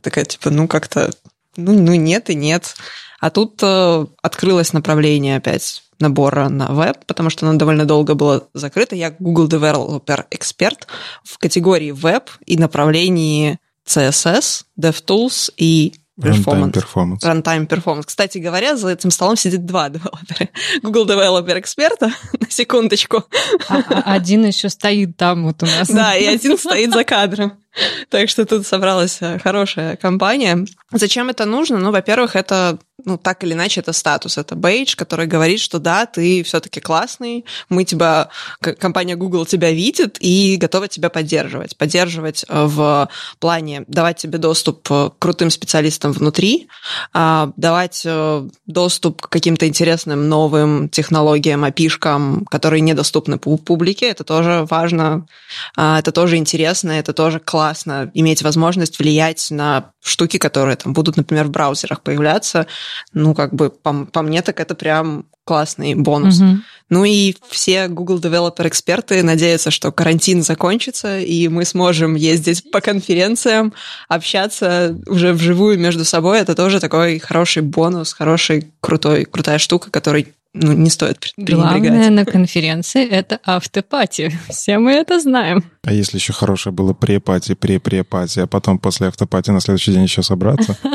такая, 0.00 0.24
типа, 0.24 0.50
ну 0.50 0.68
как-то, 0.68 1.10
ну, 1.56 1.72
ну 1.72 1.94
нет 1.94 2.30
и 2.30 2.34
нет. 2.34 2.74
А 3.20 3.30
тут 3.30 3.60
э, 3.62 4.06
открылось 4.22 4.72
направление 4.72 5.36
опять 5.36 5.82
набора 6.02 6.48
на 6.48 6.68
веб, 6.68 7.04
потому 7.06 7.30
что 7.30 7.48
оно 7.48 7.58
довольно 7.58 7.86
долго 7.86 8.14
было 8.14 8.48
закрыто. 8.52 8.94
Я 8.94 9.14
Google 9.18 9.48
Developer 9.48 10.24
Expert 10.30 10.86
в 11.24 11.38
категории 11.38 11.92
веб 11.92 12.30
и 12.44 12.58
направлении 12.58 13.58
CSS, 13.86 14.64
DevTools 14.78 15.52
и 15.56 15.94
Performance. 16.20 16.72
Runtime 16.72 16.72
Performance. 16.72 17.20
Runtime 17.22 17.66
Performance. 17.66 18.04
Кстати 18.06 18.38
говоря, 18.38 18.76
за 18.76 18.90
этим 18.90 19.10
столом 19.10 19.36
сидит 19.36 19.64
два 19.64 19.88
девелопера. 19.90 20.50
Google 20.82 21.06
Developer 21.06 21.58
эксперта, 21.58 22.12
на 22.40 22.50
секундочку. 22.50 23.24
А, 23.68 23.82
а 23.88 24.12
один 24.12 24.44
еще 24.44 24.68
стоит 24.68 25.16
там 25.16 25.44
вот 25.44 25.62
у 25.62 25.66
нас. 25.66 25.88
Да, 25.88 26.14
и 26.14 26.26
один 26.26 26.58
стоит 26.58 26.92
за 26.92 27.04
кадром. 27.04 27.61
Так 28.08 28.28
что 28.28 28.44
тут 28.44 28.66
собралась 28.66 29.18
э, 29.20 29.38
хорошая 29.38 29.96
компания. 29.96 30.66
Зачем 30.90 31.30
это 31.30 31.44
нужно? 31.44 31.78
Ну, 31.78 31.90
во-первых, 31.90 32.36
это 32.36 32.78
ну, 33.04 33.18
так 33.18 33.42
или 33.44 33.52
иначе, 33.52 33.80
это 33.80 33.92
статус, 33.92 34.38
это 34.38 34.54
бейдж, 34.54 34.94
который 34.96 35.26
говорит, 35.26 35.60
что 35.60 35.78
да, 35.78 36.06
ты 36.06 36.42
все-таки 36.42 36.80
классный, 36.80 37.44
мы 37.68 37.84
тебя, 37.84 38.28
компания 38.60 39.16
Google 39.16 39.46
тебя 39.46 39.72
видит 39.72 40.18
и 40.20 40.56
готова 40.56 40.88
тебя 40.88 41.10
поддерживать. 41.10 41.76
Поддерживать 41.76 42.44
э, 42.48 42.64
в 42.66 43.08
плане 43.40 43.84
давать 43.88 44.18
тебе 44.18 44.38
доступ 44.38 44.88
к 44.88 45.12
крутым 45.18 45.50
специалистам 45.50 46.12
внутри, 46.12 46.68
а, 47.12 47.50
давать 47.56 48.02
э, 48.04 48.48
доступ 48.66 49.22
к 49.22 49.28
каким-то 49.28 49.66
интересным 49.66 50.28
новым 50.28 50.88
технологиям, 50.88 51.64
опишкам, 51.64 52.44
которые 52.46 52.80
недоступны 52.80 53.38
публике, 53.38 54.06
это 54.06 54.24
тоже 54.24 54.66
важно, 54.70 55.26
а, 55.76 55.98
это 55.98 56.12
тоже 56.12 56.36
интересно, 56.36 56.92
это 56.92 57.12
тоже 57.12 57.40
классно, 57.40 57.61
иметь 58.14 58.42
возможность 58.42 58.98
влиять 58.98 59.50
на 59.50 59.92
штуки, 60.02 60.38
которые 60.38 60.76
там 60.76 60.92
будут, 60.92 61.16
например, 61.16 61.46
в 61.46 61.50
браузерах 61.50 62.02
появляться, 62.02 62.66
ну, 63.12 63.34
как 63.34 63.54
бы, 63.54 63.70
по, 63.70 64.04
по 64.04 64.22
мне, 64.22 64.42
так 64.42 64.60
это 64.60 64.74
прям 64.74 65.26
классный 65.44 65.94
бонус. 65.94 66.40
Угу. 66.40 66.56
Ну 66.90 67.04
и 67.04 67.34
все 67.48 67.88
Google 67.88 68.18
Developer 68.18 68.68
эксперты 68.68 69.22
надеются, 69.22 69.70
что 69.70 69.90
карантин 69.90 70.42
закончится, 70.42 71.18
и 71.18 71.48
мы 71.48 71.64
сможем 71.64 72.14
ездить 72.14 72.70
по 72.70 72.80
конференциям, 72.80 73.72
общаться 74.08 74.96
уже 75.06 75.32
вживую 75.32 75.78
между 75.78 76.04
собой. 76.04 76.40
Это 76.40 76.54
тоже 76.54 76.80
такой 76.80 77.18
хороший 77.18 77.62
бонус, 77.62 78.12
хороший, 78.12 78.72
крутой, 78.80 79.24
крутая 79.24 79.58
штука, 79.58 79.90
которой 79.90 80.34
ну, 80.54 80.72
не 80.72 80.90
стоит 80.90 81.32
Главное 81.36 82.10
на 82.10 82.24
конференции— 82.26 83.06
это 83.10 83.40
автопати. 83.44 84.30
Все 84.50 84.78
мы 84.78 84.92
это 84.92 85.18
знаем. 85.18 85.64
А 85.82 85.92
если 85.92 86.18
еще 86.18 86.32
хорошее 86.32 86.74
было 86.74 86.92
препати, 86.92 87.54
пре-препати, 87.54 88.40
а 88.40 88.46
потом 88.46 88.78
после 88.78 89.06
автопати 89.06 89.50
на 89.50 89.60
следующий 89.60 89.92
день 89.92 90.02
еще 90.02 90.22
собраться? 90.22 90.76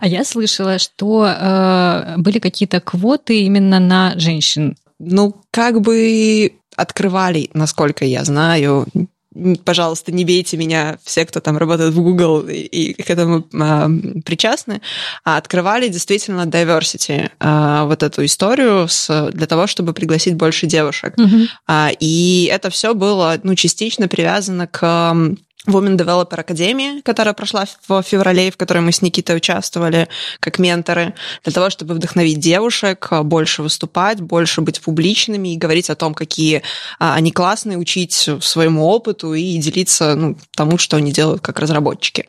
А 0.00 0.06
я 0.08 0.24
слышала, 0.24 0.78
что 0.78 1.26
э, 1.26 2.16
были 2.16 2.38
какие-то 2.38 2.80
квоты 2.80 3.42
именно 3.42 3.78
на 3.78 4.18
женщин. 4.18 4.76
Ну, 4.98 5.42
как 5.50 5.80
бы 5.80 6.52
открывали, 6.74 7.50
насколько 7.54 8.04
я 8.04 8.24
знаю, 8.24 8.86
пожалуйста, 9.64 10.12
не 10.12 10.24
бейте 10.24 10.56
меня, 10.56 10.98
все, 11.04 11.24
кто 11.24 11.40
там 11.40 11.56
работает 11.56 11.94
в 11.94 12.02
Google 12.02 12.48
и, 12.48 12.58
и 12.60 13.02
к 13.02 13.10
этому 13.10 13.46
а, 13.54 13.88
причастны, 14.24 14.80
а 15.24 15.36
открывали 15.36 15.88
действительно 15.88 16.46
diversity, 16.46 17.30
а, 17.38 17.84
вот 17.84 18.02
эту 18.02 18.24
историю 18.24 18.88
с, 18.88 19.30
для 19.32 19.46
того, 19.46 19.66
чтобы 19.66 19.92
пригласить 19.92 20.34
больше 20.34 20.66
девушек. 20.66 21.16
Mm-hmm. 21.16 21.46
А, 21.68 21.90
и 22.00 22.50
это 22.52 22.70
все 22.70 22.94
было, 22.94 23.38
ну, 23.42 23.54
частично 23.54 24.08
привязано 24.08 24.66
к 24.66 25.14
Women 25.66 25.96
Developer 25.96 26.40
Академии, 26.40 27.00
которая 27.02 27.34
прошла 27.34 27.66
в 27.86 28.02
феврале, 28.02 28.50
в 28.50 28.56
которой 28.56 28.80
мы 28.80 28.92
с 28.92 29.02
Никитой 29.02 29.36
участвовали 29.36 30.08
как 30.40 30.58
менторы, 30.58 31.14
для 31.44 31.52
того, 31.52 31.68
чтобы 31.68 31.94
вдохновить 31.94 32.38
девушек 32.38 33.08
больше 33.24 33.62
выступать, 33.62 34.20
больше 34.20 34.62
быть 34.62 34.80
публичными 34.80 35.52
и 35.52 35.58
говорить 35.58 35.90
о 35.90 35.96
том, 35.96 36.14
какие 36.14 36.62
а, 36.98 37.14
они 37.14 37.30
классные, 37.30 37.76
учить 37.76 38.28
своему 38.40 38.86
опыту 38.86 39.34
и 39.34 39.58
делиться 39.58 40.14
ну, 40.14 40.36
тому, 40.52 40.78
что 40.78 40.96
они 40.96 41.12
делают 41.12 41.42
как 41.42 41.58
разработчики. 41.58 42.26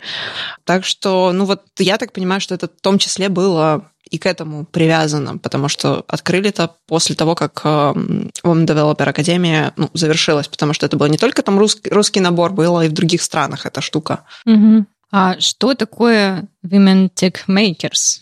Так 0.65 0.85
что, 0.85 1.31
ну 1.31 1.45
вот 1.45 1.63
я 1.77 1.97
так 1.97 2.11
понимаю, 2.11 2.41
что 2.41 2.55
это 2.55 2.67
в 2.67 2.81
том 2.81 2.99
числе 2.99 3.29
было 3.29 3.91
и 4.11 4.17
к 4.17 4.25
этому 4.25 4.65
привязано, 4.65 5.37
потому 5.37 5.69
что 5.69 6.03
открыли 6.07 6.49
это 6.49 6.75
после 6.85 7.15
того, 7.15 7.33
как 7.33 7.61
Women 7.63 8.33
Developer 8.43 9.09
Академия 9.09 9.71
ну, 9.77 9.89
завершилась, 9.93 10.49
потому 10.49 10.73
что 10.73 10.85
это 10.85 10.97
было 10.97 11.07
не 11.07 11.17
только 11.17 11.41
там 11.41 11.57
русский, 11.57 11.89
русский 11.89 12.19
набор, 12.19 12.51
было 12.51 12.85
и 12.85 12.89
в 12.89 12.93
других 12.93 13.21
странах 13.21 13.65
эта 13.65 13.79
штука. 13.79 14.25
Угу. 14.45 14.85
А 15.11 15.39
что 15.39 15.73
такое 15.73 16.47
Women 16.65 17.09
Tech 17.13 17.37
Makers? 17.47 18.21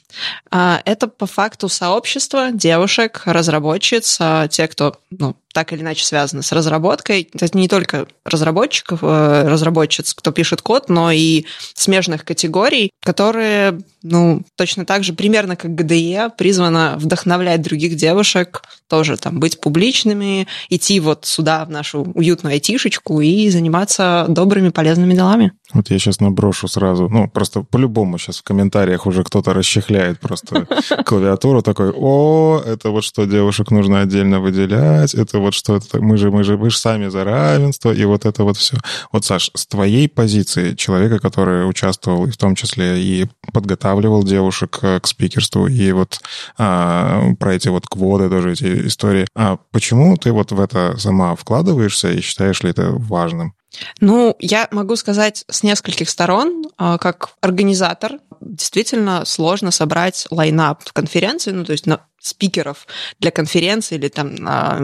А, 0.51 0.81
это 0.85 1.07
по 1.07 1.25
факту 1.25 1.69
сообщество 1.69 2.51
девушек, 2.51 3.23
разработчиц, 3.25 4.17
а, 4.19 4.47
те, 4.47 4.67
кто 4.67 4.99
ну, 5.11 5.35
так 5.53 5.73
или 5.73 5.81
иначе 5.81 6.05
связаны 6.05 6.43
с 6.43 6.51
разработкой. 6.51 7.27
Это 7.33 7.57
не 7.57 7.67
только 7.67 8.07
разработчиков, 8.23 8.99
э, 9.01 9.47
разработчиц, 9.47 10.13
кто 10.13 10.31
пишет 10.31 10.61
код, 10.61 10.89
но 10.89 11.11
и 11.11 11.45
смежных 11.73 12.23
категорий, 12.23 12.91
которые, 13.01 13.81
ну, 14.03 14.43
точно 14.55 14.85
так 14.85 15.03
же, 15.03 15.13
примерно 15.13 15.55
как 15.55 15.73
ГДЕ, 15.73 16.29
призвана 16.37 16.95
вдохновлять 16.97 17.61
других 17.61 17.95
девушек, 17.95 18.61
тоже 18.87 19.17
там 19.17 19.39
быть 19.39 19.59
публичными, 19.59 20.47
идти 20.69 20.99
вот 20.99 21.25
сюда, 21.25 21.65
в 21.65 21.71
нашу 21.71 22.03
уютную 22.13 22.53
айтишечку 22.53 23.19
и 23.21 23.49
заниматься 23.49 24.25
добрыми, 24.29 24.69
полезными 24.69 25.13
делами. 25.13 25.53
Вот 25.73 25.89
я 25.89 25.99
сейчас 25.99 26.19
наброшу 26.19 26.67
сразу, 26.67 27.09
ну, 27.09 27.27
просто 27.27 27.61
по-любому 27.63 28.17
сейчас 28.17 28.28
в 28.37 28.43
комментариях 28.43 29.05
уже 29.05 29.23
кто-то 29.23 29.53
расчехляет 29.53 30.19
просто 30.19 30.65
клавиатуру, 31.05 31.61
такой, 31.61 31.91
о, 31.91 32.61
это 32.65 32.91
вот 32.91 33.03
что 33.03 33.25
девушек 33.25 33.71
нужно 33.71 34.01
отдельно 34.01 34.39
выделять, 34.39 35.13
это 35.15 35.39
вот 35.39 35.53
что 35.53 35.77
это, 35.77 36.01
мы 36.01 36.17
же, 36.17 36.31
мы 36.31 36.43
же, 36.43 36.57
мы 36.57 36.69
же 36.69 36.77
сами 36.77 37.07
за 37.07 37.23
равенство, 37.23 37.91
и 37.91 38.05
вот 38.05 38.25
это 38.25 38.43
вот 38.43 38.57
все. 38.57 38.77
Вот, 39.11 39.25
Саш, 39.25 39.51
с 39.53 39.65
твоей 39.65 40.07
позиции 40.07 40.75
человека, 40.75 41.19
который 41.19 41.67
участвовал 41.69 42.25
и 42.25 42.31
в 42.31 42.37
том 42.37 42.55
числе 42.55 43.01
и 43.01 43.27
подготавливал 43.53 44.23
девушек 44.23 44.79
к 44.79 45.01
спикерству, 45.05 45.67
и 45.67 45.91
вот 45.91 46.19
а, 46.57 47.33
про 47.39 47.55
эти 47.55 47.69
вот 47.69 47.87
кводы 47.87 48.29
тоже 48.29 48.53
эти 48.53 48.87
истории, 48.87 49.27
а 49.35 49.57
почему 49.71 50.17
ты 50.17 50.31
вот 50.31 50.51
в 50.51 50.59
это 50.59 50.95
сама 50.97 51.35
вкладываешься 51.35 52.11
и 52.11 52.21
считаешь 52.21 52.63
ли 52.63 52.69
это 52.69 52.91
важным? 52.91 53.53
Ну, 53.99 54.35
я 54.39 54.67
могу 54.71 54.95
сказать 54.95 55.45
с 55.49 55.63
нескольких 55.63 56.09
сторон, 56.09 56.63
а, 56.77 56.97
как 56.97 57.31
организатор, 57.41 58.19
действительно 58.41 59.25
сложно 59.25 59.71
собрать 59.71 60.25
лайнап 60.31 60.83
конференции, 60.91 61.51
ну, 61.51 61.65
то 61.65 61.73
есть 61.73 61.85
на 61.85 62.05
спикеров 62.19 62.87
для 63.19 63.31
конференции 63.31 63.95
или 63.95 64.07
там 64.07 64.35
на 64.35 64.79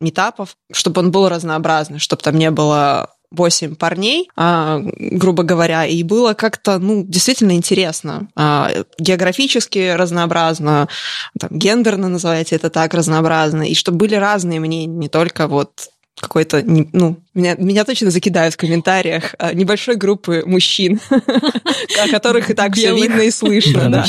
метапов, 0.00 0.56
чтобы 0.72 1.00
он 1.00 1.10
был 1.10 1.28
разнообразный, 1.28 1.98
чтобы 1.98 2.22
там 2.22 2.36
не 2.36 2.50
было 2.50 3.14
8 3.30 3.74
парней, 3.74 4.30
а, 4.36 4.78
грубо 4.80 5.42
говоря, 5.42 5.84
и 5.84 6.02
было 6.02 6.32
как-то, 6.32 6.78
ну, 6.78 7.04
действительно 7.04 7.52
интересно. 7.52 8.28
А, 8.34 8.70
географически 8.98 9.94
разнообразно, 9.94 10.88
там, 11.38 11.50
гендерно, 11.52 12.08
называйте 12.08 12.56
это 12.56 12.70
так, 12.70 12.94
разнообразно, 12.94 13.62
и 13.68 13.74
чтобы 13.74 13.98
были 13.98 14.14
разные 14.14 14.60
мнения, 14.60 14.86
не 14.86 15.08
только 15.08 15.46
вот 15.46 15.90
какой-то, 16.20 16.62
ну, 16.64 17.18
меня, 17.38 17.54
меня 17.56 17.84
точно 17.84 18.10
закидают 18.10 18.54
в 18.54 18.56
комментариях 18.56 19.34
а, 19.38 19.54
небольшой 19.54 19.96
группы 19.96 20.42
мужчин, 20.44 21.00
о 21.10 22.08
которых 22.10 22.50
и 22.50 22.54
так 22.54 22.74
все 22.74 22.94
видно 22.94 23.22
и 23.22 23.30
слышно. 23.30 24.04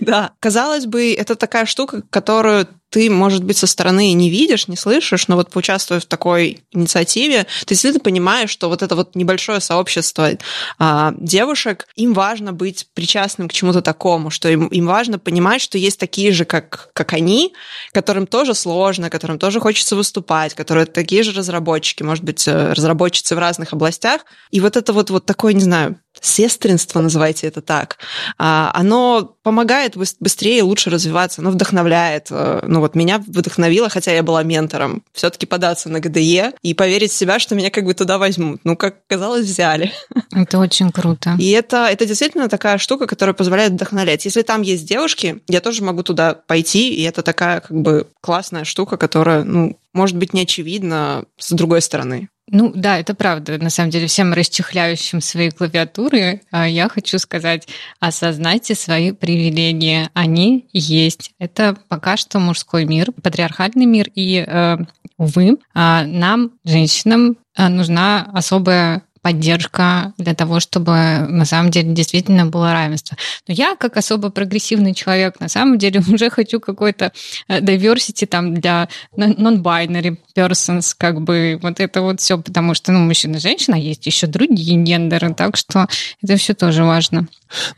Да. 0.00 0.32
Казалось 0.40 0.86
бы, 0.86 1.12
это 1.12 1.34
такая 1.34 1.66
штука, 1.66 2.02
которую 2.10 2.68
ты, 2.90 3.10
может 3.10 3.44
быть, 3.44 3.56
со 3.56 3.66
стороны 3.66 4.12
не 4.12 4.30
видишь, 4.30 4.68
не 4.68 4.76
слышишь, 4.76 5.28
но 5.28 5.36
вот 5.36 5.50
поучаствуя 5.50 6.00
в 6.00 6.06
такой 6.06 6.62
инициативе, 6.72 7.46
ты 7.60 7.74
действительно 7.74 8.02
понимаешь, 8.02 8.50
что 8.50 8.68
вот 8.68 8.82
это 8.82 8.94
вот 8.94 9.14
небольшое 9.14 9.60
сообщество 9.60 10.30
а, 10.78 11.12
девушек, 11.18 11.88
им 11.96 12.14
важно 12.14 12.52
быть 12.52 12.86
причастным 12.94 13.48
к 13.48 13.52
чему-то 13.52 13.82
такому, 13.82 14.30
что 14.30 14.48
им, 14.48 14.68
им 14.68 14.86
важно 14.86 15.18
понимать, 15.18 15.60
что 15.60 15.78
есть 15.78 15.98
такие 15.98 16.32
же, 16.32 16.44
как, 16.44 16.90
как 16.92 17.12
они, 17.12 17.52
которым 17.92 18.26
тоже 18.26 18.54
сложно, 18.54 19.10
которым 19.10 19.38
тоже 19.38 19.60
хочется 19.60 19.96
выступать, 19.96 20.54
которые 20.54 20.86
такие 20.86 21.22
же 21.22 21.32
разработчики, 21.32 22.02
может 22.06 22.24
быть, 22.24 22.46
э, 22.48 22.72
разработчицы 22.72 23.34
в 23.34 23.38
разных 23.38 23.72
областях. 23.72 24.22
И 24.50 24.60
вот 24.60 24.76
это 24.76 24.92
вот, 24.92 25.10
вот 25.10 25.26
такое, 25.26 25.52
не 25.52 25.60
знаю, 25.60 26.00
сестринство, 26.20 27.00
называйте 27.00 27.46
это 27.46 27.60
так, 27.60 27.98
а, 28.38 28.70
оно 28.74 29.36
помогает 29.42 29.96
быстрее 29.96 30.58
и 30.58 30.62
лучше 30.62 30.90
развиваться, 30.90 31.40
оно 31.40 31.50
вдохновляет. 31.50 32.28
Э, 32.30 32.64
ну 32.66 32.80
вот 32.80 32.96
меня 32.96 33.18
вдохновило, 33.18 33.88
хотя 33.88 34.12
я 34.12 34.22
была 34.22 34.42
ментором, 34.42 35.04
все-таки 35.12 35.46
податься 35.46 35.88
на 35.88 36.00
ГДЕ 36.00 36.52
и 36.62 36.74
поверить 36.74 37.12
в 37.12 37.16
себя, 37.16 37.38
что 37.38 37.54
меня 37.54 37.70
как 37.70 37.84
бы 37.84 37.94
туда 37.94 38.18
возьмут. 38.18 38.60
Ну, 38.64 38.76
как 38.76 39.06
казалось, 39.06 39.46
взяли. 39.46 39.92
Это 40.32 40.58
очень 40.58 40.90
круто. 40.90 41.36
И 41.38 41.50
это, 41.50 41.86
это 41.86 42.06
действительно 42.06 42.48
такая 42.48 42.78
штука, 42.78 43.06
которая 43.06 43.34
позволяет 43.34 43.72
вдохновлять. 43.72 44.24
Если 44.24 44.42
там 44.42 44.62
есть 44.62 44.86
девушки, 44.86 45.40
я 45.48 45.60
тоже 45.60 45.84
могу 45.84 46.02
туда 46.02 46.34
пойти, 46.34 46.92
и 46.92 47.02
это 47.02 47.22
такая 47.22 47.60
как 47.60 47.76
бы 47.76 48.08
классная 48.20 48.64
штука, 48.64 48.96
которая, 48.96 49.44
ну, 49.44 49.78
может 49.92 50.16
быть, 50.16 50.34
не 50.34 50.42
очевидна 50.42 51.24
с 51.38 51.52
другой 51.52 51.80
стороны. 51.82 52.28
Ну 52.48 52.72
да, 52.74 52.98
это 52.98 53.14
правда. 53.14 53.58
На 53.58 53.70
самом 53.70 53.90
деле, 53.90 54.06
всем 54.06 54.32
расчехляющим 54.32 55.20
свои 55.20 55.50
клавиатуры 55.50 56.42
а, 56.52 56.68
я 56.68 56.88
хочу 56.88 57.18
сказать, 57.18 57.66
осознайте 57.98 58.76
свои 58.76 59.10
привилегии. 59.10 60.08
Они 60.14 60.68
есть. 60.72 61.32
Это 61.40 61.76
пока 61.88 62.16
что 62.16 62.38
мужской 62.38 62.84
мир, 62.84 63.10
патриархальный 63.10 63.86
мир. 63.86 64.10
И, 64.14 64.44
э, 64.46 64.76
увы, 65.18 65.56
а, 65.74 66.04
нам, 66.04 66.52
женщинам, 66.64 67.36
э, 67.56 67.68
нужна 67.68 68.30
особая 68.32 69.02
поддержка 69.26 70.12
для 70.18 70.34
того, 70.34 70.60
чтобы 70.60 70.92
на 71.28 71.44
самом 71.44 71.72
деле 71.72 71.92
действительно 71.92 72.46
было 72.46 72.72
равенство. 72.72 73.16
Но 73.48 73.54
я, 73.54 73.74
как 73.74 73.96
особо 73.96 74.30
прогрессивный 74.30 74.94
человек, 74.94 75.40
на 75.40 75.48
самом 75.48 75.78
деле 75.78 76.00
уже 76.12 76.30
хочу 76.30 76.60
какой-то 76.60 77.10
э, 77.48 77.58
diversity 77.58 78.24
там 78.26 78.54
для 78.54 78.88
non-binary 79.16 80.16
persons, 80.36 80.94
как 80.96 81.22
бы 81.22 81.58
вот 81.60 81.80
это 81.80 82.02
вот 82.02 82.20
все, 82.20 82.38
потому 82.38 82.74
что, 82.74 82.92
ну, 82.92 83.00
мужчина 83.00 83.40
женщина, 83.40 83.74
есть 83.74 84.06
еще 84.06 84.28
другие 84.28 84.80
гендеры, 84.80 85.34
так 85.34 85.56
что 85.56 85.88
это 86.22 86.36
все 86.36 86.54
тоже 86.54 86.84
важно. 86.84 87.26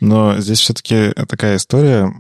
Но 0.01 0.39
здесь 0.39 0.61
все-таки 0.61 1.13
такая 1.29 1.57
история, 1.57 2.13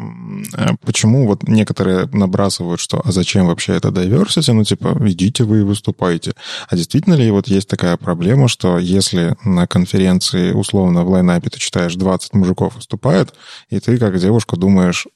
э, 0.56 0.68
почему 0.86 1.26
вот 1.26 1.42
некоторые 1.42 2.08
набрасывают, 2.14 2.80
что 2.80 3.02
а 3.04 3.12
зачем 3.12 3.46
вообще 3.46 3.74
это 3.74 3.88
diversity, 3.88 4.52
ну, 4.52 4.64
типа, 4.64 4.96
идите 5.04 5.44
вы 5.44 5.58
и 5.58 5.62
выступайте. 5.62 6.32
А 6.68 6.76
действительно 6.76 7.14
ли 7.14 7.30
вот 7.30 7.48
есть 7.48 7.68
такая 7.68 7.98
проблема, 7.98 8.48
что 8.48 8.78
если 8.78 9.17
если 9.18 9.36
на 9.44 9.66
конференции 9.66 10.52
условно 10.52 11.04
в 11.04 11.10
лайнапе 11.10 11.50
ты 11.50 11.58
читаешь 11.58 11.94
20 11.94 12.34
мужиков 12.34 12.74
выступает, 12.76 13.34
и 13.70 13.80
ты 13.80 13.98
как 13.98 14.18
девушка 14.18 14.56
думаешь, 14.56 15.06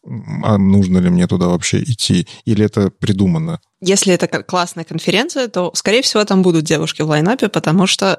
а 0.43 0.59
нужно 0.59 0.99
ли 0.99 1.11
мне 1.11 1.27
туда 1.27 1.49
вообще 1.49 1.83
идти, 1.83 2.27
или 2.45 2.65
это 2.65 2.91
придумано? 2.91 3.61
Если 3.81 4.15
это 4.15 4.29
классная 4.29 4.85
конференция, 4.85 5.49
то, 5.49 5.73
скорее 5.75 6.03
всего, 6.03 6.25
там 6.25 6.43
будут 6.43 6.65
девушки 6.65 7.03
в 7.03 7.09
лайнапе, 7.09 7.49
потому 7.49 7.89
что, 7.89 8.19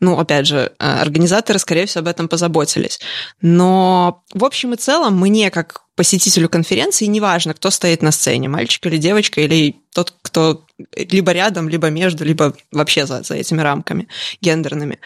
ну, 0.00 0.18
опять 0.18 0.46
же, 0.46 0.72
э, 0.78 1.00
организаторы, 1.00 1.60
скорее 1.60 1.86
всего, 1.86 2.00
об 2.00 2.08
этом 2.08 2.28
позаботились. 2.28 2.98
Но 3.40 4.24
в 4.32 4.44
общем 4.44 4.74
и 4.74 4.76
целом 4.76 5.20
мне, 5.20 5.52
как 5.52 5.82
посетителю 5.94 6.48
конференции, 6.48 7.04
неважно, 7.04 7.54
кто 7.54 7.70
стоит 7.70 8.02
на 8.02 8.10
сцене, 8.10 8.48
мальчик 8.48 8.86
или 8.86 8.96
девочка, 8.96 9.40
или 9.40 9.76
тот, 9.94 10.14
кто 10.22 10.63
либо 10.96 11.32
рядом, 11.32 11.68
либо 11.68 11.90
между, 11.90 12.24
либо 12.24 12.54
вообще 12.72 13.06
за, 13.06 13.22
за 13.22 13.34
этими 13.34 13.60
рамками 13.60 14.08
гендерными. 14.40 14.98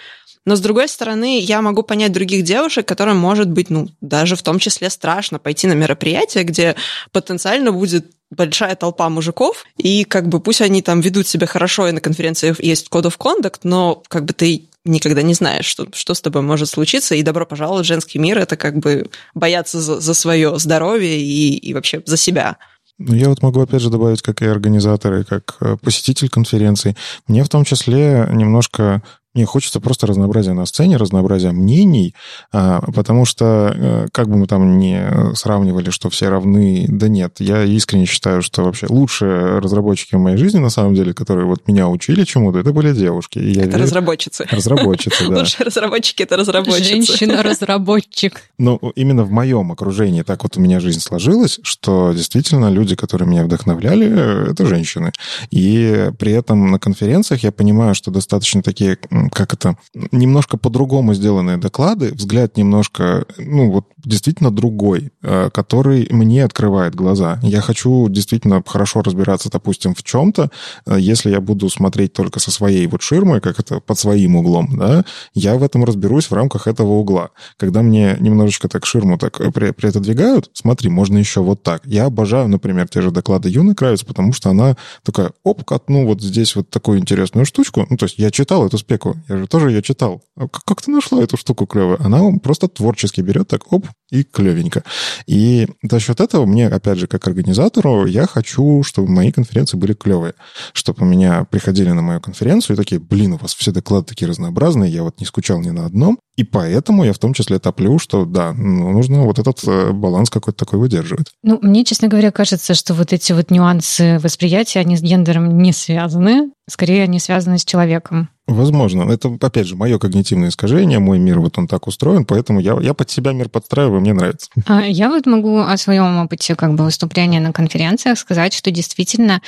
Но, 0.45 0.57
с 0.57 0.61
другой 0.61 0.89
стороны, 0.89 1.41
я 1.41 1.61
могу 1.61 1.83
понять 1.83 2.13
других 2.13 2.43
девушек, 2.43 2.89
которым 2.89 3.19
может 3.19 3.51
быть, 3.51 3.69
ну, 3.69 3.89
даже 4.01 4.35
в 4.35 4.43
том 4.43 4.59
числе 4.59 4.89
страшно 4.89 5.39
пойти 5.39 5.67
на 5.67 5.75
мероприятие, 5.75 6.45
где 6.45 6.75
потенциально 7.13 7.71
будет 7.71 8.07
большая 8.31 8.75
толпа 8.75 9.09
мужиков, 9.11 9.65
и 9.77 10.05
как 10.05 10.29
бы 10.29 10.41
пусть 10.41 10.63
они 10.63 10.81
там 10.81 11.01
ведут 11.01 11.27
себя 11.27 11.47
хорошо, 11.47 11.89
и 11.89 11.93
на 11.93 12.01
конференции 12.01 12.55
есть 12.61 12.89
Code 12.89 13.13
of 13.13 13.19
Conduct, 13.19 13.61
но 13.65 14.03
как 14.09 14.25
бы 14.25 14.33
ты 14.33 14.69
никогда 14.85 15.23
не 15.23 15.35
знаешь, 15.35 15.67
что, 15.67 15.87
что 15.93 16.15
с 16.15 16.21
тобой 16.21 16.43
может 16.43 16.69
случиться, 16.69 17.15
и 17.15 17.23
добро 17.23 17.45
пожаловать 17.45 17.85
в 17.85 17.89
женский 17.89 18.19
мир, 18.19 18.39
это 18.39 18.57
как 18.57 18.79
бы 18.79 19.11
бояться 19.35 19.81
за, 19.81 20.01
за 20.01 20.15
свое 20.15 20.59
здоровье 20.59 21.21
и, 21.21 21.57
и 21.57 21.75
вообще 21.75 22.03
за 22.07 22.17
себя. 22.17 22.57
Ну, 22.99 23.15
я 23.15 23.29
вот 23.29 23.43
могу 23.43 23.61
опять 23.61 23.81
же 23.81 23.91
добавить, 23.91 24.23
как 24.23 24.43
и 24.43 24.47
организатор, 24.47 25.15
и 25.15 25.25
как 25.25 25.57
э, 25.61 25.77
посетитель 25.81 26.29
конференции. 26.29 26.97
Мне 27.29 27.45
в 27.45 27.49
том 27.49 27.65
числе 27.65 28.29
немножко 28.33 29.03
мне 29.35 29.45
хочется 29.45 29.81
просто 29.81 30.07
разнообразия 30.07 30.53
на 30.53 30.67
сцене, 30.67 30.97
разнообразия 30.97 31.53
мнений, 31.53 32.15
а, 32.53 32.81
потому 32.93 33.25
что, 33.25 33.73
э, 33.75 34.07
как 34.13 34.29
бы 34.29 34.37
мы 34.37 34.47
там 34.47 34.79
не 34.79 35.35
сравнивали, 35.35 35.91
что 35.91 36.11
все 36.11 36.29
равны, 36.29 36.87
да 36.89 37.09
нет, 37.09 37.37
я 37.41 37.65
искренне 37.65 38.07
считаю, 38.07 38.43
что 38.43 38.65
вообще 38.65 38.87
лучшие 38.89 39.59
разработчики 39.59 40.15
в 40.15 40.19
моей 40.19 40.37
жизни, 40.37 40.59
на 40.59 40.71
самом 40.71 40.95
деле, 40.95 41.13
которые 41.13 41.47
вот 41.47 41.69
меня 41.69 41.89
учили 41.89 42.25
чему-то, 42.25 42.59
это 42.59 42.73
были 42.73 42.93
девушки. 42.93 43.39
И 43.39 43.53
я 43.53 43.63
это 43.63 43.73
верю... 43.73 43.83
разработчицы. 43.85 44.47
Разработчицы, 44.51 45.29
да. 45.29 45.39
Лучшие 45.39 45.67
разработчики— 45.67 46.23
это 46.25 46.37
разработчицы. 46.37 46.89
Женщина-разработчик. 46.89 48.41
Ну, 48.59 48.79
именно 48.97 49.25
в 49.25 49.31
моем 49.31 49.71
окружении 49.73 50.23
так 50.23 50.43
вот 50.43 50.57
у 50.57 50.61
меня 50.61 50.81
жизнь 50.81 51.01
сложилась, 51.01 51.61
что 51.63 52.13
действительно 52.13 52.71
люди, 52.71 52.97
которые 52.97 53.29
меня 53.29 53.45
вдохновляли, 53.45 54.51
это 54.51 54.67
женщины. 54.67 55.13
И 55.51 56.11
при 56.19 56.33
этом 56.33 56.71
на 56.71 56.79
конференциях 56.79 57.43
я 57.45 57.53
понимаю, 57.53 57.95
что 57.95 58.11
достаточно 58.11 58.63
такие 58.63 58.99
как 59.33 59.55
это, 59.55 59.77
немножко 60.13 60.57
по-другому 60.57 61.15
сделанные 61.15 61.57
доклады, 61.57 62.13
взгляд 62.13 62.57
немножко, 62.57 63.27
ну, 63.39 63.71
вот 63.71 63.87
действительно 64.05 64.51
другой, 64.51 65.13
э, 65.23 65.51
который 65.53 66.09
мне 66.11 66.45
открывает 66.45 66.95
глаза. 66.95 67.39
Я 67.43 67.61
хочу 67.61 68.09
действительно 68.09 68.63
хорошо 68.67 69.03
разбираться, 69.03 69.51
допустим, 69.51 69.95
в 69.95 70.03
чем-то. 70.03 70.51
Э, 70.87 70.97
если 70.99 71.31
я 71.31 71.41
буду 71.41 71.69
смотреть 71.69 72.13
только 72.13 72.41
со 72.41 72.51
своей 72.51 72.87
вот 72.87 73.03
ширмой, 73.03 73.41
как 73.41 73.61
это, 73.61 73.81
под 73.81 73.99
своим 73.99 74.37
углом, 74.37 74.79
да, 74.79 75.05
я 75.35 75.57
в 75.57 75.63
этом 75.63 75.85
разберусь 75.85 76.31
в 76.31 76.35
рамках 76.35 76.67
этого 76.67 76.93
угла. 76.93 77.31
Когда 77.57 77.83
мне 77.83 78.17
немножечко 78.21 78.69
так 78.69 78.87
ширму 78.87 79.19
так 79.19 79.39
при, 79.53 79.71
при 79.73 79.89
отодвигают, 79.89 80.51
смотри, 80.53 80.91
можно 80.91 81.19
еще 81.19 81.41
вот 81.41 81.63
так. 81.63 81.83
Я 81.85 82.07
обожаю, 82.07 82.49
например, 82.49 82.89
те 82.89 83.03
же 83.03 83.11
доклады 83.11 83.49
Юны 83.49 83.75
Кравец, 83.75 84.03
потому 84.03 84.33
что 84.33 84.51
она 84.51 84.77
такая, 85.03 85.33
оп, 85.45 85.63
ну 85.89 86.07
вот 86.07 86.23
здесь 86.23 86.57
вот 86.57 86.71
такую 86.71 86.99
интересную 86.99 87.45
штучку. 87.47 87.87
Ну, 87.91 87.97
то 87.97 88.05
есть 88.05 88.19
я 88.19 88.31
читал 88.31 88.67
эту 88.67 88.79
спеку, 88.79 89.08
я 89.29 89.39
же 89.39 89.47
тоже 89.47 89.71
ее 89.71 89.83
читал. 89.83 90.23
Как, 90.37 90.65
как 90.65 90.83
ты 90.83 90.91
нашла 90.91 91.23
эту 91.23 91.37
штуку 91.37 91.67
клевую? 91.67 92.03
Она 92.03 92.39
просто 92.43 92.69
творчески 92.69 93.21
берет 93.21 93.49
так, 93.49 93.73
оп, 93.73 93.87
и 94.11 94.23
клевенько. 94.25 94.85
И 95.27 95.69
за 95.83 96.01
счет 96.01 96.21
этого 96.21 96.47
мне, 96.47 96.69
опять 96.69 96.99
же, 96.99 97.07
как 97.07 97.27
организатору, 97.27 98.07
я 98.07 98.27
хочу, 98.27 98.83
чтобы 98.83 99.11
мои 99.11 99.33
конференции 99.33 99.77
были 99.77 99.93
клевые. 99.93 100.35
Чтобы 100.73 101.03
у 101.03 101.09
меня 101.09 101.45
приходили 101.45 101.91
на 101.91 102.03
мою 102.03 102.21
конференцию 102.21 102.75
и 102.75 102.79
такие, 102.79 103.01
блин, 103.01 103.35
у 103.35 103.37
вас 103.37 103.55
все 103.55 103.71
доклады 103.71 104.07
такие 104.07 104.29
разнообразные, 104.29 104.93
я 104.93 105.03
вот 105.03 105.21
не 105.21 105.27
скучал 105.27 105.61
ни 105.61 105.71
на 105.71 105.87
одном. 105.87 106.19
И 106.37 106.45
поэтому 106.45 107.05
я 107.05 107.13
в 107.13 107.19
том 107.19 107.35
числе 107.35 107.59
топлю, 107.59 107.99
что 107.99 108.25
да, 108.25 108.53
ну, 108.53 108.93
нужно 108.93 109.23
вот 109.23 109.41
этот 109.41 109.59
э, 109.67 109.91
баланс 109.91 110.31
какой-то 110.31 110.65
такой 110.65 110.79
выдерживать. 110.79 111.27
Ну, 111.43 111.59
мне, 111.61 111.85
честно 111.85 112.07
говоря, 112.07 112.31
кажется, 112.31 112.75
что 112.75 112.95
вот 112.95 113.13
эти 113.13 113.33
вот 113.33 113.51
нюансы 113.51 114.21
восприятия, 114.21 114.79
они 114.79 114.97
с 114.97 115.03
гендером 115.03 115.59
не 115.59 115.73
связаны. 115.73 116.53
Скорее, 116.69 117.03
они 117.03 117.19
связаны 117.19 117.59
с 117.59 117.65
человеком. 117.65 118.29
Возможно. 118.49 119.03
Это, 119.03 119.37
опять 119.43 119.67
же, 119.67 119.77
мое 119.77 119.99
когнитивное 119.99 120.49
искажение, 120.49 120.99
мой 120.99 121.19
мир, 121.19 121.39
вот 121.39 121.59
он 121.59 121.69
так 121.69 121.87
устроен, 121.87 122.25
поэтому 122.25 122.61
я, 122.61 122.79
я 122.81 122.95
под 122.95 123.11
себя 123.11 123.33
мир 123.33 123.51
подстраиваю, 123.51 124.01
мне 124.01 124.15
нравится. 124.15 124.51
А 124.67 124.87
я 124.87 125.11
вот 125.11 125.27
могу 125.27 125.59
о 125.59 125.77
своем 125.77 126.17
опыте 126.17 126.57
как 126.57 126.75
бы 126.75 126.85
выступления 126.85 127.41
на 127.41 127.53
конференциях 127.53 128.19
сказать, 128.19 128.55
что 128.55 128.71
действительно 128.71 129.43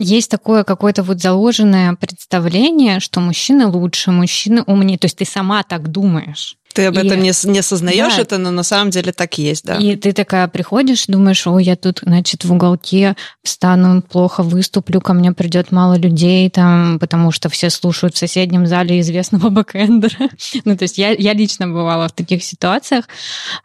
есть 0.00 0.28
такое 0.30 0.64
какое-то 0.64 1.04
вот 1.04 1.20
заложенное 1.20 1.94
представление, 1.94 2.98
что 2.98 3.20
мужчины 3.20 3.68
лучше, 3.68 4.10
мужчины 4.10 4.62
умнее. 4.66 4.98
То 4.98 5.04
есть 5.04 5.18
ты 5.18 5.24
сама 5.24 5.62
так 5.62 5.88
думаешь. 5.88 6.56
Ты 6.72 6.86
об 6.86 6.96
и... 6.96 7.06
этом 7.06 7.20
не, 7.20 7.32
не 7.44 7.62
сознаешь 7.62 8.16
да. 8.16 8.22
это, 8.22 8.38
но 8.38 8.50
на 8.50 8.62
самом 8.62 8.90
деле 8.90 9.12
так 9.12 9.38
и 9.38 9.42
есть, 9.42 9.64
да. 9.64 9.76
И 9.76 9.96
ты 9.96 10.12
такая 10.12 10.46
приходишь, 10.48 11.06
думаешь, 11.06 11.46
о, 11.46 11.58
я 11.58 11.76
тут, 11.76 12.00
значит, 12.04 12.44
в 12.44 12.52
уголке 12.52 13.16
встану, 13.42 14.02
плохо 14.02 14.42
выступлю, 14.42 15.00
ко 15.00 15.12
мне 15.12 15.32
придет 15.32 15.72
мало 15.72 15.96
людей, 15.96 16.48
там, 16.50 16.98
потому 16.98 17.32
что 17.32 17.48
все 17.48 17.70
слушают 17.70 18.14
в 18.14 18.18
соседнем 18.18 18.66
зале 18.66 19.00
известного 19.00 19.48
бэкэндера. 19.50 20.30
ну, 20.64 20.76
то 20.76 20.84
есть 20.84 20.98
я, 20.98 21.10
я 21.12 21.32
лично 21.32 21.66
бывала 21.66 22.08
в 22.08 22.12
таких 22.12 22.44
ситуациях, 22.44 23.06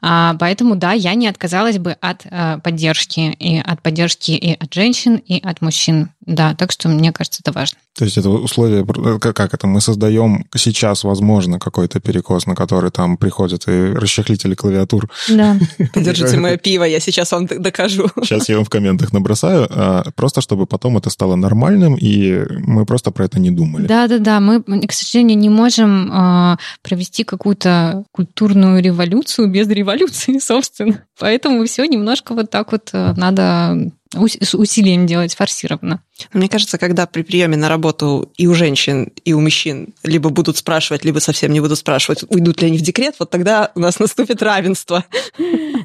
а, 0.01 0.35
поэтому, 0.39 0.75
да, 0.75 0.93
я 0.93 1.13
не 1.13 1.27
отказалась 1.27 1.77
бы 1.77 1.97
от 2.01 2.23
а, 2.29 2.59
поддержки, 2.59 3.35
и 3.39 3.59
от 3.59 3.81
поддержки 3.81 4.31
и 4.31 4.53
от 4.53 4.73
женщин, 4.73 5.17
и 5.17 5.39
от 5.39 5.61
мужчин. 5.61 6.09
Да, 6.25 6.55
так 6.55 6.71
что 6.71 6.89
мне 6.89 7.11
кажется, 7.11 7.41
это 7.43 7.51
важно. 7.51 7.77
То 7.97 8.03
есть 8.03 8.17
это 8.17 8.29
условие, 8.29 8.85
как 9.19 9.53
это, 9.53 9.67
мы 9.67 9.79
создаем 9.79 10.45
сейчас, 10.55 11.03
возможно, 11.03 11.59
какой-то 11.59 11.99
перекос, 11.99 12.47
на 12.47 12.55
который 12.55 12.91
там 12.91 13.17
приходят 13.17 13.67
и 13.67 13.93
расчехлители 13.93 14.55
клавиатур. 14.55 15.09
Да. 15.29 15.57
Подержите 15.93 16.37
мое 16.37 16.57
пиво, 16.57 16.83
я 16.83 16.99
сейчас 16.99 17.31
вам 17.31 17.45
докажу. 17.45 18.09
Сейчас 18.21 18.49
я 18.49 18.55
вам 18.55 18.65
в 18.65 18.69
комментах 18.69 19.13
набросаю, 19.13 19.67
а, 19.69 20.03
просто 20.15 20.41
чтобы 20.41 20.65
потом 20.65 20.97
это 20.97 21.09
стало 21.09 21.35
нормальным, 21.35 21.95
и 21.95 22.45
мы 22.65 22.85
просто 22.85 23.11
про 23.11 23.25
это 23.25 23.39
не 23.39 23.51
думали. 23.51 23.85
Да-да-да, 23.85 24.39
мы, 24.39 24.61
к 24.61 24.91
сожалению, 24.91 25.37
не 25.37 25.49
можем 25.49 26.09
а, 26.11 26.57
провести 26.81 27.23
какую-то 27.23 28.03
культурную 28.11 28.81
революцию 28.81 29.47
без 29.49 29.67
революции, 29.67 30.39
собственно. 30.41 31.03
Поэтому 31.19 31.63
все 31.65 31.85
немножко 31.85 32.33
вот 32.33 32.49
так 32.49 32.71
вот 32.71 32.89
э, 32.93 33.13
надо 33.15 33.91
с 34.13 34.53
усилием 34.53 35.07
делать 35.07 35.35
форсированно. 35.35 36.01
Мне 36.31 36.47
кажется, 36.47 36.77
когда 36.77 37.05
при 37.05 37.23
приеме 37.23 37.57
на 37.57 37.69
работу 37.69 38.31
и 38.37 38.47
у 38.47 38.53
женщин, 38.53 39.11
и 39.25 39.33
у 39.33 39.41
мужчин 39.41 39.93
либо 40.03 40.29
будут 40.29 40.57
спрашивать, 40.57 41.03
либо 41.03 41.19
совсем 41.19 41.51
не 41.51 41.59
будут 41.59 41.77
спрашивать, 41.77 42.23
уйдут 42.29 42.61
ли 42.61 42.67
они 42.67 42.77
в 42.77 42.81
декрет, 42.81 43.15
вот 43.19 43.29
тогда 43.29 43.71
у 43.75 43.79
нас 43.79 43.99
наступит 43.99 44.41
равенство. 44.41 45.03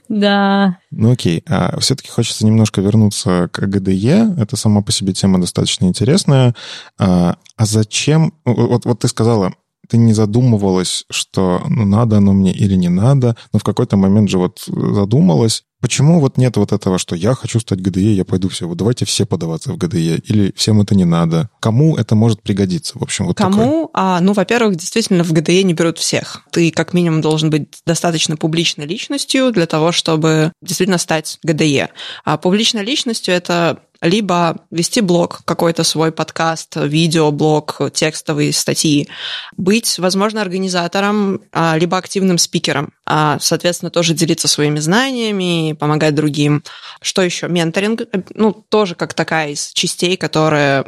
Да. 0.09 0.78
Ну 0.90 1.12
окей, 1.12 1.42
а 1.48 1.78
все-таки 1.80 2.09
хочется 2.09 2.47
немножко 2.47 2.80
вернуться 2.80 3.48
к 3.52 3.66
ГДЕ. 3.66 4.34
Это 4.38 4.56
сама 4.56 4.82
по 4.82 4.92
себе 4.92 5.12
тема 5.12 5.40
достаточно 5.40 5.86
интересная. 5.86 6.55
А, 6.98 7.36
а 7.56 7.66
зачем... 7.66 8.34
Вот, 8.44 8.84
вот 8.84 8.98
ты 9.01 9.09
сказала, 9.09 9.55
ты 9.90 9.98
не 9.98 10.12
задумывалась, 10.12 11.04
что 11.10 11.62
ну, 11.68 11.84
надо 11.84 12.18
оно 12.18 12.32
мне 12.32 12.52
или 12.52 12.76
не 12.76 12.88
надо, 12.88 13.36
но 13.52 13.58
в 13.58 13.64
какой-то 13.64 13.96
момент 13.96 14.30
же 14.30 14.38
вот 14.38 14.62
задумалась. 14.66 15.64
Почему 15.80 16.20
вот 16.20 16.36
нет 16.36 16.56
вот 16.58 16.72
этого, 16.72 16.98
что 16.98 17.16
я 17.16 17.34
хочу 17.34 17.58
стать 17.58 17.80
ГДЕ, 17.80 18.12
я 18.12 18.24
пойду 18.24 18.50
все, 18.50 18.68
вот 18.68 18.76
давайте 18.76 19.06
все 19.06 19.24
подаваться 19.24 19.72
в 19.72 19.78
ГДЕ, 19.78 20.18
или 20.18 20.52
всем 20.54 20.80
это 20.80 20.94
не 20.94 21.06
надо? 21.06 21.48
Кому 21.58 21.96
это 21.96 22.14
может 22.14 22.42
пригодиться? 22.42 22.98
В 22.98 23.02
общем, 23.02 23.26
вот 23.26 23.38
Кому? 23.38 23.90
А, 23.94 24.20
ну, 24.20 24.34
во-первых, 24.34 24.76
действительно, 24.76 25.24
в 25.24 25.32
ГДЕ 25.32 25.62
не 25.62 25.72
берут 25.72 25.98
всех. 25.98 26.42
Ты 26.52 26.70
как 26.70 26.92
минимум 26.92 27.22
должен 27.22 27.48
быть 27.48 27.80
достаточно 27.86 28.36
публичной 28.36 28.86
личностью 28.86 29.52
для 29.52 29.66
того, 29.66 29.90
чтобы 29.90 30.52
действительно 30.62 30.98
стать 30.98 31.38
ГДЕ. 31.42 31.88
А 32.24 32.36
публичной 32.36 32.84
личностью 32.84 33.34
это 33.34 33.80
либо 34.02 34.59
вести 34.70 35.01
блог, 35.01 35.43
какой-то 35.44 35.85
свой 35.85 36.12
подкаст, 36.12 36.77
видеоблог, 36.77 37.81
текстовые 37.93 38.52
статьи, 38.52 39.09
быть, 39.56 39.98
возможно, 39.98 40.40
организатором, 40.40 41.43
а, 41.52 41.77
либо 41.77 41.98
активным 41.98 42.39
спикером, 42.39 42.93
а, 43.05 43.39
соответственно, 43.40 43.90
тоже 43.90 44.14
делиться 44.14 44.48
своими 44.48 44.78
знаниями, 44.78 45.74
помогать 45.74 46.14
другим. 46.14 46.62
Что 47.02 47.22
еще? 47.22 47.48
Менторинг, 47.48 48.02
ну, 48.35 48.52
тоже 48.52 48.94
как 48.94 49.14
такая 49.14 49.51
из 49.51 49.72
частей, 49.72 50.16
которая 50.16 50.85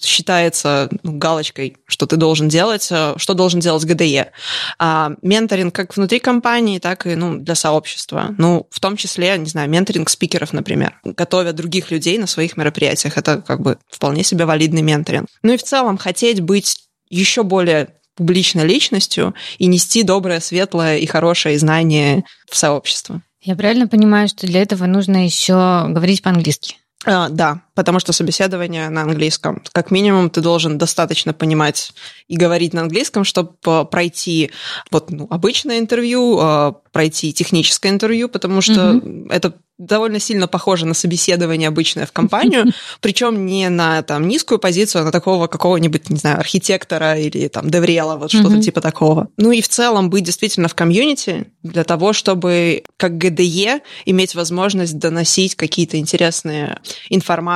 считается 0.00 0.88
ну, 1.02 1.16
галочкой, 1.18 1.76
что 1.86 2.06
ты 2.06 2.16
должен 2.16 2.48
делать, 2.48 2.88
э, 2.90 3.14
что 3.16 3.34
должен 3.34 3.60
делать 3.60 3.84
ГДЕ. 3.84 4.32
А, 4.78 5.12
менторинг 5.22 5.74
как 5.74 5.96
внутри 5.96 6.18
компании, 6.18 6.78
так 6.78 7.06
и 7.06 7.14
ну, 7.14 7.38
для 7.38 7.54
сообщества. 7.54 8.34
Ну, 8.38 8.66
в 8.70 8.80
том 8.80 8.96
числе, 8.96 9.36
не 9.38 9.46
знаю, 9.46 9.68
менторинг 9.70 10.08
спикеров, 10.08 10.52
например, 10.52 10.98
готовя 11.04 11.52
других 11.52 11.90
людей 11.90 12.18
на 12.18 12.26
своих 12.26 12.56
мероприятиях. 12.56 13.18
Это 13.18 13.42
как 13.42 13.60
бы 13.60 13.78
вполне 13.88 14.24
себе 14.24 14.44
валидный 14.44 14.82
менторинг. 14.82 15.26
Ну 15.42 15.52
и 15.52 15.56
в 15.56 15.62
целом 15.62 15.98
хотеть 15.98 16.40
быть 16.40 16.80
еще 17.08 17.42
более 17.42 17.88
публичной 18.16 18.64
личностью 18.64 19.34
и 19.58 19.66
нести 19.66 20.02
доброе, 20.02 20.40
светлое 20.40 20.98
и 20.98 21.06
хорошее 21.06 21.58
знание 21.58 22.24
в 22.48 22.56
сообщество. 22.56 23.22
Я 23.40 23.56
правильно 23.56 23.88
понимаю, 23.88 24.28
что 24.28 24.46
для 24.46 24.62
этого 24.62 24.86
нужно 24.86 25.24
еще 25.24 25.86
говорить 25.88 26.22
по-английски? 26.22 26.76
А, 27.04 27.28
да, 27.28 27.60
потому 27.74 28.00
что 28.00 28.12
собеседование 28.12 28.88
на 28.88 29.02
английском. 29.02 29.62
Как 29.72 29.90
минимум, 29.90 30.30
ты 30.30 30.40
должен 30.40 30.78
достаточно 30.78 31.32
понимать 31.32 31.92
и 32.28 32.36
говорить 32.36 32.72
на 32.72 32.82
английском, 32.82 33.24
чтобы 33.24 33.84
пройти 33.90 34.50
вот, 34.90 35.10
ну, 35.10 35.26
обычное 35.30 35.78
интервью, 35.78 36.38
а, 36.40 36.72
пройти 36.92 37.32
техническое 37.32 37.88
интервью, 37.88 38.28
потому 38.28 38.60
что 38.60 38.92
mm-hmm. 38.92 39.26
это 39.30 39.54
довольно 39.78 40.20
сильно 40.20 40.46
похоже 40.46 40.86
на 40.86 40.94
собеседование 40.94 41.68
обычное 41.68 42.06
в 42.06 42.12
компанию, 42.12 42.66
причем 43.00 43.44
не 43.44 43.68
на 43.68 44.02
там 44.02 44.28
низкую 44.28 44.58
позицию, 44.58 45.02
а 45.02 45.04
на 45.06 45.12
такого 45.12 45.48
какого-нибудь, 45.48 46.10
не 46.10 46.16
знаю, 46.16 46.38
архитектора 46.38 47.18
или 47.18 47.48
там 47.48 47.68
деврела, 47.68 48.16
вот 48.16 48.30
что-то 48.30 48.60
типа 48.62 48.80
такого. 48.80 49.28
Ну 49.36 49.50
и 49.50 49.60
в 49.60 49.68
целом 49.68 50.10
быть 50.10 50.24
действительно 50.24 50.68
в 50.68 50.74
комьюнити 50.74 51.48
для 51.62 51.82
того, 51.82 52.12
чтобы 52.12 52.84
как 52.96 53.18
ГДЕ 53.18 53.80
иметь 54.04 54.34
возможность 54.36 54.98
доносить 54.98 55.56
какие-то 55.56 55.98
интересные 55.98 56.78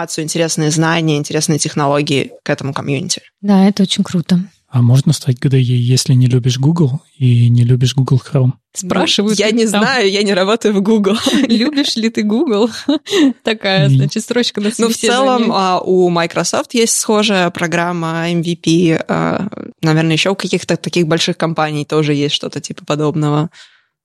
информацию, 0.09 0.25
интересные 0.25 0.71
знания, 0.71 1.17
интересные 1.17 1.59
технологии 1.59 2.33
к 2.43 2.51
этому 2.51 2.73
комьюнити. 2.73 3.23
Да, 3.41 3.67
это 3.69 3.83
очень 3.83 4.05
круто. 4.05 4.41
А 4.71 4.83
можно 4.83 5.15
стать 5.15 5.39
ГДЕ, 5.39 5.61
если 5.61 6.13
не 6.13 6.27
любишь 6.27 6.59
Google 6.59 7.01
и 7.17 7.49
не 7.49 7.65
любишь 7.65 7.95
Google 7.95 8.21
Chrome? 8.21 8.53
Спрашивают. 8.75 9.39
Я 9.39 9.51
не 9.51 9.67
там. 9.67 9.83
знаю, 9.83 10.11
я 10.11 10.23
не 10.23 10.35
работаю 10.35 10.75
в 10.75 10.83
Google. 10.83 11.17
Любишь 11.49 11.97
ли 11.97 12.11
ты 12.11 12.23
Google? 12.23 12.71
Такая, 13.43 13.89
значит, 13.89 14.23
строчка 14.23 14.61
на 14.61 14.71
Ну, 14.79 14.89
в 14.91 14.97
целом 14.97 15.51
а, 15.53 15.81
у 15.81 16.11
Microsoft 16.11 16.75
есть 16.75 16.99
схожая 16.99 17.49
программа 17.51 18.31
MVP. 18.31 19.05
А, 19.09 19.49
наверное, 19.81 20.13
еще 20.13 20.31
у 20.31 20.35
каких-то 20.35 20.77
таких 20.77 21.07
больших 21.07 21.39
компаний 21.39 21.87
тоже 21.87 22.13
есть 22.13 22.35
что-то 22.35 22.61
типа 22.61 22.85
подобного. 22.85 23.49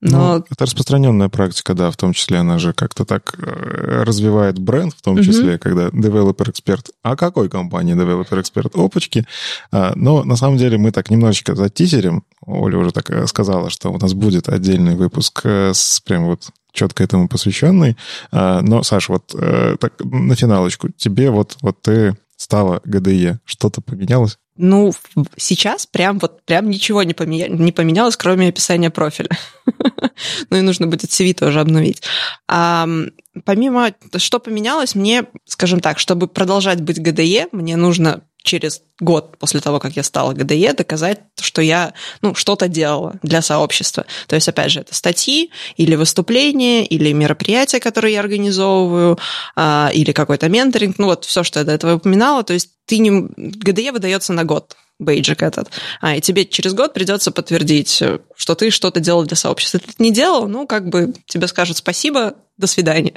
Но... 0.03 0.37
Ну, 0.39 0.45
это 0.49 0.65
распространенная 0.65 1.29
практика, 1.29 1.73
да, 1.73 1.89
в 1.89 1.95
том 1.95 2.11
числе 2.11 2.37
она 2.37 2.59
же 2.59 2.73
как-то 2.73 3.05
так 3.05 3.35
э, 3.37 4.03
развивает 4.03 4.59
бренд, 4.59 4.93
в 4.93 5.01
том 5.01 5.21
числе, 5.23 5.53
mm-hmm. 5.53 5.59
когда 5.59 5.87
developer 5.87 6.49
эксперт. 6.49 6.89
А 7.03 7.15
какой 7.15 7.47
компании 7.47 7.95
developer 7.95 8.41
эксперт? 8.41 8.75
Опачки. 8.75 9.25
А, 9.71 9.93
но 9.95 10.25
на 10.25 10.35
самом 10.35 10.57
деле 10.57 10.77
мы 10.77 10.91
так 10.91 11.09
немножечко 11.09 11.55
затизерим. 11.55 12.23
Оля 12.45 12.79
уже 12.79 12.91
так 12.91 13.09
э, 13.11 13.27
сказала, 13.27 13.69
что 13.69 13.93
у 13.93 13.97
нас 13.97 14.13
будет 14.13 14.49
отдельный 14.49 14.95
выпуск 14.95 15.41
э, 15.45 15.71
с 15.73 16.01
прям 16.01 16.25
вот 16.25 16.49
четко 16.73 17.03
этому 17.03 17.29
посвященный. 17.29 17.95
А, 18.31 18.59
но, 18.61 18.83
Саш, 18.83 19.07
вот 19.07 19.27
так 19.27 19.93
на 20.03 20.35
финалочку, 20.35 20.89
тебе 20.89 21.29
вот, 21.29 21.55
вот 21.61 21.81
ты 21.81 22.17
стала 22.37 22.81
ГДЕ, 22.85 23.39
что-то 23.45 23.81
поменялось? 23.81 24.37
Ну, 24.55 24.93
сейчас 25.35 25.87
прям 25.87 26.19
вот 26.19 26.43
прям 26.43 26.69
ничего 26.69 27.01
не, 27.01 27.13
поменя... 27.13 27.47
не 27.47 27.71
поменялось, 27.71 28.15
кроме 28.15 28.49
описания 28.49 28.91
профиля. 28.91 29.29
ну 30.49 30.57
и 30.57 30.61
нужно 30.61 30.85
будет 30.85 31.09
CV 31.09 31.33
тоже 31.33 31.59
обновить. 31.59 32.03
Помимо, 32.47 33.93
что 34.17 34.39
поменялось, 34.39 34.93
мне, 34.93 35.25
скажем 35.45 35.79
так, 35.79 35.97
чтобы 35.97 36.27
продолжать 36.27 36.81
быть 36.81 37.01
ГДЕ, 37.01 37.47
мне 37.51 37.77
нужно 37.77 38.23
через 38.43 38.81
год 38.99 39.37
после 39.39 39.59
того, 39.61 39.79
как 39.79 39.95
я 39.95 40.03
стала 40.03 40.33
ГДЕ, 40.33 40.73
доказать, 40.73 41.21
что 41.39 41.61
я 41.61 41.93
ну, 42.21 42.35
что-то 42.35 42.67
делала 42.67 43.15
для 43.23 43.41
сообщества. 43.41 44.05
То 44.27 44.35
есть, 44.35 44.47
опять 44.47 44.71
же, 44.71 44.81
это 44.81 44.93
статьи 44.93 45.49
или 45.77 45.95
выступления, 45.95 46.85
или 46.85 47.11
мероприятия, 47.13 47.79
которые 47.79 48.13
я 48.13 48.19
организовываю, 48.19 49.17
а, 49.55 49.89
или 49.93 50.11
какой-то 50.11 50.49
менторинг, 50.49 50.99
ну 50.99 51.07
вот 51.07 51.25
все, 51.25 51.43
что 51.43 51.59
я 51.59 51.65
до 51.65 51.71
этого 51.71 51.95
упоминала. 51.95 52.43
То 52.43 52.53
есть 52.53 52.69
ты 52.85 52.99
не... 52.99 53.27
ГДЕ 53.37 53.91
выдается 53.91 54.33
на 54.33 54.43
год 54.43 54.75
бейджик 54.99 55.41
этот, 55.41 55.69
а, 56.01 56.15
и 56.15 56.21
тебе 56.21 56.45
через 56.45 56.73
год 56.73 56.93
придется 56.93 57.31
подтвердить, 57.31 58.03
что 58.35 58.55
ты 58.55 58.69
что-то 58.69 58.99
делал 58.99 59.23
для 59.23 59.35
сообщества. 59.35 59.79
Если 59.79 59.91
ты 59.97 60.03
не 60.03 60.11
делал, 60.11 60.47
ну, 60.47 60.67
как 60.67 60.89
бы 60.89 61.13
тебе 61.25 61.47
скажут 61.47 61.77
спасибо, 61.77 62.35
до 62.57 62.67
свидания. 62.67 63.13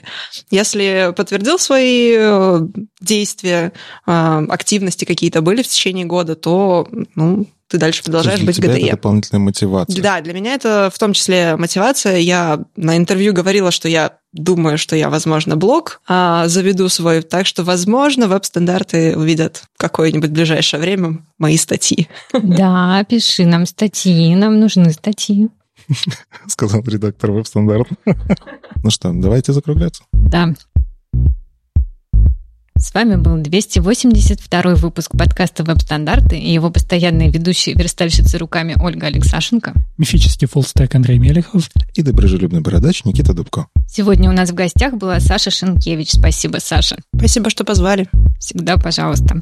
Если 0.51 1.13
подтвердил 1.17 1.59
свои 1.59 2.15
э, 2.17 2.61
действия, 3.01 3.73
э, 4.07 4.47
активности 4.49 5.05
какие-то 5.05 5.43
были 5.43 5.63
в 5.63 5.69
течение 5.69 6.07
года, 6.07 6.37
то, 6.37 6.89
ну, 7.15 7.47
ты 7.69 7.79
дальше 7.79 8.05
продолжаешь 8.05 8.43
быть 8.43 8.57
тебя 8.57 8.69
ГДЕ. 8.69 8.87
Это 8.87 8.91
дополнительная 8.93 9.41
мотивация. 9.41 10.03
Да, 10.03 10.21
для 10.21 10.33
меня 10.33 10.55
это 10.55 10.89
в 10.93 10.99
том 10.99 11.13
числе 11.13 11.57
мотивация. 11.57 12.19
Я 12.19 12.65
на 12.77 12.97
интервью 12.97 13.33
говорила, 13.33 13.73
что 13.73 13.89
я 13.89 14.19
думаю, 14.33 14.79
что 14.79 14.95
я, 14.95 15.11
возможно, 15.11 15.57
блог 15.57 16.01
а, 16.07 16.47
заведу 16.47 16.89
свой, 16.89 17.23
так 17.23 17.47
что, 17.47 17.65
возможно, 17.65 18.29
веб-стандарты 18.29 19.17
увидят 19.17 19.65
какое-нибудь 19.79 20.31
ближайшее 20.31 20.81
время 20.81 21.25
мои 21.39 21.57
статьи. 21.57 22.09
Да, 22.57 23.05
пиши 23.05 23.45
нам 23.45 23.67
статьи, 23.67 24.35
нам 24.35 24.61
нужны 24.61 24.93
статьи. 24.93 25.49
Сказал 26.47 26.83
редактор 26.85 27.33
веб-стандарт. 27.33 27.89
Ну 28.83 28.91
что, 28.91 29.13
давайте 29.13 29.53
закругляться. 29.53 30.05
Да. 30.13 30.55
С 32.79 32.93
вами 32.93 33.17
был 33.17 33.39
282 33.39 34.75
выпуск 34.75 35.13
подкаста 35.17 35.65
«Веб-стандарты» 35.65 36.39
и 36.39 36.53
его 36.53 36.71
постоянные 36.71 37.31
ведущие 37.31 37.75
верстальщицы 37.75 38.37
руками 38.37 38.77
Ольга 38.79 39.07
Алексашенко. 39.07 39.73
Мифический 39.97 40.47
фуллстек 40.47 40.95
Андрей 40.95 41.19
Мелехов. 41.19 41.71
И 41.95 42.03
доброжелюбный 42.03 42.61
бородач 42.61 43.05
Никита 43.05 43.33
Дубко. 43.33 43.69
Сегодня 43.89 44.29
у 44.29 44.35
нас 44.35 44.51
в 44.51 44.55
гостях 44.55 44.95
была 44.95 45.21
Саша 45.21 45.51
Шенкевич. 45.51 46.11
Спасибо, 46.11 46.59
Саша. 46.61 46.99
Спасибо, 47.17 47.49
что 47.49 47.65
позвали. 47.65 48.09
Всегда, 48.39 48.77
пожалуйста. 48.77 49.41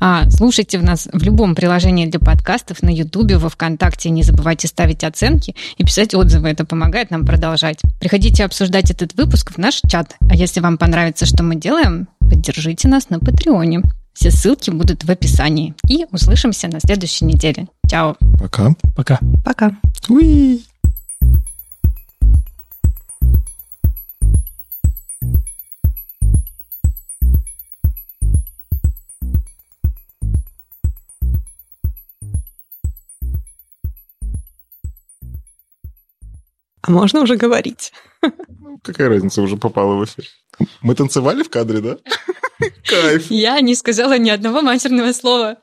А, 0.00 0.28
слушайте 0.30 0.78
в 0.78 0.82
нас 0.82 1.08
в 1.12 1.22
любом 1.22 1.54
приложении 1.54 2.06
для 2.06 2.20
подкастов, 2.20 2.82
на 2.82 2.90
Ютубе, 2.90 3.38
во 3.38 3.48
Вконтакте. 3.48 4.10
Не 4.10 4.22
забывайте 4.22 4.68
ставить 4.68 5.04
оценки 5.04 5.54
и 5.76 5.84
писать 5.84 6.14
отзывы. 6.14 6.48
Это 6.48 6.64
помогает 6.64 7.10
нам 7.10 7.24
продолжать. 7.24 7.80
Приходите 8.00 8.44
обсуждать 8.44 8.90
этот 8.90 9.14
выпуск 9.14 9.52
в 9.52 9.58
наш 9.58 9.80
чат. 9.88 10.16
А 10.28 10.34
если 10.34 10.60
вам 10.60 10.78
понравится, 10.78 11.26
что 11.26 11.42
мы 11.42 11.56
делаем, 11.56 12.08
поддержите 12.20 12.88
нас 12.88 13.10
на 13.10 13.18
Патреоне. 13.18 13.82
Все 14.12 14.30
ссылки 14.30 14.70
будут 14.70 15.04
в 15.04 15.10
описании. 15.10 15.74
И 15.88 16.06
услышимся 16.10 16.68
на 16.68 16.80
следующей 16.80 17.24
неделе. 17.24 17.66
Чао. 17.88 18.16
Пока. 18.38 18.74
Пока. 18.94 19.18
Пока. 19.44 19.72
Уи. 20.08 20.62
А 36.86 36.90
можно 36.90 37.22
уже 37.22 37.36
говорить? 37.36 37.92
Ну, 38.20 38.78
какая 38.82 39.08
разница, 39.08 39.40
уже 39.40 39.56
попала 39.56 39.94
в 39.94 40.04
эфир. 40.04 40.26
Мы 40.82 40.94
танцевали 40.94 41.42
в 41.42 41.48
кадре, 41.48 41.80
да? 41.80 41.96
Кайф. 42.86 43.30
Я 43.30 43.58
не 43.60 43.74
сказала 43.74 44.18
ни 44.18 44.28
одного 44.28 44.60
матерного 44.60 45.12
слова. 45.12 45.56